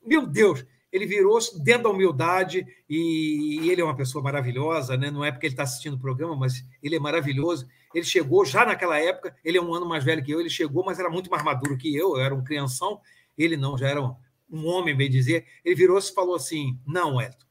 meu 0.00 0.24
Deus. 0.24 0.64
Ele 0.92 1.06
virou 1.06 1.36
dentro 1.64 1.82
da 1.82 1.90
humildade 1.90 2.64
e, 2.88 3.58
e 3.62 3.68
ele 3.68 3.80
é 3.80 3.84
uma 3.84 3.96
pessoa 3.96 4.22
maravilhosa, 4.22 4.96
né? 4.96 5.10
Não 5.10 5.24
é 5.24 5.32
porque 5.32 5.46
ele 5.46 5.54
está 5.54 5.64
assistindo 5.64 5.94
o 5.94 5.98
programa, 5.98 6.36
mas 6.36 6.64
ele 6.80 6.94
é 6.94 7.00
maravilhoso. 7.00 7.66
Ele 7.92 8.04
chegou 8.04 8.44
já 8.44 8.64
naquela 8.64 8.96
época, 9.00 9.34
ele 9.44 9.58
é 9.58 9.60
um 9.60 9.74
ano 9.74 9.86
mais 9.86 10.04
velho 10.04 10.22
que 10.22 10.30
eu, 10.30 10.38
ele 10.38 10.48
chegou, 10.48 10.84
mas 10.84 11.00
era 11.00 11.10
muito 11.10 11.28
mais 11.28 11.42
maduro 11.42 11.76
que 11.76 11.92
eu, 11.92 12.16
eu 12.16 12.20
era 12.20 12.32
um 12.32 12.44
crianção. 12.44 13.00
Ele 13.36 13.56
não, 13.56 13.76
já 13.76 13.88
era 13.88 14.00
um, 14.00 14.14
um 14.50 14.66
homem, 14.66 14.96
bem 14.96 15.10
dizer, 15.10 15.46
ele 15.64 15.74
virou-se 15.74 16.10
e 16.10 16.14
falou 16.14 16.34
assim: 16.34 16.78
Não, 16.86 17.20
Elton, 17.20 17.46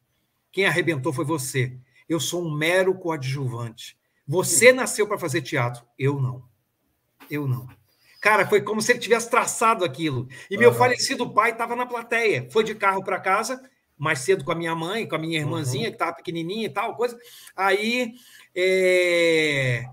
quem 0.51 0.65
arrebentou 0.65 1.11
foi 1.11 1.25
você. 1.25 1.77
Eu 2.07 2.19
sou 2.19 2.43
um 2.43 2.51
mero 2.51 2.93
coadjuvante. 2.95 3.97
Você 4.25 4.71
nasceu 4.71 5.07
para 5.07 5.17
fazer 5.17 5.41
teatro, 5.41 5.85
eu 5.97 6.19
não. 6.19 6.43
Eu 7.29 7.47
não. 7.47 7.67
Cara, 8.21 8.47
foi 8.47 8.61
como 8.61 8.81
se 8.81 8.91
ele 8.91 8.99
tivesse 8.99 9.29
traçado 9.29 9.83
aquilo. 9.83 10.29
E 10.49 10.57
meu 10.57 10.69
uhum. 10.69 10.75
falecido 10.75 11.29
pai 11.29 11.51
estava 11.51 11.75
na 11.75 11.85
plateia. 11.85 12.47
Foi 12.51 12.63
de 12.63 12.73
carro 12.73 13.03
para 13.03 13.19
casa, 13.19 13.61
mais 13.97 14.19
cedo 14.19 14.45
com 14.45 14.51
a 14.53 14.55
minha 14.55 14.73
mãe, 14.73 15.05
com 15.05 15.15
a 15.15 15.19
minha 15.19 15.39
irmãzinha, 15.39 15.85
uhum. 15.85 15.89
que 15.89 15.95
estava 15.95 16.15
pequenininha 16.15 16.67
e 16.67 16.69
tal, 16.69 16.95
coisa. 16.95 17.17
Aí 17.53 18.13
é... 18.55 19.83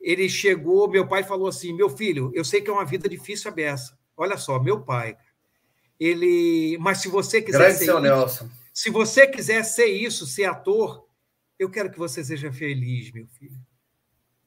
ele 0.00 0.28
chegou, 0.28 0.90
meu 0.90 1.06
pai 1.06 1.22
falou 1.22 1.46
assim: 1.46 1.72
Meu 1.72 1.88
filho, 1.88 2.32
eu 2.34 2.44
sei 2.44 2.60
que 2.60 2.68
é 2.68 2.72
uma 2.72 2.84
vida 2.84 3.08
difícil 3.08 3.52
a 3.52 3.54
beça. 3.54 3.96
Olha 4.16 4.36
só, 4.36 4.58
meu 4.58 4.80
pai, 4.80 5.16
ele, 5.98 6.76
mas 6.78 6.98
se 6.98 7.08
você 7.08 7.40
quiser 7.40 7.58
Grande 7.58 7.78
ser 7.78 7.84
seu 7.86 7.94
isso, 7.94 8.02
Nelson. 8.02 8.48
se 8.72 8.90
você 8.90 9.26
quiser 9.26 9.64
ser 9.64 9.86
isso, 9.86 10.26
ser 10.26 10.44
ator, 10.44 11.06
eu 11.58 11.70
quero 11.70 11.90
que 11.90 11.98
você 11.98 12.22
seja 12.22 12.52
feliz, 12.52 13.10
meu 13.12 13.26
filho. 13.26 13.56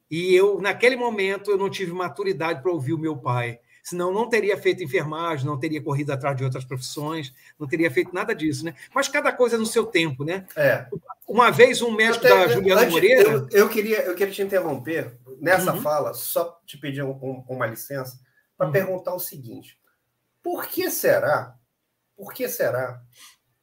E 0.10 0.34
eu, 0.34 0.60
naquele 0.60 0.96
momento, 0.96 1.52
eu 1.52 1.58
não 1.58 1.70
tive 1.70 1.92
maturidade 1.92 2.62
para 2.62 2.72
ouvir 2.72 2.94
o 2.94 3.00
meu 3.00 3.18
pai. 3.18 3.60
Senão, 3.84 4.14
não 4.14 4.28
teria 4.28 4.58
feito 4.58 4.84
enfermagem, 4.84 5.46
não 5.46 5.58
teria 5.58 5.82
corrido 5.82 6.12
atrás 6.12 6.36
de 6.36 6.44
outras 6.44 6.66
profissões, 6.66 7.34
não 7.58 7.68
teria 7.68 7.90
feito 7.90 8.14
nada 8.14 8.36
disso, 8.36 8.66
né? 8.66 8.76
Mas 8.94 9.08
cada 9.08 9.32
coisa 9.32 9.58
no 9.58 9.66
seu 9.66 9.86
tempo, 9.86 10.24
né? 10.24 10.46
É. 10.56 10.86
Uma 11.28 11.50
vez, 11.50 11.82
um 11.82 11.92
médico 11.92 12.26
Até, 12.26 12.48
da 12.48 12.48
Juliana 12.54 12.82
antes, 12.82 12.94
Moreira. 12.94 13.30
Eu, 13.30 13.50
eu, 13.52 13.70
queria, 13.70 14.02
eu 14.02 14.16
queria 14.16 14.34
te 14.34 14.42
interromper 14.42 15.18
nessa 15.40 15.74
uhum. 15.74 15.82
fala, 15.82 16.14
só 16.14 16.60
te 16.66 16.78
pedir 16.78 17.04
um, 17.04 17.12
um, 17.12 17.44
uma 17.48 17.66
licença, 17.66 18.20
para 18.58 18.68
uhum. 18.68 18.74
perguntar 18.74 19.16
o 19.16 19.20
seguinte: 19.20 19.79
por 20.44 20.68
que 20.68 20.90
será? 20.90 21.56
Por 22.16 22.34
que 22.34 22.48
será 22.48 23.02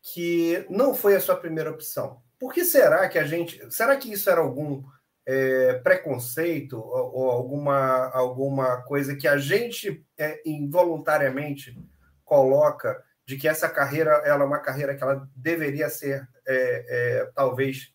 que 0.03 0.64
não 0.70 0.95
foi 0.95 1.16
a 1.16 1.20
sua 1.20 1.37
primeira 1.37 1.70
opção? 1.70 2.22
Por 2.39 2.53
que 2.53 2.64
será 2.64 3.09
que 3.09 3.18
a 3.18 3.24
gente. 3.24 3.61
Será 3.74 3.97
que 3.97 4.12
isso 4.12 4.29
era 4.31 4.41
algum 4.41 4.83
é, 5.27 5.74
preconceito 5.74 6.79
ou, 6.79 7.14
ou, 7.14 7.31
alguma, 7.31 8.11
alguma 8.11 8.83
coisa 8.83 9.16
que 9.16 9.27
a 9.27 9.37
gente 9.37 10.05
é, 10.16 10.41
involuntariamente 10.47 11.77
coloca 12.24 13.03
de 13.24 13.37
que 13.37 13.49
essa 13.49 13.68
carreira 13.68 14.22
ela 14.24 14.45
é 14.45 14.47
uma 14.47 14.61
carreira 14.61 14.95
que 14.95 15.03
ela 15.03 15.29
deveria 15.35 15.91
ser 15.91 16.29
é, 16.46 16.87
é 16.88 17.33
talvez 17.34 17.92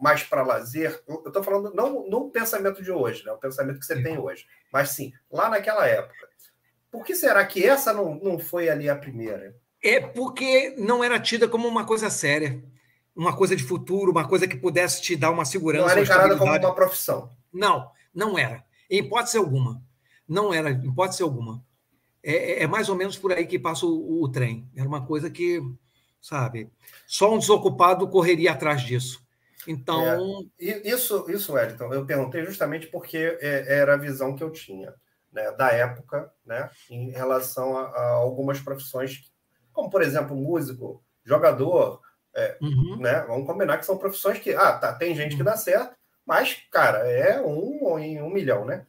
mais 0.00 0.22
para 0.22 0.42
lazer. 0.42 1.02
Eu 1.06 1.24
estou 1.26 1.42
falando 1.42 1.74
não 1.74 2.08
no 2.08 2.30
pensamento 2.30 2.82
de 2.82 2.90
hoje, 2.90 3.22
né? 3.24 3.32
o 3.32 3.38
pensamento 3.38 3.78
que 3.78 3.84
você 3.84 4.02
tem 4.02 4.16
hoje, 4.18 4.46
mas 4.72 4.90
sim 4.90 5.12
lá 5.30 5.50
naquela 5.50 5.86
época. 5.86 6.26
Por 6.96 7.04
que 7.04 7.14
será 7.14 7.44
que 7.44 7.62
essa 7.62 7.92
não, 7.92 8.14
não 8.14 8.38
foi 8.38 8.70
ali 8.70 8.88
a 8.88 8.96
primeira? 8.96 9.54
É 9.82 10.00
porque 10.00 10.74
não 10.78 11.04
era 11.04 11.20
tida 11.20 11.46
como 11.46 11.68
uma 11.68 11.84
coisa 11.84 12.08
séria, 12.08 12.64
uma 13.14 13.36
coisa 13.36 13.54
de 13.54 13.62
futuro, 13.62 14.10
uma 14.10 14.26
coisa 14.26 14.48
que 14.48 14.56
pudesse 14.56 15.02
te 15.02 15.14
dar 15.14 15.30
uma 15.30 15.44
segurança. 15.44 15.84
Não 15.84 15.90
era 15.90 16.00
encarada 16.00 16.38
como 16.38 16.50
uma 16.50 16.74
profissão. 16.74 17.30
Não, 17.52 17.90
não 18.14 18.38
era. 18.38 18.64
Em 18.88 19.00
hipótese 19.00 19.36
alguma. 19.36 19.82
Não 20.26 20.54
era, 20.54 20.70
em 20.70 20.86
hipótese 20.88 21.22
alguma. 21.22 21.62
É, 22.22 22.32
é, 22.32 22.62
é 22.62 22.66
mais 22.66 22.88
ou 22.88 22.96
menos 22.96 23.18
por 23.18 23.30
aí 23.30 23.44
que 23.44 23.58
passa 23.58 23.84
o, 23.84 24.22
o, 24.22 24.26
trem. 24.30 24.66
Era 24.74 24.88
uma 24.88 25.04
coisa 25.04 25.28
que, 25.28 25.60
sabe, 26.18 26.70
só 27.06 27.34
um 27.34 27.38
desocupado 27.38 28.08
correria 28.08 28.52
atrás 28.52 28.80
disso. 28.80 29.22
Então. 29.68 30.48
É, 30.58 30.88
isso, 30.88 31.26
isso, 31.28 31.52
Wellington, 31.52 31.92
eu 31.92 32.06
perguntei 32.06 32.42
justamente 32.46 32.86
porque 32.86 33.36
é, 33.42 33.80
era 33.80 33.92
a 33.92 33.98
visão 33.98 34.34
que 34.34 34.42
eu 34.42 34.50
tinha 34.50 34.94
né, 35.36 35.52
da 35.52 35.70
época, 35.70 36.32
né, 36.46 36.70
em 36.90 37.10
relação 37.10 37.76
a, 37.76 37.82
a, 37.88 38.10
algumas 38.12 38.58
profissões, 38.58 39.30
como 39.70 39.90
por 39.90 40.00
exemplo 40.00 40.34
músico, 40.34 41.04
jogador, 41.22 42.00
é, 42.34 42.56
uhum. 42.62 42.96
né, 42.98 43.20
vamos 43.28 43.46
combinar 43.46 43.76
que 43.76 43.84
são 43.84 43.98
profissões 43.98 44.38
que, 44.38 44.54
ah, 44.54 44.72
tá, 44.72 44.94
tem 44.94 45.14
gente 45.14 45.36
que 45.36 45.42
dá 45.42 45.54
certo, 45.54 45.94
mas 46.24 46.56
cara 46.72 47.06
é 47.06 47.40
um 47.40 47.98
em 47.98 48.20
um 48.20 48.30
milhão, 48.30 48.64
né? 48.64 48.84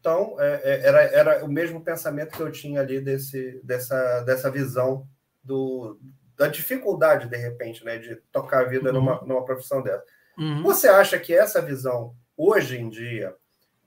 Então 0.00 0.36
é, 0.40 0.60
é, 0.62 0.86
era, 0.86 1.02
era 1.02 1.44
o 1.44 1.48
mesmo 1.48 1.82
pensamento 1.82 2.34
que 2.36 2.40
eu 2.40 2.50
tinha 2.50 2.80
ali 2.80 3.00
desse, 3.00 3.60
dessa, 3.62 4.20
dessa 4.22 4.50
visão 4.50 5.06
do, 5.42 5.98
da 6.36 6.46
dificuldade 6.46 7.28
de 7.28 7.36
repente, 7.36 7.84
né, 7.84 7.98
de 7.98 8.14
tocar 8.30 8.60
a 8.60 8.68
vida 8.68 8.90
uhum. 8.90 8.94
numa, 8.94 9.20
numa 9.22 9.44
profissão 9.44 9.82
dessa. 9.82 10.04
Uhum. 10.38 10.62
Você 10.62 10.86
acha 10.86 11.18
que 11.18 11.34
essa 11.34 11.60
visão 11.60 12.14
hoje 12.36 12.78
em 12.78 12.88
dia 12.88 13.34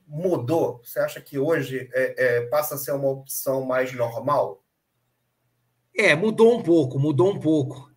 mudou? 0.09 0.81
Você 0.83 0.99
acha 0.99 1.21
que 1.21 1.37
hoje 1.37 1.87
é, 1.93 2.15
é, 2.17 2.41
passa 2.47 2.75
a 2.75 2.77
ser 2.77 2.91
uma 2.91 3.09
opção 3.09 3.63
mais 3.63 3.93
normal? 3.93 4.63
É, 5.95 6.15
mudou 6.15 6.57
um 6.57 6.63
pouco, 6.63 6.97
mudou 6.97 7.31
um 7.31 7.39
pouco. 7.39 7.87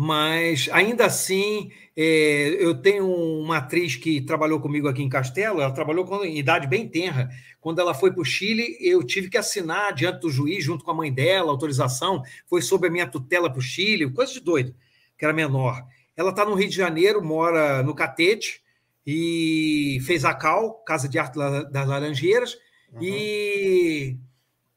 Mas 0.00 0.68
ainda 0.72 1.06
assim, 1.06 1.70
é, 1.96 2.56
eu 2.60 2.80
tenho 2.80 3.04
uma 3.04 3.56
atriz 3.56 3.96
que 3.96 4.20
trabalhou 4.20 4.60
comigo 4.60 4.86
aqui 4.88 5.02
em 5.02 5.08
Castelo, 5.08 5.60
ela 5.60 5.74
trabalhou 5.74 6.04
com 6.04 6.24
idade 6.24 6.68
bem 6.68 6.88
tenra. 6.88 7.28
Quando 7.60 7.80
ela 7.80 7.92
foi 7.92 8.12
para 8.12 8.22
o 8.22 8.24
Chile, 8.24 8.78
eu 8.80 9.02
tive 9.02 9.28
que 9.28 9.36
assinar 9.36 9.92
diante 9.92 10.20
do 10.20 10.30
juiz, 10.30 10.62
junto 10.62 10.84
com 10.84 10.92
a 10.92 10.94
mãe 10.94 11.12
dela, 11.12 11.50
autorização, 11.50 12.22
foi 12.46 12.62
sob 12.62 12.86
a 12.86 12.90
minha 12.90 13.08
tutela 13.08 13.50
para 13.50 13.58
o 13.58 13.62
Chile, 13.62 14.10
coisa 14.12 14.32
de 14.32 14.40
doido, 14.40 14.72
que 15.18 15.24
era 15.24 15.34
menor. 15.34 15.84
Ela 16.16 16.30
está 16.30 16.44
no 16.44 16.54
Rio 16.54 16.68
de 16.68 16.76
Janeiro, 16.76 17.20
mora 17.20 17.82
no 17.82 17.92
Catete, 17.92 18.62
e 19.10 20.00
fez 20.02 20.22
a 20.22 20.34
CAL, 20.34 20.82
Casa 20.84 21.08
de 21.08 21.18
Arte 21.18 21.38
das 21.72 21.88
Laranjeiras, 21.88 22.58
uhum. 22.92 23.00
e 23.00 24.18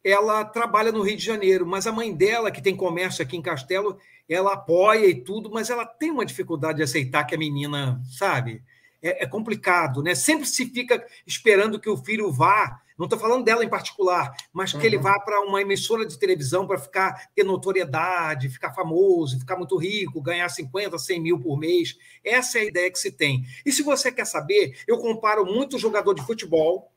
ela 0.02 0.46
trabalha 0.46 0.90
no 0.90 1.02
Rio 1.02 1.18
de 1.18 1.26
Janeiro, 1.26 1.68
mas 1.68 1.86
a 1.86 1.92
mãe 1.92 2.16
dela, 2.16 2.50
que 2.50 2.62
tem 2.62 2.74
comércio 2.74 3.22
aqui 3.22 3.36
em 3.36 3.42
Castelo, 3.42 3.98
ela 4.30 4.54
apoia 4.54 5.06
e 5.06 5.16
tudo, 5.22 5.52
mas 5.52 5.70
ela 5.70 5.86
tem 5.86 6.12
uma 6.12 6.26
dificuldade 6.26 6.78
de 6.78 6.84
aceitar 6.84 7.26
que 7.26 7.36
a 7.36 7.38
menina, 7.38 8.02
sabe? 8.18 8.64
É, 9.04 9.26
é 9.26 9.28
complicado, 9.28 10.02
né? 10.02 10.16
Sempre 10.16 10.46
se 10.46 10.66
fica 10.66 11.06
esperando 11.28 11.78
que 11.78 11.90
o 11.90 11.98
filho 11.98 12.32
vá. 12.32 12.80
Não 12.98 13.06
estou 13.06 13.20
falando 13.20 13.44
dela 13.44 13.64
em 13.64 13.70
particular, 13.70 14.36
mas 14.54 14.72
que 14.72 14.78
uhum. 14.78 14.84
ele 14.84 14.98
vá 14.98 15.20
para 15.20 15.42
uma 15.42 15.62
emissora 15.62 16.06
de 16.06 16.18
televisão 16.18 16.68
para 16.68 16.78
ficar 16.78 17.30
ter 17.34 17.44
notoriedade, 17.44 18.50
ficar 18.50 18.74
famoso, 18.74 19.40
ficar 19.40 19.56
muito 19.58 19.78
rico, 19.78 20.22
ganhar 20.22 20.48
50, 20.50 20.98
100 20.98 21.22
mil 21.22 21.40
por 21.40 21.58
mês. 21.58 21.98
Essa 22.24 22.60
é 22.60 22.62
a 22.62 22.66
ideia 22.66 22.92
que 22.92 23.00
se 23.00 23.12
tem. 23.12 23.44
E 23.66 23.72
se 23.72 23.84
você 23.84 24.12
quer 24.12 24.26
saber, 24.26 24.80
eu 24.88 24.98
comparo 24.98 25.46
muito 25.46 25.76
o 25.76 25.80
jogador 25.80 26.14
de 26.14 26.26
futebol 26.26 26.92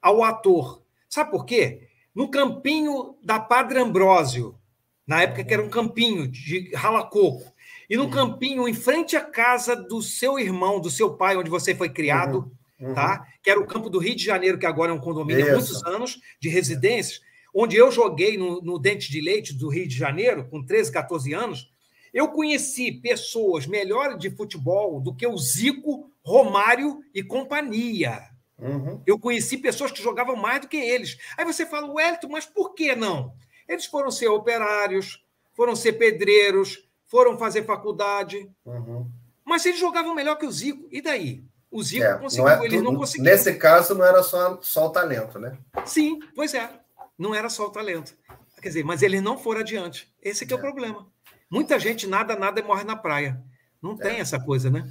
ao 0.00 0.22
ator. 0.22 0.82
Sabe 1.08 1.30
por 1.30 1.44
quê? 1.44 1.88
No 2.14 2.30
campinho 2.30 3.16
da 3.22 3.38
Padre 3.38 3.78
Ambrósio, 3.78 4.58
na 5.06 5.22
época 5.22 5.44
que 5.44 5.54
era 5.54 5.62
um 5.62 5.70
campinho 5.70 6.26
de 6.26 6.74
ralacoco. 6.74 7.54
E 7.88 7.96
no 7.96 8.04
uhum. 8.04 8.10
campinho, 8.10 8.68
em 8.68 8.74
frente 8.74 9.16
à 9.16 9.20
casa 9.20 9.76
do 9.76 10.02
seu 10.02 10.38
irmão, 10.38 10.80
do 10.80 10.90
seu 10.90 11.14
pai, 11.14 11.36
onde 11.36 11.48
você 11.48 11.74
foi 11.74 11.88
criado, 11.88 12.38
uhum. 12.38 12.50
Uhum. 12.78 12.94
tá? 12.94 13.26
Que 13.42 13.50
era 13.50 13.60
o 13.60 13.66
campo 13.66 13.88
do 13.88 13.98
Rio 13.98 14.14
de 14.14 14.24
Janeiro, 14.24 14.58
que 14.58 14.66
agora 14.66 14.92
é 14.92 14.94
um 14.94 15.00
condomínio 15.00 15.48
há 15.48 15.52
muitos 15.52 15.84
anos, 15.84 16.20
de 16.40 16.48
residências, 16.48 17.20
onde 17.54 17.76
eu 17.76 17.90
joguei 17.90 18.36
no, 18.36 18.60
no 18.60 18.78
Dente 18.78 19.10
de 19.10 19.20
Leite 19.20 19.54
do 19.54 19.68
Rio 19.68 19.88
de 19.88 19.96
Janeiro, 19.96 20.46
com 20.48 20.62
13, 20.62 20.92
14 20.92 21.32
anos. 21.32 21.72
Eu 22.12 22.28
conheci 22.28 22.92
pessoas 22.92 23.66
melhores 23.66 24.18
de 24.18 24.30
futebol 24.30 25.00
do 25.00 25.14
que 25.14 25.26
o 25.26 25.36
Zico, 25.36 26.10
Romário 26.22 27.00
e 27.14 27.22
companhia. 27.22 28.20
Uhum. 28.58 29.02
Eu 29.06 29.18
conheci 29.18 29.58
pessoas 29.58 29.92
que 29.92 30.02
jogavam 30.02 30.34
mais 30.34 30.60
do 30.60 30.68
que 30.68 30.76
eles. 30.76 31.18
Aí 31.36 31.44
você 31.44 31.66
fala, 31.66 31.92
Wellington, 31.92 32.28
mas 32.28 32.46
por 32.46 32.74
que 32.74 32.94
não? 32.96 33.32
Eles 33.68 33.86
foram 33.86 34.10
ser 34.10 34.28
operários, 34.28 35.24
foram 35.54 35.76
ser 35.76 35.94
pedreiros, 35.94 36.86
foram 37.06 37.38
fazer 37.38 37.64
faculdade. 37.64 38.50
Uhum. 38.64 39.10
Mas 39.44 39.64
eles 39.64 39.78
jogavam 39.78 40.14
melhor 40.14 40.36
que 40.36 40.46
o 40.46 40.50
Zico. 40.52 40.88
E 40.90 41.00
daí? 41.00 41.44
O 41.70 41.82
Zico 41.82 42.04
é, 42.04 42.18
conseguiu, 42.18 42.44
não 42.44 42.50
é, 42.50 42.64
eles 42.64 42.82
não 42.82 42.96
conseguiram. 42.96 43.32
Nesse 43.32 43.54
caso, 43.54 43.94
não 43.94 44.04
era 44.04 44.22
só, 44.22 44.58
só 44.62 44.86
o 44.86 44.90
talento, 44.90 45.38
né? 45.38 45.58
Sim, 45.84 46.20
pois 46.34 46.54
é. 46.54 46.70
Não 47.18 47.34
era 47.34 47.48
só 47.48 47.66
o 47.66 47.70
talento. 47.70 48.14
Quer 48.60 48.68
dizer, 48.68 48.84
mas 48.84 49.02
eles 49.02 49.22
não 49.22 49.38
foram 49.38 49.60
adiante. 49.60 50.12
Esse 50.22 50.44
é, 50.44 50.52
é 50.52 50.54
o 50.54 50.58
problema. 50.58 51.06
Muita 51.50 51.78
gente 51.78 52.06
nada, 52.06 52.36
nada 52.36 52.60
e 52.60 52.62
morre 52.62 52.84
na 52.84 52.96
praia. 52.96 53.40
Não 53.82 53.96
tem 53.96 54.16
é. 54.16 54.20
essa 54.20 54.38
coisa, 54.40 54.70
né? 54.70 54.90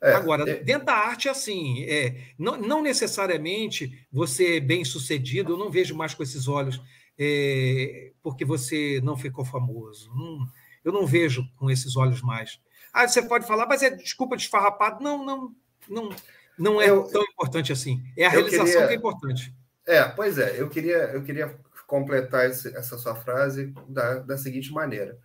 É, 0.00 0.12
Agora, 0.12 0.48
é... 0.48 0.56
dentro 0.56 0.86
da 0.86 0.94
arte, 0.94 1.28
assim, 1.28 1.84
é, 1.84 2.16
não, 2.38 2.56
não 2.56 2.82
necessariamente 2.82 4.06
você 4.12 4.60
bem 4.60 4.84
sucedido, 4.84 5.52
eu 5.52 5.58
não 5.58 5.70
vejo 5.70 5.96
mais 5.96 6.14
com 6.14 6.22
esses 6.22 6.46
olhos 6.46 6.80
é, 7.18 8.12
porque 8.22 8.44
você 8.44 9.00
não 9.02 9.16
ficou 9.16 9.44
famoso. 9.44 10.10
Não, 10.14 10.46
eu 10.84 10.92
não 10.92 11.06
vejo 11.06 11.44
com 11.56 11.70
esses 11.70 11.96
olhos 11.96 12.22
mais. 12.22 12.60
Ah, 12.92 13.06
você 13.06 13.22
pode 13.22 13.46
falar, 13.46 13.66
mas 13.66 13.82
é 13.82 13.90
desculpa 13.90 14.36
desfarrapado. 14.36 15.02
Não, 15.02 15.24
não, 15.24 15.54
não, 15.88 16.10
não 16.58 16.80
é 16.80 16.88
eu, 16.88 17.04
tão 17.04 17.22
importante 17.22 17.72
assim. 17.72 18.02
É 18.16 18.26
a 18.26 18.30
realização 18.30 18.66
queria, 18.66 18.86
que 18.86 18.92
é 18.92 18.96
importante. 18.96 19.54
É, 19.86 20.04
pois 20.04 20.38
é. 20.38 20.60
Eu 20.60 20.68
queria, 20.68 21.10
eu 21.12 21.22
queria 21.22 21.58
completar 21.86 22.50
esse, 22.50 22.76
essa 22.76 22.98
sua 22.98 23.14
frase 23.14 23.72
da, 23.88 24.20
da 24.20 24.38
seguinte 24.38 24.72
maneira: 24.72 25.18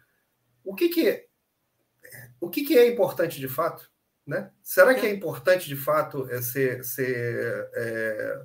o 0.63 0.75
que 0.75 0.89
que 0.89 1.27
o 2.39 2.49
que, 2.49 2.63
que 2.63 2.77
é 2.77 2.87
importante 2.87 3.39
de 3.39 3.47
fato? 3.47 3.89
Né? 4.25 4.51
Será 4.61 4.93
que 4.93 5.05
é 5.05 5.11
importante 5.11 5.67
de 5.67 5.75
fato 5.75 6.29
é 6.29 6.41
ser, 6.41 6.83
ser 6.83 7.69
é, 7.73 8.41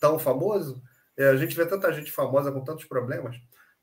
tão 0.00 0.18
famoso? 0.18 0.82
É, 1.16 1.28
a 1.28 1.36
gente 1.36 1.56
vê 1.56 1.64
tanta 1.66 1.92
gente 1.92 2.10
famosa 2.10 2.50
com 2.50 2.64
tantos 2.64 2.84
problemas. 2.86 3.36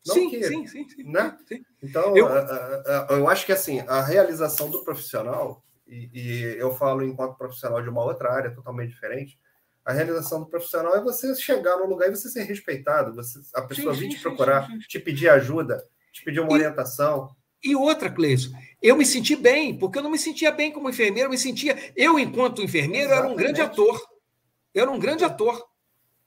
Não 0.06 0.16
sim, 0.16 0.30
que, 0.30 0.44
sim, 0.44 0.66
sim, 0.66 0.90
sim, 0.90 1.04
né? 1.04 1.38
sim. 1.48 1.64
Então, 1.82 2.18
eu... 2.18 2.28
A, 2.28 2.40
a, 2.40 3.08
eu 3.12 3.30
acho 3.30 3.46
que 3.46 3.52
assim, 3.52 3.82
a 3.82 4.02
realização 4.02 4.70
do 4.70 4.84
profissional, 4.84 5.64
e, 5.92 6.10
e, 6.14 6.42
eu 6.58 6.74
falo 6.74 7.04
enquanto 7.04 7.38
profissional 7.38 7.82
de 7.82 7.90
uma 7.90 8.04
outra 8.04 8.32
área 8.32 8.50
totalmente 8.50 8.92
diferente, 8.92 9.38
a 9.84 9.92
realização 9.92 10.40
do 10.40 10.46
profissional 10.46 10.96
é 10.96 11.02
você 11.02 11.36
chegar 11.36 11.78
no 11.78 11.86
lugar 11.86 12.08
e 12.08 12.16
você 12.16 12.30
ser 12.30 12.44
respeitado, 12.44 13.14
você, 13.14 13.40
a 13.54 13.62
pessoa 13.64 13.94
sim, 13.94 14.02
vir 14.02 14.10
te 14.10 14.22
procurar, 14.22 14.70
te 14.88 15.00
pedir 15.00 15.28
ajuda, 15.30 15.86
te 16.14 16.24
pedir 16.24 16.40
uma 16.40 16.52
e, 16.52 16.54
orientação. 16.54 17.36
E 17.64 17.76
outra, 17.76 18.10
Cleiton, 18.10 18.56
eu 18.82 18.96
me 18.96 19.06
senti 19.06 19.36
bem, 19.36 19.78
porque 19.78 20.00
eu 20.00 20.04
não 20.04 20.10
me 20.10 20.18
sentia 20.18 20.52
bem 20.52 20.72
como 20.72 20.90
enfermeiro, 20.90 21.28
eu 21.28 21.32
me 21.32 21.38
sentia. 21.38 21.78
Eu, 21.96 22.18
enquanto 22.18 22.62
enfermeiro, 22.62 23.08
Exatamente. 23.08 23.26
era 23.26 23.34
um 23.34 23.36
grande 23.36 23.62
ator. 23.62 24.08
Eu 24.74 24.82
era 24.84 24.92
um 24.92 25.00
grande 25.00 25.24
ator. 25.26 25.71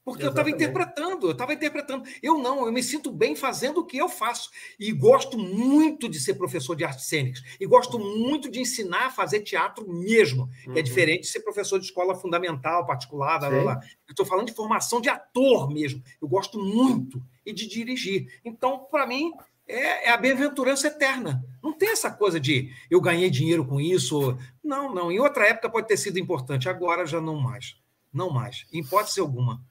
Porque 0.04 0.22
Exatamente. 0.22 0.24
eu 0.24 0.30
estava 0.30 0.50
interpretando, 0.50 1.26
eu 1.26 1.32
estava 1.32 1.54
interpretando. 1.54 2.04
Eu 2.22 2.38
não, 2.38 2.66
eu 2.66 2.72
me 2.72 2.82
sinto 2.82 3.10
bem 3.10 3.34
fazendo 3.34 3.80
o 3.80 3.86
que 3.86 3.96
eu 3.96 4.08
faço. 4.08 4.50
E 4.78 4.92
gosto 4.92 5.38
muito 5.38 6.08
de 6.08 6.20
ser 6.20 6.34
professor 6.34 6.76
de 6.76 6.84
artes 6.84 7.06
cênicas. 7.06 7.42
E 7.58 7.66
gosto 7.66 7.98
muito 7.98 8.50
de 8.50 8.60
ensinar 8.60 9.06
a 9.06 9.10
fazer 9.10 9.40
teatro 9.40 9.88
mesmo. 9.88 10.50
Uhum. 10.66 10.76
é 10.76 10.82
diferente 10.82 11.22
de 11.22 11.28
ser 11.28 11.40
professor 11.40 11.78
de 11.78 11.86
escola 11.86 12.14
fundamental, 12.14 12.86
particular, 12.86 13.38
blá, 13.38 13.48
blá, 13.48 13.62
blá. 13.62 13.80
Eu 14.06 14.12
estou 14.12 14.26
falando 14.26 14.46
de 14.46 14.52
formação 14.52 15.00
de 15.00 15.08
ator 15.08 15.70
mesmo. 15.70 16.02
Eu 16.20 16.28
gosto 16.28 16.58
muito. 16.58 17.22
E 17.46 17.52
de 17.52 17.66
dirigir. 17.66 18.40
Então, 18.44 18.86
para 18.90 19.06
mim, 19.06 19.32
é, 19.66 20.08
é, 20.08 20.10
a 20.10 20.16
bem-aventurança 20.18 20.88
eterna. 20.88 21.42
Não 21.62 21.72
tem 21.72 21.90
essa 21.90 22.10
coisa 22.10 22.38
de 22.38 22.70
eu 22.90 23.00
ganhei 23.00 23.30
dinheiro 23.30 23.64
com 23.64 23.80
isso. 23.80 24.36
Não, 24.62 24.94
não. 24.94 25.10
Em 25.10 25.18
outra 25.18 25.48
época 25.48 25.70
pode 25.70 25.88
ter 25.88 25.96
sido 25.96 26.18
importante, 26.18 26.68
agora 26.68 27.06
já 27.06 27.20
não 27.20 27.36
mais. 27.36 27.76
Não 28.12 28.30
mais. 28.30 28.66
Em 28.72 28.80
hipótese 28.80 29.20
alguma. 29.20 29.62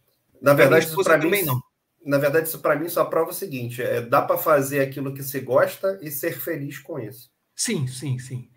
Na 0.44 0.54
verdade, 0.54 0.86
isso 0.86 1.02
para 1.02 1.18
mim 1.18 1.42
não. 1.44 1.62
Na 2.06 2.18
verdade, 2.18 2.50
isso 2.50 2.60
para 2.60 2.76
mim 2.76 2.90
só 2.90 3.06
prova 3.06 3.32
o 3.32 3.34
seguinte: 3.34 3.82
é, 3.82 4.02
dá 4.02 4.22
para 4.22 4.38
fazer 4.38 4.82
aquilo 4.82 5.14
que 5.14 5.24
se 5.24 5.40
gosta 5.40 5.98
e 6.02 6.12
ser 6.12 6.38
feliz 6.38 6.78
com 6.78 7.00
isso. 7.00 7.32
Sim, 7.56 7.88
sim, 7.88 8.20
sim. 8.20 8.50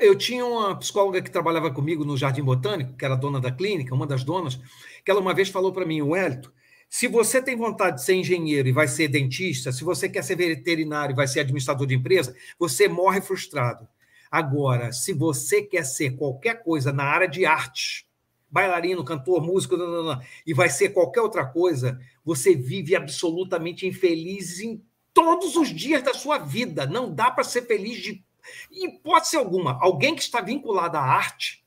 Eu 0.00 0.16
tinha 0.16 0.46
uma 0.46 0.78
psicóloga 0.78 1.20
que 1.20 1.30
trabalhava 1.30 1.70
comigo 1.70 2.04
no 2.04 2.16
Jardim 2.16 2.42
Botânico, 2.42 2.96
que 2.96 3.04
era 3.04 3.16
dona 3.16 3.40
da 3.40 3.50
clínica, 3.50 3.94
uma 3.94 4.06
das 4.06 4.22
donas, 4.22 4.58
que 5.04 5.10
ela 5.10 5.20
uma 5.20 5.34
vez 5.34 5.48
falou 5.48 5.72
para 5.72 5.84
mim, 5.84 6.00
Wellington, 6.00 6.48
se 6.88 7.08
você 7.08 7.42
tem 7.42 7.56
vontade 7.56 7.96
de 7.96 8.04
ser 8.04 8.14
engenheiro 8.14 8.68
e 8.68 8.72
vai 8.72 8.86
ser 8.86 9.08
dentista, 9.08 9.72
se 9.72 9.82
você 9.82 10.08
quer 10.08 10.22
ser 10.22 10.36
veterinário 10.36 11.12
e 11.12 11.16
vai 11.16 11.26
ser 11.26 11.40
administrador 11.40 11.86
de 11.86 11.94
empresa, 11.94 12.34
você 12.58 12.88
morre 12.88 13.20
frustrado. 13.20 13.86
Agora, 14.30 14.92
se 14.92 15.12
você 15.12 15.60
quer 15.60 15.84
ser 15.84 16.16
qualquer 16.16 16.62
coisa 16.62 16.92
na 16.92 17.04
área 17.04 17.28
de 17.28 17.44
arte, 17.44 18.06
bailarino, 18.54 19.04
cantor, 19.04 19.42
músico, 19.42 19.76
não, 19.76 19.90
não, 19.90 20.04
não, 20.04 20.20
e 20.46 20.54
vai 20.54 20.70
ser 20.70 20.90
qualquer 20.90 21.20
outra 21.20 21.44
coisa, 21.44 22.00
você 22.24 22.54
vive 22.54 22.94
absolutamente 22.94 23.84
infeliz 23.84 24.60
em 24.60 24.80
todos 25.12 25.56
os 25.56 25.68
dias 25.70 26.04
da 26.04 26.14
sua 26.14 26.38
vida. 26.38 26.86
Não 26.86 27.12
dá 27.12 27.32
para 27.32 27.42
ser 27.42 27.66
feliz 27.66 28.00
de 28.00 28.24
hipótese 28.70 29.36
alguma. 29.36 29.76
Alguém 29.82 30.14
que 30.14 30.22
está 30.22 30.40
vinculado 30.40 30.96
à 30.96 31.00
arte, 31.00 31.64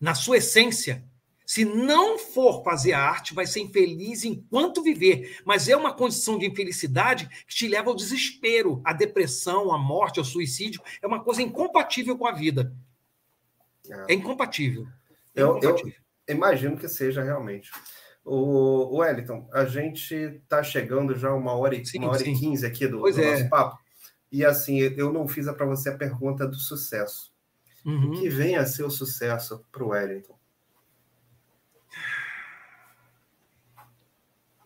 na 0.00 0.14
sua 0.14 0.38
essência, 0.38 1.04
se 1.44 1.66
não 1.66 2.18
for 2.18 2.64
fazer 2.64 2.94
a 2.94 3.00
arte, 3.00 3.34
vai 3.34 3.46
ser 3.46 3.60
infeliz 3.60 4.24
enquanto 4.24 4.82
viver. 4.82 5.42
Mas 5.44 5.68
é 5.68 5.76
uma 5.76 5.92
condição 5.92 6.38
de 6.38 6.46
infelicidade 6.46 7.28
que 7.46 7.54
te 7.54 7.68
leva 7.68 7.90
ao 7.90 7.94
desespero, 7.94 8.80
à 8.82 8.94
depressão, 8.94 9.70
à 9.70 9.76
morte, 9.76 10.18
ao 10.18 10.24
suicídio. 10.24 10.80
É 11.02 11.06
uma 11.06 11.22
coisa 11.22 11.42
incompatível 11.42 12.16
com 12.16 12.26
a 12.26 12.32
vida. 12.32 12.74
É, 14.08 14.12
é 14.12 14.14
incompatível. 14.14 14.86
É 15.34 15.42
eu, 15.42 15.58
incompatível. 15.58 15.92
Eu, 15.92 16.05
Imagino 16.28 16.76
que 16.76 16.88
seja 16.88 17.22
realmente. 17.22 17.70
O, 18.24 18.98
Wellington, 18.98 19.48
a 19.52 19.64
gente 19.64 20.14
está 20.14 20.62
chegando 20.62 21.14
já 21.14 21.32
uma 21.32 21.52
hora 21.52 21.76
e, 21.76 21.86
sim, 21.86 21.98
uma 21.98 22.08
hora 22.08 22.18
sim. 22.18 22.32
e 22.32 22.38
quinze 22.38 22.66
aqui 22.66 22.88
do, 22.88 23.00
do 23.00 23.20
é. 23.20 23.32
nosso 23.32 23.48
papo. 23.48 23.78
E 24.32 24.44
assim, 24.44 24.78
eu 24.78 25.12
não 25.12 25.28
fiz 25.28 25.46
para 25.52 25.66
você 25.66 25.90
a 25.90 25.96
pergunta 25.96 26.46
do 26.46 26.56
sucesso. 26.56 27.32
Uhum. 27.84 28.10
O 28.10 28.20
que 28.20 28.28
vem 28.28 28.56
a 28.56 28.66
ser 28.66 28.82
o 28.82 28.90
sucesso 28.90 29.64
para 29.70 29.84
o 29.84 29.88
Wellington? 29.88 30.36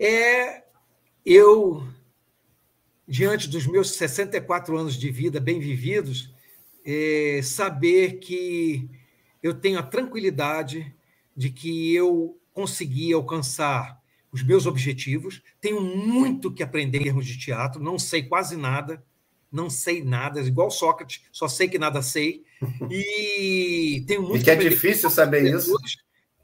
É 0.00 0.64
eu, 1.24 1.86
diante 3.06 3.48
dos 3.48 3.66
meus 3.66 3.92
64 3.92 4.76
anos 4.76 4.94
de 4.94 5.10
vida 5.10 5.38
bem 5.38 5.60
vividos, 5.60 6.34
é, 6.84 7.40
saber 7.42 8.18
que 8.18 8.88
eu 9.42 9.54
tenho 9.54 9.78
a 9.78 9.82
tranquilidade 9.82 10.94
de 11.40 11.48
que 11.48 11.94
eu 11.94 12.38
consegui 12.52 13.14
alcançar 13.14 13.98
os 14.30 14.42
meus 14.42 14.66
objetivos. 14.66 15.42
Tenho 15.58 15.80
muito 15.80 16.52
que 16.52 16.62
aprender 16.62 16.98
em 16.98 17.04
termos 17.04 17.24
de 17.24 17.38
teatro, 17.38 17.82
não 17.82 17.98
sei 17.98 18.24
quase 18.24 18.58
nada, 18.58 19.02
não 19.50 19.70
sei 19.70 20.04
nada, 20.04 20.42
igual 20.42 20.70
Sócrates, 20.70 21.22
só 21.32 21.48
sei 21.48 21.66
que 21.66 21.78
nada 21.78 22.02
sei. 22.02 22.44
E 22.90 24.04
tenho 24.06 24.20
muito 24.22 24.42
e 24.42 24.44
que 24.44 24.50
é 24.50 24.54
difícil 24.54 25.08
saber 25.08 25.56
isso. 25.56 25.74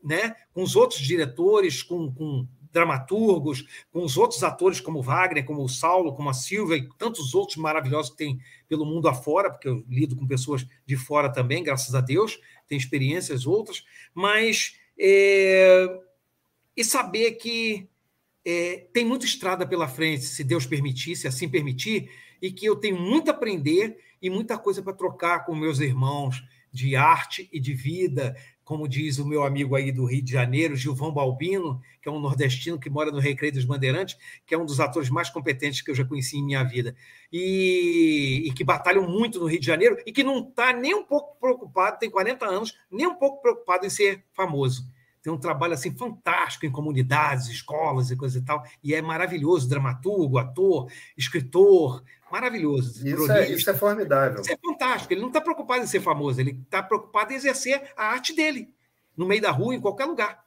Né? 0.03 0.35
Com 0.55 0.63
os 0.63 0.75
outros 0.75 1.01
diretores, 1.01 1.83
com, 1.83 2.11
com 2.11 2.49
dramaturgos, 2.73 3.67
com 3.93 4.03
os 4.03 4.17
outros 4.17 4.43
atores 4.43 4.81
como 4.81 5.03
Wagner, 5.03 5.45
como 5.45 5.63
o 5.63 5.69
Saulo, 5.69 6.15
como 6.15 6.31
a 6.31 6.35
Silvia 6.35 6.79
e 6.79 6.89
tantos 6.97 7.35
outros 7.35 7.59
maravilhosos 7.59 8.13
que 8.13 8.17
tem 8.17 8.39
pelo 8.67 8.87
mundo 8.87 9.09
afora, 9.09 9.51
porque 9.51 9.69
eu 9.69 9.85
lido 9.87 10.17
com 10.17 10.27
pessoas 10.27 10.67
de 10.87 10.97
fora 10.97 11.31
também, 11.31 11.63
graças 11.63 11.95
a 11.95 12.01
Deus, 12.01 12.41
tem 12.67 12.79
experiências 12.79 13.47
outras, 13.47 13.85
mas 14.15 14.75
é, 14.99 16.01
e 16.77 16.85
saber 16.85 17.33
que 17.33 17.89
é, 18.45 18.87
tem 18.93 19.05
muita 19.05 19.27
estrada 19.27 19.67
pela 19.67 19.89
frente, 19.89 20.25
se 20.25 20.45
Deus 20.45 20.67
permitir, 20.67 21.17
se 21.17 21.27
assim 21.27 21.49
permitir, 21.49 22.11
e 22.41 22.53
que 22.53 22.67
eu 22.67 22.77
tenho 22.77 23.01
muito 23.01 23.29
a 23.29 23.35
aprender 23.35 23.99
e 24.21 24.31
muita 24.31 24.59
coisa 24.59 24.83
para 24.83 24.93
trocar 24.93 25.45
com 25.45 25.55
meus 25.55 25.81
irmãos 25.81 26.43
de 26.73 26.95
arte 26.95 27.49
e 27.53 27.59
de 27.59 27.75
vida, 27.75 28.37
como 28.67 28.89
diz 28.89 29.21
o 29.21 29.25
meu 29.25 29.45
amigo 29.45 29.77
aí 29.77 29.93
do 29.93 30.05
Rio 30.05 30.21
de 30.21 30.33
Janeiro, 30.33 30.75
Gilvão 30.75 31.13
Balbino, 31.13 31.81
que 32.03 32.09
é 32.09 32.13
um 32.13 32.19
nordestino 32.19 32.81
que 32.81 32.91
mora 32.91 33.13
no 33.13 33.21
Recreio 33.21 33.55
dos 33.55 33.65
Bandeirantes, 33.65 34.19
que 34.45 34.53
é 34.53 34.59
um 34.59 34.67
dos 34.67 34.81
atores 34.81 35.09
mais 35.09 35.31
competentes 35.31 35.81
que 35.81 35.89
eu 35.89 35.95
já 35.95 36.05
conheci 36.05 36.37
em 36.37 36.45
minha 36.45 36.65
vida, 36.65 36.93
e, 37.33 38.43
e 38.45 38.53
que 38.53 38.65
batalham 38.65 39.09
muito 39.09 39.39
no 39.39 39.47
Rio 39.47 39.61
de 39.61 39.67
Janeiro 39.67 39.97
e 40.05 40.11
que 40.11 40.25
não 40.25 40.41
está 40.41 40.73
nem 40.73 40.97
um 40.97 41.05
pouco 41.05 41.39
preocupado, 41.39 42.01
tem 42.01 42.11
40 42.11 42.45
anos, 42.45 42.77
nem 42.91 43.07
um 43.07 43.15
pouco 43.15 43.41
preocupado 43.41 43.87
em 43.87 43.91
ser 43.91 44.25
famoso. 44.33 44.85
Tem 45.23 45.33
um 45.33 45.39
trabalho 45.39 45.75
assim 45.75 45.93
fantástico 45.97 46.67
em 46.67 46.71
comunidades, 46.71 47.47
escolas 47.47 48.11
e 48.11 48.17
coisa 48.17 48.39
e 48.39 48.43
tal, 48.43 48.65
e 48.83 48.97
é 48.97 49.01
maravilhoso, 49.01 49.69
dramaturgo, 49.69 50.39
ator, 50.39 50.91
escritor, 51.17 52.03
maravilhoso. 52.31 53.07
Isso, 53.07 53.33
é, 53.33 53.51
isso 53.51 53.71
é, 53.71 53.75
formidável. 53.75 54.41
Isso 54.41 54.53
é 54.53 54.57
fantástico. 54.57 55.13
Ele 55.13 55.21
não 55.21 55.29
está 55.29 55.41
preocupado 55.41 55.85
em 55.85 55.87
ser 55.87 56.01
famoso, 56.01 56.41
ele 56.41 56.61
está 56.63 56.83
preocupado 56.83 57.33
em 57.33 57.37
exercer 57.37 57.91
a 57.97 58.07
arte 58.07 58.35
dele, 58.35 58.73
no 59.17 59.27
meio 59.27 59.43
da 59.43 59.51
rua, 59.51 59.75
em 59.75 59.81
qualquer 59.81 60.05
lugar. 60.05 60.45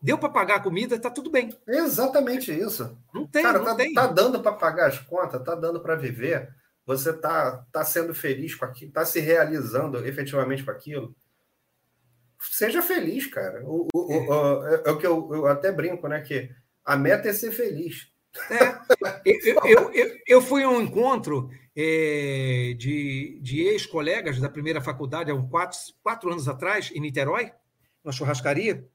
Deu 0.00 0.16
para 0.16 0.28
pagar 0.28 0.56
a 0.56 0.60
comida, 0.60 0.94
está 0.94 1.10
tudo 1.10 1.30
bem. 1.30 1.56
Exatamente 1.66 2.52
isso. 2.52 2.96
Não 3.12 3.26
tem, 3.26 3.42
Cara, 3.42 3.58
não 3.58 3.64
tá, 3.64 3.74
tem. 3.74 3.92
tá 3.92 4.06
dando 4.06 4.40
para 4.40 4.52
pagar 4.52 4.88
as 4.88 4.98
contas, 5.00 5.42
tá 5.42 5.54
dando 5.54 5.80
para 5.80 5.96
viver. 5.96 6.48
Você 6.86 7.12
tá, 7.12 7.64
tá 7.72 7.84
sendo 7.84 8.14
feliz 8.14 8.54
com 8.54 8.64
aquilo, 8.64 8.92
tá 8.92 9.04
se 9.04 9.20
realizando 9.20 10.06
efetivamente 10.06 10.64
com 10.64 10.70
aquilo 10.70 11.14
seja 12.40 12.82
feliz, 12.82 13.26
cara. 13.26 13.62
O, 13.64 13.88
o, 13.92 14.12
é. 14.12 14.16
O, 14.16 14.66
é, 14.66 14.82
é 14.86 14.90
o 14.90 14.98
que 14.98 15.06
eu, 15.06 15.28
eu, 15.34 15.46
até 15.46 15.72
brinco, 15.72 16.08
né? 16.08 16.20
Que 16.20 16.50
a 16.84 16.96
meta 16.96 17.28
é 17.28 17.32
ser 17.32 17.50
feliz. 17.50 18.10
É. 18.50 18.78
Eu, 19.24 19.60
eu, 19.64 19.92
eu, 19.92 20.18
eu, 20.26 20.42
fui 20.42 20.62
a 20.62 20.68
um 20.68 20.80
encontro 20.80 21.50
é, 21.76 22.74
de, 22.76 23.38
de 23.40 23.60
ex-colegas 23.60 24.38
da 24.38 24.48
primeira 24.48 24.80
faculdade, 24.80 25.30
há 25.30 25.42
quatro, 25.42 25.78
quatro 26.02 26.30
anos 26.30 26.48
atrás, 26.48 26.90
em 26.94 27.00
Niterói, 27.00 27.52
na 28.04 28.12
churrascaria. 28.12 28.88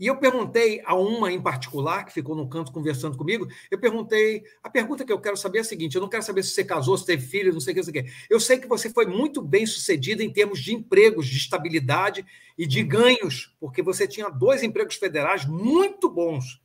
E 0.00 0.06
eu 0.06 0.16
perguntei 0.16 0.80
a 0.84 0.94
uma 0.94 1.32
em 1.32 1.42
particular, 1.42 2.04
que 2.04 2.12
ficou 2.12 2.36
no 2.36 2.48
canto 2.48 2.70
conversando 2.70 3.16
comigo, 3.16 3.48
eu 3.68 3.78
perguntei, 3.78 4.44
a 4.62 4.70
pergunta 4.70 5.04
que 5.04 5.12
eu 5.12 5.20
quero 5.20 5.36
saber 5.36 5.58
é 5.58 5.60
a 5.62 5.64
seguinte, 5.64 5.96
eu 5.96 6.00
não 6.00 6.08
quero 6.08 6.22
saber 6.22 6.44
se 6.44 6.52
você 6.52 6.64
casou, 6.64 6.96
se 6.96 7.04
teve 7.04 7.26
filho, 7.26 7.52
não 7.52 7.58
sei 7.58 7.72
o 7.72 7.74
que, 7.74 7.80
não 7.80 7.92
sei 7.92 8.00
o 8.00 8.04
que. 8.04 8.12
Eu 8.30 8.38
sei 8.38 8.58
que 8.58 8.68
você 8.68 8.90
foi 8.90 9.06
muito 9.06 9.42
bem 9.42 9.66
sucedida 9.66 10.22
em 10.22 10.32
termos 10.32 10.60
de 10.60 10.72
empregos, 10.72 11.26
de 11.26 11.36
estabilidade 11.36 12.24
e 12.56 12.64
de 12.64 12.82
ganhos, 12.84 13.56
porque 13.58 13.82
você 13.82 14.06
tinha 14.06 14.28
dois 14.28 14.62
empregos 14.62 14.94
federais 14.94 15.44
muito 15.44 16.08
bons. 16.08 16.60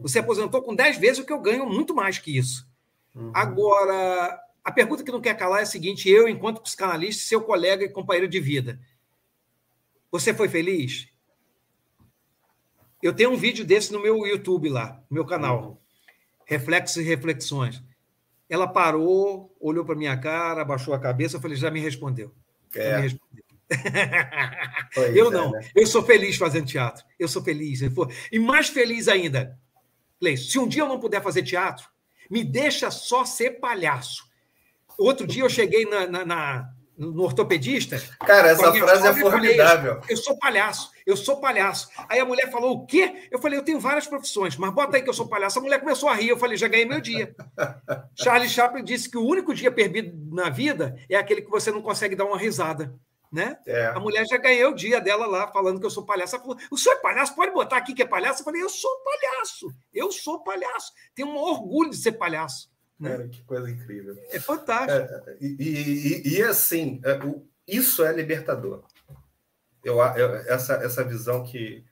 Você 0.00 0.18
aposentou 0.18 0.62
com 0.62 0.74
dez 0.74 0.96
vezes 0.96 1.18
o 1.18 1.26
que 1.26 1.32
eu 1.32 1.40
ganho, 1.40 1.66
muito 1.66 1.94
mais 1.94 2.18
que 2.18 2.36
isso. 2.36 2.68
Uhum. 3.14 3.30
Agora, 3.34 4.40
a 4.64 4.70
pergunta 4.70 5.02
que 5.02 5.12
não 5.12 5.20
quer 5.20 5.36
calar 5.36 5.60
é 5.60 5.62
a 5.62 5.66
seguinte: 5.66 6.08
eu, 6.08 6.28
enquanto 6.28 6.62
psicanalista, 6.62 7.24
seu 7.24 7.40
colega 7.40 7.84
e 7.84 7.88
companheiro 7.88 8.28
de 8.28 8.40
vida, 8.40 8.80
você 10.10 10.34
foi 10.34 10.48
feliz? 10.48 11.08
Eu 13.02 13.14
tenho 13.14 13.30
um 13.30 13.36
vídeo 13.36 13.64
desse 13.64 13.92
no 13.92 14.02
meu 14.02 14.26
YouTube 14.26 14.68
lá, 14.68 15.02
no 15.08 15.14
meu 15.14 15.24
canal. 15.24 15.62
Uhum. 15.62 15.76
Reflexos 16.44 16.98
e 16.98 17.02
reflexões. 17.02 17.82
Ela 18.48 18.66
parou, 18.66 19.56
olhou 19.60 19.84
para 19.84 19.94
minha 19.94 20.16
cara, 20.16 20.62
abaixou 20.62 20.92
a 20.92 20.98
cabeça, 20.98 21.36
eu 21.36 21.40
falei, 21.40 21.56
já 21.56 21.70
me 21.70 21.80
respondeu. 21.80 22.34
É. 22.74 22.90
Já 22.90 22.96
me 22.96 23.02
respondeu. 23.02 23.44
eu 25.14 25.28
é, 25.28 25.30
não. 25.30 25.52
Né? 25.52 25.70
Eu 25.74 25.86
sou 25.86 26.02
feliz 26.02 26.36
fazendo 26.36 26.66
teatro. 26.66 27.04
Eu 27.18 27.28
sou 27.28 27.42
feliz. 27.42 27.80
E 28.32 28.38
mais 28.38 28.68
feliz 28.68 29.06
ainda, 29.06 29.58
Leis, 30.20 30.50
se 30.50 30.58
um 30.58 30.68
dia 30.68 30.82
eu 30.82 30.88
não 30.88 31.00
puder 31.00 31.22
fazer 31.22 31.42
teatro, 31.42 31.88
me 32.30 32.44
deixa 32.44 32.90
só 32.90 33.24
ser 33.24 33.60
palhaço. 33.60 34.28
Outro 34.98 35.26
dia 35.26 35.42
eu 35.42 35.48
cheguei 35.48 35.84
na, 35.86 36.06
na, 36.06 36.24
na 36.24 36.70
no 37.00 37.22
ortopedista. 37.22 38.00
Cara, 38.20 38.50
essa 38.50 38.72
frase 38.72 39.08
é 39.08 39.14
formidável. 39.14 39.94
Falei, 39.94 40.10
eu 40.10 40.16
sou 40.18 40.36
palhaço, 40.38 40.90
eu 41.06 41.16
sou 41.16 41.40
palhaço. 41.40 41.88
Aí 42.08 42.20
a 42.20 42.24
mulher 42.26 42.50
falou: 42.50 42.72
o 42.72 42.86
quê? 42.86 43.26
Eu 43.30 43.38
falei: 43.38 43.58
eu 43.58 43.64
tenho 43.64 43.80
várias 43.80 44.06
profissões, 44.06 44.56
mas 44.56 44.72
bota 44.72 44.96
aí 44.96 45.02
que 45.02 45.08
eu 45.08 45.14
sou 45.14 45.26
palhaço. 45.26 45.58
A 45.58 45.62
mulher 45.62 45.80
começou 45.80 46.10
a 46.10 46.14
rir, 46.14 46.28
eu 46.28 46.36
falei: 46.36 46.58
já 46.58 46.68
ganhei 46.68 46.84
meu 46.84 47.00
dia. 47.00 47.34
Charlie 48.14 48.50
Chaplin 48.50 48.84
disse 48.84 49.08
que 49.08 49.16
o 49.16 49.24
único 49.24 49.54
dia 49.54 49.72
perdido 49.72 50.14
na 50.30 50.50
vida 50.50 50.94
é 51.08 51.16
aquele 51.16 51.40
que 51.40 51.50
você 51.50 51.70
não 51.70 51.80
consegue 51.80 52.14
dar 52.14 52.26
uma 52.26 52.38
risada. 52.38 52.94
Né? 53.30 53.56
É. 53.64 53.86
A 53.86 54.00
mulher 54.00 54.26
já 54.26 54.36
ganhou 54.36 54.72
o 54.72 54.74
dia 54.74 55.00
dela 55.00 55.24
lá, 55.24 55.46
falando 55.46 55.78
que 55.78 55.86
eu 55.86 55.90
sou 55.90 56.04
palhaço. 56.04 56.34
Ela 56.34 56.42
falou: 56.42 56.58
o 56.70 56.76
senhor 56.76 56.96
é 56.96 57.00
palhaço? 57.00 57.36
Pode 57.36 57.52
botar 57.52 57.76
aqui 57.76 57.94
que 57.94 58.02
é 58.02 58.06
palhaço? 58.06 58.40
Eu 58.40 58.44
falei: 58.44 58.62
eu 58.62 58.68
sou 58.68 58.90
palhaço, 59.04 59.74
eu 59.94 60.10
sou 60.10 60.42
palhaço. 60.42 60.92
Tenho 61.14 61.28
um 61.28 61.36
orgulho 61.36 61.90
de 61.90 61.96
ser 61.96 62.12
palhaço. 62.12 62.70
Né? 62.98 63.10
Cara, 63.10 63.28
que 63.28 63.42
coisa 63.44 63.70
incrível. 63.70 64.16
É 64.30 64.40
fantástico. 64.40 65.14
É, 65.28 65.36
e, 65.40 65.56
e, 65.58 66.38
e, 66.38 66.42
assim, 66.42 67.00
é, 67.04 67.18
isso 67.66 68.04
é 68.04 68.12
libertador. 68.12 68.84
Eu, 69.82 69.98
eu, 69.98 70.34
essa, 70.52 70.74
essa 70.74 71.04
visão 71.04 71.44
que, 71.44 71.84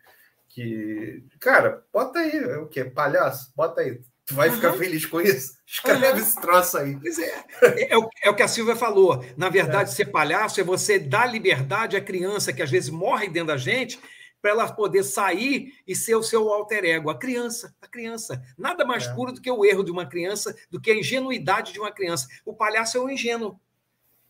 que. 0.48 1.24
Cara, 1.40 1.84
bota 1.92 2.18
aí, 2.18 2.36
é 2.36 2.58
o 2.58 2.66
quê? 2.66 2.84
Palhaço? 2.84 3.52
Bota 3.56 3.80
aí. 3.80 4.00
Tu 4.28 4.34
vai 4.34 4.50
uhum. 4.50 4.56
ficar 4.56 4.74
feliz 4.74 5.06
com 5.06 5.22
isso? 5.22 5.56
Escreve 5.66 6.06
uhum. 6.06 6.18
esse 6.18 6.38
troço 6.38 6.76
aí. 6.76 6.96
Pois 7.00 7.18
é. 7.18 7.44
É, 7.62 7.94
é, 7.94 7.98
o, 7.98 8.10
é 8.22 8.28
o 8.28 8.34
que 8.34 8.42
a 8.42 8.48
Silvia 8.48 8.76
falou. 8.76 9.24
Na 9.38 9.48
verdade, 9.48 9.88
é. 9.88 9.92
ser 9.92 10.06
palhaço 10.06 10.60
é 10.60 10.62
você 10.62 10.98
dar 10.98 11.24
liberdade 11.24 11.96
à 11.96 12.00
criança 12.00 12.52
que 12.52 12.62
às 12.62 12.70
vezes 12.70 12.90
morre 12.90 13.28
dentro 13.28 13.48
da 13.48 13.56
gente 13.56 13.98
para 14.40 14.50
ela 14.50 14.70
poder 14.70 15.02
sair 15.02 15.72
e 15.86 15.96
ser 15.96 16.14
o 16.14 16.22
seu 16.22 16.52
alter 16.52 16.84
ego, 16.84 17.08
a 17.08 17.18
criança, 17.18 17.74
a 17.80 17.88
criança. 17.88 18.40
Nada 18.56 18.84
mais 18.84 19.06
é. 19.06 19.14
puro 19.14 19.32
do 19.32 19.40
que 19.40 19.50
o 19.50 19.64
erro 19.64 19.82
de 19.82 19.90
uma 19.90 20.04
criança, 20.04 20.54
do 20.70 20.78
que 20.78 20.90
a 20.90 20.94
ingenuidade 20.94 21.72
de 21.72 21.80
uma 21.80 21.90
criança. 21.90 22.28
O 22.44 22.52
palhaço 22.52 22.98
é 22.98 23.00
o 23.00 23.08
ingênuo. 23.08 23.58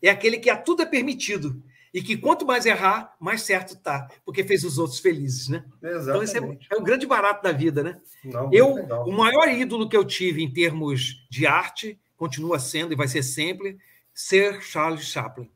É 0.01 0.09
aquele 0.09 0.37
que 0.37 0.49
a 0.49 0.55
tudo 0.55 0.81
é 0.81 0.85
permitido. 0.85 1.61
E 1.93 2.01
que 2.01 2.17
quanto 2.17 2.45
mais 2.45 2.65
errar, 2.65 3.15
mais 3.19 3.41
certo 3.41 3.75
tá, 3.75 4.07
porque 4.23 4.43
fez 4.43 4.63
os 4.63 4.77
outros 4.77 4.99
felizes, 4.99 5.47
né? 5.49 5.65
Exatamente. 5.81 6.09
Então, 6.09 6.23
esse 6.23 6.37
é, 6.37 6.75
é 6.75 6.79
o 6.79 6.83
grande 6.83 7.07
barato 7.07 7.41
da 7.41 7.51
vida, 7.51 7.81
né? 7.81 7.99
Não, 8.23 8.49
eu, 8.53 8.73
o 9.05 9.11
maior 9.11 9.47
ídolo 9.49 9.89
que 9.89 9.97
eu 9.97 10.05
tive 10.05 10.43
em 10.43 10.51
termos 10.51 11.25
de 11.29 11.47
arte, 11.47 11.99
continua 12.15 12.59
sendo 12.59 12.93
e 12.93 12.95
vai 12.95 13.07
ser 13.07 13.23
sempre, 13.23 13.77
ser 14.13 14.61
Charles 14.61 15.05
Chaplin. 15.05 15.49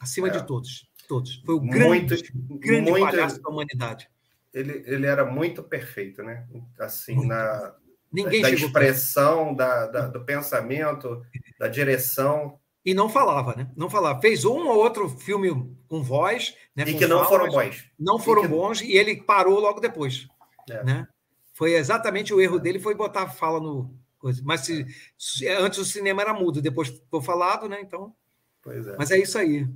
Acima 0.00 0.28
é. 0.28 0.30
de 0.30 0.46
todos 0.46 0.88
todos. 1.08 1.42
Foi 1.44 1.54
o 1.54 1.60
grande, 1.60 1.86
muito, 1.88 2.60
grande 2.60 2.90
muito, 2.90 3.06
palhaço 3.06 3.40
da 3.40 3.48
humanidade. 3.48 4.08
Ele, 4.52 4.84
ele 4.86 5.06
era 5.06 5.24
muito 5.24 5.62
perfeito, 5.62 6.22
né? 6.22 6.46
Assim, 6.78 7.14
muito. 7.14 7.28
na 7.28 7.74
Ninguém 8.10 8.40
da 8.40 8.50
expressão, 8.50 9.54
da, 9.54 9.86
da, 9.86 10.08
do 10.08 10.24
pensamento, 10.24 11.22
da 11.58 11.68
direção. 11.68 12.58
E 12.88 12.94
não 12.94 13.06
falava, 13.06 13.54
né? 13.54 13.70
Não 13.76 13.90
falava. 13.90 14.18
Fez 14.18 14.46
um 14.46 14.66
ou 14.66 14.78
outro 14.78 15.10
filme 15.10 15.76
com 15.86 16.02
voz. 16.02 16.54
Né, 16.74 16.84
e 16.86 16.96
que 16.96 17.06
não 17.06 17.22
foram 17.26 17.46
bons. 17.46 17.84
Não 17.98 18.18
foram 18.18 18.44
e 18.44 18.46
que... 18.46 18.48
bons 18.48 18.80
e 18.80 18.92
ele 18.92 19.22
parou 19.22 19.60
logo 19.60 19.78
depois. 19.78 20.26
É. 20.70 20.82
Né? 20.82 21.06
Foi 21.52 21.74
exatamente 21.74 22.32
o 22.32 22.40
erro 22.40 22.58
dele, 22.58 22.80
foi 22.80 22.94
botar 22.94 23.28
fala 23.28 23.60
no. 23.60 23.94
Mas 24.42 24.62
se, 24.62 24.86
se, 25.18 25.46
antes 25.48 25.78
o 25.78 25.84
cinema 25.84 26.22
era 26.22 26.32
mudo, 26.32 26.62
depois 26.62 26.90
foi 27.10 27.20
falado, 27.20 27.68
né? 27.68 27.78
Então. 27.82 28.14
Pois 28.62 28.86
é. 28.86 28.96
Mas 28.96 29.10
é 29.10 29.18
isso 29.18 29.36
aí. 29.36 29.68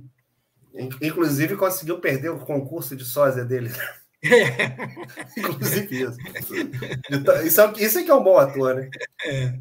Inclusive 0.99 1.55
conseguiu 1.55 1.99
perder 1.99 2.29
o 2.29 2.39
concurso 2.39 2.95
de 2.95 3.05
sósia 3.05 3.45
dele. 3.45 3.69
É. 4.23 5.37
Inclusive 5.37 6.01
isso. 6.01 6.17
Então, 7.11 7.43
isso, 7.43 7.61
é, 7.61 7.73
isso 7.77 7.99
é 7.99 8.03
que 8.03 8.09
é 8.09 8.15
um 8.15 8.23
bom 8.23 8.39
ator, 8.39 8.73
né? 8.73 8.89
É. 9.23 9.59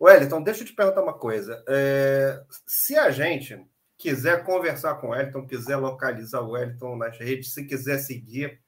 Wellington, 0.00 0.42
deixa 0.42 0.62
eu 0.62 0.66
te 0.66 0.74
perguntar 0.74 1.02
uma 1.02 1.14
coisa. 1.14 1.62
É, 1.68 2.42
se 2.66 2.96
a 2.96 3.10
gente 3.10 3.64
quiser 3.96 4.44
conversar 4.44 4.96
com 4.96 5.08
o 5.08 5.10
Wellington, 5.10 5.46
quiser 5.46 5.76
localizar 5.76 6.40
o 6.40 6.50
Wellington 6.50 6.96
nas 6.96 7.18
redes, 7.18 7.52
se 7.54 7.64
quiser 7.64 7.98
seguir 7.98 8.60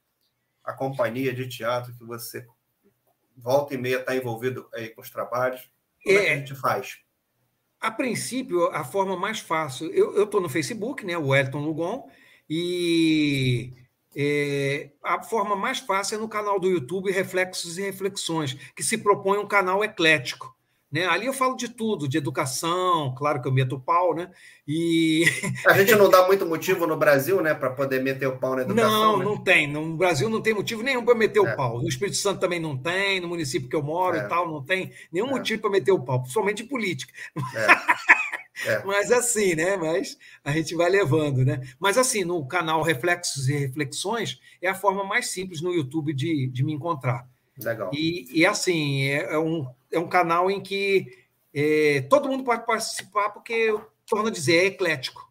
a 0.65 0.73
companhia 0.73 1.33
de 1.33 1.49
teatro 1.49 1.95
que 1.95 2.05
você 2.05 2.47
volta 3.37 3.75
e 3.75 3.79
meia 3.79 4.01
está 4.01 4.15
envolvido 4.17 4.69
aí 4.75 4.89
com 4.89 5.01
os 5.01 5.11
trabalhos, 5.11 5.71
como 6.03 6.19
é, 6.19 6.23
é 6.23 6.25
que 6.25 6.31
a 6.31 6.37
gente 6.37 6.55
faz? 6.55 6.99
A 7.81 7.91
princípio, 7.91 8.67
a 8.73 8.85
forma 8.85 9.17
mais 9.17 9.39
fácil. 9.39 9.91
Eu 9.93 10.25
estou 10.25 10.41
no 10.41 10.49
Facebook, 10.49 11.07
né? 11.07 11.17
O 11.17 11.35
Elton 11.35 11.61
Lugon, 11.61 12.11
e 12.51 13.73
é, 14.17 14.91
a 15.03 15.23
forma 15.23 15.55
mais 15.55 15.79
fácil 15.79 16.17
é 16.17 16.21
no 16.21 16.29
canal 16.29 16.59
do 16.59 16.69
YouTube 16.69 17.13
Reflexos 17.13 17.79
e 17.79 17.83
Reflexões, 17.83 18.55
que 18.75 18.83
se 18.83 18.99
propõe 18.99 19.39
um 19.39 19.47
canal 19.47 19.85
eclético. 19.85 20.58
Né? 20.91 21.05
Ali 21.05 21.27
eu 21.27 21.35
falo 21.35 21.55
de 21.55 21.69
tudo, 21.69 22.09
de 22.09 22.17
educação, 22.17 23.15
claro 23.15 23.43
que 23.43 23.47
eu 23.47 23.53
meto 23.53 23.77
o 23.77 23.81
pau, 23.81 24.15
né? 24.15 24.31
E 24.67 25.25
a 25.67 25.75
gente 25.75 25.95
não 25.95 26.09
dá 26.09 26.27
muito 26.27 26.47
motivo 26.47 26.87
no 26.87 26.97
Brasil, 26.97 27.43
né, 27.43 27.53
para 27.53 27.71
poder 27.71 28.03
meter 28.03 28.27
o 28.27 28.39
pau 28.39 28.57
na 28.57 28.63
educação. 28.63 28.91
Não, 28.91 29.19
né? 29.19 29.25
não 29.27 29.37
tem. 29.37 29.71
No 29.71 29.97
Brasil 29.99 30.31
não 30.31 30.41
tem 30.41 30.55
motivo 30.55 30.83
nenhum 30.83 31.05
para 31.05 31.15
meter 31.15 31.41
é. 31.41 31.43
o 31.43 31.57
pau. 31.57 31.83
No 31.83 31.89
Espírito 31.89 32.17
Santo 32.17 32.41
também 32.41 32.59
não 32.59 32.75
tem, 32.75 33.21
no 33.21 33.29
município 33.29 33.69
que 33.69 33.77
eu 33.77 33.83
moro 33.83 34.17
é. 34.17 34.21
e 34.21 34.29
tal, 34.29 34.51
não 34.51 34.65
tem 34.65 34.91
nenhum 35.13 35.27
é. 35.27 35.31
motivo 35.31 35.61
para 35.61 35.71
meter 35.71 35.93
o 35.93 36.01
pau, 36.01 36.21
principalmente 36.21 36.65
política. 36.65 37.13
É. 38.65 38.71
é. 38.73 38.85
Mas 38.87 39.13
assim, 39.13 39.55
né? 39.55 39.77
Mas 39.77 40.17
a 40.43 40.53
gente 40.53 40.75
vai 40.75 40.89
levando, 40.89 41.45
né? 41.45 41.61
Mas 41.79 41.99
assim, 41.99 42.25
no 42.25 42.47
canal 42.47 42.81
Reflexos 42.81 43.47
e 43.51 43.59
Reflexões 43.59 44.41
é 44.63 44.69
a 44.69 44.75
forma 44.75 45.05
mais 45.05 45.29
simples 45.29 45.61
no 45.61 45.75
YouTube 45.75 46.15
de, 46.15 46.47
de 46.47 46.65
me 46.65 46.73
encontrar. 46.73 47.29
Legal. 47.63 47.91
E, 47.93 48.27
e 48.33 48.47
assim, 48.47 49.03
é, 49.09 49.35
é 49.35 49.39
um 49.39 49.67
é 49.93 49.99
um 49.99 50.09
canal 50.09 50.51
em 50.51 50.61
que 50.61 51.07
é, 51.55 52.03
todo 52.09 52.29
mundo 52.29 52.45
pode 52.45 52.65
participar, 52.67 53.31
porque, 53.31 53.75
torno 54.07 54.29
a 54.29 54.33
dizer, 54.33 54.57
é 54.57 54.67
eclético. 54.67 55.27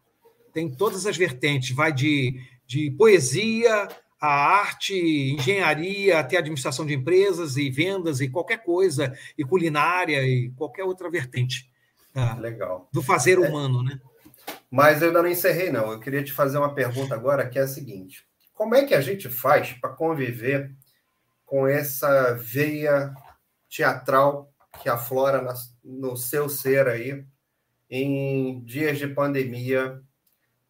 Tem 0.52 0.70
todas 0.70 1.06
as 1.06 1.16
vertentes, 1.16 1.74
vai 1.74 1.92
de, 1.92 2.40
de 2.66 2.90
poesia, 2.92 3.88
a 4.20 4.28
arte, 4.28 4.94
engenharia, 4.94 6.18
até 6.18 6.36
administração 6.36 6.84
de 6.84 6.94
empresas 6.94 7.56
e 7.56 7.70
vendas 7.70 8.20
e 8.20 8.28
qualquer 8.28 8.64
coisa, 8.64 9.16
e 9.36 9.44
culinária 9.44 10.22
e 10.22 10.50
qualquer 10.56 10.84
outra 10.84 11.08
vertente. 11.08 11.70
Tá? 12.12 12.34
Legal. 12.34 12.88
Do 12.92 13.02
fazer 13.02 13.38
é. 13.38 13.48
humano, 13.48 13.82
né? 13.82 14.00
Mas 14.70 15.00
eu 15.00 15.08
ainda 15.08 15.22
não 15.22 15.30
encerrei, 15.30 15.70
não. 15.70 15.92
Eu 15.92 16.00
queria 16.00 16.22
te 16.22 16.32
fazer 16.32 16.58
uma 16.58 16.74
pergunta 16.74 17.14
agora, 17.14 17.48
que 17.48 17.58
é 17.58 17.62
a 17.62 17.68
seguinte: 17.68 18.26
como 18.54 18.74
é 18.74 18.84
que 18.84 18.94
a 18.94 19.00
gente 19.00 19.28
faz 19.28 19.72
para 19.72 19.90
conviver 19.90 20.74
com 21.46 21.66
essa 21.66 22.34
veia 22.34 23.14
teatral 23.68 24.47
que 24.82 24.88
aflora 24.88 25.44
no 25.82 26.16
seu 26.16 26.48
ser 26.48 26.86
aí, 26.88 27.24
em 27.90 28.60
dias 28.64 28.98
de 28.98 29.08
pandemia, 29.08 30.00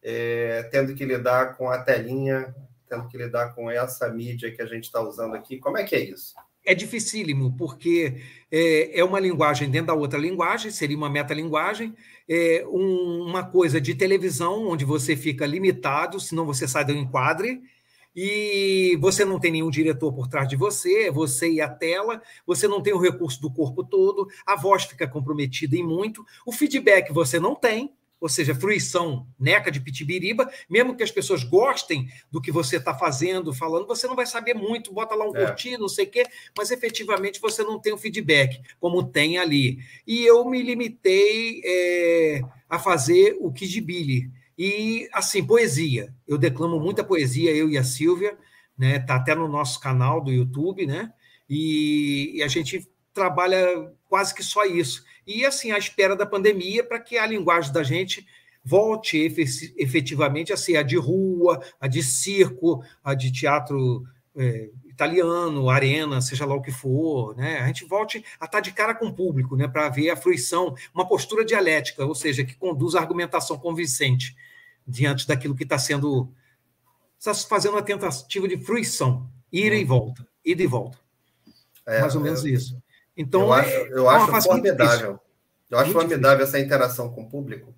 é, 0.01 0.63
tendo 0.71 0.95
que 0.95 1.05
lidar 1.05 1.57
com 1.57 1.69
a 1.69 1.79
telinha, 1.79 2.55
tendo 2.87 3.07
que 3.07 3.17
lidar 3.17 3.53
com 3.53 3.69
essa 3.69 4.09
mídia 4.09 4.51
que 4.51 4.61
a 4.61 4.65
gente 4.65 4.85
está 4.85 5.01
usando 5.01 5.35
aqui. 5.35 5.57
Como 5.57 5.77
é 5.77 5.83
que 5.83 5.95
é 5.95 5.99
isso? 5.99 6.33
É 6.65 6.73
dificílimo, 6.73 7.55
porque 7.57 8.21
é, 8.51 8.99
é 8.99 9.03
uma 9.03 9.19
linguagem 9.19 9.69
dentro 9.69 9.87
da 9.87 9.93
outra 9.93 10.19
linguagem, 10.19 10.71
seria 10.71 10.97
uma 10.97 11.09
metalinguagem, 11.09 11.95
é 12.27 12.65
um, 12.67 13.25
uma 13.27 13.43
coisa 13.43 13.79
de 13.79 13.95
televisão, 13.95 14.67
onde 14.67 14.85
você 14.85 15.15
fica 15.15 15.45
limitado, 15.45 16.19
senão 16.19 16.45
você 16.45 16.67
sai 16.67 16.85
do 16.85 16.91
enquadre, 16.91 17.61
e 18.15 18.97
você 18.99 19.23
não 19.23 19.39
tem 19.39 19.51
nenhum 19.51 19.69
diretor 19.69 20.11
por 20.13 20.27
trás 20.27 20.47
de 20.47 20.55
você, 20.55 21.03
é 21.07 21.11
você 21.11 21.49
e 21.51 21.61
a 21.61 21.69
tela, 21.69 22.21
você 22.45 22.67
não 22.67 22.81
tem 22.81 22.93
o 22.93 22.99
recurso 22.99 23.41
do 23.41 23.51
corpo 23.51 23.83
todo, 23.83 24.27
a 24.45 24.55
voz 24.55 24.83
fica 24.83 25.07
comprometida 25.07 25.75
em 25.75 25.83
muito, 25.83 26.25
o 26.45 26.51
feedback 26.51 27.11
você 27.13 27.39
não 27.39 27.55
tem, 27.55 27.93
ou 28.19 28.27
seja, 28.27 28.53
fruição 28.53 29.25
neca 29.39 29.71
de 29.71 29.79
pitibiriba, 29.79 30.49
mesmo 30.69 30.95
que 30.95 31.03
as 31.03 31.11
pessoas 31.11 31.43
gostem 31.43 32.09
do 32.29 32.41
que 32.41 32.51
você 32.51 32.75
está 32.75 32.93
fazendo, 32.93 33.53
falando, 33.53 33.87
você 33.87 34.07
não 34.07 34.15
vai 34.15 34.25
saber 34.25 34.53
muito, 34.53 34.91
bota 34.91 35.15
lá 35.15 35.25
um 35.25 35.35
é. 35.35 35.45
curtir, 35.45 35.77
não 35.77 35.87
sei 35.87 36.05
o 36.05 36.09
quê, 36.09 36.25
mas 36.57 36.69
efetivamente 36.71 37.39
você 37.39 37.63
não 37.63 37.79
tem 37.79 37.93
o 37.93 37.97
feedback, 37.97 38.61
como 38.79 39.03
tem 39.03 39.37
ali. 39.37 39.79
E 40.05 40.25
eu 40.25 40.43
me 40.49 40.61
limitei 40.61 41.61
é, 41.63 42.41
a 42.69 42.77
fazer 42.77 43.37
o 43.39 43.51
Kid 43.53 43.79
Billy, 43.79 44.29
e, 44.61 45.07
assim, 45.13 45.41
poesia. 45.41 46.13
Eu 46.27 46.37
declamo 46.37 46.81
muita 46.81 47.01
poesia, 47.01 47.55
eu 47.55 47.69
e 47.69 47.77
a 47.77 47.83
Silvia, 47.83 48.37
né? 48.77 48.99
Tá 48.99 49.15
até 49.15 49.33
no 49.33 49.47
nosso 49.47 49.79
canal 49.79 50.19
do 50.19 50.33
YouTube, 50.33 50.85
né? 50.85 51.13
E, 51.49 52.33
e 52.35 52.43
a 52.43 52.47
gente 52.49 52.85
trabalha 53.13 53.89
quase 54.09 54.35
que 54.35 54.43
só 54.43 54.65
isso. 54.65 55.05
E, 55.25 55.45
assim, 55.45 55.71
à 55.71 55.77
espera 55.77 56.13
da 56.13 56.25
pandemia 56.25 56.83
para 56.83 56.99
que 56.99 57.17
a 57.17 57.25
linguagem 57.25 57.71
da 57.71 57.83
gente 57.83 58.27
volte 58.61 59.17
efetivamente 59.77 60.51
a 60.51 60.57
ser 60.57 60.75
a 60.75 60.83
de 60.83 60.97
rua, 60.97 61.63
a 61.79 61.87
de 61.87 62.03
circo, 62.03 62.83
a 63.01 63.13
de 63.13 63.31
teatro 63.31 64.03
é, 64.35 64.71
italiano, 64.89 65.69
arena, 65.69 66.19
seja 66.19 66.45
lá 66.45 66.53
o 66.53 66.61
que 66.61 66.71
for, 66.71 67.33
né? 67.37 67.59
A 67.59 67.67
gente 67.67 67.85
volte 67.85 68.17
a 68.17 68.43
estar 68.43 68.47
tá 68.47 68.59
de 68.59 68.73
cara 68.73 68.93
com 68.93 69.05
o 69.05 69.15
público, 69.15 69.55
né? 69.55 69.69
Para 69.69 69.87
ver 69.87 70.09
a 70.09 70.17
fruição, 70.17 70.75
uma 70.93 71.07
postura 71.07 71.45
dialética, 71.45 72.05
ou 72.05 72.13
seja, 72.13 72.43
que 72.43 72.55
conduz 72.55 72.93
à 72.93 72.99
argumentação 72.99 73.57
convincente 73.57 74.35
diante 74.89 75.27
daquilo 75.27 75.55
que 75.55 75.63
está 75.63 75.77
sendo. 75.77 76.31
Está 77.17 77.33
fazendo 77.33 77.73
uma 77.73 77.81
tentativa 77.81 78.47
de 78.47 78.57
fruição, 78.57 79.29
ir 79.51 79.73
e 79.73 79.81
uhum. 79.81 79.87
volta, 79.87 80.27
ida 80.43 80.63
e 80.63 80.67
volta. 80.67 80.97
É, 81.85 82.01
Mais 82.01 82.15
ou 82.15 82.21
menos 82.21 82.45
é, 82.45 82.49
isso. 82.49 82.81
Então, 83.15 83.41
eu 83.41 83.53
acho, 83.53 83.69
é 83.69 83.89
eu 83.91 84.09
acho 84.09 84.41
formidável. 84.41 85.19
Eu 85.69 85.77
acho 85.77 85.93
muito 85.93 86.07
formidável 86.07 86.37
difícil. 86.37 86.59
essa 86.59 86.65
interação 86.65 87.09
com 87.09 87.23
o 87.23 87.29
público. 87.29 87.75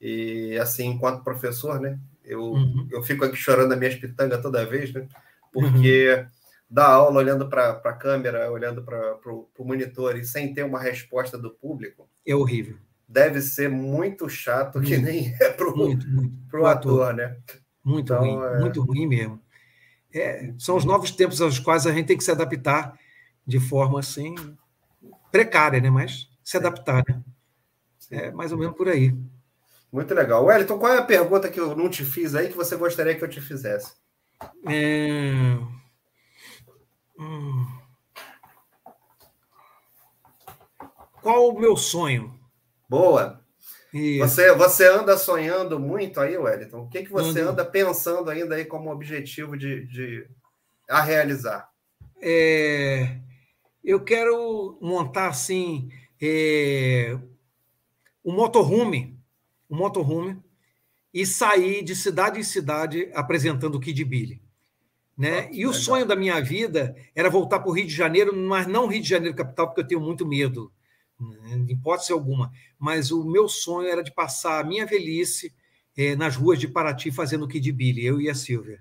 E, 0.00 0.58
assim, 0.58 0.86
enquanto 0.86 1.22
professor, 1.22 1.80
né? 1.80 1.98
Eu, 2.24 2.42
uhum. 2.42 2.88
eu 2.90 3.02
fico 3.02 3.24
aqui 3.24 3.36
chorando 3.36 3.72
a 3.72 3.76
minha 3.76 3.98
pitanga 3.98 4.38
toda 4.38 4.66
vez, 4.66 4.92
né? 4.92 5.06
Porque 5.52 6.12
uhum. 6.12 6.26
dar 6.68 6.88
aula 6.88 7.18
olhando 7.18 7.48
para 7.48 7.70
a 7.70 7.92
câmera, 7.92 8.50
olhando 8.50 8.82
para 8.82 9.18
o 9.24 9.64
monitor 9.64 10.16
e 10.16 10.24
sem 10.24 10.52
ter 10.52 10.64
uma 10.64 10.80
resposta 10.80 11.38
do 11.38 11.50
público. 11.50 12.08
É 12.26 12.34
horrível 12.34 12.76
deve 13.10 13.40
ser 13.40 13.68
muito 13.68 14.28
chato, 14.28 14.80
que 14.80 14.96
nem 14.96 15.34
é 15.40 15.50
para 15.50 15.68
o 15.68 16.66
ator, 16.66 17.02
ator, 17.02 17.14
né? 17.14 17.36
Muito 17.84 18.12
então, 18.12 18.20
ruim, 18.20 18.44
é... 18.44 18.60
muito 18.60 18.82
ruim 18.82 19.06
mesmo. 19.06 19.42
É, 20.14 20.54
são 20.58 20.76
os 20.76 20.84
novos 20.84 21.10
tempos 21.10 21.40
aos 21.40 21.58
quais 21.58 21.86
a 21.86 21.92
gente 21.92 22.06
tem 22.06 22.16
que 22.16 22.24
se 22.24 22.30
adaptar 22.30 22.96
de 23.46 23.58
forma 23.58 23.98
assim 23.98 24.34
precária, 25.30 25.80
né? 25.80 25.90
Mas 25.90 26.28
se 26.42 26.56
adaptar, 26.56 27.04
né? 27.08 27.20
É 28.10 28.30
mais 28.30 28.52
ou 28.52 28.58
menos 28.58 28.76
por 28.76 28.88
aí. 28.88 29.16
Muito 29.92 30.14
legal. 30.14 30.44
Wellington, 30.44 30.78
qual 30.78 30.92
é 30.92 30.98
a 30.98 31.04
pergunta 31.04 31.48
que 31.48 31.58
eu 31.58 31.74
não 31.76 31.88
te 31.88 32.04
fiz 32.04 32.34
aí 32.34 32.48
que 32.48 32.56
você 32.56 32.76
gostaria 32.76 33.14
que 33.16 33.24
eu 33.24 33.28
te 33.28 33.40
fizesse? 33.40 33.92
É... 34.68 35.58
Hum... 37.18 37.66
Qual 41.20 41.48
o 41.48 41.60
meu 41.60 41.76
sonho? 41.76 42.39
Boa. 42.90 43.40
Você, 44.18 44.52
você 44.52 44.88
anda 44.88 45.16
sonhando 45.16 45.78
muito 45.78 46.18
aí, 46.18 46.36
Wellington? 46.36 46.80
O 46.80 46.88
que, 46.88 47.04
que 47.04 47.10
você 47.10 47.40
anda 47.40 47.64
pensando 47.64 48.28
ainda 48.28 48.56
aí 48.56 48.64
como 48.64 48.90
objetivo 48.90 49.56
de, 49.56 49.86
de 49.86 50.26
a 50.88 51.00
realizar? 51.00 51.70
É, 52.20 53.16
eu 53.84 54.02
quero 54.02 54.76
montar 54.80 55.28
assim 55.28 55.88
é, 56.20 57.16
um 58.24 58.32
motorhome, 58.32 59.16
um 59.70 59.76
motorhome 59.76 60.42
e 61.14 61.24
sair 61.24 61.84
de 61.84 61.94
cidade 61.94 62.40
em 62.40 62.44
cidade 62.44 63.08
apresentando 63.14 63.76
o 63.76 63.80
Kid 63.80 64.04
Billy. 64.04 64.42
Né? 65.16 65.48
Oh, 65.48 65.54
e 65.54 65.66
o 65.66 65.72
sonho 65.72 66.06
da 66.06 66.16
minha 66.16 66.40
vida 66.40 66.96
era 67.14 67.30
voltar 67.30 67.60
para 67.60 67.70
o 67.70 67.72
Rio 67.72 67.86
de 67.86 67.94
Janeiro, 67.94 68.36
mas 68.36 68.66
não 68.66 68.88
Rio 68.88 69.00
de 69.00 69.08
Janeiro 69.08 69.36
capital, 69.36 69.68
porque 69.68 69.82
eu 69.82 69.86
tenho 69.86 70.00
muito 70.00 70.26
medo 70.26 70.72
de 71.64 71.72
hipótese 71.72 72.12
alguma. 72.12 72.50
Mas 72.78 73.10
o 73.10 73.24
meu 73.24 73.48
sonho 73.48 73.88
era 73.88 74.02
de 74.02 74.12
passar 74.12 74.60
a 74.60 74.64
minha 74.64 74.86
velhice 74.86 75.52
eh, 75.96 76.16
nas 76.16 76.36
ruas 76.36 76.58
de 76.58 76.68
Paraty 76.68 77.10
fazendo 77.10 77.44
o 77.44 77.48
Kid 77.48 77.70
Billy, 77.72 78.04
eu 78.04 78.20
e 78.20 78.30
a 78.30 78.34
Silvia. 78.34 78.80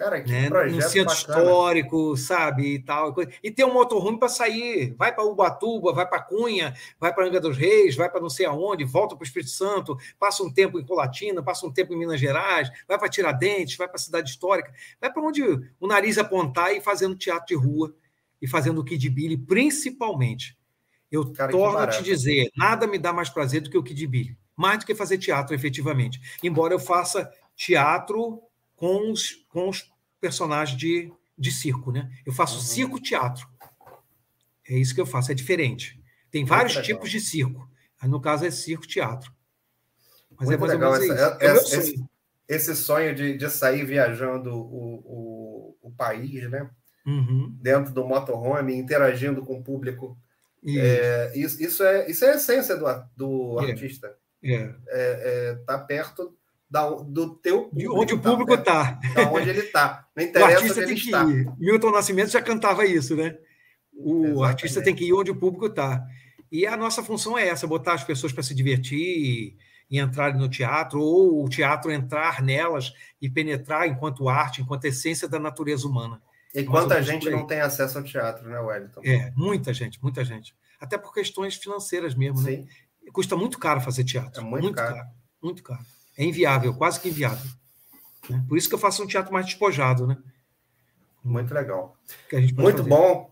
Cara, 0.00 0.22
que 0.22 0.30
né? 0.30 0.48
projeto 0.48 0.74
No 0.76 0.82
centro 0.82 1.14
bacana. 1.14 1.38
histórico, 1.38 2.16
sabe, 2.16 2.74
e 2.74 2.78
tal. 2.78 3.14
E 3.42 3.50
ter 3.50 3.64
um 3.64 3.74
motorhome 3.74 4.18
para 4.18 4.30
sair. 4.30 4.94
Vai 4.96 5.14
para 5.14 5.24
Ubatuba, 5.24 5.92
vai 5.92 6.08
para 6.08 6.22
Cunha, 6.22 6.74
vai 6.98 7.12
para 7.12 7.26
Angra 7.26 7.38
dos 7.38 7.56
Reis, 7.56 7.96
vai 7.96 8.08
para 8.08 8.20
não 8.20 8.30
sei 8.30 8.46
aonde, 8.46 8.82
volta 8.84 9.14
para 9.14 9.22
o 9.22 9.26
Espírito 9.26 9.50
Santo, 9.50 9.98
passa 10.18 10.42
um 10.42 10.50
tempo 10.50 10.80
em 10.80 10.86
Colatina, 10.86 11.42
passa 11.42 11.66
um 11.66 11.72
tempo 11.72 11.92
em 11.92 11.98
Minas 11.98 12.18
Gerais, 12.18 12.70
vai 12.88 12.98
para 12.98 13.10
Tiradentes, 13.10 13.76
vai 13.76 13.88
para 13.88 13.96
a 13.96 14.00
cidade 14.00 14.30
histórica, 14.30 14.72
vai 14.98 15.12
para 15.12 15.22
onde 15.22 15.42
o 15.78 15.86
nariz 15.86 16.16
apontar 16.16 16.74
e 16.74 16.80
fazendo 16.80 17.14
teatro 17.14 17.48
de 17.48 17.54
rua 17.54 17.94
e 18.40 18.48
fazendo 18.48 18.80
o 18.80 18.84
Kid 18.84 19.06
Billy, 19.10 19.36
principalmente. 19.36 20.56
Eu 21.10 21.32
Cara, 21.32 21.50
torno 21.50 21.78
a 21.78 21.86
te 21.88 22.02
dizer, 22.02 22.50
nada 22.56 22.86
me 22.86 22.98
dá 22.98 23.12
mais 23.12 23.28
prazer 23.28 23.60
do 23.60 23.70
que 23.70 23.76
o 23.76 23.82
Kid 23.82 24.06
Billy. 24.06 24.38
Mais 24.56 24.78
do 24.78 24.86
que 24.86 24.94
fazer 24.94 25.18
teatro, 25.18 25.54
efetivamente. 25.54 26.20
Embora 26.42 26.72
eu 26.72 26.78
faça 26.78 27.30
teatro 27.56 28.42
com 28.76 29.10
os, 29.10 29.44
com 29.48 29.68
os 29.68 29.90
personagens 30.20 30.78
de, 30.78 31.12
de 31.36 31.50
circo, 31.50 31.90
né? 31.90 32.10
Eu 32.24 32.32
faço 32.32 32.56
uhum. 32.56 32.62
circo-teatro. 32.62 33.48
É 34.68 34.78
isso 34.78 34.94
que 34.94 35.00
eu 35.00 35.06
faço, 35.06 35.32
é 35.32 35.34
diferente. 35.34 36.00
Tem 36.30 36.44
vários 36.44 36.74
tipos 36.76 37.10
de 37.10 37.20
circo. 37.20 37.68
No 38.04 38.20
caso, 38.20 38.46
é 38.46 38.50
circo-teatro. 38.50 39.32
Mas 40.38 40.48
Muito 40.48 40.58
é 40.58 40.60
mais 40.60 40.72
legal. 40.72 40.92
ou 40.92 40.98
menos 40.98 41.16
essa, 41.16 41.38
é, 41.40 41.46
é 41.46 41.52
esse, 41.54 41.82
sonho. 41.82 42.08
esse, 42.48 42.76
sonho 42.76 43.14
de, 43.14 43.36
de 43.36 43.50
sair 43.50 43.84
viajando 43.84 44.54
o, 44.54 44.94
o, 45.04 45.76
o 45.82 45.90
país, 45.90 46.48
né? 46.48 46.70
Uhum. 47.04 47.54
Dentro 47.60 47.92
do 47.92 48.06
motorhome, 48.06 48.74
interagindo 48.74 49.44
com 49.44 49.58
o 49.58 49.64
público 49.64 50.16
isso. 50.62 50.80
É, 50.80 51.32
isso, 51.34 51.62
isso, 51.62 51.82
é, 51.82 52.10
isso 52.10 52.24
é 52.24 52.32
a 52.32 52.36
essência 52.36 52.76
do, 52.76 52.86
do 53.16 53.60
é. 53.60 53.70
artista. 53.70 54.14
É. 54.42 54.54
É, 54.54 54.74
é, 54.88 55.54
tá 55.66 55.78
perto 55.78 56.36
da, 56.70 56.88
do 56.88 57.34
teu 57.36 57.64
público. 57.64 57.76
De 57.78 57.88
onde 57.88 58.14
o 58.14 58.20
público 58.20 58.54
está. 58.54 58.98
Tá, 59.14 59.30
onde 59.30 59.48
ele 59.48 59.60
está. 59.66 60.06
Não 60.16 60.24
interessa 60.24 60.50
o 60.50 60.54
artista 60.54 60.80
onde 60.80 60.86
tem 60.86 60.96
ele 60.96 61.04
está. 61.04 61.56
Milton 61.58 61.90
Nascimento 61.90 62.30
já 62.30 62.40
cantava 62.40 62.86
isso, 62.86 63.16
né? 63.16 63.36
O 63.92 64.14
Exatamente. 64.14 64.44
artista 64.44 64.82
tem 64.82 64.94
que 64.94 65.04
ir 65.04 65.12
onde 65.12 65.30
o 65.30 65.36
público 65.36 65.66
está. 65.66 66.02
E 66.50 66.66
a 66.66 66.76
nossa 66.76 67.02
função 67.02 67.36
é 67.36 67.48
essa: 67.48 67.66
botar 67.66 67.94
as 67.94 68.04
pessoas 68.04 68.32
para 68.32 68.42
se 68.42 68.54
divertir 68.54 68.98
e, 68.98 69.56
e 69.90 69.98
entrarem 69.98 70.38
no 70.38 70.48
teatro, 70.48 71.00
ou 71.00 71.44
o 71.44 71.48
teatro 71.48 71.90
entrar 71.90 72.42
nelas 72.42 72.92
e 73.20 73.28
penetrar 73.28 73.88
enquanto 73.88 74.28
arte, 74.28 74.62
enquanto 74.62 74.84
essência 74.84 75.28
da 75.28 75.38
natureza 75.38 75.86
humana. 75.86 76.22
E 76.54 76.64
quanta 76.64 77.00
gente 77.02 77.30
não 77.30 77.46
tem 77.46 77.60
acesso 77.60 77.98
ao 77.98 78.04
teatro, 78.04 78.48
né, 78.48 78.58
Wellington? 78.58 79.00
É, 79.04 79.32
muita 79.36 79.72
gente, 79.72 80.02
muita 80.02 80.24
gente. 80.24 80.54
Até 80.80 80.98
por 80.98 81.14
questões 81.14 81.54
financeiras 81.54 82.14
mesmo, 82.14 82.42
né? 82.42 82.56
Sim. 82.56 82.62
né? 82.62 83.10
Custa 83.12 83.36
muito 83.36 83.58
caro 83.58 83.80
fazer 83.80 84.04
teatro. 84.04 84.40
É 84.40 84.44
muito, 84.44 84.64
muito 84.64 84.76
caro. 84.76 84.94
caro. 84.94 85.08
Muito 85.42 85.62
caro. 85.62 85.84
É 86.16 86.24
inviável, 86.24 86.74
quase 86.74 87.00
que 87.00 87.08
inviável. 87.08 87.50
Né? 88.28 88.44
Por 88.48 88.58
isso 88.58 88.68
que 88.68 88.74
eu 88.74 88.78
faço 88.78 89.02
um 89.02 89.06
teatro 89.06 89.32
mais 89.32 89.46
despojado, 89.46 90.06
né? 90.06 90.16
Muito 91.22 91.52
legal. 91.52 91.96
muito 92.32 92.78
fazer. 92.78 92.88
bom. 92.88 93.30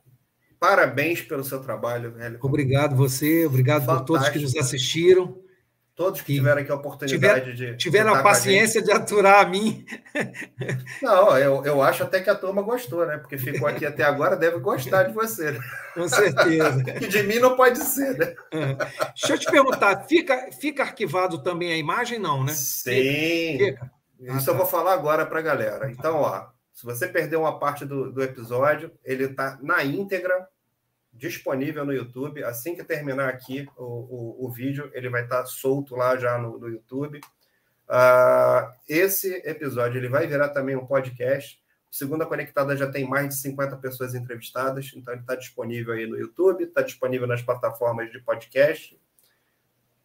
Parabéns 0.60 1.22
pelo 1.22 1.44
seu 1.44 1.60
trabalho, 1.60 2.12
velho. 2.12 2.38
Obrigado 2.42 2.96
você, 2.96 3.46
obrigado 3.46 3.84
Fantástico. 3.86 4.06
por 4.06 4.18
todos 4.18 4.28
que 4.28 4.38
nos 4.40 4.56
assistiram. 4.56 5.38
Todos 5.98 6.20
que 6.20 6.32
tiveram 6.32 6.62
aqui 6.62 6.70
a 6.70 6.76
oportunidade 6.76 7.56
tiver, 7.56 7.72
de. 7.72 7.76
Tiveram 7.76 8.14
a 8.14 8.22
paciência 8.22 8.80
a 8.80 8.84
de 8.84 8.92
aturar 8.92 9.44
a 9.44 9.48
mim. 9.48 9.84
Não, 11.02 11.36
eu, 11.36 11.64
eu 11.64 11.82
acho 11.82 12.04
até 12.04 12.20
que 12.20 12.30
a 12.30 12.36
turma 12.36 12.62
gostou, 12.62 13.04
né? 13.04 13.18
Porque 13.18 13.36
ficou 13.36 13.66
aqui 13.66 13.84
até 13.84 14.04
agora, 14.04 14.36
deve 14.36 14.60
gostar 14.60 15.02
de 15.02 15.12
você. 15.12 15.50
Né? 15.50 15.60
Com 15.94 16.08
certeza. 16.08 16.84
que 16.94 17.08
de 17.08 17.24
mim 17.24 17.40
não 17.40 17.56
pode 17.56 17.80
ser, 17.80 18.16
né? 18.16 18.32
É. 18.52 18.74
Deixa 19.06 19.32
eu 19.32 19.38
te 19.40 19.50
perguntar, 19.50 20.04
fica, 20.04 20.52
fica 20.52 20.84
arquivado 20.84 21.42
também 21.42 21.72
a 21.72 21.76
imagem, 21.76 22.20
não, 22.20 22.44
né? 22.44 22.52
Sim. 22.52 23.58
Fica. 23.58 23.90
Isso 24.20 24.36
ah, 24.36 24.44
tá. 24.44 24.50
eu 24.52 24.56
vou 24.56 24.66
falar 24.66 24.92
agora 24.92 25.26
para 25.26 25.40
a 25.40 25.42
galera. 25.42 25.90
Então, 25.90 26.18
ó, 26.18 26.46
se 26.72 26.86
você 26.86 27.08
perdeu 27.08 27.40
uma 27.40 27.58
parte 27.58 27.84
do, 27.84 28.12
do 28.12 28.22
episódio, 28.22 28.92
ele 29.04 29.24
está 29.24 29.58
na 29.60 29.82
íntegra 29.82 30.46
disponível 31.18 31.84
no 31.84 31.92
YouTube. 31.92 32.42
Assim 32.44 32.74
que 32.74 32.84
terminar 32.84 33.28
aqui 33.28 33.68
o, 33.76 33.84
o, 33.84 34.46
o 34.46 34.50
vídeo, 34.50 34.90
ele 34.94 35.08
vai 35.08 35.24
estar 35.24 35.44
solto 35.46 35.96
lá 35.96 36.16
já 36.16 36.38
no, 36.38 36.58
no 36.58 36.68
YouTube. 36.68 37.20
Uh, 37.88 38.72
esse 38.88 39.34
episódio 39.44 39.98
ele 39.98 40.08
vai 40.08 40.26
virar 40.26 40.50
também 40.50 40.76
um 40.76 40.86
podcast. 40.86 41.60
O 41.90 41.94
Segunda 41.94 42.26
Conectada 42.26 42.76
já 42.76 42.90
tem 42.90 43.08
mais 43.08 43.28
de 43.28 43.36
50 43.36 43.76
pessoas 43.78 44.14
entrevistadas, 44.14 44.92
então 44.94 45.12
ele 45.14 45.22
está 45.22 45.34
disponível 45.34 45.94
aí 45.94 46.06
no 46.06 46.18
YouTube, 46.18 46.64
está 46.64 46.82
disponível 46.82 47.26
nas 47.26 47.42
plataformas 47.42 48.12
de 48.12 48.20
podcast. 48.20 49.00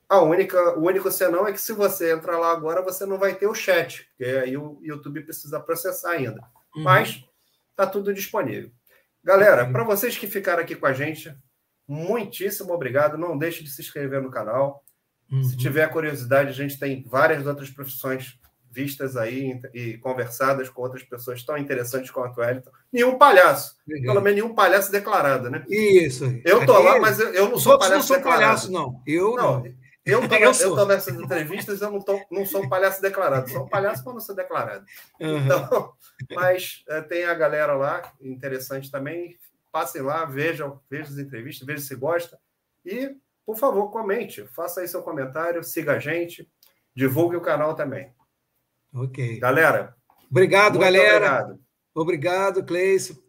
A 0.07 0.21
única, 0.21 0.77
o 0.77 0.85
único 0.85 1.11
senão 1.11 1.47
é 1.47 1.51
que 1.51 1.59
se 1.59 1.73
você 1.73 2.13
entrar 2.13 2.37
lá 2.37 2.51
agora, 2.51 2.81
você 2.81 3.05
não 3.05 3.17
vai 3.17 3.35
ter 3.35 3.47
o 3.47 3.55
chat, 3.55 4.05
porque 4.09 4.23
aí 4.23 4.55
o 4.55 4.79
YouTube 4.81 5.23
precisa 5.23 5.59
processar 5.59 6.11
ainda. 6.11 6.41
Uhum. 6.75 6.83
Mas 6.83 7.23
está 7.71 7.85
tudo 7.85 8.13
disponível. 8.13 8.71
Galera, 9.23 9.65
para 9.71 9.83
vocês 9.83 10.17
que 10.17 10.27
ficaram 10.27 10.61
aqui 10.61 10.75
com 10.75 10.85
a 10.85 10.93
gente, 10.93 11.33
muitíssimo 11.87 12.73
obrigado. 12.73 13.17
Não 13.17 13.37
deixe 13.37 13.63
de 13.63 13.69
se 13.69 13.81
inscrever 13.81 14.21
no 14.21 14.31
canal. 14.31 14.83
Uhum. 15.31 15.43
Se 15.43 15.55
tiver 15.55 15.87
curiosidade, 15.87 16.49
a 16.49 16.53
gente 16.53 16.77
tem 16.77 17.03
várias 17.07 17.47
outras 17.47 17.69
profissões 17.69 18.37
vistas 18.69 19.15
aí 19.15 19.61
e 19.73 19.97
conversadas 19.99 20.67
com 20.67 20.81
outras 20.81 21.03
pessoas 21.03 21.43
tão 21.43 21.57
interessantes 21.57 22.09
quanto 22.09 22.39
o 22.39 22.43
Elton. 22.43 22.71
Nenhum 22.91 23.17
palhaço. 23.17 23.75
Uhum. 23.87 24.01
Pelo 24.01 24.21
menos 24.21 24.41
nenhum 24.41 24.55
palhaço 24.55 24.91
declarado, 24.91 25.49
né? 25.49 25.63
Isso. 25.69 26.25
Eu 26.43 26.65
tô 26.65 26.77
lá, 26.79 26.99
mas 26.99 27.19
eu, 27.19 27.33
eu 27.33 27.49
não 27.49 27.59
sou 27.59 27.77
palhaço 27.77 27.97
não 27.97 28.03
sou 28.03 28.17
declarado. 28.17 28.43
palhaço, 28.43 28.71
não. 28.71 29.01
Eu 29.05 29.35
não. 29.35 29.63
não. 29.63 29.82
Eu 30.05 30.19
tô, 30.27 30.35
eu, 30.35 30.51
eu 30.51 30.75
tô 30.75 30.85
nessas 30.85 31.15
entrevistas, 31.15 31.81
eu 31.81 31.91
não, 31.91 32.01
tô, 32.01 32.19
não 32.29 32.45
sou 32.45 32.63
um 32.63 32.69
palhaço 32.69 33.01
declarado, 33.01 33.49
sou 33.49 33.63
um 33.63 33.69
palhaço 33.69 34.03
para 34.03 34.13
não 34.13 34.19
ser 34.19 34.35
declarado. 34.35 34.85
Uhum. 35.19 35.37
Então, 35.37 35.93
mas 36.35 36.83
é, 36.89 37.01
tem 37.01 37.23
a 37.23 37.33
galera 37.33 37.73
lá, 37.73 38.13
interessante 38.21 38.91
também. 38.91 39.37
Passem 39.71 40.01
lá, 40.01 40.25
vejam, 40.25 40.79
vejam 40.89 41.13
as 41.13 41.17
entrevistas, 41.17 41.65
vejam 41.65 41.83
se 41.83 41.95
gosta. 41.95 42.37
E, 42.85 43.15
por 43.45 43.57
favor, 43.57 43.89
comente, 43.89 44.45
faça 44.47 44.81
aí 44.81 44.87
seu 44.87 45.01
comentário, 45.01 45.63
siga 45.63 45.93
a 45.93 45.99
gente, 45.99 46.49
divulgue 46.95 47.35
o 47.35 47.41
canal 47.41 47.73
também. 47.73 48.13
Ok. 48.93 49.39
Galera. 49.39 49.95
Obrigado, 50.29 50.77
galera. 50.77 51.15
Obrigado, 51.15 51.59
obrigado 51.95 52.63
Cleice. 52.63 53.22